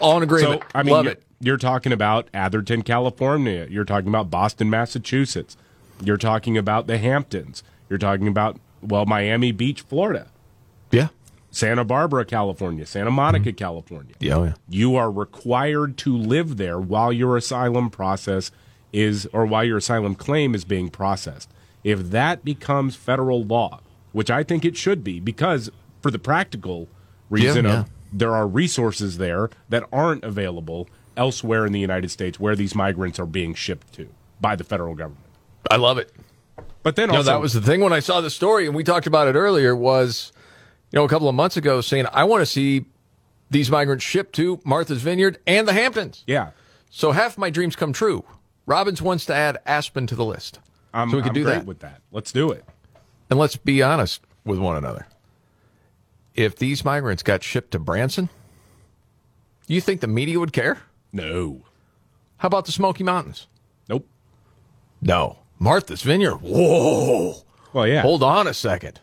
All 0.00 0.16
in 0.18 0.22
agreement. 0.22 0.62
So, 0.62 0.68
I 0.74 0.82
mean, 0.82 0.92
Love 0.92 1.04
you're, 1.04 1.12
it. 1.12 1.22
you're 1.40 1.56
talking 1.56 1.92
about 1.92 2.28
Atherton, 2.34 2.82
California. 2.82 3.66
You're 3.70 3.84
talking 3.84 4.08
about 4.08 4.30
Boston, 4.30 4.68
Massachusetts. 4.68 5.56
You're 6.04 6.18
talking 6.18 6.58
about 6.58 6.86
the 6.86 6.98
Hamptons. 6.98 7.62
You're 7.88 7.98
talking 7.98 8.28
about, 8.28 8.58
well, 8.82 9.06
Miami 9.06 9.52
Beach, 9.52 9.80
Florida. 9.82 10.28
Yeah. 10.90 11.08
Santa 11.50 11.84
Barbara, 11.84 12.24
California. 12.24 12.86
Santa 12.86 13.10
Monica, 13.10 13.50
mm-hmm. 13.50 13.56
California. 13.56 14.14
Yeah. 14.20 14.34
Oh, 14.34 14.44
yeah. 14.44 14.54
You 14.68 14.96
are 14.96 15.10
required 15.10 15.96
to 15.98 16.16
live 16.16 16.56
there 16.58 16.78
while 16.78 17.12
your 17.12 17.36
asylum 17.36 17.90
process 17.90 18.50
is, 18.92 19.26
or 19.32 19.46
while 19.46 19.64
your 19.64 19.78
asylum 19.78 20.14
claim 20.14 20.54
is 20.54 20.64
being 20.64 20.90
processed. 20.90 21.50
If 21.82 22.10
that 22.10 22.44
becomes 22.44 22.96
federal 22.96 23.42
law, 23.42 23.80
which 24.12 24.30
I 24.30 24.42
think 24.42 24.64
it 24.64 24.76
should 24.76 25.02
be, 25.02 25.20
because 25.20 25.70
for 26.02 26.10
the 26.10 26.18
practical 26.18 26.88
reason 27.30 27.64
Yeah, 27.64 27.80
of 27.80 27.90
there 28.12 28.34
are 28.34 28.46
resources 28.46 29.18
there 29.18 29.48
that 29.68 29.84
aren't 29.92 30.24
available 30.24 30.88
elsewhere 31.16 31.64
in 31.64 31.72
the 31.72 31.80
United 31.80 32.10
States 32.10 32.38
where 32.40 32.56
these 32.56 32.74
migrants 32.74 33.18
are 33.18 33.26
being 33.26 33.54
shipped 33.54 33.92
to 33.94 34.08
by 34.40 34.56
the 34.56 34.64
federal 34.64 34.94
government. 34.94 35.24
I 35.70 35.76
love 35.76 35.98
it. 35.98 36.12
But 36.82 36.96
then 36.96 37.10
You 37.10 37.16
know, 37.16 37.22
that 37.22 37.40
was 37.40 37.52
the 37.52 37.60
thing 37.60 37.80
when 37.80 37.92
I 37.92 38.00
saw 38.00 38.20
the 38.20 38.30
story, 38.30 38.66
and 38.66 38.74
we 38.74 38.82
talked 38.84 39.06
about 39.06 39.28
it 39.28 39.34
earlier, 39.34 39.76
was, 39.76 40.32
you 40.90 40.96
know, 40.98 41.04
a 41.04 41.08
couple 41.08 41.28
of 41.28 41.34
months 41.34 41.56
ago 41.56 41.80
saying, 41.82 42.06
I 42.12 42.24
want 42.24 42.40
to 42.40 42.46
see 42.46 42.86
these 43.50 43.70
migrants 43.70 44.04
shipped 44.04 44.34
to 44.36 44.60
Martha's 44.64 45.02
Vineyard 45.02 45.38
and 45.46 45.68
the 45.68 45.72
Hamptons. 45.72 46.24
Yeah. 46.26 46.50
So 46.88 47.12
half 47.12 47.36
my 47.36 47.50
dreams 47.50 47.76
come 47.76 47.92
true. 47.92 48.24
Robbins 48.66 49.02
wants 49.02 49.26
to 49.26 49.34
add 49.34 49.58
Aspen 49.66 50.06
to 50.06 50.14
the 50.14 50.24
list. 50.24 50.58
I'm, 50.94 51.10
so 51.10 51.16
we 51.16 51.22
can 51.22 51.30
I'm 51.30 51.34
do 51.34 51.44
that. 51.44 51.66
with 51.66 51.80
that. 51.80 52.00
Let's 52.12 52.32
do 52.32 52.50
it. 52.50 52.64
And 53.28 53.38
let's 53.38 53.56
be 53.56 53.82
honest 53.82 54.22
with 54.44 54.58
one 54.58 54.76
another. 54.76 55.06
If 56.34 56.56
these 56.56 56.84
migrants 56.84 57.22
got 57.22 57.42
shipped 57.42 57.72
to 57.72 57.78
Branson, 57.78 58.28
you 59.66 59.80
think 59.80 60.00
the 60.00 60.06
media 60.06 60.38
would 60.38 60.52
care? 60.52 60.78
No. 61.12 61.62
How 62.38 62.46
about 62.46 62.66
the 62.66 62.72
Smoky 62.72 63.04
Mountains? 63.04 63.46
Nope. 63.88 64.06
No. 65.00 65.38
Martha's 65.58 66.02
Vineyard. 66.02 66.36
Whoa. 66.36 67.34
Well, 67.72 67.86
yeah. 67.86 68.02
Hold 68.02 68.22
on 68.22 68.46
a 68.46 68.54
second. 68.54 69.00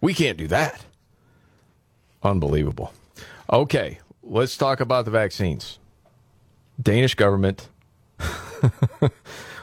We 0.00 0.14
can't 0.14 0.38
do 0.38 0.46
that. 0.48 0.84
Unbelievable. 2.22 2.92
Okay, 3.50 3.98
let's 4.22 4.56
talk 4.56 4.80
about 4.80 5.04
the 5.04 5.10
vaccines. 5.10 5.78
Danish 6.80 7.14
government. 7.14 7.68
I 8.20 9.10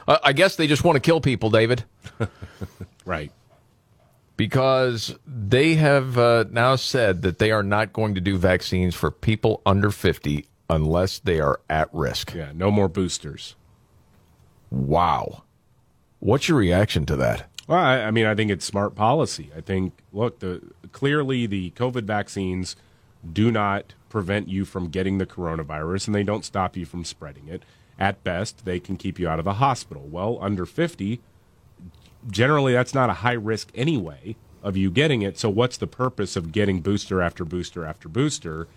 I 0.06 0.32
guess 0.32 0.56
they 0.56 0.66
just 0.66 0.84
want 0.84 0.96
to 0.96 1.00
kill 1.00 1.20
people, 1.20 1.50
David. 1.50 1.84
right. 3.04 3.30
Because 4.36 5.14
they 5.26 5.74
have 5.74 6.18
uh, 6.18 6.44
now 6.50 6.76
said 6.76 7.22
that 7.22 7.38
they 7.38 7.52
are 7.52 7.62
not 7.62 7.92
going 7.92 8.14
to 8.16 8.20
do 8.20 8.36
vaccines 8.36 8.94
for 8.94 9.10
people 9.10 9.62
under 9.64 9.90
50 9.90 10.46
unless 10.68 11.20
they 11.20 11.40
are 11.40 11.60
at 11.70 11.88
risk. 11.92 12.34
Yeah, 12.34 12.50
no 12.52 12.70
more 12.70 12.88
boosters. 12.88 13.54
Wow. 14.70 15.44
What's 16.18 16.48
your 16.48 16.58
reaction 16.58 17.06
to 17.06 17.16
that? 17.16 17.48
Well, 17.66 17.78
I, 17.78 18.02
I 18.02 18.10
mean, 18.10 18.26
I 18.26 18.34
think 18.34 18.50
it's 18.50 18.64
smart 18.64 18.94
policy. 18.94 19.50
I 19.56 19.60
think, 19.60 19.94
look, 20.12 20.40
the 20.40 20.60
clearly 20.92 21.46
the 21.46 21.70
COVID 21.70 22.04
vaccines 22.04 22.76
do 23.30 23.50
not 23.50 23.94
prevent 24.08 24.48
you 24.48 24.64
from 24.64 24.88
getting 24.88 25.18
the 25.18 25.26
coronavirus, 25.26 26.06
and 26.06 26.14
they 26.14 26.22
don't 26.22 26.44
stop 26.44 26.76
you 26.76 26.84
from 26.84 27.04
spreading 27.04 27.48
it. 27.48 27.62
At 27.98 28.22
best, 28.24 28.64
they 28.64 28.80
can 28.80 28.96
keep 28.96 29.18
you 29.18 29.28
out 29.28 29.38
of 29.38 29.44
the 29.44 29.54
hospital. 29.54 30.06
Well, 30.06 30.38
under 30.40 30.66
fifty, 30.66 31.20
generally 32.30 32.72
that's 32.72 32.94
not 32.94 33.10
a 33.10 33.14
high 33.14 33.32
risk 33.32 33.70
anyway 33.74 34.36
of 34.62 34.76
you 34.76 34.90
getting 34.90 35.22
it. 35.22 35.38
So, 35.38 35.50
what's 35.50 35.76
the 35.76 35.86
purpose 35.86 36.36
of 36.36 36.52
getting 36.52 36.80
booster 36.80 37.20
after 37.20 37.44
booster 37.44 37.84
after 37.84 38.08
booster? 38.08 38.68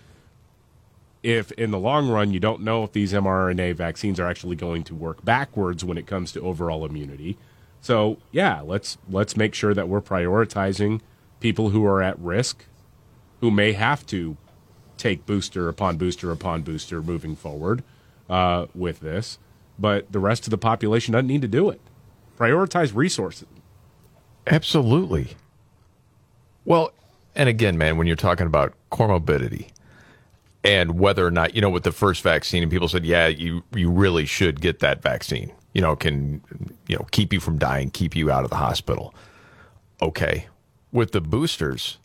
if 1.23 1.51
in 1.53 1.71
the 1.71 1.79
long 1.79 2.07
run 2.07 2.31
you 2.31 2.39
don't 2.39 2.61
know 2.61 2.83
if 2.83 2.91
these 2.93 3.11
mRNA 3.11 3.75
vaccines 3.75 4.19
are 4.19 4.27
actually 4.27 4.55
going 4.55 4.83
to 4.83 4.95
work 4.95 5.25
backwards 5.25 5.83
when 5.83 5.97
it 5.97 6.07
comes 6.07 6.31
to 6.31 6.41
overall 6.41 6.85
immunity. 6.85 7.37
So, 7.81 8.17
yeah, 8.31 8.61
let's 8.61 8.97
let's 9.09 9.37
make 9.37 9.53
sure 9.53 9.73
that 9.73 9.87
we're 9.87 10.01
prioritizing 10.01 11.01
people 11.39 11.69
who 11.69 11.85
are 11.85 12.01
at 12.01 12.17
risk 12.19 12.65
who 13.41 13.51
may 13.51 13.73
have 13.73 14.05
to 14.07 14.37
take 14.97 15.25
booster 15.25 15.69
upon 15.69 15.97
booster 15.97 16.31
upon 16.31 16.63
booster 16.63 17.01
moving 17.01 17.35
forward 17.35 17.83
uh, 18.29 18.65
with 18.73 18.99
this, 18.99 19.37
but 19.77 20.11
the 20.11 20.19
rest 20.19 20.47
of 20.47 20.51
the 20.51 20.57
population 20.57 21.11
doesn't 21.11 21.27
need 21.27 21.41
to 21.41 21.47
do 21.47 21.69
it. 21.69 21.81
Prioritize 22.37 22.95
resources. 22.95 23.47
Absolutely. 24.45 25.35
Well, 26.65 26.91
and 27.35 27.49
again, 27.49 27.77
man, 27.77 27.97
when 27.97 28.07
you're 28.07 28.15
talking 28.15 28.47
about 28.47 28.73
comorbidity 28.91 29.69
and 30.63 30.99
whether 30.99 31.25
or 31.25 31.31
not, 31.31 31.55
you 31.55 31.61
know, 31.61 31.69
with 31.69 31.83
the 31.83 31.91
first 31.91 32.21
vaccine, 32.23 32.63
and 32.63 32.71
people 32.71 32.87
said, 32.87 33.05
yeah, 33.05 33.27
you, 33.27 33.63
you 33.73 33.89
really 33.89 34.25
should 34.25 34.61
get 34.61 34.79
that 34.79 35.01
vaccine, 35.01 35.51
you 35.73 35.81
know, 35.81 35.95
can, 35.95 36.41
you 36.87 36.95
know, 36.95 37.05
keep 37.11 37.33
you 37.33 37.39
from 37.39 37.57
dying, 37.57 37.89
keep 37.89 38.15
you 38.15 38.31
out 38.31 38.43
of 38.43 38.49
the 38.49 38.55
hospital. 38.57 39.13
Okay. 40.01 40.47
With 40.91 41.11
the 41.11 41.21
boosters, 41.21 41.97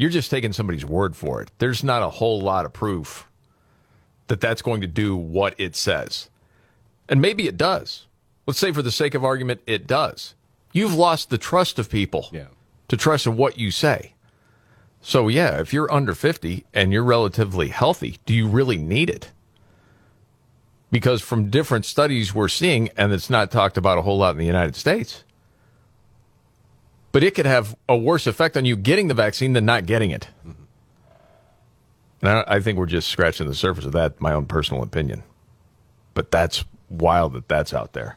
You're 0.00 0.08
just 0.08 0.30
taking 0.30 0.54
somebody's 0.54 0.86
word 0.86 1.14
for 1.14 1.42
it. 1.42 1.50
There's 1.58 1.84
not 1.84 2.02
a 2.02 2.08
whole 2.08 2.40
lot 2.40 2.64
of 2.64 2.72
proof 2.72 3.28
that 4.28 4.40
that's 4.40 4.62
going 4.62 4.80
to 4.80 4.86
do 4.86 5.14
what 5.14 5.54
it 5.58 5.76
says. 5.76 6.30
And 7.06 7.20
maybe 7.20 7.46
it 7.46 7.58
does. 7.58 8.06
Let's 8.50 8.58
say, 8.58 8.72
for 8.72 8.82
the 8.82 8.90
sake 8.90 9.14
of 9.14 9.24
argument, 9.24 9.60
it 9.64 9.86
does. 9.86 10.34
You've 10.72 10.92
lost 10.92 11.30
the 11.30 11.38
trust 11.38 11.78
of 11.78 11.88
people 11.88 12.26
Yeah. 12.32 12.46
to 12.88 12.96
trust 12.96 13.24
in 13.24 13.36
what 13.36 13.58
you 13.58 13.70
say. 13.70 14.14
So, 15.00 15.28
yeah, 15.28 15.60
if 15.60 15.72
you're 15.72 15.88
under 15.92 16.16
50 16.16 16.64
and 16.74 16.92
you're 16.92 17.04
relatively 17.04 17.68
healthy, 17.68 18.18
do 18.26 18.34
you 18.34 18.48
really 18.48 18.76
need 18.76 19.08
it? 19.08 19.30
Because 20.90 21.22
from 21.22 21.48
different 21.48 21.84
studies 21.86 22.34
we're 22.34 22.48
seeing, 22.48 22.88
and 22.96 23.12
it's 23.12 23.30
not 23.30 23.52
talked 23.52 23.76
about 23.76 23.98
a 23.98 24.02
whole 24.02 24.18
lot 24.18 24.32
in 24.32 24.38
the 24.38 24.44
United 24.46 24.74
States, 24.74 25.22
but 27.12 27.22
it 27.22 27.36
could 27.36 27.46
have 27.46 27.76
a 27.88 27.96
worse 27.96 28.26
effect 28.26 28.56
on 28.56 28.64
you 28.64 28.74
getting 28.74 29.06
the 29.06 29.14
vaccine 29.14 29.52
than 29.52 29.64
not 29.64 29.86
getting 29.86 30.10
it. 30.10 30.26
Mm-hmm. 30.44 30.62
And 32.22 32.30
I, 32.30 32.44
I 32.56 32.60
think 32.60 32.78
we're 32.78 32.86
just 32.86 33.06
scratching 33.10 33.46
the 33.46 33.54
surface 33.54 33.84
of 33.84 33.92
that, 33.92 34.20
my 34.20 34.32
own 34.32 34.46
personal 34.46 34.82
opinion. 34.82 35.22
But 36.14 36.32
that's 36.32 36.64
wild 36.90 37.34
that 37.34 37.46
that's 37.46 37.72
out 37.72 37.92
there. 37.92 38.16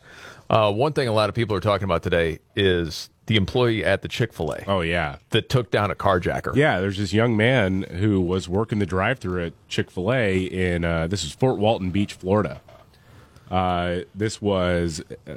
Uh, 0.53 0.71
one 0.71 0.93
thing 0.93 1.07
a 1.07 1.11
lot 1.11 1.29
of 1.29 1.35
people 1.35 1.57
are 1.57 1.59
talking 1.59 1.85
about 1.85 2.03
today 2.03 2.37
is 2.55 3.09
the 3.25 3.37
employee 3.37 3.83
at 3.83 4.03
the 4.03 4.07
Chick 4.07 4.31
fil 4.31 4.51
A. 4.51 4.63
Oh, 4.67 4.81
yeah. 4.81 5.15
That 5.31 5.49
took 5.49 5.71
down 5.71 5.89
a 5.89 5.95
carjacker. 5.95 6.55
Yeah, 6.55 6.79
there's 6.79 6.99
this 6.99 7.11
young 7.11 7.35
man 7.35 7.81
who 7.81 8.21
was 8.21 8.47
working 8.47 8.77
the 8.77 8.85
drive-through 8.85 9.45
at 9.45 9.53
Chick 9.67 9.89
Fil 9.89 10.13
A 10.13 10.43
in 10.43 10.85
uh, 10.85 11.07
this 11.07 11.23
is 11.23 11.31
Fort 11.31 11.57
Walton 11.57 11.89
Beach, 11.89 12.13
Florida. 12.13 12.61
Uh, 13.49 14.01
this 14.13 14.43
was 14.43 15.01
uh, 15.27 15.33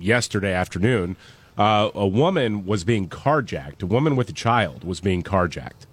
yesterday 0.00 0.54
afternoon. 0.54 1.16
Uh, 1.58 1.90
a 1.94 2.06
woman 2.06 2.64
was 2.64 2.84
being 2.84 3.06
carjacked. 3.06 3.82
A 3.82 3.86
woman 3.86 4.16
with 4.16 4.30
a 4.30 4.32
child 4.32 4.82
was 4.82 5.02
being 5.02 5.22
carjacked, 5.22 5.84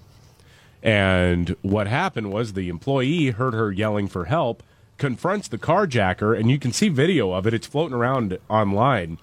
and 0.82 1.58
what 1.62 1.88
happened 1.88 2.32
was 2.32 2.54
the 2.54 2.70
employee 2.70 3.32
heard 3.32 3.54
her 3.54 3.70
yelling 3.70 4.08
for 4.08 4.26
help, 4.26 4.64
confronts 5.02 5.48
the 5.48 5.58
carjacker, 5.58 6.40
and 6.40 6.50
you 6.52 6.60
can 6.60 6.72
see 6.72 6.88
video 6.88 7.32
of 7.34 7.48
it. 7.48 7.54
It's 7.56 7.66
floating 7.68 7.96
around 7.96 8.38
online. 8.48 9.18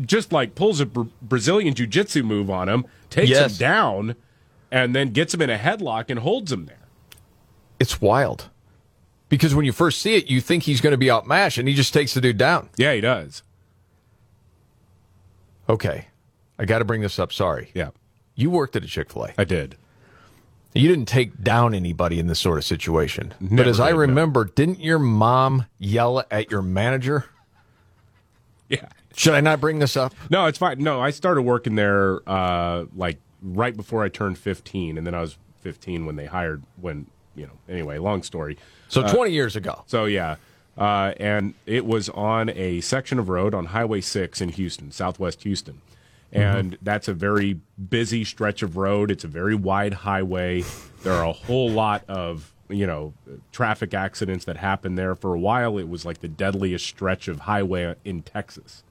Just 0.00 0.32
like 0.32 0.54
pulls 0.56 0.80
a 0.80 0.86
Bra- 0.86 1.06
Brazilian 1.22 1.72
jiu-jitsu 1.72 2.22
move 2.24 2.50
on 2.50 2.68
him, 2.68 2.84
takes 3.08 3.30
Yes. 3.30 3.52
him 3.52 3.58
down, 3.58 4.16
and 4.70 4.94
then 4.94 5.10
gets 5.12 5.32
him 5.34 5.40
in 5.40 5.50
a 5.50 5.56
headlock 5.56 6.06
and 6.10 6.18
holds 6.18 6.50
him 6.50 6.66
there. 6.66 6.88
It's 7.78 8.00
wild. 8.00 8.50
Because 9.28 9.54
when 9.54 9.64
you 9.64 9.72
first 9.72 10.02
see 10.02 10.16
it, 10.16 10.26
you 10.28 10.40
think 10.40 10.64
he's 10.64 10.80
going 10.80 10.90
to 10.90 10.98
be 10.98 11.10
outmatched, 11.10 11.58
and 11.58 11.68
he 11.68 11.74
just 11.74 11.94
takes 11.94 12.12
the 12.12 12.20
dude 12.20 12.36
down. 12.36 12.68
Yeah, 12.76 12.92
he 12.92 13.00
does. 13.00 13.42
Okay. 15.68 16.08
I 16.58 16.64
got 16.64 16.80
to 16.80 16.84
bring 16.84 17.00
this 17.02 17.18
up. 17.18 17.32
Sorry. 17.32 17.70
Yeah. 17.72 17.90
You 18.34 18.50
worked 18.50 18.74
at 18.76 18.84
a 18.84 18.86
Chick 18.88 19.10
fil 19.12 19.26
A. 19.26 19.34
I 19.38 19.44
did. 19.44 19.76
You 20.74 20.88
didn't 20.88 21.06
take 21.06 21.42
down 21.42 21.74
anybody 21.74 22.18
in 22.18 22.26
this 22.28 22.38
sort 22.40 22.56
of 22.58 22.64
situation. 22.64 23.34
but 23.40 23.66
as 23.68 23.78
I 23.78 23.90
remember, 23.90 24.46
didn't 24.46 24.80
your 24.80 24.98
mom 24.98 25.66
yell 25.78 26.24
at 26.30 26.50
your 26.50 26.62
manager? 26.62 27.26
Yeah. 28.68 28.88
Should 29.14 29.34
I 29.34 29.40
not 29.40 29.60
bring 29.60 29.78
this 29.80 29.96
up? 29.96 30.14
No, 30.30 30.46
it's 30.46 30.56
fine. 30.58 30.78
No, 30.82 31.00
I 31.00 31.10
started 31.10 31.42
working 31.42 31.74
there 31.74 32.20
uh, 32.26 32.86
like 32.96 33.18
right 33.42 33.76
before 33.76 34.02
I 34.02 34.08
turned 34.08 34.38
15, 34.38 34.96
and 34.96 35.06
then 35.06 35.14
I 35.14 35.20
was 35.20 35.36
15 35.60 36.06
when 36.06 36.16
they 36.16 36.24
hired. 36.26 36.62
When 36.80 37.06
you 37.34 37.46
know, 37.46 37.52
anyway, 37.68 37.98
long 37.98 38.22
story. 38.22 38.56
So 38.88 39.02
Uh, 39.02 39.12
20 39.12 39.30
years 39.32 39.56
ago. 39.56 39.84
So 39.86 40.06
yeah, 40.06 40.36
uh, 40.78 41.12
and 41.18 41.52
it 41.66 41.84
was 41.84 42.08
on 42.10 42.48
a 42.50 42.80
section 42.80 43.18
of 43.18 43.28
road 43.28 43.52
on 43.54 43.66
Highway 43.66 44.00
Six 44.00 44.40
in 44.40 44.48
Houston, 44.50 44.90
Southwest 44.90 45.42
Houston, 45.42 45.82
and 46.32 46.78
that's 46.82 47.08
a 47.08 47.14
very 47.14 47.60
busy 47.88 48.24
stretch 48.24 48.62
of 48.62 48.76
road. 48.76 49.10
It's 49.10 49.24
a 49.24 49.28
very 49.28 49.54
wide 49.54 49.92
highway. 49.94 50.64
There 51.02 51.12
are 51.12 51.24
a 51.24 51.32
whole 51.32 51.70
lot 51.70 52.04
of 52.08 52.52
you 52.68 52.86
know 52.86 53.12
traffic 53.50 53.92
accidents 53.92 54.44
that 54.46 54.56
happen 54.56 54.94
there. 54.94 55.14
For 55.14 55.34
a 55.34 55.38
while, 55.38 55.78
it 55.78 55.88
was 55.88 56.04
like 56.06 56.20
the 56.20 56.28
deadliest 56.28 56.86
stretch 56.86 57.28
of 57.28 57.40
highway 57.40 57.94
in 58.04 58.22
Texas 58.22 58.82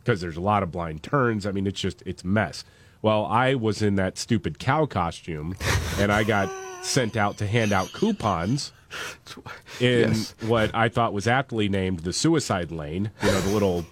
because 0.00 0.20
there's 0.20 0.36
a 0.36 0.40
lot 0.40 0.62
of 0.62 0.72
blind 0.72 1.02
turns. 1.02 1.44
I 1.46 1.52
mean, 1.52 1.66
it's 1.66 1.80
just 1.80 2.02
it's 2.06 2.24
mess. 2.24 2.64
Well, 3.02 3.26
I 3.26 3.54
was 3.54 3.82
in 3.82 3.94
that 3.96 4.18
stupid 4.18 4.58
cow 4.58 4.86
costume, 4.86 5.54
and 5.98 6.10
I 6.10 6.24
got 6.24 6.50
sent 6.82 7.16
out 7.16 7.36
to 7.38 7.46
hand 7.46 7.72
out 7.72 7.92
coupons 7.92 8.72
in 9.80 10.08
Yes. 10.10 10.34
what 10.46 10.74
I 10.74 10.88
thought 10.88 11.12
was 11.12 11.28
aptly 11.28 11.68
named 11.68 12.00
the 12.00 12.12
suicide 12.12 12.70
lane. 12.72 13.10
You 13.22 13.30
know, 13.30 13.40
the 13.40 13.50
little 13.52 13.84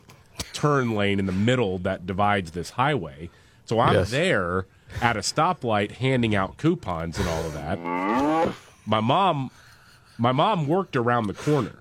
turn 0.53 0.95
lane 0.95 1.19
in 1.19 1.27
the 1.27 1.33
middle 1.33 1.79
that 1.79 2.07
divides 2.07 2.53
this 2.53 2.71
highway. 2.71 3.31
So 3.65 3.81
I'm 3.81 3.95
Yes. 3.95 4.11
there 4.11 4.67
at 5.01 5.17
a 5.17 5.21
stoplight 5.21 5.93
handing 5.93 6.35
out 6.35 6.57
coupons 6.57 7.19
and 7.19 7.29
all 7.29 7.45
of 7.45 7.53
that. 7.55 8.55
My 8.87 9.01
mom, 9.01 9.51
my 10.19 10.33
mom 10.33 10.67
worked 10.69 10.95
around 10.97 11.27
the 11.27 11.35
corner 11.35 11.81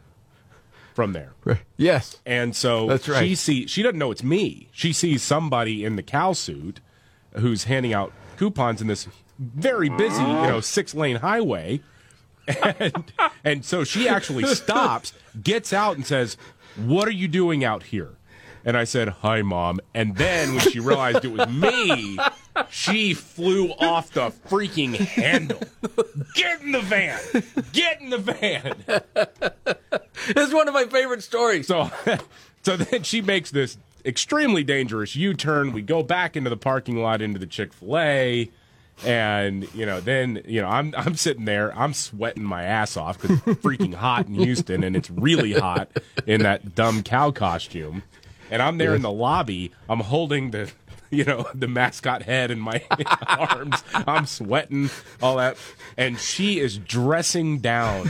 from 0.94 1.14
there. 1.14 1.34
Yes. 1.78 2.18
And 2.26 2.56
so 2.56 2.88
That's 2.88 3.08
right. 3.08 3.20
she 3.24 3.36
see 3.36 3.68
she 3.68 3.84
doesn't 3.84 4.00
know 4.00 4.12
it's 4.12 4.24
me. 4.24 4.70
She 4.72 4.92
sees 4.94 5.22
somebody 5.22 5.84
in 5.86 5.96
the 5.96 6.04
cow 6.04 6.34
suit 6.34 6.80
who's 7.34 7.66
handing 7.66 7.94
out 7.94 8.12
coupons 8.38 8.82
in 8.82 8.88
this 8.88 9.08
very 9.38 9.90
busy, 9.90 10.22
you 10.24 10.28
know, 10.28 10.62
six 10.62 10.96
lane 10.96 11.18
highway. 11.18 11.82
And 12.80 13.12
and 13.44 13.66
so 13.66 13.84
she 13.84 14.08
actually 14.08 14.46
stops, 14.46 15.14
gets 15.44 15.74
out 15.74 15.96
and 15.96 16.06
says, 16.06 16.38
"What 16.76 17.08
are 17.08 17.12
you 17.12 17.28
doing 17.28 17.64
out 17.64 17.84
here?" 17.84 18.12
And 18.66 18.76
I 18.76 18.84
said, 18.84 19.10
"Hi, 19.22 19.44
mom." 19.44 19.80
And 19.94 20.16
then 20.16 20.56
when 20.56 20.60
she 20.72 20.80
realized 20.80 21.24
it 21.24 21.32
was 21.32 21.48
me, 21.48 22.18
she 22.72 23.14
flew 23.14 23.70
off 23.74 24.10
the 24.12 24.32
freaking 24.50 24.96
handle. 24.96 25.62
Get 26.34 26.62
in 26.62 26.72
the 26.72 26.82
van. 26.82 27.20
Get 27.72 28.02
in 28.02 28.10
the 28.10 28.18
van. 28.18 28.84
It's 30.30 30.54
one 30.54 30.68
of 30.68 30.74
my 30.74 30.86
favorite 30.86 31.22
stories. 31.22 31.68
So, 31.68 31.92
so 32.64 32.76
then 32.76 33.04
she 33.04 33.22
makes 33.22 33.52
this 33.52 33.78
extremely 34.04 34.64
dangerous 34.64 35.16
U-turn. 35.16 35.72
We 35.72 35.84
go 35.84 36.02
back 36.02 36.36
into 36.36 36.50
the 36.50 36.58
parking 36.58 36.98
lot 36.98 37.22
into 37.22 37.40
the 37.40 37.46
Chick 37.46 37.72
Fil 37.72 37.98
A, 37.98 38.50
and 39.06 39.72
you 39.76 39.86
know, 39.86 40.02
then 40.02 40.42
you 40.48 40.62
know, 40.62 40.68
I'm 40.68 40.94
I'm 40.98 41.16
sitting 41.16 41.46
there, 41.46 41.72
I'm 41.78 41.94
sweating 41.94 42.44
my 42.44 42.64
ass 42.64 42.98
off 42.98 43.22
because 43.22 43.42
it's 43.46 43.62
freaking 43.62 43.94
hot 43.94 44.26
in 44.26 44.34
Houston, 44.36 44.84
and 44.84 44.96
it's 44.96 45.12
really 45.12 45.54
hot 45.54 45.90
in 46.26 46.42
that 46.42 46.74
dumb 46.74 47.04
cow 47.04 47.30
costume. 47.30 48.02
And 48.52 48.62
I'm 48.62 48.78
there 48.78 48.96
in 48.96 49.02
the 49.02 49.12
lobby. 49.12 49.72
I'm 49.90 50.00
holding 50.02 50.52
the. 50.52 50.72
You 51.12 51.24
know, 51.24 51.48
the 51.54 51.68
mascot 51.68 52.24
head 52.24 52.50
in 52.52 52.60
my 52.60 52.84
arms. 53.28 53.84
I'm 53.94 54.26
sweating, 54.26 54.90
all 55.22 55.38
that. 55.38 55.56
And 55.96 56.20
she 56.20 56.60
is 56.60 56.78
dressing 56.80 57.60
down 57.60 58.10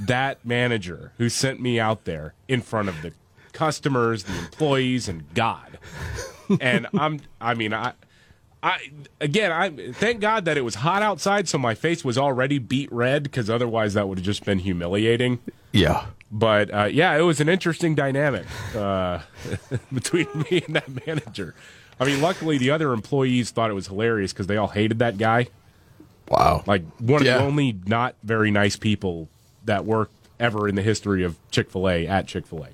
that 0.00 0.44
manager 0.44 1.12
who 1.16 1.28
sent 1.30 1.60
me 1.60 1.78
out 1.78 2.04
there 2.04 2.34
in 2.48 2.60
front 2.60 2.88
of 2.88 3.00
the 3.02 3.12
customers, 3.52 4.24
the 4.24 4.36
employees, 4.36 5.08
and 5.08 5.32
God. 5.32 5.78
And 6.60 6.88
I'm, 6.98 7.20
I 7.40 7.54
mean, 7.54 7.72
I, 7.72 7.92
I 8.62 8.80
again, 9.20 9.52
I 9.52 9.92
thank 9.92 10.20
God 10.20 10.44
that 10.44 10.58
it 10.58 10.62
was 10.62 10.74
hot 10.74 11.02
outside, 11.02 11.48
so 11.48 11.56
my 11.56 11.74
face 11.74 12.04
was 12.04 12.18
already 12.18 12.58
beet 12.58 12.90
red 12.92 13.22
because 13.22 13.48
otherwise 13.48 13.94
that 13.94 14.08
would 14.08 14.18
have 14.18 14.24
just 14.24 14.44
been 14.44 14.58
humiliating. 14.58 15.38
Yeah. 15.72 16.06
But 16.30 16.72
uh, 16.74 16.84
yeah, 16.84 17.16
it 17.16 17.22
was 17.22 17.40
an 17.40 17.48
interesting 17.48 17.94
dynamic 17.94 18.46
uh, 18.74 19.20
between 19.92 20.26
me 20.50 20.62
and 20.66 20.76
that 20.76 21.06
manager. 21.06 21.54
I 22.00 22.04
mean, 22.06 22.20
luckily 22.20 22.58
the 22.58 22.70
other 22.70 22.92
employees 22.92 23.50
thought 23.50 23.70
it 23.70 23.74
was 23.74 23.86
hilarious 23.86 24.32
because 24.32 24.46
they 24.46 24.56
all 24.56 24.68
hated 24.68 24.98
that 24.98 25.16
guy. 25.16 25.48
Wow. 26.28 26.64
Like 26.66 26.82
one 26.98 27.20
of 27.20 27.24
the 27.24 27.38
only 27.38 27.78
not 27.86 28.16
very 28.22 28.50
nice 28.50 28.76
people 28.76 29.28
that 29.64 29.84
worked 29.84 30.12
ever 30.40 30.68
in 30.68 30.74
the 30.74 30.82
history 30.82 31.22
of 31.22 31.36
Chick 31.50 31.70
fil 31.70 31.88
A 31.88 32.06
at 32.06 32.26
Chick 32.26 32.46
fil 32.46 32.64
A. 32.64 32.68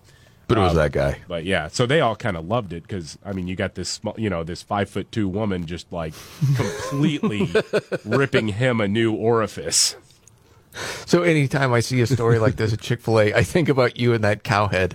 But 0.48 0.58
it 0.58 0.62
was 0.62 0.74
that 0.74 0.90
guy. 0.90 1.20
But 1.28 1.44
yeah, 1.44 1.68
so 1.68 1.86
they 1.86 2.00
all 2.00 2.16
kind 2.16 2.36
of 2.36 2.44
loved 2.44 2.72
it 2.72 2.82
because 2.82 3.16
I 3.24 3.32
mean, 3.32 3.46
you 3.46 3.54
got 3.54 3.76
this, 3.76 3.88
small, 3.88 4.14
you 4.18 4.28
know, 4.28 4.42
this 4.42 4.62
five 4.62 4.90
foot 4.90 5.12
two 5.12 5.28
woman 5.28 5.66
just 5.66 5.92
like 5.92 6.12
completely 6.56 7.48
ripping 8.04 8.48
him 8.48 8.80
a 8.80 8.88
new 8.88 9.12
orifice. 9.12 9.94
So 11.06 11.22
anytime 11.22 11.72
I 11.72 11.80
see 11.80 12.00
a 12.00 12.06
story 12.06 12.38
like 12.38 12.56
this 12.56 12.72
at 12.72 12.80
Chick 12.80 13.00
fil 13.00 13.20
A, 13.20 13.34
I 13.34 13.42
think 13.42 13.68
about 13.68 13.98
you 13.98 14.14
and 14.14 14.22
that 14.24 14.44
cowhead 14.44 14.92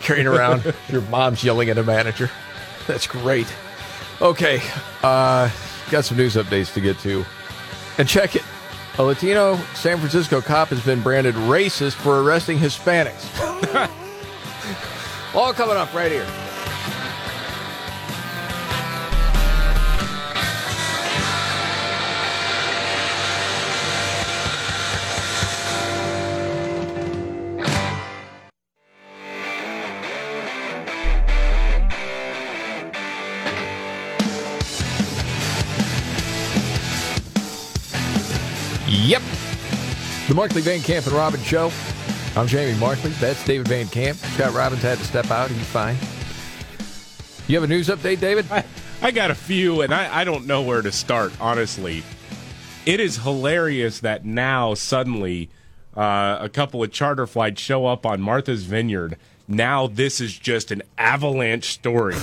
carrying 0.00 0.26
around. 0.26 0.74
Your 0.88 1.02
mom's 1.02 1.44
yelling 1.44 1.68
at 1.68 1.78
a 1.78 1.82
manager. 1.82 2.30
That's 2.86 3.06
great. 3.06 3.46
Okay. 4.20 4.60
Uh, 5.02 5.50
got 5.90 6.04
some 6.04 6.16
news 6.16 6.34
updates 6.34 6.72
to 6.74 6.80
get 6.80 6.98
to. 7.00 7.24
And 7.98 8.08
check 8.08 8.36
it. 8.36 8.42
A 8.98 9.02
Latino 9.02 9.56
San 9.74 9.98
Francisco 9.98 10.40
cop 10.40 10.68
has 10.68 10.84
been 10.84 11.02
branded 11.02 11.34
racist 11.34 11.94
for 11.94 12.20
arresting 12.20 12.58
Hispanics. 12.58 13.24
All 15.34 15.52
coming 15.52 15.76
up 15.76 15.92
right 15.94 16.10
here. 16.10 16.47
Markley 40.38 40.62
Van 40.62 40.78
Camp 40.78 41.04
and 41.04 41.16
Robbins 41.16 41.44
Show. 41.44 41.72
I'm 42.36 42.46
Jamie 42.46 42.78
Markley. 42.78 43.10
That's 43.10 43.44
David 43.44 43.66
Van 43.66 43.88
Camp. 43.88 44.16
Scott 44.18 44.54
Robbins 44.54 44.82
had 44.82 44.96
to 44.98 45.04
step 45.04 45.32
out. 45.32 45.50
He's 45.50 45.66
fine. 45.66 45.96
You 47.48 47.56
have 47.56 47.64
a 47.64 47.66
news 47.66 47.88
update, 47.88 48.20
David? 48.20 48.46
I, 48.48 48.64
I 49.02 49.10
got 49.10 49.32
a 49.32 49.34
few, 49.34 49.80
and 49.80 49.92
I, 49.92 50.20
I 50.20 50.22
don't 50.22 50.46
know 50.46 50.62
where 50.62 50.80
to 50.80 50.92
start, 50.92 51.32
honestly. 51.40 52.04
It 52.86 53.00
is 53.00 53.16
hilarious 53.16 53.98
that 53.98 54.24
now 54.24 54.74
suddenly 54.74 55.50
uh, 55.96 56.38
a 56.40 56.48
couple 56.48 56.84
of 56.84 56.92
charter 56.92 57.26
flights 57.26 57.60
show 57.60 57.86
up 57.86 58.06
on 58.06 58.20
Martha's 58.20 58.62
Vineyard. 58.62 59.16
Now 59.48 59.88
this 59.88 60.20
is 60.20 60.38
just 60.38 60.70
an 60.70 60.82
avalanche 60.96 61.64
story, 61.64 62.14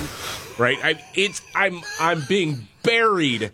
right? 0.56 0.78
I, 0.82 1.04
it's 1.14 1.42
I'm 1.54 1.82
I'm 2.00 2.22
being 2.26 2.66
buried 2.82 3.52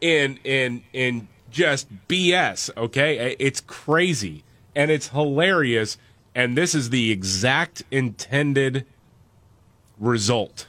in 0.00 0.40
in 0.42 0.82
in 0.92 1.28
just 1.54 1.88
BS. 2.08 2.68
Okay, 2.76 3.36
it's 3.38 3.60
crazy 3.60 4.44
and 4.74 4.90
it's 4.90 5.08
hilarious, 5.08 5.96
and 6.34 6.58
this 6.58 6.74
is 6.74 6.90
the 6.90 7.10
exact 7.10 7.84
intended 7.90 8.84
result. 9.98 10.66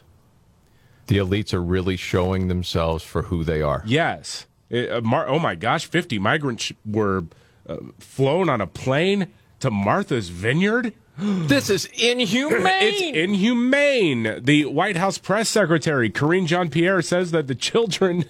The 1.07 1.17
elites 1.17 1.53
are 1.53 1.61
really 1.61 1.97
showing 1.97 2.47
themselves 2.47 3.03
for 3.03 3.23
who 3.23 3.43
they 3.43 3.61
are. 3.61 3.83
Yes. 3.85 4.45
It, 4.69 4.91
uh, 4.91 5.01
Mar- 5.01 5.27
oh 5.27 5.39
my 5.39 5.55
gosh, 5.55 5.85
50 5.85 6.19
migrants 6.19 6.71
were 6.85 7.25
uh, 7.67 7.77
flown 7.99 8.49
on 8.49 8.61
a 8.61 8.67
plane 8.67 9.27
to 9.59 9.69
Martha's 9.69 10.29
Vineyard. 10.29 10.93
this 11.17 11.69
is 11.69 11.85
inhumane. 11.93 12.61
It's 12.81 13.17
inhumane. 13.17 14.43
The 14.43 14.65
White 14.65 14.97
House 14.97 15.17
press 15.17 15.49
secretary, 15.49 16.09
Karine 16.09 16.47
Jean 16.47 16.69
Pierre, 16.69 17.01
says 17.01 17.31
that 17.31 17.47
the 17.47 17.55
children 17.55 18.25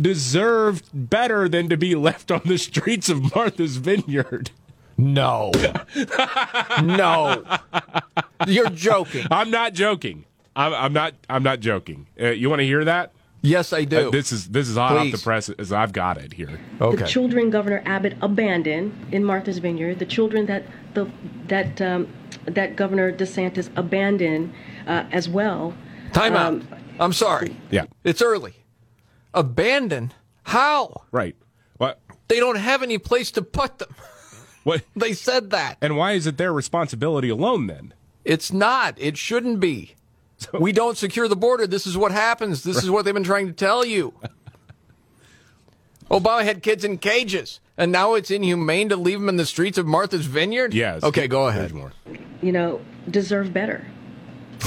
deserved 0.00 0.88
better 0.92 1.48
than 1.48 1.68
to 1.68 1.76
be 1.76 1.94
left 1.94 2.30
on 2.30 2.42
the 2.44 2.58
streets 2.58 3.08
of 3.08 3.34
Martha's 3.34 3.76
Vineyard. 3.76 4.50
No. 4.96 5.52
no. 6.82 7.44
You're 8.46 8.70
joking. 8.70 9.26
I'm 9.30 9.50
not 9.50 9.72
joking. 9.72 10.24
I'm, 10.56 10.74
I'm 10.74 10.92
not. 10.92 11.14
I'm 11.30 11.44
not 11.44 11.60
joking. 11.60 12.08
Uh, 12.20 12.30
you 12.30 12.50
want 12.50 12.60
to 12.60 12.66
hear 12.66 12.84
that? 12.84 13.12
Yes, 13.40 13.72
I 13.72 13.84
do. 13.84 14.08
Uh, 14.08 14.10
this 14.10 14.32
is 14.32 14.48
this 14.48 14.68
is 14.68 14.76
hot 14.76 14.90
Please. 14.90 15.14
off 15.14 15.20
the 15.20 15.24
press 15.24 15.48
as 15.50 15.72
I've 15.72 15.92
got 15.92 16.18
it 16.18 16.32
here. 16.32 16.58
Okay. 16.80 16.96
The 16.96 17.06
children 17.06 17.50
Governor 17.50 17.82
Abbott 17.86 18.16
abandoned 18.20 18.92
in 19.12 19.24
Martha's 19.24 19.58
Vineyard, 19.58 20.00
the 20.00 20.06
children 20.06 20.46
that 20.46 20.64
the 20.94 21.08
that 21.46 21.80
um, 21.80 22.08
that 22.46 22.74
Governor 22.74 23.12
DeSantis 23.12 23.70
abandoned 23.76 24.52
uh, 24.88 25.04
as 25.12 25.28
well. 25.28 25.74
Time 26.12 26.34
out. 26.34 26.54
Um, 26.54 26.68
I'm 26.98 27.12
sorry. 27.12 27.56
Yeah. 27.70 27.84
It's 28.02 28.20
early. 28.20 28.54
Abandon? 29.34 30.12
How? 30.44 31.02
Right. 31.10 31.36
What? 31.76 32.00
They 32.28 32.40
don't 32.40 32.56
have 32.56 32.82
any 32.82 32.98
place 32.98 33.30
to 33.32 33.42
put 33.42 33.78
them. 33.78 33.94
What? 34.64 34.82
They 34.96 35.14
said 35.14 35.50
that. 35.50 35.78
And 35.80 35.96
why 35.96 36.12
is 36.12 36.26
it 36.26 36.36
their 36.36 36.52
responsibility 36.52 37.30
alone 37.30 37.68
then? 37.68 37.94
It's 38.24 38.52
not. 38.52 38.96
It 38.98 39.16
shouldn't 39.16 39.60
be. 39.60 39.94
we 40.52 40.72
don't 40.72 40.98
secure 40.98 41.26
the 41.26 41.36
border. 41.36 41.66
This 41.66 41.86
is 41.86 41.96
what 41.96 42.12
happens. 42.12 42.64
This 42.64 42.82
is 42.82 42.90
what 42.90 43.04
they've 43.06 43.14
been 43.14 43.24
trying 43.24 43.46
to 43.46 43.52
tell 43.54 43.82
you. 43.82 44.12
Obama 46.10 46.42
had 46.44 46.62
kids 46.62 46.84
in 46.84 46.98
cages, 46.98 47.60
and 47.78 47.92
now 47.92 48.14
it's 48.14 48.30
inhumane 48.30 48.88
to 48.90 48.96
leave 48.96 49.20
them 49.20 49.28
in 49.28 49.36
the 49.36 49.46
streets 49.46 49.78
of 49.78 49.86
Martha's 49.86 50.26
Vineyard? 50.26 50.74
Yes. 50.74 51.02
Okay, 51.02 51.28
go 51.28 51.48
ahead. 51.48 51.72
you 52.42 52.52
know, 52.52 52.80
deserve 53.10 53.52
better. 53.54 53.86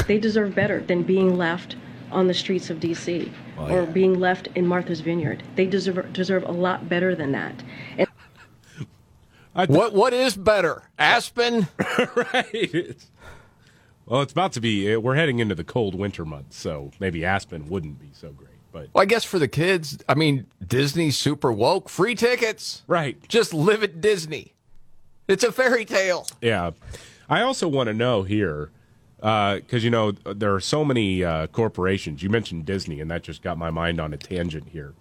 They 0.07 0.17
deserve 0.19 0.55
better 0.55 0.81
than 0.81 1.03
being 1.03 1.37
left 1.37 1.75
on 2.11 2.27
the 2.27 2.33
streets 2.33 2.69
of 2.69 2.79
D.C. 2.79 3.31
Well, 3.57 3.71
or 3.71 3.85
being 3.85 4.19
left 4.19 4.47
in 4.55 4.65
Martha's 4.67 4.99
Vineyard. 5.01 5.43
They 5.55 5.65
deserve 5.65 6.11
deserve 6.13 6.43
a 6.43 6.51
lot 6.51 6.87
better 6.89 7.15
than 7.15 7.31
that. 7.31 7.63
And 7.97 8.07
what 9.69 9.93
What 9.93 10.13
is 10.13 10.35
better? 10.35 10.83
Aspen? 10.97 11.67
right. 12.15 12.95
Well, 14.05 14.21
it's 14.21 14.31
about 14.31 14.53
to 14.53 14.61
be. 14.61 14.93
uh, 14.93 14.99
We're 14.99 15.15
heading 15.15 15.39
into 15.39 15.55
the 15.55 15.63
cold 15.63 15.95
winter 15.95 16.25
months, 16.25 16.57
so 16.57 16.91
maybe 16.99 17.23
Aspen 17.25 17.67
wouldn't 17.69 17.99
be 17.99 18.09
so 18.13 18.31
great. 18.31 18.49
But 18.71 18.89
Well, 18.93 19.01
I 19.01 19.05
guess 19.05 19.23
for 19.25 19.39
the 19.39 19.47
kids, 19.49 19.97
I 20.07 20.15
mean, 20.15 20.47
Disney 20.65 21.11
super 21.11 21.51
woke. 21.51 21.89
Free 21.89 22.15
tickets. 22.15 22.83
Right. 22.87 23.17
Just 23.27 23.53
live 23.53 23.83
at 23.83 23.99
Disney. 24.01 24.53
It's 25.27 25.43
a 25.43 25.51
fairy 25.51 25.85
tale. 25.85 26.25
Yeah. 26.41 26.71
I 27.29 27.41
also 27.41 27.67
want 27.67 27.87
to 27.87 27.93
know 27.93 28.23
here, 28.23 28.71
because, 29.21 29.83
you 29.83 29.89
know, 29.89 30.11
there 30.11 30.53
are 30.53 30.59
so 30.59 30.83
many 30.83 31.23
uh, 31.23 31.47
corporations. 31.47 32.23
You 32.23 32.29
mentioned 32.29 32.65
Disney, 32.65 32.99
and 32.99 33.09
that 33.11 33.23
just 33.23 33.41
got 33.41 33.57
my 33.57 33.69
mind 33.69 34.01
on 34.01 34.13
a 34.13 34.17
tangent 34.17 34.69
here. 34.69 34.93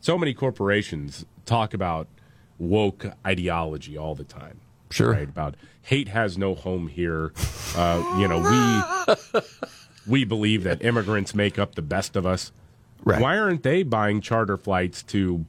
So 0.00 0.16
many 0.16 0.32
corporations 0.34 1.24
talk 1.44 1.74
about 1.74 2.06
woke 2.58 3.06
ideology 3.26 3.98
all 3.98 4.14
the 4.14 4.24
time. 4.24 4.60
Sure. 4.90 5.10
Right? 5.12 5.28
About 5.28 5.56
hate 5.82 6.08
has 6.08 6.38
no 6.38 6.54
home 6.54 6.86
here. 6.88 7.32
Uh, 7.76 8.16
you 8.18 8.28
know, 8.28 8.38
we 8.38 9.40
we 10.06 10.24
believe 10.24 10.62
that 10.62 10.84
immigrants 10.84 11.34
make 11.34 11.58
up 11.58 11.74
the 11.74 11.82
best 11.82 12.14
of 12.14 12.24
us. 12.24 12.52
Right. 13.04 13.20
Why 13.20 13.36
aren't 13.38 13.62
they 13.64 13.82
buying 13.82 14.20
charter 14.20 14.56
flights 14.56 15.02
to, 15.04 15.44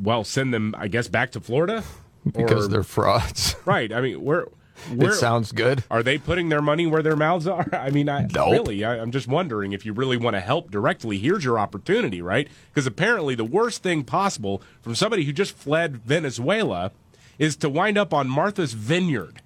well, 0.00 0.24
send 0.24 0.52
them, 0.54 0.74
I 0.78 0.88
guess, 0.88 1.08
back 1.08 1.32
to 1.32 1.40
Florida? 1.40 1.82
Because 2.24 2.66
Or- 2.66 2.68
they're 2.68 2.82
frauds. 2.82 3.56
Right. 3.64 3.92
I 3.92 4.00
mean, 4.00 4.22
where, 4.22 4.46
where 4.94 5.10
it 5.10 5.14
sounds 5.14 5.52
good. 5.52 5.84
are 5.90 6.02
they 6.02 6.18
putting 6.18 6.48
their 6.48 6.62
money 6.62 6.86
where 6.86 7.02
their 7.02 7.16
mouths 7.16 7.46
are? 7.46 7.66
I 7.72 7.90
mean, 7.90 8.08
I 8.08 8.26
Nope. 8.32 8.52
really, 8.52 8.84
I, 8.84 8.98
I'm 9.00 9.10
just 9.10 9.26
wondering 9.28 9.72
if 9.72 9.84
you 9.86 9.92
really 9.92 10.16
want 10.16 10.34
to 10.34 10.40
help 10.40 10.70
directly. 10.70 11.18
Here's 11.18 11.44
your 11.44 11.58
opportunity, 11.58 12.20
right? 12.22 12.48
Because 12.72 12.86
apparently, 12.86 13.34
the 13.34 13.44
worst 13.44 13.82
thing 13.82 14.04
possible 14.04 14.62
from 14.82 14.94
somebody 14.94 15.24
who 15.24 15.32
just 15.32 15.56
fled 15.56 15.96
Venezuela 15.98 16.92
is 17.38 17.56
to 17.56 17.68
wind 17.68 17.98
up 17.98 18.14
on 18.14 18.28
Martha's 18.28 18.72
Vineyard. 18.72 19.42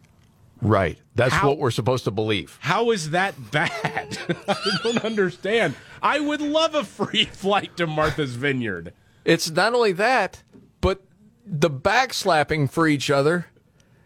Right. 0.62 0.98
That's 1.14 1.32
How- 1.34 1.48
what 1.48 1.58
we're 1.58 1.70
supposed 1.70 2.04
to 2.04 2.10
believe. 2.10 2.58
How 2.60 2.90
is 2.90 3.10
that 3.10 3.34
bad? 3.50 4.18
I 4.48 4.56
don't 4.82 5.04
understand. 5.04 5.74
I 6.02 6.20
would 6.20 6.40
love 6.40 6.74
a 6.74 6.84
free 6.84 7.24
flight 7.24 7.76
to 7.78 7.86
Martha's 7.86 8.34
Vineyard. 8.36 8.92
It's 9.24 9.50
not 9.50 9.74
only 9.74 9.92
that, 9.92 10.42
but 10.80 11.02
the 11.46 11.70
backslapping 11.70 12.70
for 12.70 12.86
each 12.86 13.10
other 13.10 13.46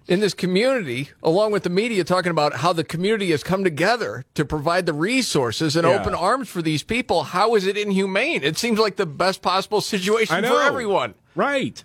in 0.07 0.21
this 0.21 0.35
community, 0.35 1.09
along 1.23 1.53
with 1.53 1.63
the 1.63 1.71
media 1.71 2.05
talking 2.05 2.31
about 2.31 2.57
how 2.57 2.73
the 2.73 2.85
community 2.85 3.31
has 3.31 3.43
come 3.43 3.65
together 3.65 4.25
to 4.35 4.45
provide 4.45 4.85
the 4.87 4.93
resources 4.93 5.77
and 5.77 5.87
Yeah. 5.87 5.99
open 5.99 6.15
arms 6.15 6.49
for 6.49 6.61
these 6.61 6.83
people. 6.83 7.25
How 7.25 7.55
is 7.55 7.67
it 7.67 7.77
inhumane? 7.79 8.43
It 8.43 8.59
seems 8.59 8.79
like 8.79 8.97
the 8.97 9.07
best 9.07 9.41
possible 9.41 9.81
situation 9.81 10.45
for 10.45 10.61
everyone. 10.61 11.15
Right. 11.35 11.83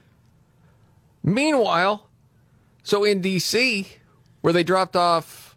Meanwhile, 1.23 2.07
so 2.83 3.03
in 3.03 3.21
D.C., 3.21 3.87
where 4.41 4.53
they 4.53 4.63
dropped 4.63 4.95
off 4.95 5.55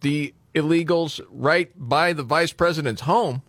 the 0.00 0.34
illegals 0.54 1.20
right 1.30 1.70
by 1.76 2.12
the 2.12 2.22
vice 2.22 2.52
president's 2.52 3.02
home, 3.02 3.42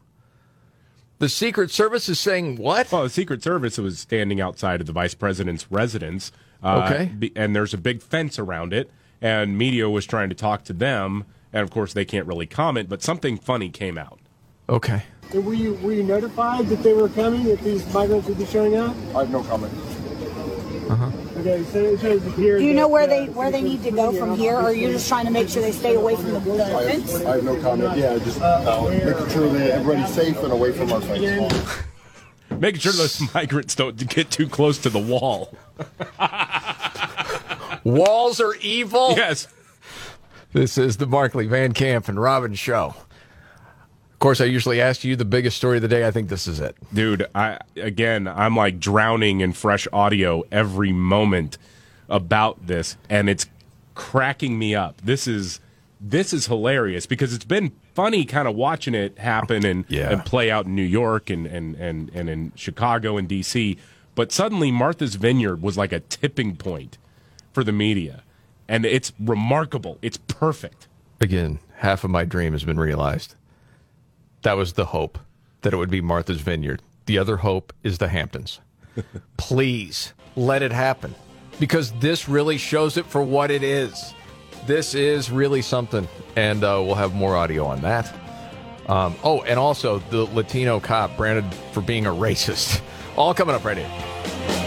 the 1.19 1.29
Secret 1.29 1.71
Service 1.71 2.09
is 2.09 2.19
saying 2.19 2.57
what? 2.57 2.91
Well, 2.91 3.03
the 3.03 3.09
Secret 3.09 3.43
Service 3.43 3.77
was 3.77 3.99
standing 3.99 4.41
outside 4.41 4.81
of 4.81 4.87
the 4.87 4.93
vice 4.93 5.13
president's 5.13 5.71
residence. 5.71 6.31
Uh, 6.63 6.83
Okay. 6.89 7.05
be- 7.17 7.31
And 7.35 7.55
there's 7.55 7.73
a 7.73 7.77
big 7.77 8.01
fence 8.01 8.39
around 8.39 8.73
it, 8.73 8.89
and 9.21 9.57
media 9.57 9.89
was 9.89 10.05
trying 10.05 10.29
to 10.29 10.35
talk 10.35 10.63
to 10.65 10.73
them, 10.73 11.25
and 11.51 11.61
of 11.63 11.69
course 11.71 11.93
they 11.93 12.05
can't 12.05 12.25
really 12.27 12.45
comment. 12.47 12.89
But 12.89 13.01
something 13.03 13.37
funny 13.37 13.69
came 13.69 13.97
out. 13.97 14.19
Okay. 14.69 15.03
Were 15.33 15.53
you 15.53 15.73
were 15.81 15.91
you 15.93 16.03
notified 16.03 16.67
that 16.69 16.83
they 16.83 16.93
were 16.93 17.09
coming? 17.09 17.43
That 17.45 17.59
these 17.61 17.91
migrants 17.93 18.27
would 18.27 18.37
be 18.37 18.45
showing 18.45 18.75
up? 18.77 18.95
I 19.15 19.19
have 19.19 19.31
no 19.31 19.41
comment. 19.43 19.73
Uh-huh. 20.89 21.09
Okay, 21.39 21.63
so 21.71 21.79
it 21.79 21.99
shows 21.99 22.21
here. 22.35 22.59
Do 22.59 22.63
you 22.65 22.73
know 22.73 22.87
where 22.87 23.03
uh, 23.03 23.07
they 23.07 23.25
where 23.29 23.49
they 23.51 23.61
need 23.61 23.81
to 23.83 23.91
go 23.91 24.11
from 24.13 24.35
here, 24.37 24.55
or 24.55 24.63
are 24.63 24.73
you 24.73 24.91
just 24.91 25.07
trying 25.07 25.25
to 25.25 25.31
make 25.31 25.49
sure 25.49 25.61
they 25.61 25.71
stay 25.71 25.95
away 25.95 26.15
from 26.15 26.33
the, 26.33 26.39
the 26.39 26.65
fence? 26.87 27.15
I 27.25 27.35
have 27.37 27.43
no 27.43 27.59
comment. 27.61 27.97
Yeah, 27.97 28.17
just 28.19 28.39
uh, 28.41 28.81
making 28.89 29.29
sure 29.29 29.49
that 29.53 29.71
everybody's 29.71 30.13
safe 30.13 30.37
and 30.43 30.53
away 30.53 30.71
from 30.71 30.91
our 30.93 31.01
fence. 31.01 31.83
Making 32.63 32.79
sure 32.79 32.93
those 32.93 33.19
migrants 33.33 33.75
don't 33.75 33.97
get 34.07 34.31
too 34.31 34.47
close 34.47 34.77
to 34.77 34.89
the 34.89 34.97
wall. 34.97 35.53
Walls 37.83 38.39
are 38.39 38.55
evil? 38.61 39.15
Yes. 39.17 39.49
This 40.53 40.77
is 40.77 40.95
the 40.95 41.05
Markley 41.05 41.45
Van 41.45 41.73
Camp 41.73 42.07
and 42.07 42.17
Robbins 42.17 42.57
show. 42.57 42.95
Of 44.13 44.19
course, 44.19 44.39
I 44.39 44.45
usually 44.45 44.79
ask 44.79 45.03
you 45.03 45.17
the 45.17 45.25
biggest 45.25 45.57
story 45.57 45.75
of 45.75 45.81
the 45.81 45.89
day. 45.89 46.07
I 46.07 46.11
think 46.11 46.29
this 46.29 46.47
is 46.47 46.61
it. 46.61 46.77
Dude, 46.93 47.27
I 47.35 47.59
again, 47.75 48.29
I'm 48.29 48.55
like 48.55 48.79
drowning 48.79 49.41
in 49.41 49.51
fresh 49.51 49.85
audio 49.91 50.45
every 50.49 50.93
moment 50.93 51.57
about 52.07 52.65
this, 52.65 52.95
and 53.09 53.29
it's 53.29 53.45
cracking 53.93 54.57
me 54.57 54.73
up. 54.73 55.01
This 55.01 55.27
is 55.27 55.59
this 55.99 56.31
is 56.31 56.45
hilarious 56.45 57.07
because 57.07 57.33
it's 57.33 57.43
been 57.43 57.73
funny 57.95 58.25
kind 58.25 58.47
of 58.47 58.55
watching 58.55 58.93
it 58.95 59.17
happen 59.17 59.65
and, 59.65 59.85
Yeah. 59.89 60.11
and 60.11 60.25
play 60.25 60.49
out 60.51 60.65
in 60.65 60.75
New 60.75 60.81
York 60.83 61.29
and, 61.29 61.45
and, 61.47 61.75
and, 61.75 62.09
and 62.13 62.29
in 62.29 62.51
Chicago 62.55 63.17
and 63.17 63.27
DC. 63.29 63.77
But 64.15 64.31
suddenly 64.31 64.71
Martha's 64.71 65.15
Vineyard 65.15 65.61
was 65.61 65.77
like 65.77 65.91
a 65.91 65.99
tipping 66.01 66.55
point 66.55 66.97
for 67.51 67.63
the 67.63 67.71
media. 67.71 68.23
And 68.67 68.85
it's 68.85 69.11
remarkable. 69.19 69.97
It's 70.01 70.17
perfect. 70.17 70.87
Again, 71.19 71.59
half 71.77 72.03
of 72.03 72.09
my 72.11 72.23
dream 72.25 72.53
has 72.53 72.63
been 72.63 72.79
realized. 72.79 73.35
That 74.43 74.53
was 74.53 74.73
the 74.73 74.85
hope 74.85 75.19
that 75.61 75.73
it 75.73 75.77
would 75.77 75.89
be 75.89 76.01
Martha's 76.01 76.41
Vineyard. 76.41 76.81
The 77.05 77.17
other 77.17 77.37
hope 77.37 77.73
is 77.83 77.97
the 77.97 78.07
Hamptons. 78.09 78.59
Please 79.37 80.13
let 80.35 80.61
it 80.61 80.71
happen. 80.71 81.15
because 81.59 81.91
this 81.93 82.27
really 82.27 82.57
shows 82.57 82.97
it 82.97 83.05
for 83.05 83.21
what 83.21 83.51
it 83.51 83.63
is. 83.63 84.13
This 84.65 84.95
is 84.95 85.29
really 85.29 85.61
something, 85.61 86.07
and 86.37 86.63
uh, 86.63 86.81
we'll 86.85 86.95
have 86.95 87.13
more 87.13 87.35
audio 87.35 87.65
on 87.65 87.81
that. 87.81 88.13
Um, 88.87 89.15
oh, 89.23 89.41
and 89.43 89.59
also 89.59 89.99
the 90.09 90.23
Latino 90.23 90.79
cop 90.79 91.17
branded 91.17 91.45
for 91.71 91.81
being 91.81 92.05
a 92.05 92.11
racist. 92.11 92.81
All 93.17 93.33
coming 93.33 93.55
up 93.55 93.65
right 93.65 93.77
here. 93.77 94.62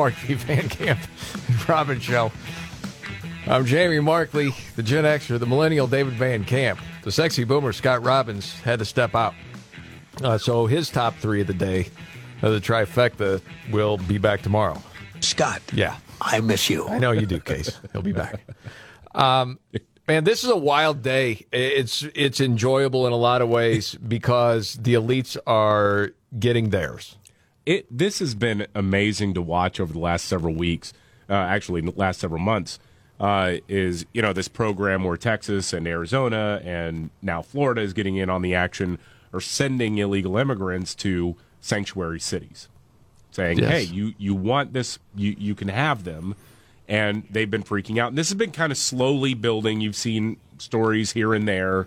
Markley 0.00 0.34
Van 0.46 0.66
Camp 0.66 0.98
and 1.46 1.68
Robbins 1.68 2.02
Show. 2.02 2.32
I'm 3.46 3.66
Jamie 3.66 4.00
Markley, 4.00 4.54
the 4.74 4.82
Gen 4.82 5.04
Xer, 5.04 5.38
the 5.38 5.44
Millennial 5.44 5.86
David 5.86 6.14
Van 6.14 6.42
Camp. 6.42 6.80
The 7.02 7.12
sexy 7.12 7.44
boomer 7.44 7.74
Scott 7.74 8.02
Robbins 8.02 8.58
had 8.60 8.78
to 8.78 8.86
step 8.86 9.14
out. 9.14 9.34
Uh, 10.22 10.38
so 10.38 10.64
his 10.64 10.88
top 10.88 11.16
three 11.16 11.42
of 11.42 11.48
the 11.48 11.52
day, 11.52 11.90
uh, 12.42 12.48
the 12.48 12.60
trifecta, 12.60 13.42
will 13.70 13.98
be 13.98 14.16
back 14.16 14.40
tomorrow. 14.40 14.80
Scott. 15.20 15.60
Yeah. 15.74 15.98
I 16.18 16.40
miss 16.40 16.70
you. 16.70 16.88
I 16.88 16.98
know 16.98 17.12
you 17.12 17.26
do, 17.26 17.38
Case. 17.38 17.78
He'll 17.92 18.00
be 18.00 18.12
back. 18.14 18.40
Um, 19.14 19.58
man, 20.08 20.24
this 20.24 20.44
is 20.44 20.48
a 20.48 20.56
wild 20.56 21.02
day. 21.02 21.46
It's 21.52 22.04
it's 22.14 22.40
enjoyable 22.40 23.06
in 23.06 23.12
a 23.12 23.16
lot 23.16 23.42
of 23.42 23.50
ways 23.50 23.96
because 23.96 24.78
the 24.80 24.94
elites 24.94 25.36
are 25.46 26.12
getting 26.38 26.70
theirs. 26.70 27.16
It 27.70 27.86
this 27.88 28.18
has 28.18 28.34
been 28.34 28.66
amazing 28.74 29.34
to 29.34 29.42
watch 29.42 29.78
over 29.78 29.92
the 29.92 30.00
last 30.00 30.24
several 30.24 30.56
weeks, 30.56 30.92
uh, 31.28 31.34
actually 31.34 31.80
the 31.82 31.92
last 31.92 32.18
several 32.18 32.40
months. 32.40 32.80
Uh, 33.20 33.58
is 33.68 34.04
you 34.12 34.20
know 34.20 34.32
this 34.32 34.48
program 34.48 35.04
where 35.04 35.16
Texas 35.16 35.72
and 35.72 35.86
Arizona 35.86 36.60
and 36.64 37.10
now 37.22 37.42
Florida 37.42 37.80
is 37.80 37.92
getting 37.92 38.16
in 38.16 38.28
on 38.28 38.42
the 38.42 38.56
action, 38.56 38.98
or 39.32 39.40
sending 39.40 39.98
illegal 39.98 40.36
immigrants 40.36 40.96
to 40.96 41.36
sanctuary 41.60 42.18
cities, 42.18 42.68
saying, 43.30 43.60
Yes. 43.60 43.70
"Hey, 43.70 43.82
you 43.82 44.14
you 44.18 44.34
want 44.34 44.72
this? 44.72 44.98
You 45.14 45.36
you 45.38 45.54
can 45.54 45.68
have 45.68 46.02
them." 46.02 46.34
And 46.88 47.22
they've 47.30 47.48
been 47.48 47.62
freaking 47.62 47.98
out. 47.98 48.08
And 48.08 48.18
this 48.18 48.30
has 48.30 48.36
been 48.36 48.50
kind 48.50 48.72
of 48.72 48.78
slowly 48.78 49.34
building. 49.34 49.80
You've 49.80 49.94
seen 49.94 50.38
stories 50.58 51.12
here 51.12 51.34
and 51.34 51.46
there 51.46 51.86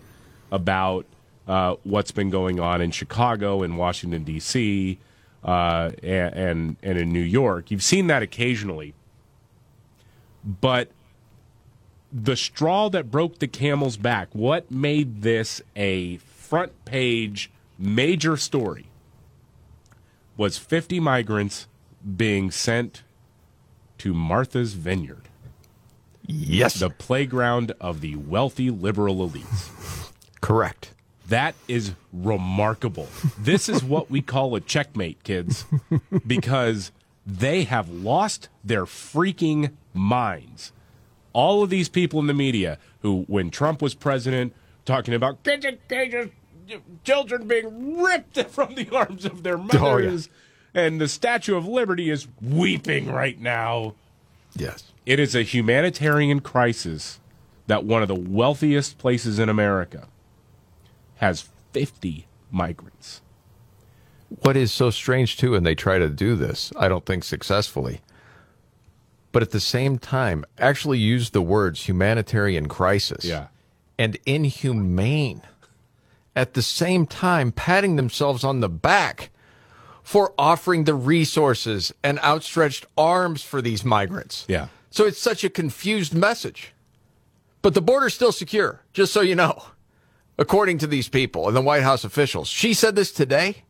about 0.49 1.05
uh, 1.45 1.75
what's 1.83 2.11
been 2.11 2.29
going 2.29 2.61
on 2.61 2.79
in 2.79 2.91
Chicago 2.91 3.63
and 3.63 3.77
Washington 3.77 4.23
D.C. 4.23 4.97
Uh, 5.43 5.91
and, 6.01 6.33
and 6.33 6.77
and 6.81 6.97
in 6.97 7.11
New 7.11 7.19
York. 7.19 7.69
You've 7.69 7.83
seen 7.83 8.07
that 8.07 8.23
occasionally, 8.23 8.93
but 10.45 10.89
the 12.13 12.35
straw 12.37 12.89
that 12.89 13.09
broke 13.11 13.39
the 13.39 13.47
camel's 13.47 13.97
back. 13.97 14.29
What 14.31 14.69
made 14.71 15.21
this 15.21 15.61
a 15.75 16.17
front 16.17 16.85
page 16.85 17.51
major 17.77 18.37
story 18.37 18.85
was 20.37 20.57
50 20.57 20.99
migrants 20.99 21.67
being 22.15 22.51
sent 22.51 23.03
to 23.99 24.13
Martha's 24.13 24.73
Vineyard. 24.73 25.29
Yes. 26.25 26.75
The 26.75 26.89
playground 26.89 27.73
of 27.81 28.01
the 28.01 28.15
wealthy 28.15 28.69
liberal 28.69 29.17
elites. 29.17 30.11
Correct. 30.41 30.93
That 31.33 31.55
is 31.67 31.93
remarkable. 32.13 33.07
This 33.39 33.67
is 33.67 33.83
what 33.83 34.11
we 34.11 34.21
call 34.21 34.55
a 34.55 34.59
checkmate, 34.61 35.23
kids, 35.23 35.65
because 36.27 36.91
they 37.25 37.63
have 37.63 37.89
lost 37.89 38.49
their 38.63 38.85
freaking 38.85 39.71
minds. 39.95 40.71
All 41.33 41.63
of 41.63 41.71
these 41.71 41.89
people 41.89 42.19
in 42.19 42.27
the 42.27 42.35
media 42.35 42.77
who, 43.01 43.23
when 43.27 43.49
Trump 43.49 43.81
was 43.81 43.95
president, 43.95 44.53
talking 44.85 45.15
about 45.15 45.43
cages, 45.43 46.29
children 47.03 47.47
being 47.47 47.97
ripped 48.03 48.37
from 48.51 48.75
the 48.75 48.87
arms 48.95 49.25
of 49.25 49.41
their 49.41 49.57
Oh, 49.57 49.67
yeah. 49.73 49.79
mothers, 49.79 50.29
and 50.75 51.01
the 51.01 51.07
Statue 51.07 51.55
of 51.57 51.67
Liberty 51.67 52.11
is 52.11 52.27
weeping 52.43 53.11
right 53.11 53.39
now. 53.41 53.95
Yes. 54.55 54.83
It 55.07 55.19
is 55.19 55.33
a 55.33 55.41
humanitarian 55.41 56.41
crisis 56.41 57.19
that 57.65 57.85
one 57.85 58.03
of 58.03 58.07
the 58.07 58.13
wealthiest 58.15 58.99
places 58.99 59.39
in 59.39 59.49
America 59.49 60.07
has 61.23 61.47
50 61.71 62.27
migrants. 62.51 63.21
What 64.41 64.57
is 64.57 64.71
so 64.71 64.89
strange 64.89 65.37
too, 65.37 65.55
and 65.55 65.65
they 65.65 65.75
try 65.75 65.97
to 65.99 66.09
do 66.09 66.35
this, 66.35 66.71
I 66.75 66.87
don't 66.87 67.05
think 67.05 67.23
successfully, 67.23 68.01
but 69.31 69.41
at 69.41 69.51
the 69.51 69.59
same 69.59 69.97
time, 69.97 70.43
actually 70.57 70.99
use 70.99 71.29
the 71.29 71.41
words 71.41 71.87
humanitarian 71.87 72.67
crisis 72.67 73.23
Yeah. 73.25 73.47
and 73.97 74.17
inhumane 74.25 75.41
at 76.35 76.55
the 76.55 76.61
same 76.63 77.05
time, 77.05 77.51
patting 77.51 77.95
themselves 77.95 78.43
on 78.43 78.59
the 78.59 78.69
back 78.69 79.29
for 80.01 80.33
offering 80.37 80.83
the 80.85 80.95
resources 80.95 81.93
and 82.03 82.19
outstretched 82.19 82.85
arms 82.97 83.43
for 83.43 83.61
these 83.61 83.85
migrants. 83.85 84.43
Yeah. 84.49 84.67
So 84.89 85.05
it's 85.05 85.21
such 85.21 85.43
a 85.43 85.49
confused 85.49 86.13
message. 86.13 86.73
But 87.61 87.75
the 87.75 87.81
border's 87.81 88.13
still 88.15 88.31
secure, 88.31 88.81
just 88.93 89.13
so 89.13 89.21
you 89.21 89.35
know, 89.35 89.63
according 90.37 90.77
to 90.79 90.87
these 90.87 91.09
people 91.09 91.47
and 91.47 91.55
the 91.55 91.61
White 91.61 91.83
House 91.83 92.03
officials. 92.03 92.47
She 92.47 92.73
said 92.73 92.95
this 92.95 93.11
today. 93.11 93.63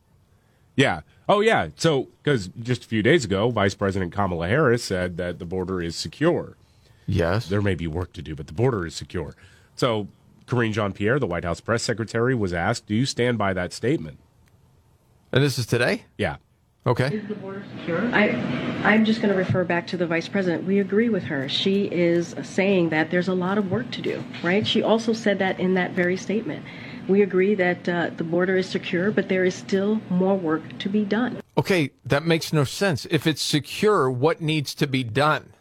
Yeah. 0.75 1.01
Oh, 1.29 1.41
yeah. 1.41 1.69
So, 1.75 2.09
because 2.21 2.47
just 2.59 2.83
a 2.83 2.87
few 2.87 3.03
days 3.03 3.25
ago, 3.25 3.49
Vice 3.49 3.75
President 3.75 4.11
Kamala 4.11 4.47
Harris 4.47 4.83
said 4.83 5.17
that 5.17 5.39
the 5.39 5.45
border 5.45 5.81
is 5.81 5.95
secure. 5.95 6.57
Yes. 7.05 7.47
There 7.47 7.61
may 7.61 7.75
be 7.75 7.87
work 7.87 8.13
to 8.13 8.21
do, 8.21 8.35
but 8.35 8.47
the 8.47 8.53
border 8.53 8.85
is 8.85 8.95
secure. 8.95 9.35
So, 9.75 10.07
Karine 10.45 10.73
Jean 10.73 10.93
Pierre, 10.93 11.19
the 11.19 11.27
White 11.27 11.45
House 11.45 11.61
press 11.61 11.83
secretary, 11.83 12.35
was 12.35 12.53
asked, 12.53 12.87
Do 12.87 12.95
you 12.95 13.05
stand 13.05 13.37
by 13.37 13.53
that 13.53 13.73
statement? 13.73 14.19
And 15.31 15.43
this 15.43 15.57
is 15.57 15.65
today? 15.65 16.03
Yeah. 16.17 16.37
Okay. 16.85 17.15
Is 17.15 17.27
the 17.29 17.35
border 17.35 17.63
secure? 17.77 18.01
I, 18.13 18.29
I'm 18.83 19.05
just 19.05 19.21
going 19.21 19.31
to 19.31 19.37
refer 19.37 19.63
back 19.63 19.87
to 19.87 19.97
the 19.97 20.05
vice 20.05 20.27
president. 20.27 20.65
We 20.65 20.79
agree 20.79 21.07
with 21.07 21.23
her. 21.23 21.47
She 21.47 21.85
is 21.85 22.35
saying 22.43 22.89
that 22.89 23.09
there's 23.09 23.29
a 23.29 23.33
lot 23.33 23.57
of 23.57 23.71
work 23.71 23.89
to 23.91 24.01
do, 24.01 24.21
right? 24.43 24.67
She 24.67 24.83
also 24.83 25.13
said 25.13 25.39
that 25.39 25.59
in 25.59 25.75
that 25.75 25.91
very 25.91 26.17
statement. 26.17 26.65
We 27.07 27.21
agree 27.21 27.55
that 27.55 27.87
uh, 27.87 28.11
the 28.15 28.23
border 28.25 28.57
is 28.57 28.67
secure, 28.67 29.11
but 29.11 29.29
there 29.29 29.45
is 29.45 29.55
still 29.55 30.01
more 30.09 30.35
work 30.35 30.77
to 30.79 30.89
be 30.89 31.05
done. 31.05 31.41
Okay, 31.57 31.91
that 32.05 32.25
makes 32.25 32.51
no 32.51 32.65
sense. 32.65 33.05
If 33.09 33.27
it's 33.27 33.41
secure, 33.41 34.09
what 34.11 34.41
needs 34.41 34.75
to 34.75 34.87
be 34.87 35.03
done? 35.03 35.53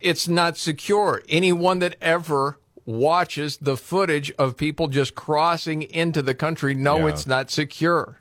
It's 0.00 0.26
not 0.26 0.56
secure. 0.56 1.22
Anyone 1.28 1.80
that 1.80 1.96
ever 2.00 2.58
watches 2.86 3.58
the 3.58 3.76
footage 3.76 4.32
of 4.32 4.56
people 4.56 4.88
just 4.88 5.14
crossing 5.14 5.82
into 5.82 6.22
the 6.22 6.34
country 6.34 6.74
know 6.74 6.98
Yeah. 7.00 7.08
it's 7.08 7.26
not 7.26 7.50
secure. 7.50 8.19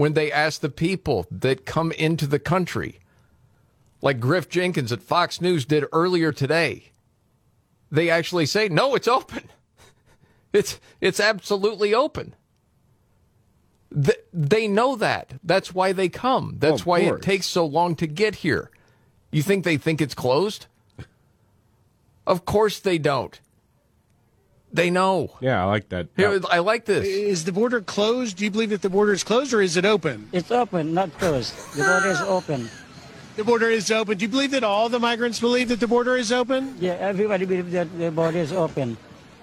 When 0.00 0.14
they 0.14 0.32
ask 0.32 0.62
the 0.62 0.70
people 0.70 1.26
that 1.30 1.66
come 1.66 1.92
into 1.92 2.26
the 2.26 2.38
country, 2.38 3.00
like 4.00 4.18
Griff 4.18 4.48
Jenkins 4.48 4.92
at 4.92 5.02
Fox 5.02 5.42
News 5.42 5.66
did 5.66 5.84
earlier 5.92 6.32
today, 6.32 6.92
they 7.90 8.08
actually 8.08 8.46
say, 8.46 8.70
"No, 8.70 8.94
it's 8.94 9.06
open. 9.06 9.50
It's 10.54 10.80
it's 11.02 11.20
absolutely 11.20 11.92
open." 11.92 12.34
Th- 13.94 14.24
they 14.32 14.66
know 14.66 14.96
that. 14.96 15.34
That's 15.44 15.74
why 15.74 15.92
they 15.92 16.08
come. 16.08 16.56
That's 16.56 16.80
of 16.80 16.86
why 16.86 17.00
it 17.00 17.20
takes 17.20 17.44
so 17.44 17.66
long 17.66 17.94
to 17.96 18.06
get 18.06 18.36
here. 18.36 18.70
You 19.30 19.42
think 19.42 19.64
they 19.64 19.76
think 19.76 20.00
it's 20.00 20.14
closed? 20.14 20.64
Of 22.26 22.46
course 22.46 22.78
they 22.78 22.96
don't. 22.96 23.38
They 24.72 24.90
know. 24.90 25.36
Yeah, 25.40 25.62
I 25.62 25.66
like 25.66 25.88
that. 25.88 26.08
Here, 26.16 26.40
I 26.50 26.60
like 26.60 26.84
this. 26.84 27.06
Is 27.06 27.44
the 27.44 27.52
border 27.52 27.80
closed? 27.80 28.36
Do 28.36 28.44
you 28.44 28.50
believe 28.50 28.70
that 28.70 28.82
the 28.82 28.90
border 28.90 29.12
is 29.12 29.24
closed 29.24 29.52
or 29.52 29.60
is 29.60 29.76
it 29.76 29.84
open? 29.84 30.28
It's 30.32 30.50
open, 30.50 30.94
not 30.94 31.12
closed. 31.18 31.54
The 31.74 31.84
border 31.84 32.08
is 32.08 32.20
ah! 32.20 32.28
open. 32.28 32.70
The 33.36 33.44
border 33.44 33.70
is 33.70 33.90
open. 33.90 34.18
Do 34.18 34.24
you 34.24 34.28
believe 34.28 34.50
that 34.52 34.64
all 34.64 34.88
the 34.88 34.98
migrants 35.00 35.40
believe 35.40 35.68
that 35.68 35.80
the 35.80 35.88
border 35.88 36.16
is 36.16 36.30
open? 36.30 36.76
Yeah, 36.78 36.92
everybody 36.92 37.46
believes 37.46 37.72
that 37.72 37.96
the 37.98 38.10
border 38.10 38.38
is 38.38 38.52
open. 38.52 38.96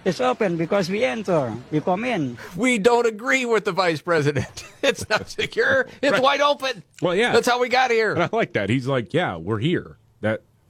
It's 0.05 0.21
open 0.21 0.55
because 0.55 0.89
we 0.89 1.03
enter, 1.03 1.53
we 1.69 1.81
come 1.81 2.05
in. 2.05 2.37
We 2.55 2.77
don't 2.77 3.05
agree 3.05 3.45
with 3.45 3.65
the 3.65 3.73
vice 3.73 4.01
president. 4.01 4.63
It's 4.83 5.09
not 5.09 5.27
secure. 5.27 5.87
It's 6.01 6.13
Right. 6.13 6.21
wide 6.21 6.39
open. 6.39 6.81
Well, 7.01 7.13
yeah. 7.13 7.33
That's 7.33 7.47
how 7.47 7.59
we 7.59 7.67
got 7.67 7.89
And 7.91 7.97
here. 7.97 8.17
I 8.17 8.29
like 8.31 8.53
that. 8.53 8.69
He's 8.69 8.87
like, 8.87 9.13
Yeah, 9.13 9.35
we're 9.35 9.59
here. 9.59 9.97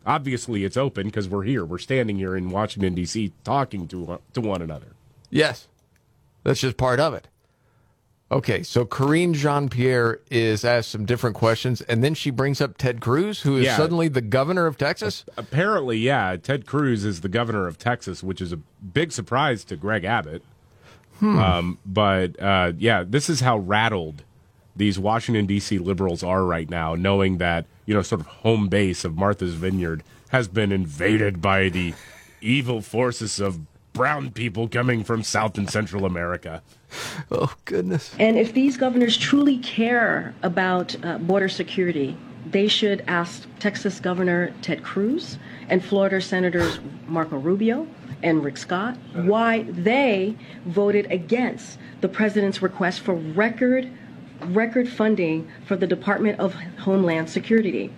Obviously 0.08 0.64
it's 0.64 0.78
open 0.78 1.06
because 1.08 1.28
we're 1.30 1.44
here. 1.44 1.64
We're 1.66 1.78
standing 1.78 2.16
here 2.16 2.36
in 2.36 2.50
Washington, 2.50 2.96
D.C., 2.96 3.34
talking 3.44 3.88
to, 3.90 4.20
to 4.34 4.42
one 4.42 4.62
another. 4.62 4.88
Yes. 5.30 5.68
That's 6.44 6.62
just 6.62 6.78
part 6.78 7.00
of 7.00 7.14
it. 7.14 7.28
Okay, 8.30 8.62
so 8.64 8.84
Karine 8.86 9.34
Jean 9.34 9.70
Pierre 9.70 10.20
is 10.30 10.66
asked 10.66 10.90
some 10.92 11.06
different 11.06 11.36
questions, 11.36 11.80
and 11.82 12.04
then 12.04 12.14
she 12.14 12.30
brings 12.30 12.60
up 12.60 12.78
Ted 12.78 13.00
Cruz, 13.00 13.42
who 13.42 13.56
is 13.58 13.66
Yeah. 13.66 13.78
suddenly 13.78 14.10
the 14.10 14.20
governor 14.22 14.66
of 14.66 14.78
Texas. 14.78 15.24
Apparently, 15.38 15.98
yeah, 15.98 16.36
Ted 16.36 16.66
Cruz 16.66 17.06
is 17.06 17.22
the 17.22 17.30
governor 17.30 17.68
of 17.68 17.78
Texas, 17.78 18.24
which 18.24 18.42
is 18.42 18.52
a 18.52 18.58
big 18.58 19.14
surprise 19.14 19.64
to 19.66 19.78
Greg 19.78 20.04
Abbott. 20.04 20.42
Hmm. 21.20 21.40
Um, 21.40 21.78
but 21.86 22.42
uh, 22.42 22.74
yeah, 22.78 23.04
this 23.08 23.30
is 23.30 23.40
how 23.40 23.58
rattled 23.60 24.24
these 24.76 25.00
Washington 25.00 25.46
D.C. 25.46 25.78
liberals 25.80 26.22
are 26.22 26.44
right 26.44 26.70
now, 26.70 26.96
knowing 26.96 27.38
that 27.38 27.66
you 27.88 27.96
know, 27.96 28.04
sort 28.04 28.22
of 28.22 28.28
home 28.28 28.68
base 28.68 29.04
of 29.04 29.18
Martha's 29.18 29.56
Vineyard 29.56 30.04
has 30.30 30.48
been 30.48 30.72
invaded 30.72 31.42
by 31.42 31.70
the 31.70 31.96
evil 32.42 32.82
forces 32.82 33.40
of 33.40 33.60
brown 33.94 34.30
people 34.30 34.68
coming 34.68 35.04
from 35.04 35.24
South 35.24 35.58
and 35.58 35.68
Central 35.68 36.06
America. 36.06 36.62
Oh 37.32 37.56
goodness! 37.66 38.14
And 38.20 38.38
if 38.38 38.54
these 38.54 38.78
governors 38.78 39.18
truly 39.18 39.58
care 39.58 40.36
about 40.44 40.96
uh, 41.04 41.18
border 41.18 41.50
security, 41.50 42.16
they 42.52 42.68
should 42.68 43.04
ask 43.08 43.48
Texas 43.60 44.00
Governor 44.00 44.54
Ted 44.62 44.84
Cruz 44.84 45.38
and 45.68 45.84
Florida 45.84 46.22
Senators 46.22 46.80
Marco 47.08 47.38
Rubio 47.38 47.88
and 48.24 48.44
Rick 48.44 48.58
Scott 48.58 48.98
why 49.14 49.64
they 49.64 50.36
voted 50.66 51.12
against 51.12 51.78
the 52.02 52.08
president's 52.08 52.62
request 52.62 53.02
for 53.02 53.16
record 53.16 53.90
record 54.46 54.90
funding 54.90 55.50
for 55.66 55.76
the 55.76 55.88
Department 55.88 56.40
of 56.40 56.54
Homeland 56.54 57.30
Security. 57.30 57.92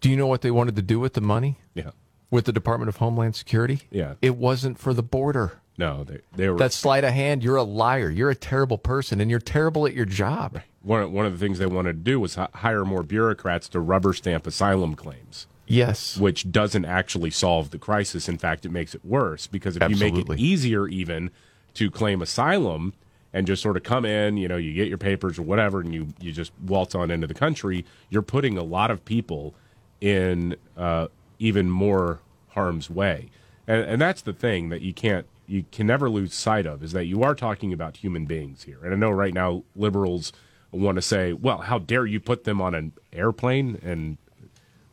Do 0.00 0.10
you 0.10 0.16
know 0.16 0.26
what 0.26 0.42
they 0.42 0.50
wanted 0.50 0.76
to 0.76 0.82
do 0.82 1.00
with 1.00 1.14
the 1.14 1.20
money? 1.20 1.58
Yeah. 1.74 1.90
With 2.30 2.44
the 2.44 2.52
Department 2.52 2.88
of 2.88 2.96
Homeland 2.96 3.34
Security? 3.36 3.82
Yeah. 3.90 4.14
It 4.22 4.36
wasn't 4.36 4.78
for 4.78 4.94
the 4.94 5.02
border. 5.02 5.60
No, 5.76 6.02
they 6.04 6.20
they 6.34 6.48
were 6.48 6.58
That 6.58 6.72
sleight 6.72 7.04
of 7.04 7.12
hand, 7.12 7.42
you're 7.44 7.56
a 7.56 7.62
liar. 7.62 8.10
You're 8.10 8.30
a 8.30 8.34
terrible 8.34 8.78
person, 8.78 9.20
and 9.20 9.30
you're 9.30 9.38
terrible 9.40 9.86
at 9.86 9.94
your 9.94 10.06
job. 10.06 10.60
one 10.82 11.02
of, 11.02 11.12
one 11.12 11.24
of 11.24 11.32
the 11.32 11.38
things 11.38 11.58
they 11.58 11.66
wanted 11.66 12.04
to 12.04 12.10
do 12.10 12.18
was 12.18 12.34
hire 12.34 12.84
more 12.84 13.02
bureaucrats 13.02 13.68
to 13.70 13.80
rubber 13.80 14.12
stamp 14.12 14.46
asylum 14.46 14.94
claims. 14.94 15.46
Yes. 15.68 16.16
Which 16.16 16.50
doesn't 16.50 16.84
actually 16.84 17.30
solve 17.30 17.70
the 17.70 17.78
crisis. 17.78 18.28
In 18.28 18.38
fact, 18.38 18.64
it 18.64 18.70
makes 18.70 18.94
it 18.94 19.04
worse 19.04 19.46
because 19.46 19.76
if 19.76 19.88
you 19.88 19.96
make 19.96 20.14
it 20.14 20.38
easier 20.38 20.88
even 20.88 21.30
to 21.74 21.90
claim 21.90 22.22
asylum 22.22 22.94
and 23.32 23.46
just 23.46 23.62
sort 23.62 23.76
of 23.76 23.82
come 23.82 24.04
in, 24.04 24.36
you 24.36 24.48
know, 24.48 24.56
you 24.56 24.72
get 24.72 24.88
your 24.88 24.98
papers 24.98 25.38
or 25.38 25.42
whatever 25.42 25.80
and 25.80 25.94
you 25.94 26.08
you 26.20 26.32
just 26.32 26.52
waltz 26.64 26.94
on 26.94 27.10
into 27.10 27.26
the 27.26 27.34
country, 27.34 27.84
you're 28.08 28.22
putting 28.22 28.56
a 28.56 28.62
lot 28.62 28.90
of 28.90 29.04
people 29.04 29.54
in 30.00 30.56
uh, 30.76 31.08
even 31.38 31.70
more 31.70 32.20
harm's 32.50 32.88
way. 32.88 33.30
And, 33.66 33.84
and 33.84 34.00
that's 34.00 34.22
the 34.22 34.32
thing 34.32 34.68
that 34.70 34.80
you 34.80 34.94
can't 34.94 35.26
you 35.46 35.64
can 35.72 35.86
never 35.86 36.10
lose 36.10 36.34
sight 36.34 36.66
of 36.66 36.82
is 36.82 36.92
that 36.92 37.06
you 37.06 37.22
are 37.22 37.34
talking 37.34 37.72
about 37.72 37.98
human 37.98 38.26
beings 38.26 38.64
here. 38.64 38.78
And 38.82 38.92
I 38.92 38.96
know 38.96 39.10
right 39.10 39.32
now 39.32 39.64
liberals 39.74 40.32
want 40.70 40.96
to 40.96 41.02
say, 41.02 41.32
"Well, 41.32 41.58
how 41.58 41.78
dare 41.78 42.06
you 42.06 42.20
put 42.20 42.44
them 42.44 42.60
on 42.60 42.74
an 42.74 42.92
airplane?" 43.12 43.78
And 43.82 44.18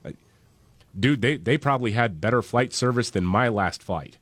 like, 0.03 0.15
dude, 0.97 1.21
they 1.21 1.37
they 1.37 1.57
probably 1.57 1.91
had 1.91 2.21
better 2.21 2.41
flight 2.41 2.73
service 2.73 3.09
than 3.09 3.25
my 3.25 3.49
last 3.49 3.83
flight 3.83 4.17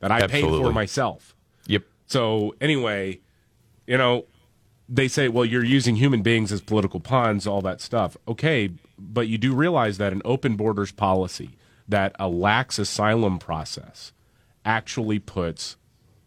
that 0.00 0.10
I 0.10 0.26
paid 0.26 0.44
for 0.44 0.72
myself. 0.72 1.34
Yep. 1.66 1.84
So 2.06 2.54
anyway, 2.60 3.20
you 3.88 3.96
know, 3.96 4.26
they 4.88 5.08
say, 5.08 5.28
well, 5.28 5.46
you're 5.46 5.64
using 5.64 5.96
human 5.96 6.22
beings 6.22 6.52
as 6.52 6.60
political 6.60 7.00
pawns, 7.00 7.46
all 7.46 7.62
that 7.62 7.80
stuff. 7.80 8.16
Okay, 8.28 8.70
but 8.98 9.28
you 9.28 9.38
do 9.38 9.54
realize 9.54 9.96
that 9.98 10.12
an 10.12 10.22
open 10.24 10.56
borders 10.56 10.92
policy, 10.92 11.56
that 11.88 12.14
a 12.20 12.28
lax 12.28 12.78
asylum 12.78 13.38
process, 13.38 14.12
actually 14.64 15.18
puts 15.18 15.76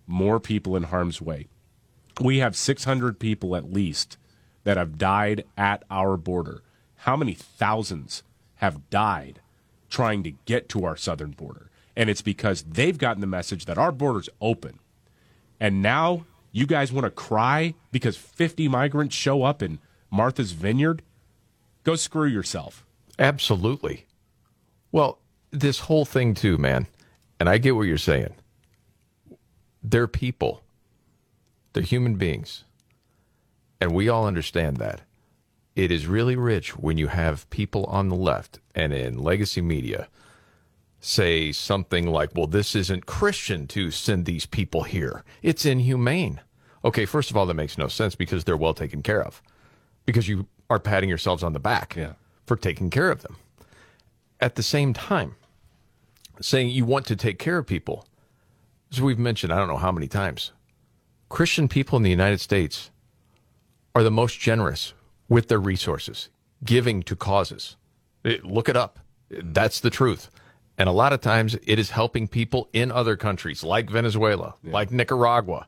more 0.07 0.39
people 0.39 0.75
in 0.75 0.83
harm's 0.83 1.21
way. 1.21 1.47
We 2.19 2.39
have 2.39 2.55
600 2.55 3.19
people 3.19 3.55
at 3.55 3.71
least 3.71 4.17
that 4.63 4.77
have 4.77 4.97
died 4.97 5.45
at 5.55 5.83
our 5.89 6.17
border. 6.17 6.63
How 6.97 7.15
many 7.15 7.33
thousands 7.33 8.23
have 8.55 8.89
died 8.89 9.39
trying 9.89 10.23
to 10.23 10.31
get 10.45 10.67
to 10.69 10.83
our 10.83 10.97
southern 10.97 11.31
border? 11.31 11.69
And 11.95 12.09
it's 12.09 12.21
because 12.21 12.63
they've 12.63 12.97
gotten 12.97 13.21
the 13.21 13.27
message 13.27 13.65
that 13.65 13.77
our 13.77 13.91
border's 13.91 14.29
open. 14.39 14.79
And 15.59 15.81
now 15.83 16.25
you 16.51 16.65
guys 16.65 16.91
want 16.91 17.05
to 17.05 17.11
cry 17.11 17.73
because 17.91 18.17
50 18.17 18.67
migrants 18.67 19.15
show 19.15 19.43
up 19.43 19.61
in 19.61 19.79
Martha's 20.09 20.51
Vineyard? 20.51 21.01
Go 21.83 21.95
screw 21.95 22.27
yourself. 22.27 22.85
Absolutely. 23.17 24.05
Well, 24.91 25.19
this 25.51 25.79
whole 25.79 26.05
thing 26.05 26.33
too, 26.33 26.57
man, 26.57 26.87
and 27.39 27.49
I 27.49 27.57
get 27.57 27.75
what 27.75 27.83
you're 27.83 27.97
saying. 27.97 28.33
They're 29.83 30.07
people. 30.07 30.61
They're 31.73 31.83
human 31.83 32.15
beings. 32.15 32.63
And 33.79 33.93
we 33.93 34.09
all 34.09 34.27
understand 34.27 34.77
that. 34.77 35.01
It 35.75 35.91
is 35.91 36.05
really 36.05 36.35
rich 36.35 36.77
when 36.77 36.97
you 36.97 37.07
have 37.07 37.49
people 37.49 37.85
on 37.85 38.09
the 38.09 38.15
left 38.15 38.59
and 38.75 38.93
in 38.93 39.17
legacy 39.17 39.61
media 39.61 40.07
say 41.01 41.51
something 41.51 42.05
like, 42.07 42.29
well, 42.35 42.47
this 42.47 42.75
isn't 42.75 43.07
Christian 43.07 43.67
to 43.67 43.91
send 43.91 44.25
these 44.25 44.45
people 44.45 44.83
here. 44.83 45.23
It's 45.41 45.65
inhumane. 45.65 46.39
Okay, 46.85 47.05
first 47.05 47.31
of 47.31 47.37
all, 47.37 47.45
that 47.47 47.55
makes 47.55 47.77
no 47.77 47.87
sense 47.87 48.15
because 48.15 48.43
they're 48.43 48.55
well 48.55 48.75
taken 48.75 49.01
care 49.01 49.21
of. 49.21 49.41
Because 50.05 50.27
you 50.27 50.47
are 50.69 50.79
patting 50.79 51.09
yourselves 51.09 51.43
on 51.43 51.53
the 51.53 51.59
back 51.59 51.97
for 52.45 52.55
taking 52.55 52.89
care 52.89 53.11
of 53.11 53.23
them. 53.23 53.35
At 54.39 54.55
the 54.55 54.63
same 54.63 54.93
time, 54.93 55.35
saying 56.39 56.69
you 56.69 56.85
want 56.85 57.05
to 57.07 57.15
take 57.15 57.39
care 57.39 57.57
of 57.57 57.67
people, 57.67 58.05
as 58.91 59.01
we've 59.01 59.19
mentioned, 59.19 59.51
I 59.51 59.57
don't 59.57 59.67
know 59.67 59.77
how 59.77 59.91
many 59.91 60.07
times, 60.07 60.51
Christian 61.29 61.67
people 61.67 61.97
in 61.97 62.03
the 62.03 62.09
United 62.09 62.41
States 62.41 62.91
are 63.95 64.03
the 64.03 64.11
most 64.11 64.39
generous 64.39 64.93
with 65.29 65.47
their 65.47 65.59
resources, 65.59 66.29
giving 66.63 67.01
to 67.03 67.15
causes. 67.15 67.75
It- 68.23 68.45
look 68.45 68.69
it 68.69 68.77
up. 68.77 68.99
That's 69.29 69.79
the 69.79 69.89
truth. 69.89 70.29
And 70.77 70.89
a 70.89 70.93
lot 70.93 71.13
of 71.13 71.21
times 71.21 71.55
it 71.65 71.77
is 71.77 71.91
helping 71.91 72.27
people 72.27 72.69
in 72.73 72.91
other 72.91 73.15
countries 73.15 73.63
like 73.63 73.89
Venezuela, 73.89 74.55
like 74.63 74.91
Nicaragua, 74.91 75.67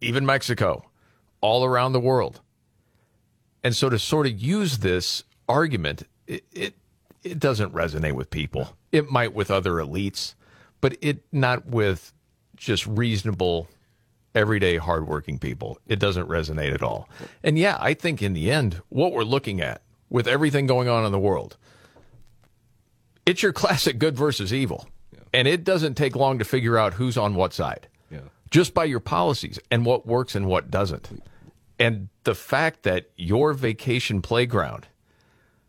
even 0.00 0.24
Mexico, 0.24 0.84
all 1.40 1.64
around 1.64 1.92
the 1.92 2.00
world. 2.00 2.40
And 3.64 3.74
so 3.74 3.88
to 3.88 3.98
sort 3.98 4.26
of 4.26 4.40
use 4.40 4.78
this 4.78 5.24
argument, 5.48 6.04
it, 6.26 6.44
it, 6.52 6.74
it 7.22 7.38
doesn't 7.38 7.74
resonate 7.74 8.12
with 8.12 8.30
people. 8.30 8.76
It 8.92 9.10
might 9.10 9.34
with 9.34 9.50
other 9.50 9.72
elites, 9.72 10.34
but 10.80 10.96
it 11.00 11.24
not 11.32 11.66
with 11.66 12.12
just 12.56 12.86
reasonable, 12.86 13.68
everyday, 14.34 14.76
hardworking 14.76 15.38
people. 15.38 15.78
It 15.86 15.98
doesn't 15.98 16.28
resonate 16.28 16.72
at 16.72 16.82
all. 16.82 17.08
And 17.42 17.58
yeah, 17.58 17.76
I 17.80 17.94
think 17.94 18.22
in 18.22 18.32
the 18.32 18.50
end, 18.50 18.80
what 18.88 19.12
we're 19.12 19.24
looking 19.24 19.60
at 19.60 19.82
with 20.08 20.28
everything 20.28 20.66
going 20.66 20.88
on 20.88 21.04
in 21.04 21.12
the 21.12 21.18
world, 21.18 21.56
it's 23.26 23.42
your 23.42 23.52
classic 23.52 23.98
good 23.98 24.16
versus 24.16 24.52
evil. 24.52 24.88
And 25.32 25.46
it 25.46 25.62
doesn't 25.62 25.94
take 25.94 26.16
long 26.16 26.38
to 26.38 26.44
figure 26.44 26.76
out 26.76 26.94
who's 26.94 27.16
on 27.16 27.34
what 27.34 27.52
side. 27.52 27.88
Just 28.50 28.74
by 28.74 28.84
your 28.84 29.00
policies 29.00 29.60
and 29.70 29.86
what 29.86 30.06
works 30.06 30.34
and 30.34 30.46
what 30.46 30.70
doesn't. 30.70 31.22
And 31.78 32.08
the 32.24 32.34
fact 32.34 32.82
that 32.82 33.10
your 33.16 33.54
vacation 33.54 34.22
playground 34.22 34.88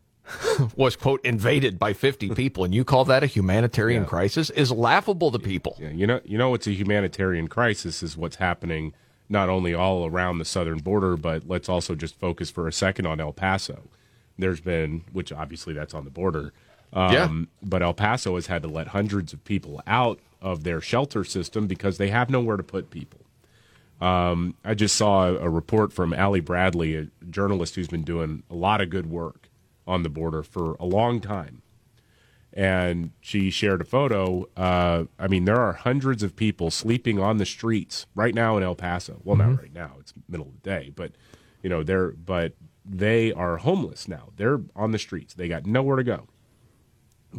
was 0.76 0.96
quote 0.96 1.24
invaded 1.24 1.78
by 1.78 1.92
50 1.92 2.30
people 2.34 2.64
and 2.64 2.74
you 2.74 2.84
call 2.84 3.04
that 3.06 3.22
a 3.22 3.26
humanitarian 3.26 4.04
crisis 4.04 4.50
is 4.50 4.72
laughable 4.72 5.30
to 5.30 5.38
people. 5.38 5.76
Yeah, 5.80 5.90
you 5.90 6.06
know, 6.06 6.20
you 6.24 6.36
know, 6.36 6.50
what's 6.50 6.66
a 6.66 6.72
humanitarian 6.72 7.48
crisis 7.48 8.02
is 8.02 8.16
what's 8.16 8.36
happening 8.36 8.94
not 9.28 9.48
only 9.48 9.72
all 9.74 10.06
around 10.06 10.38
the 10.38 10.44
southern 10.44 10.78
border, 10.78 11.16
but 11.16 11.48
let's 11.48 11.68
also 11.68 11.94
just 11.94 12.18
focus 12.18 12.50
for 12.50 12.68
a 12.68 12.72
second 12.72 13.06
on 13.06 13.20
El 13.20 13.32
Paso. 13.32 13.88
There's 14.36 14.60
been, 14.60 15.04
which 15.12 15.32
obviously 15.32 15.72
that's 15.72 15.94
on 15.94 16.04
the 16.04 16.10
border, 16.10 16.52
um, 16.92 17.12
Yeah. 17.12 17.44
but 17.62 17.82
El 17.82 17.94
Paso 17.94 18.34
has 18.34 18.46
had 18.46 18.62
to 18.62 18.68
let 18.68 18.88
hundreds 18.88 19.32
of 19.32 19.42
people 19.44 19.80
out 19.86 20.18
of 20.40 20.64
their 20.64 20.80
shelter 20.80 21.24
system 21.24 21.66
because 21.66 21.98
they 21.98 22.08
have 22.08 22.28
nowhere 22.30 22.56
to 22.56 22.62
put 22.62 22.90
people. 22.90 23.20
Um, 24.00 24.56
I 24.64 24.74
just 24.74 24.96
saw 24.96 25.28
a, 25.28 25.34
a 25.36 25.48
report 25.48 25.92
from 25.92 26.12
Ali 26.12 26.40
Bradley, 26.40 26.96
a 26.96 27.06
journalist 27.30 27.76
who's 27.76 27.86
been 27.88 28.02
doing 28.02 28.42
a 28.50 28.54
lot 28.54 28.80
of 28.80 28.90
good 28.90 29.06
work 29.06 29.48
on 29.86 30.02
the 30.02 30.08
border 30.08 30.42
for 30.42 30.74
a 30.80 30.84
long 30.84 31.20
time. 31.20 31.62
And 32.54 33.12
she 33.20 33.50
shared 33.50 33.80
a 33.80 33.84
photo. 33.84 34.46
Uh, 34.56 35.04
I 35.18 35.26
mean, 35.28 35.46
there 35.46 35.58
are 35.60 35.72
hundreds 35.72 36.22
of 36.22 36.36
people 36.36 36.70
sleeping 36.70 37.18
on 37.18 37.38
the 37.38 37.46
streets 37.46 38.06
right 38.14 38.34
now 38.34 38.56
in 38.58 38.62
El 38.62 38.74
Paso. 38.74 39.22
Well, 39.24 39.36
not 39.36 39.58
right 39.58 39.72
now; 39.72 39.92
it's 40.00 40.12
middle 40.28 40.48
of 40.48 40.52
the 40.62 40.68
day, 40.68 40.92
but 40.94 41.12
you 41.62 41.70
know, 41.70 41.82
they're 41.82 42.10
but 42.10 42.52
they 42.84 43.32
are 43.32 43.56
homeless 43.58 44.06
now. 44.06 44.30
They're 44.36 44.60
on 44.76 44.90
the 44.90 44.98
streets. 44.98 45.32
They 45.32 45.48
got 45.48 45.64
nowhere 45.64 45.96
to 45.96 46.04
go 46.04 46.26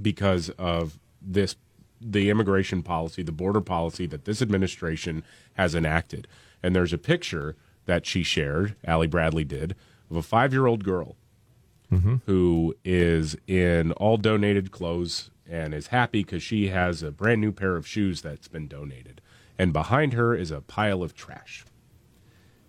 because 0.01 0.49
of 0.51 0.99
this 1.21 1.55
the 2.01 2.29
immigration 2.29 2.83
policy, 2.83 3.23
the 3.23 3.31
border 3.31 3.61
policy 3.61 4.05
that 4.07 4.25
this 4.25 4.41
administration 4.41 5.23
has 5.53 5.73
enacted. 5.73 6.27
And 6.61 6.75
there's 6.75 6.93
a 6.93 6.97
picture 6.97 7.55
that 7.85 8.05
she 8.05 8.23
shared, 8.23 8.75
Ali 8.87 9.07
Bradley 9.07 9.45
did, 9.45 9.75
of 10.09 10.17
a 10.17 10.21
five 10.21 10.51
year 10.53 10.65
old 10.67 10.83
girl 10.83 11.15
mm-hmm. 11.91 12.15
who 12.25 12.75
is 12.83 13.37
in 13.47 13.91
all 13.93 14.17
donated 14.17 14.71
clothes 14.71 15.31
and 15.49 15.73
is 15.73 15.87
happy 15.87 16.23
because 16.23 16.43
she 16.43 16.69
has 16.69 17.03
a 17.03 17.11
brand 17.11 17.41
new 17.41 17.51
pair 17.51 17.75
of 17.75 17.87
shoes 17.87 18.21
that's 18.21 18.47
been 18.47 18.67
donated. 18.67 19.21
And 19.57 19.71
behind 19.71 20.13
her 20.13 20.35
is 20.35 20.51
a 20.51 20.61
pile 20.61 21.03
of 21.03 21.13
trash. 21.13 21.65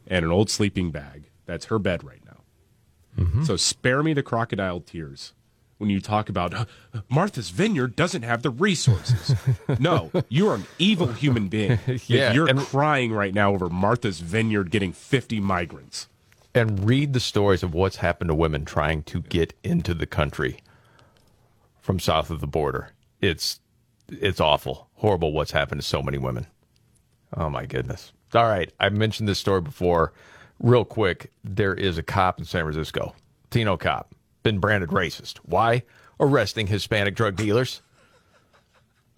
and 0.07 0.25
an 0.25 0.31
old 0.31 0.51
sleeping 0.51 0.91
bag. 0.91 1.31
That's 1.47 1.67
her 1.67 1.79
bed 1.79 2.05
right 2.05 2.23
now. 2.25 3.25
Mm-hmm. 3.25 3.45
So 3.45 3.57
spare 3.57 4.03
me 4.03 4.13
the 4.13 4.23
crocodile 4.23 4.81
tears 4.81 5.33
when 5.79 5.91
you 5.91 6.01
talk 6.01 6.29
about 6.29 6.55
"Uh, 6.55 6.65
Martha's 7.09 7.51
Vineyard 7.51 7.97
doesn't 7.97 8.23
have 8.23 8.43
the 8.43 8.51
resources. 8.51 9.35
no, 9.79 10.11
you 10.29 10.49
are 10.49 10.55
an 10.55 10.65
evil 10.79 11.09
human 11.09 11.49
being. 11.49 11.79
Yeah, 12.07 12.33
you're 12.33 12.49
and- 12.49 12.59
crying 12.61 13.13
right 13.13 13.35
now 13.35 13.53
over 13.53 13.69
Martha's 13.69 14.21
Vineyard 14.21 14.71
getting 14.71 14.93
50 14.93 15.41
migrants. 15.41 16.09
and 16.55 16.85
read 16.87 17.13
the 17.13 17.21
stories 17.21 17.63
of 17.65 17.75
what's 17.75 17.97
happened 17.97 18.29
to 18.29 18.35
women 18.35 18.65
trying 18.65 19.03
to 19.05 19.21
get 19.23 19.55
into 19.65 19.93
the 19.95 20.07
country 20.07 20.59
from 21.81 21.99
south 21.99 22.31
of 22.31 22.41
the 22.41 22.47
border. 22.47 22.91
It's 23.21 23.61
it's 24.09 24.41
awful, 24.41 24.89
horrible 24.95 25.33
what's 25.33 25.51
happened 25.53 25.81
to 25.81 25.87
so 25.87 26.03
many 26.03 26.19
women. 26.19 26.47
Oh 27.37 27.51
my 27.51 27.67
goodness. 27.67 28.13
All 28.35 28.45
right, 28.47 28.73
I 28.79 28.89
mentioned 28.91 29.29
this 29.29 29.39
story 29.39 29.61
before. 29.61 30.13
Real 30.61 30.85
quick, 30.85 31.33
there 31.43 31.75
is 31.75 31.99
a 31.99 32.03
cop 32.03 32.39
in 32.39 32.45
San 32.45 32.63
Francisco, 32.65 33.15
Latino 33.47 33.77
cop, 33.77 34.14
been 34.45 34.61
branded 34.61 34.91
racist. 34.91 35.39
Why? 35.39 35.83
Arresting 36.21 36.69
Hispanic 36.69 37.17
drug 37.17 37.35
dealers. 37.35 37.83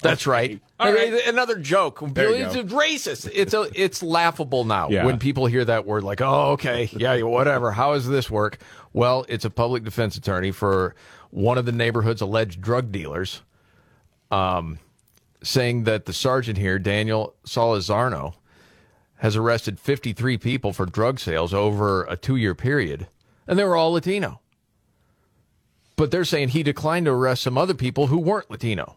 That's 0.02 0.26
right. 0.26 0.60
All 0.78 0.92
right. 0.92 1.26
Another 1.26 1.58
joke. 1.58 2.00
You 2.00 2.08
it's 2.08 2.54
racist. 2.72 3.30
It's 3.34 3.54
a, 3.54 3.68
it's 3.74 4.02
laughable 4.02 4.64
now 4.64 4.88
Yeah. 4.88 5.04
when 5.04 5.18
people 5.18 5.46
hear 5.46 5.64
that 5.64 5.86
word. 5.86 6.04
Like, 6.04 6.20
oh, 6.20 6.52
okay, 6.52 6.88
yeah, 6.92 7.20
whatever. 7.22 7.72
How 7.72 7.94
does 7.94 8.06
this 8.06 8.30
work? 8.30 8.58
Well, 8.92 9.24
it's 9.28 9.44
a 9.44 9.50
public 9.50 9.84
defense 9.84 10.16
attorney 10.16 10.52
for 10.52 10.94
one 11.30 11.58
of 11.58 11.64
the 11.66 11.72
neighborhood's 11.72 12.20
alleged 12.20 12.60
drug 12.60 12.92
dealers, 12.92 13.42
um, 14.30 14.78
saying 15.42 15.84
that 15.84 16.04
the 16.04 16.12
sergeant 16.12 16.58
here, 16.58 16.78
Daniel 16.78 17.34
Solorzano, 17.46 18.34
has 19.16 19.34
arrested 19.34 19.80
53 19.80 20.36
people 20.36 20.72
for 20.74 20.84
drug 20.84 21.18
sales 21.18 21.54
over 21.54 22.04
a 22.04 22.16
two-year 22.16 22.54
period, 22.54 23.06
and 23.46 23.58
they 23.58 23.64
were 23.64 23.76
all 23.76 23.92
Latino. 23.92 24.40
But 25.96 26.10
they're 26.10 26.24
saying 26.24 26.48
he 26.50 26.62
declined 26.62 27.06
to 27.06 27.12
arrest 27.12 27.42
some 27.42 27.56
other 27.56 27.74
people 27.74 28.08
who 28.08 28.18
weren't 28.18 28.50
Latino. 28.50 28.96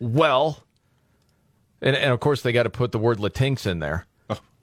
Well, 0.00 0.64
and, 1.82 1.94
and 1.94 2.12
of 2.12 2.20
course 2.20 2.42
they 2.42 2.52
got 2.52 2.62
to 2.62 2.70
put 2.70 2.92
the 2.92 2.98
word 2.98 3.18
Latinx 3.18 3.66
in 3.66 3.78
there. 3.78 4.06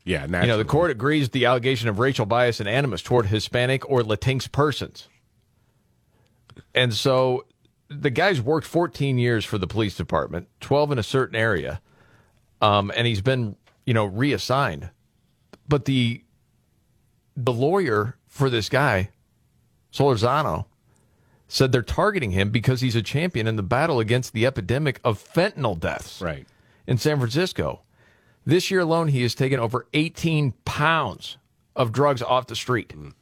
Yeah, 0.03 0.25
You 0.43 0.47
know, 0.47 0.57
the 0.59 0.65
court 0.65 0.91
agrees 0.91 1.29
the 1.29 1.45
allegation 1.45 1.89
of 1.89 1.97
racial 1.97 2.27
bias 2.27 2.59
and 2.59 2.69
animus 2.69 3.01
toward 3.01 3.25
Hispanic 3.25 3.89
or 3.89 4.01
Latinx 4.01 4.51
persons. 4.51 5.07
And 6.75 6.93
so 6.93 7.45
the 7.89 8.11
guy's 8.11 8.39
worked 8.39 8.67
14 8.67 9.17
years 9.17 9.45
for 9.45 9.57
the 9.57 9.65
police 9.65 9.95
department, 9.95 10.47
12 10.61 10.93
in 10.93 10.99
a 10.99 11.03
certain 11.03 11.35
area, 11.35 11.81
um, 12.61 12.91
and 12.95 13.07
he's 13.07 13.21
been, 13.21 13.55
you 13.85 13.93
know, 13.95 14.05
reassigned. 14.05 14.89
But 15.67 15.85
the 15.85 16.23
the 17.35 17.51
lawyer 17.51 18.15
for 18.27 18.49
this 18.49 18.69
guy, 18.69 19.09
Solorzano, 19.91 20.65
said 21.47 21.71
they're 21.71 21.81
targeting 21.81 22.31
him 22.31 22.49
because 22.49 22.81
he's 22.81 22.95
a 22.95 23.01
champion 23.01 23.47
in 23.47 23.55
the 23.55 23.63
battle 23.63 23.99
against 23.99 24.33
the 24.33 24.45
epidemic 24.45 24.99
of 25.03 25.23
fentanyl 25.23 25.79
deaths. 25.79 26.21
Right. 26.21 26.47
In 26.87 26.97
San 26.97 27.17
Francisco. 27.17 27.81
This 28.45 28.69
year 28.69 28.81
alone, 28.81 29.07
he 29.07 29.23
has 29.23 29.33
taken 29.33 29.59
over 29.59 29.87
18 29.93 30.53
pounds 30.65 31.37
of 31.75 31.91
drugs 31.91 32.21
off 32.21 32.47
the 32.47 32.55
street. 32.55 32.89
Mm. 32.89 33.13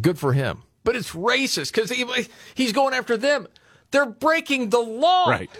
Good 0.00 0.18
for 0.18 0.32
him. 0.32 0.62
But 0.84 0.96
it's 0.96 1.10
racist 1.10 1.72
because 1.74 1.90
he, 1.90 2.06
he's 2.54 2.72
going 2.72 2.94
after 2.94 3.16
them. 3.16 3.48
They're 3.90 4.06
breaking 4.06 4.70
the 4.70 4.78
law. 4.78 5.28
Right. 5.28 5.50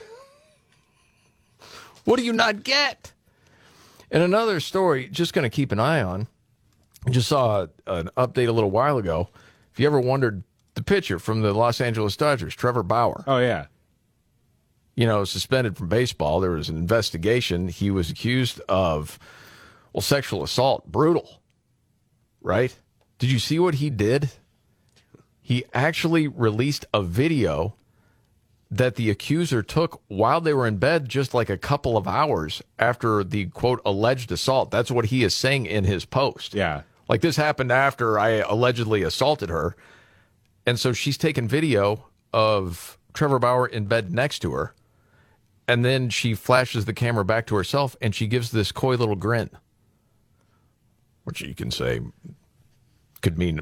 What 2.05 2.19
do 2.19 2.24
you 2.24 2.32
not 2.32 2.65
get? 2.65 3.12
And 4.10 4.23
another 4.23 4.60
story, 4.60 5.09
just 5.09 5.35
going 5.35 5.43
to 5.43 5.55
keep 5.55 5.73
an 5.73 5.81
eye 5.81 6.02
on. 6.02 6.28
I 7.06 7.10
just 7.10 7.28
saw 7.28 7.66
an 7.86 8.10
update 8.16 8.48
a 8.48 8.52
little 8.52 8.70
while 8.70 8.98
ago. 8.98 9.28
If 9.73 9.81
you 9.81 9.86
ever 9.86 10.01
wondered, 10.01 10.43
the 10.79 10.85
pitcher 10.85 11.19
from 11.19 11.43
the 11.43 11.53
Los 11.53 11.81
Angeles 11.81 12.17
Dodgers, 12.17 12.55
Trevor 12.55 12.85
Bauer. 12.85 13.25
Oh, 13.27 13.39
yeah. 13.39 13.67
You 14.95 15.07
know, 15.07 15.25
suspended 15.25 15.77
from 15.77 15.89
baseball. 15.89 16.39
There 16.39 16.53
was 16.53 16.69
an 16.69 16.77
investigation. 16.77 17.67
He 17.67 17.91
was 17.91 18.11
accused 18.11 18.61
of, 18.69 19.19
well, 19.93 20.03
sexual 20.03 20.45
assault. 20.45 20.87
Brutal. 20.87 21.43
Right? 22.41 22.79
Did 23.19 23.33
you 23.33 23.41
see 23.41 23.59
what 23.59 23.75
he 23.75 23.91
did? 23.91 24.31
He 25.41 25.65
actually 25.75 26.29
released 26.29 26.87
a 26.95 27.03
video 27.03 27.75
that 28.71 28.95
the 28.95 29.11
accuser 29.11 29.63
took 29.63 30.01
while 30.07 30.41
they 30.41 30.55
were 30.55 30.67
in 30.67 30.77
bed 30.77 31.09
just 31.09 31.35
like 31.35 31.51
a 31.51 31.59
couple 31.59 31.97
of 31.97 32.07
hours 32.07 32.63
after 32.79 33.25
the 33.25 33.47
quote 33.47 33.81
alleged 33.85 34.31
assault. 34.31 34.71
That's 34.71 34.91
what 34.91 35.07
he 35.07 35.25
is 35.25 35.35
saying 35.35 35.67
in 35.67 35.85
his 35.85 36.05
post. 36.05 36.55
Yeah. 36.55 36.83
Like 37.09 37.21
this 37.23 37.37
happened 37.37 37.73
after 37.73 38.17
I 38.19 38.29
allegedly 38.29 39.03
assaulted 39.03 39.49
her. 39.49 39.75
And 40.69 40.78
so 40.78 40.93
she's 40.93 41.16
taken 41.16 41.49
video 41.49 42.09
of 42.31 42.99
Trevor 43.15 43.39
Bauer 43.39 43.66
in 43.66 43.86
bed 43.86 44.12
next 44.12 44.40
to 44.40 44.53
her. 44.53 44.74
And 45.66 45.82
then 45.82 46.11
she 46.11 46.35
flashes 46.35 46.85
the 46.85 46.93
camera 46.93 47.24
back 47.24 47.47
to 47.47 47.55
herself 47.55 47.97
and 48.03 48.15
she 48.15 48.27
gives 48.27 48.51
this 48.51 48.70
coy 48.70 48.97
little 48.97 49.16
grin, 49.16 49.49
which 51.24 51.40
you 51.40 51.55
can 51.55 51.70
say 51.70 52.03
could 53.23 53.39
mean 53.39 53.61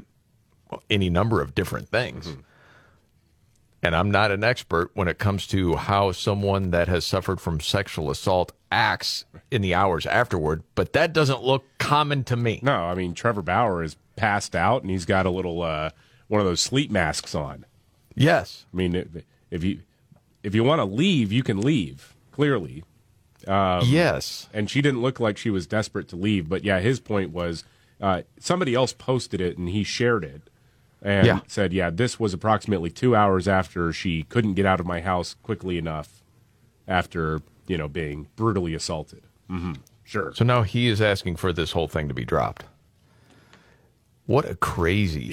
any 0.91 1.09
number 1.09 1.41
of 1.41 1.55
different 1.55 1.89
things. 1.89 2.37
And 3.85 3.95
I'm 3.95 4.11
not 4.11 4.33
an 4.33 4.43
expert 4.43 4.91
when 4.95 5.07
it 5.07 5.21
comes 5.21 5.47
to 5.49 5.77
how 5.77 6.11
someone 6.11 6.73
that 6.73 6.89
has 6.89 7.07
suffered 7.07 7.41
from 7.41 7.61
sexual 7.61 8.11
assault 8.11 8.51
acts 8.73 9.27
in 9.53 9.63
the 9.63 9.75
hours 9.75 10.07
afterward, 10.07 10.65
but 10.75 10.93
that 10.95 11.13
doesn't 11.13 11.45
look 11.45 11.67
common 11.79 12.25
to 12.25 12.35
me. 12.35 12.59
No, 12.65 12.75
I 12.75 12.97
mean 12.97 13.15
Trevor 13.15 13.43
Bauer 13.43 13.85
is 13.85 13.97
passed 14.17 14.57
out 14.57 14.83
and 14.83 14.91
he's 14.91 15.05
got 15.05 15.25
a 15.25 15.31
little 15.31 15.63
uh, 15.63 15.91
one 16.29 16.41
of 16.41 16.47
those 16.47 16.61
sleep 16.61 16.91
masks 16.91 17.35
on. 17.35 17.65
Yes. 18.15 18.65
I 18.73 18.77
mean, 18.77 18.95
if- 19.51 19.65
you 19.65 19.81
if 20.43 20.55
you 20.55 20.63
want 20.65 20.79
to 20.81 20.85
leave, 20.85 21.33
you 21.33 21.43
can 21.43 21.61
leave. 21.61 22.15
Clearly, 22.31 22.85
um, 23.49 23.83
yes. 23.85 24.49
And 24.53 24.69
she 24.71 24.81
didn't 24.83 25.01
look 25.03 25.19
like 25.19 25.37
she 25.39 25.51
was 25.51 25.67
desperate 25.67 26.07
to 26.09 26.17
leave. 26.17 26.49
But 26.49 26.63
yeah, 26.65 26.81
his 26.81 27.01
point 27.01 27.31
was 27.33 27.65
uh, 28.01 28.23
somebody 28.39 28.75
else 28.75 28.93
posted 28.93 29.41
it 29.41 29.57
and 29.59 29.69
he 29.71 29.83
shared 29.85 30.23
it 30.23 30.43
and 31.03 31.27
Yeah. 31.27 31.41
said, 31.47 31.73
"Yeah, 31.73 31.89
this 31.91 32.21
was 32.21 32.35
approximately 32.35 32.91
two 32.91 33.17
hours 33.17 33.49
after 33.49 33.93
she 33.93 34.23
couldn't 34.25 34.55
get 34.55 34.67
out 34.67 34.81
of 34.81 34.87
my 34.87 35.01
house 35.01 35.35
quickly 35.43 35.79
enough 35.79 36.23
after 36.87 37.41
you 37.67 37.79
know 37.79 37.89
being 37.89 38.29
brutally 38.37 38.75
assaulted." 38.75 39.23
Mm-hmm. 39.51 39.73
Sure. 40.05 40.33
So 40.35 40.45
now 40.45 40.63
he 40.63 40.89
is 40.89 41.01
asking 41.01 41.37
for 41.37 41.53
this 41.53 41.73
whole 41.73 41.89
thing 41.89 42.07
to 42.09 42.15
be 42.15 42.25
dropped. 42.25 42.65
What 44.27 44.45
a 44.49 44.55
crazy 44.57 45.33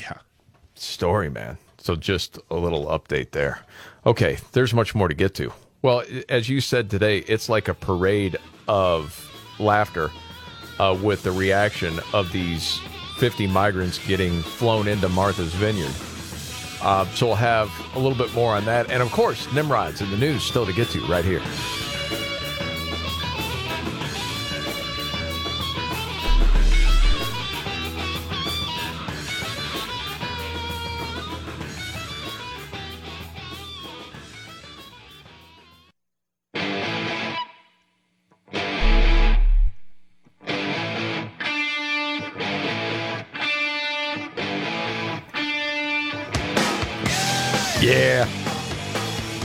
story, 0.75 1.29
man. 1.29 1.57
So 1.77 1.95
just 1.95 2.39
a 2.49 2.55
little 2.55 2.85
update 2.87 3.31
there. 3.31 3.61
Okay, 4.05 4.37
there's 4.53 4.73
much 4.73 4.95
more 4.95 5.07
to 5.07 5.13
get 5.13 5.33
to. 5.35 5.51
Well, 5.81 6.03
as 6.29 6.47
you 6.47 6.61
said 6.61 6.89
today, 6.89 7.19
it's 7.19 7.49
like 7.49 7.67
a 7.67 7.73
parade 7.73 8.37
of 8.67 9.29
laughter 9.59 10.11
uh, 10.79 10.97
with 11.01 11.23
the 11.23 11.31
reaction 11.31 11.99
of 12.13 12.31
these 12.31 12.79
50 13.17 13.47
migrants 13.47 13.99
getting 14.07 14.41
flown 14.41 14.87
into 14.87 15.09
Martha's 15.09 15.53
Vineyard. 15.53 15.93
Uh, 16.81 17.05
so 17.13 17.27
we'll 17.27 17.35
have 17.35 17.69
a 17.95 17.99
little 17.99 18.17
bit 18.17 18.33
more 18.33 18.55
on 18.55 18.65
that. 18.65 18.89
And 18.91 19.01
of 19.01 19.11
course, 19.11 19.51
Nimrod's 19.53 20.01
in 20.01 20.09
the 20.09 20.17
news 20.17 20.43
still 20.43 20.65
to 20.65 20.73
get 20.73 20.89
to 20.89 21.05
right 21.07 21.23
here. 21.23 21.41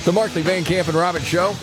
The 0.08 0.12
Markley 0.14 0.40
Van 0.40 0.64
Camp 0.64 0.88
and 0.88 0.96
Robbins 0.96 1.26
Show. 1.26 1.54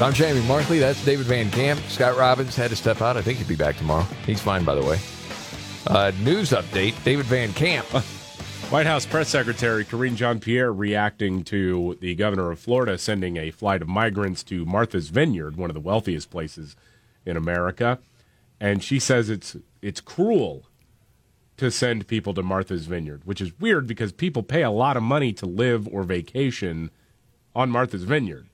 I'm 0.00 0.14
Jamie 0.14 0.40
Markley. 0.48 0.78
That's 0.78 1.04
David 1.04 1.26
Van 1.26 1.50
Camp. 1.50 1.78
Scott 1.88 2.16
Robbins 2.16 2.56
had 2.56 2.70
to 2.70 2.76
step 2.76 3.02
out. 3.02 3.18
I 3.18 3.20
think 3.20 3.36
he'll 3.36 3.46
be 3.46 3.56
back 3.56 3.76
tomorrow. 3.76 4.06
He's 4.24 4.40
fine, 4.40 4.64
by 4.64 4.74
the 4.74 4.82
way. 4.82 4.98
Uh, 5.86 6.10
news 6.22 6.52
update 6.52 6.94
David 7.04 7.26
Van 7.26 7.52
Camp. 7.52 7.84
White 8.70 8.86
House 8.86 9.04
Press 9.04 9.28
Secretary 9.28 9.84
Karine 9.84 10.16
Jean 10.16 10.40
Pierre 10.40 10.72
reacting 10.72 11.44
to 11.44 11.98
the 12.00 12.14
governor 12.14 12.50
of 12.50 12.58
Florida 12.58 12.96
sending 12.96 13.36
a 13.36 13.50
flight 13.50 13.82
of 13.82 13.88
migrants 13.88 14.42
to 14.44 14.64
Martha's 14.64 15.10
Vineyard, 15.10 15.58
one 15.58 15.68
of 15.68 15.74
the 15.74 15.80
wealthiest 15.80 16.30
places 16.30 16.76
in 17.26 17.36
America. 17.36 17.98
And 18.58 18.82
she 18.82 18.98
says 18.98 19.28
it's 19.28 19.58
it's 19.82 20.00
cruel 20.00 20.64
to 21.58 21.70
send 21.70 22.06
people 22.06 22.32
to 22.32 22.42
Martha's 22.42 22.86
Vineyard, 22.86 23.26
which 23.26 23.42
is 23.42 23.60
weird 23.60 23.86
because 23.86 24.10
people 24.10 24.42
pay 24.42 24.62
a 24.62 24.70
lot 24.70 24.96
of 24.96 25.02
money 25.02 25.34
to 25.34 25.44
live 25.44 25.86
or 25.88 26.02
vacation 26.02 26.90
on 27.54 27.70
Martha's 27.70 28.04
Vineyard. 28.04 28.46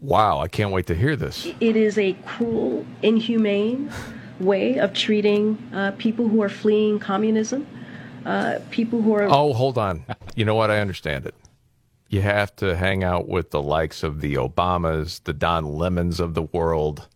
Wow, 0.00 0.40
I 0.40 0.48
can't 0.48 0.70
wait 0.70 0.86
to 0.86 0.94
hear 0.94 1.16
this. 1.16 1.46
It 1.60 1.74
is 1.76 1.96
a 1.98 2.12
cruel, 2.26 2.84
inhumane, 3.02 3.90
way 4.38 4.78
of 4.78 4.92
treating 4.92 5.56
uh, 5.74 5.92
people 5.98 6.28
who 6.28 6.42
are 6.42 6.48
fleeing 6.50 6.98
communism, 6.98 7.66
uh, 8.26 8.58
people 8.70 9.00
who 9.02 9.14
are. 9.14 9.24
Oh, 9.24 9.52
hold 9.54 9.78
on. 9.78 10.04
You 10.36 10.44
know 10.44 10.54
what? 10.54 10.70
I 10.70 10.80
understand 10.80 11.26
it. 11.26 11.34
You 12.10 12.20
have 12.20 12.54
to 12.56 12.76
hang 12.76 13.02
out 13.02 13.28
with 13.28 13.50
the 13.50 13.62
likes 13.62 14.02
of 14.02 14.20
the 14.20 14.34
Obamas, 14.34 15.22
the 15.24 15.32
Don 15.32 15.64
Lemons 15.76 16.20
of 16.20 16.34
the 16.34 16.42
world, 16.42 17.06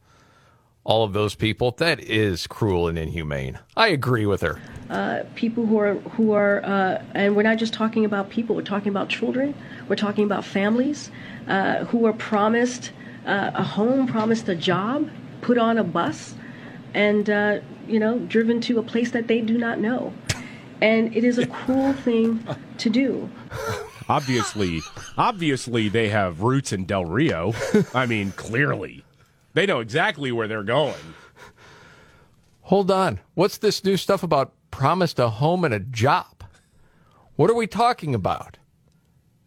all 0.84 1.04
of 1.04 1.12
those 1.12 1.34
people. 1.34 1.70
That 1.72 2.00
is 2.00 2.46
cruel 2.46 2.88
and 2.88 2.98
inhumane. 2.98 3.58
I 3.76 3.88
agree 3.88 4.26
with 4.26 4.40
her. 4.42 4.60
uh, 4.90 5.22
people 5.34 5.64
who 5.64 5.78
are 5.78 5.94
who 5.94 6.32
are, 6.32 6.62
uh, 6.64 7.02
and 7.14 7.34
we're 7.36 7.42
not 7.42 7.56
just 7.58 7.72
talking 7.72 8.04
about 8.04 8.28
people. 8.30 8.54
We're 8.56 8.62
talking 8.62 8.88
about 8.88 9.08
children. 9.08 9.54
We're 9.92 9.96
talking 9.96 10.24
about 10.24 10.42
families 10.42 11.10
uh, 11.48 11.84
who 11.84 11.98
were 11.98 12.14
promised 12.14 12.92
uh, 13.26 13.50
a 13.52 13.62
home, 13.62 14.06
promised 14.06 14.48
a 14.48 14.54
job, 14.54 15.10
put 15.42 15.58
on 15.58 15.76
a 15.76 15.84
bus, 15.84 16.34
and 16.94 17.28
uh, 17.28 17.58
you 17.86 18.00
know, 18.00 18.18
driven 18.20 18.62
to 18.62 18.78
a 18.78 18.82
place 18.82 19.10
that 19.10 19.28
they 19.28 19.42
do 19.42 19.58
not 19.58 19.80
know. 19.80 20.14
And 20.80 21.14
it 21.14 21.24
is 21.24 21.36
a 21.36 21.46
cruel 21.46 21.92
thing 21.92 22.42
to 22.78 22.88
do. 22.88 23.28
Obviously, 24.08 24.80
obviously 25.18 25.90
they 25.90 26.08
have 26.08 26.40
roots 26.40 26.72
in 26.72 26.86
Del 26.86 27.04
Rio. 27.04 27.52
I 27.94 28.06
mean, 28.06 28.32
clearly. 28.32 29.04
They 29.52 29.66
know 29.66 29.80
exactly 29.80 30.32
where 30.32 30.48
they're 30.48 30.62
going. 30.62 31.14
Hold 32.62 32.90
on. 32.90 33.20
What's 33.34 33.58
this 33.58 33.84
new 33.84 33.98
stuff 33.98 34.22
about 34.22 34.54
promised 34.70 35.18
a 35.18 35.28
home 35.28 35.66
and 35.66 35.74
a 35.74 35.80
job? 35.80 36.44
What 37.36 37.50
are 37.50 37.54
we 37.54 37.66
talking 37.66 38.14
about? 38.14 38.56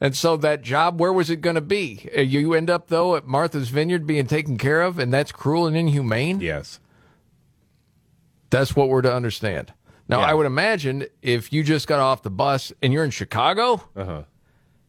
And 0.01 0.15
so 0.15 0.35
that 0.37 0.61
job, 0.61 0.99
where 0.99 1.13
was 1.13 1.29
it 1.29 1.41
going 1.41 1.55
to 1.55 1.61
be? 1.61 2.09
Uh, 2.15 2.21
You 2.21 2.53
end 2.53 2.69
up, 2.69 2.87
though, 2.87 3.15
at 3.15 3.25
Martha's 3.25 3.69
Vineyard 3.69 4.05
being 4.05 4.27
taken 4.27 4.57
care 4.57 4.81
of, 4.81 4.99
and 4.99 5.13
that's 5.13 5.31
cruel 5.31 5.67
and 5.67 5.77
inhumane? 5.77 6.41
Yes. 6.41 6.79
That's 8.49 8.75
what 8.75 8.89
we're 8.89 9.01
to 9.01 9.13
understand. 9.13 9.73
Now, 10.07 10.19
I 10.19 10.33
would 10.33 10.45
imagine 10.45 11.07
if 11.21 11.51
you 11.51 11.63
just 11.63 11.87
got 11.87 11.99
off 11.99 12.21
the 12.21 12.29
bus 12.29 12.71
and 12.83 12.93
you're 12.93 13.03
in 13.03 13.09
Chicago, 13.09 13.81
uh-huh. 13.95 14.23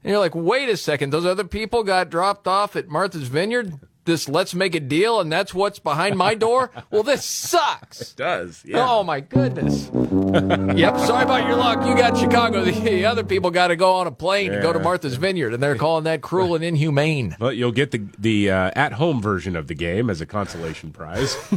and 0.04 0.10
you're 0.10 0.18
like, 0.18 0.34
wait 0.34 0.68
a 0.68 0.76
second, 0.76 1.10
those 1.10 1.24
other 1.24 1.44
people 1.44 1.82
got 1.84 2.10
dropped 2.10 2.46
off 2.46 2.76
at 2.76 2.88
Martha's 2.88 3.28
Vineyard? 3.28 3.78
This 4.06 4.28
let's 4.28 4.54
make 4.54 4.74
a 4.76 4.80
deal, 4.80 5.20
and 5.20 5.30
that's 5.30 5.52
what's 5.52 5.80
behind 5.80 6.16
my 6.16 6.34
door? 6.34 6.70
well, 6.90 7.02
this 7.02 7.24
sucks. 7.24 8.00
It 8.00 8.14
does. 8.16 8.64
Oh, 8.72 9.02
my 9.02 9.18
goodness. 9.20 9.90
yep, 10.78 10.96
sorry 11.00 11.24
about 11.24 11.46
your 11.48 11.56
luck. 11.56 11.84
You 11.84 11.96
got 11.96 12.16
Chicago. 12.16 12.64
The 12.64 13.04
other 13.04 13.24
people 13.24 13.50
got 13.50 13.68
to 13.68 13.76
go 13.76 13.94
on 13.96 14.06
a 14.06 14.12
plane 14.12 14.52
and 14.52 14.62
go 14.62 14.72
to 14.72 14.78
Martha's 14.78 15.16
Vineyard, 15.16 15.52
and 15.54 15.62
they're 15.62 15.74
calling 15.74 16.04
that 16.04 16.22
cruel 16.22 16.54
and 16.54 16.62
inhumane. 16.64 17.36
But 17.38 17.56
you'll 17.56 17.72
get 17.72 17.90
the 17.90 18.06
the 18.18 18.50
uh, 18.50 18.70
at 18.76 18.92
home 18.92 19.20
version 19.20 19.56
of 19.56 19.66
the 19.66 19.74
game 19.74 20.08
as 20.08 20.20
a 20.20 20.26
consolation 20.26 20.92
prize. 20.92 21.36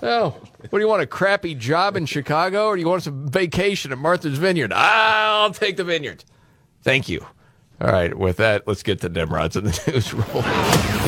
Oh, 0.00 0.30
what 0.60 0.70
do 0.70 0.78
you 0.78 0.86
want? 0.88 1.02
A 1.02 1.06
crappy 1.06 1.56
job 1.56 1.96
in 1.96 2.06
Chicago, 2.06 2.66
or 2.66 2.76
do 2.76 2.80
you 2.80 2.88
want 2.88 3.02
some 3.02 3.28
vacation 3.28 3.90
at 3.90 3.98
Martha's 3.98 4.38
Vineyard? 4.38 4.72
I'll 4.72 5.50
take 5.50 5.76
the 5.76 5.82
vineyard. 5.82 6.22
Thank 6.82 7.08
you. 7.08 7.26
All 7.80 7.92
right, 7.92 8.12
with 8.12 8.38
that, 8.38 8.66
let's 8.66 8.82
get 8.82 9.00
to 9.02 9.08
Nimrods 9.08 9.54
in 9.54 9.62
the 9.64 9.82
newsroom. 9.92 10.24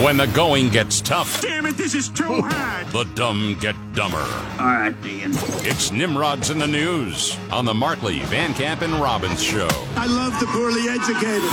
When 0.05 0.17
the 0.19 0.27
going 0.29 0.69
gets 0.69 1.01
tough, 1.01 1.43
Damn 1.43 1.67
it, 1.67 1.77
this 1.77 1.95
is 1.95 2.09
too 2.09 2.43
hard. 2.43 2.87
the 2.89 3.03
dumb 3.17 3.57
get 3.61 3.75
dumber. 3.93 4.19
All 4.19 4.67
right, 4.67 4.95
Dean. 5.03 5.31
It's 5.67 5.91
Nimrods 5.91 6.49
in 6.51 6.61
the 6.61 6.69
news 6.69 7.37
on 7.51 7.65
the 7.65 7.75
Markley, 7.75 8.21
Van 8.21 8.55
Camp, 8.55 8.83
and 8.83 8.95
Robbins 8.95 9.43
show. 9.43 9.69
I 9.97 10.07
love 10.07 10.39
the 10.39 10.47
poorly 10.47 10.89
educated. 10.89 11.51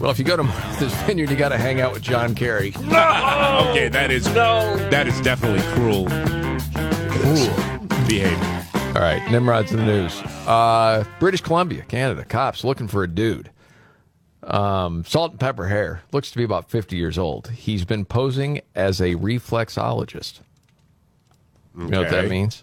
Well, 0.00 0.10
if 0.12 0.18
you 0.20 0.24
go 0.24 0.36
to 0.36 0.44
Martha's 0.44 0.94
Vineyard, 1.02 1.30
you 1.30 1.36
got 1.36 1.48
to 1.48 1.58
hang 1.58 1.80
out 1.80 1.92
with 1.94 2.02
John 2.02 2.34
Kerry. 2.36 2.74
No! 2.82 3.66
okay, 3.70 3.88
that 3.88 4.10
is 4.12 4.26
no. 4.28 4.76
That 4.90 5.08
is 5.08 5.20
definitely 5.22 5.62
cruel. 5.74 6.06
Cruel 7.10 7.50
behavior. 8.06 8.60
All 8.94 9.00
right, 9.00 9.20
Nimrod's 9.30 9.72
in 9.72 9.78
the 9.78 9.84
news. 9.86 10.20
Uh, 10.46 11.04
British 11.18 11.40
Columbia, 11.40 11.82
Canada, 11.82 12.24
cops 12.24 12.62
looking 12.62 12.86
for 12.86 13.02
a 13.02 13.08
dude. 13.08 13.50
Um, 14.44 15.04
salt 15.04 15.32
and 15.32 15.40
pepper 15.40 15.66
hair, 15.66 16.02
looks 16.12 16.30
to 16.30 16.36
be 16.38 16.44
about 16.44 16.70
50 16.70 16.96
years 16.96 17.18
old. 17.18 17.48
He's 17.48 17.84
been 17.84 18.04
posing 18.04 18.60
as 18.76 19.00
a 19.00 19.14
reflexologist. 19.16 20.40
You 21.76 21.86
know 21.88 22.02
what 22.02 22.10
that 22.10 22.20
Okay. 22.20 22.28
means? 22.28 22.62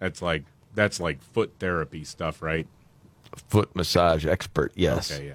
That's 0.00 0.20
like 0.20 0.44
that's 0.74 1.00
like 1.00 1.22
foot 1.22 1.52
therapy 1.60 2.04
stuff, 2.04 2.42
right? 2.42 2.66
Foot 3.48 3.74
massage 3.74 4.26
expert, 4.26 4.72
yes. 4.74 5.10
Okay, 5.12 5.28
yeah. 5.28 5.34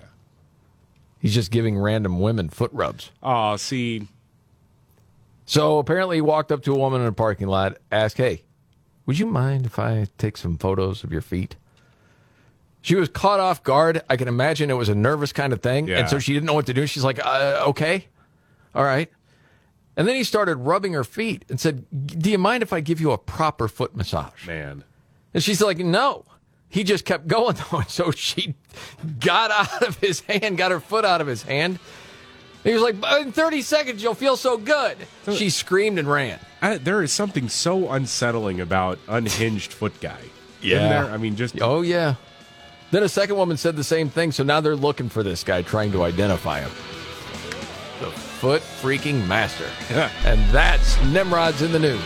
He's 1.19 1.33
just 1.33 1.49
giving 1.49 1.77
random 1.79 2.19
women 2.19 2.49
foot 2.49 2.71
rubs. 2.73 3.09
Oh, 3.23 3.55
see, 3.55 4.07
So 5.45 5.79
apparently, 5.79 6.17
he 6.17 6.21
walked 6.21 6.51
up 6.51 6.61
to 6.63 6.73
a 6.75 6.77
woman 6.77 7.01
in 7.01 7.07
a 7.07 7.11
parking 7.13 7.47
lot, 7.47 7.77
asked, 7.91 8.17
Hey, 8.17 8.43
would 9.09 9.17
you 9.17 9.25
mind 9.25 9.65
if 9.65 9.79
I 9.79 10.05
take 10.19 10.37
some 10.37 10.55
photos 10.59 11.03
of 11.03 11.11
your 11.11 11.21
feet? 11.23 11.55
She 12.83 12.93
was 12.93 13.09
caught 13.09 13.39
off 13.39 13.63
guard. 13.63 14.03
I 14.07 14.15
can 14.17 14.27
imagine 14.27 14.69
it 14.69 14.75
was 14.75 14.87
a 14.87 14.93
nervous 14.93 15.33
kind 15.33 15.51
of 15.51 15.63
thing. 15.63 15.87
Yeah. 15.87 15.97
And 15.97 16.07
so 16.07 16.19
she 16.19 16.31
didn't 16.31 16.45
know 16.45 16.53
what 16.53 16.67
to 16.67 16.75
do. 16.75 16.85
She's 16.85 17.03
like, 17.03 17.19
uh, 17.25 17.63
Okay. 17.69 18.05
All 18.75 18.83
right. 18.83 19.09
And 19.97 20.07
then 20.07 20.15
he 20.15 20.23
started 20.23 20.57
rubbing 20.57 20.93
her 20.93 21.03
feet 21.03 21.43
and 21.49 21.59
said, 21.59 21.87
Do 22.05 22.29
you 22.29 22.37
mind 22.37 22.61
if 22.61 22.71
I 22.71 22.81
give 22.81 23.01
you 23.01 23.09
a 23.09 23.17
proper 23.17 23.67
foot 23.67 23.95
massage? 23.95 24.45
man. 24.45 24.83
And 25.33 25.41
she's 25.41 25.59
like, 25.59 25.79
No. 25.79 26.25
He 26.69 26.83
just 26.83 27.03
kept 27.03 27.27
going 27.27 27.55
though. 27.55 27.77
And 27.79 27.89
so 27.89 28.11
she 28.11 28.53
got 29.19 29.49
out 29.49 29.87
of 29.87 29.97
his 29.97 30.19
hand, 30.19 30.55
got 30.59 30.69
her 30.69 30.79
foot 30.79 31.03
out 31.03 31.19
of 31.19 31.25
his 31.25 31.41
hand. 31.41 31.79
He 32.63 32.73
was 32.73 32.81
like, 32.81 32.95
In 33.21 33.31
30 33.31 33.61
seconds, 33.61 34.03
you'll 34.03 34.13
feel 34.15 34.35
so 34.35 34.57
good. 34.57 34.97
She 35.33 35.49
screamed 35.49 35.97
and 35.99 36.09
ran. 36.09 36.39
I, 36.61 36.77
there 36.77 37.01
is 37.01 37.13
something 37.13 37.47
so 37.47 37.89
unsettling 37.91 38.59
about 38.59 38.99
unhinged 39.07 39.71
foot 39.71 39.99
guy. 40.01 40.19
There? 41.03 41.11
I 41.13 41.17
mean, 41.17 41.35
just 41.35 41.59
Oh, 41.61 41.81
yeah. 41.81 42.15
Then 42.91 43.03
a 43.03 43.09
second 43.09 43.37
woman 43.37 43.55
said 43.55 43.75
the 43.75 43.83
same 43.83 44.09
thing. 44.09 44.31
So 44.31 44.43
now 44.43 44.59
they're 44.61 44.75
looking 44.75 45.09
for 45.09 45.23
this 45.23 45.43
guy, 45.43 45.61
trying 45.61 45.91
to 45.93 46.03
identify 46.03 46.61
him. 46.61 46.71
The 48.01 48.11
foot 48.11 48.61
freaking 48.61 49.27
master. 49.27 49.69
and 50.25 50.39
that's 50.51 51.01
Nimrod's 51.05 51.61
in 51.61 51.71
the 51.71 51.79
news. 51.79 52.01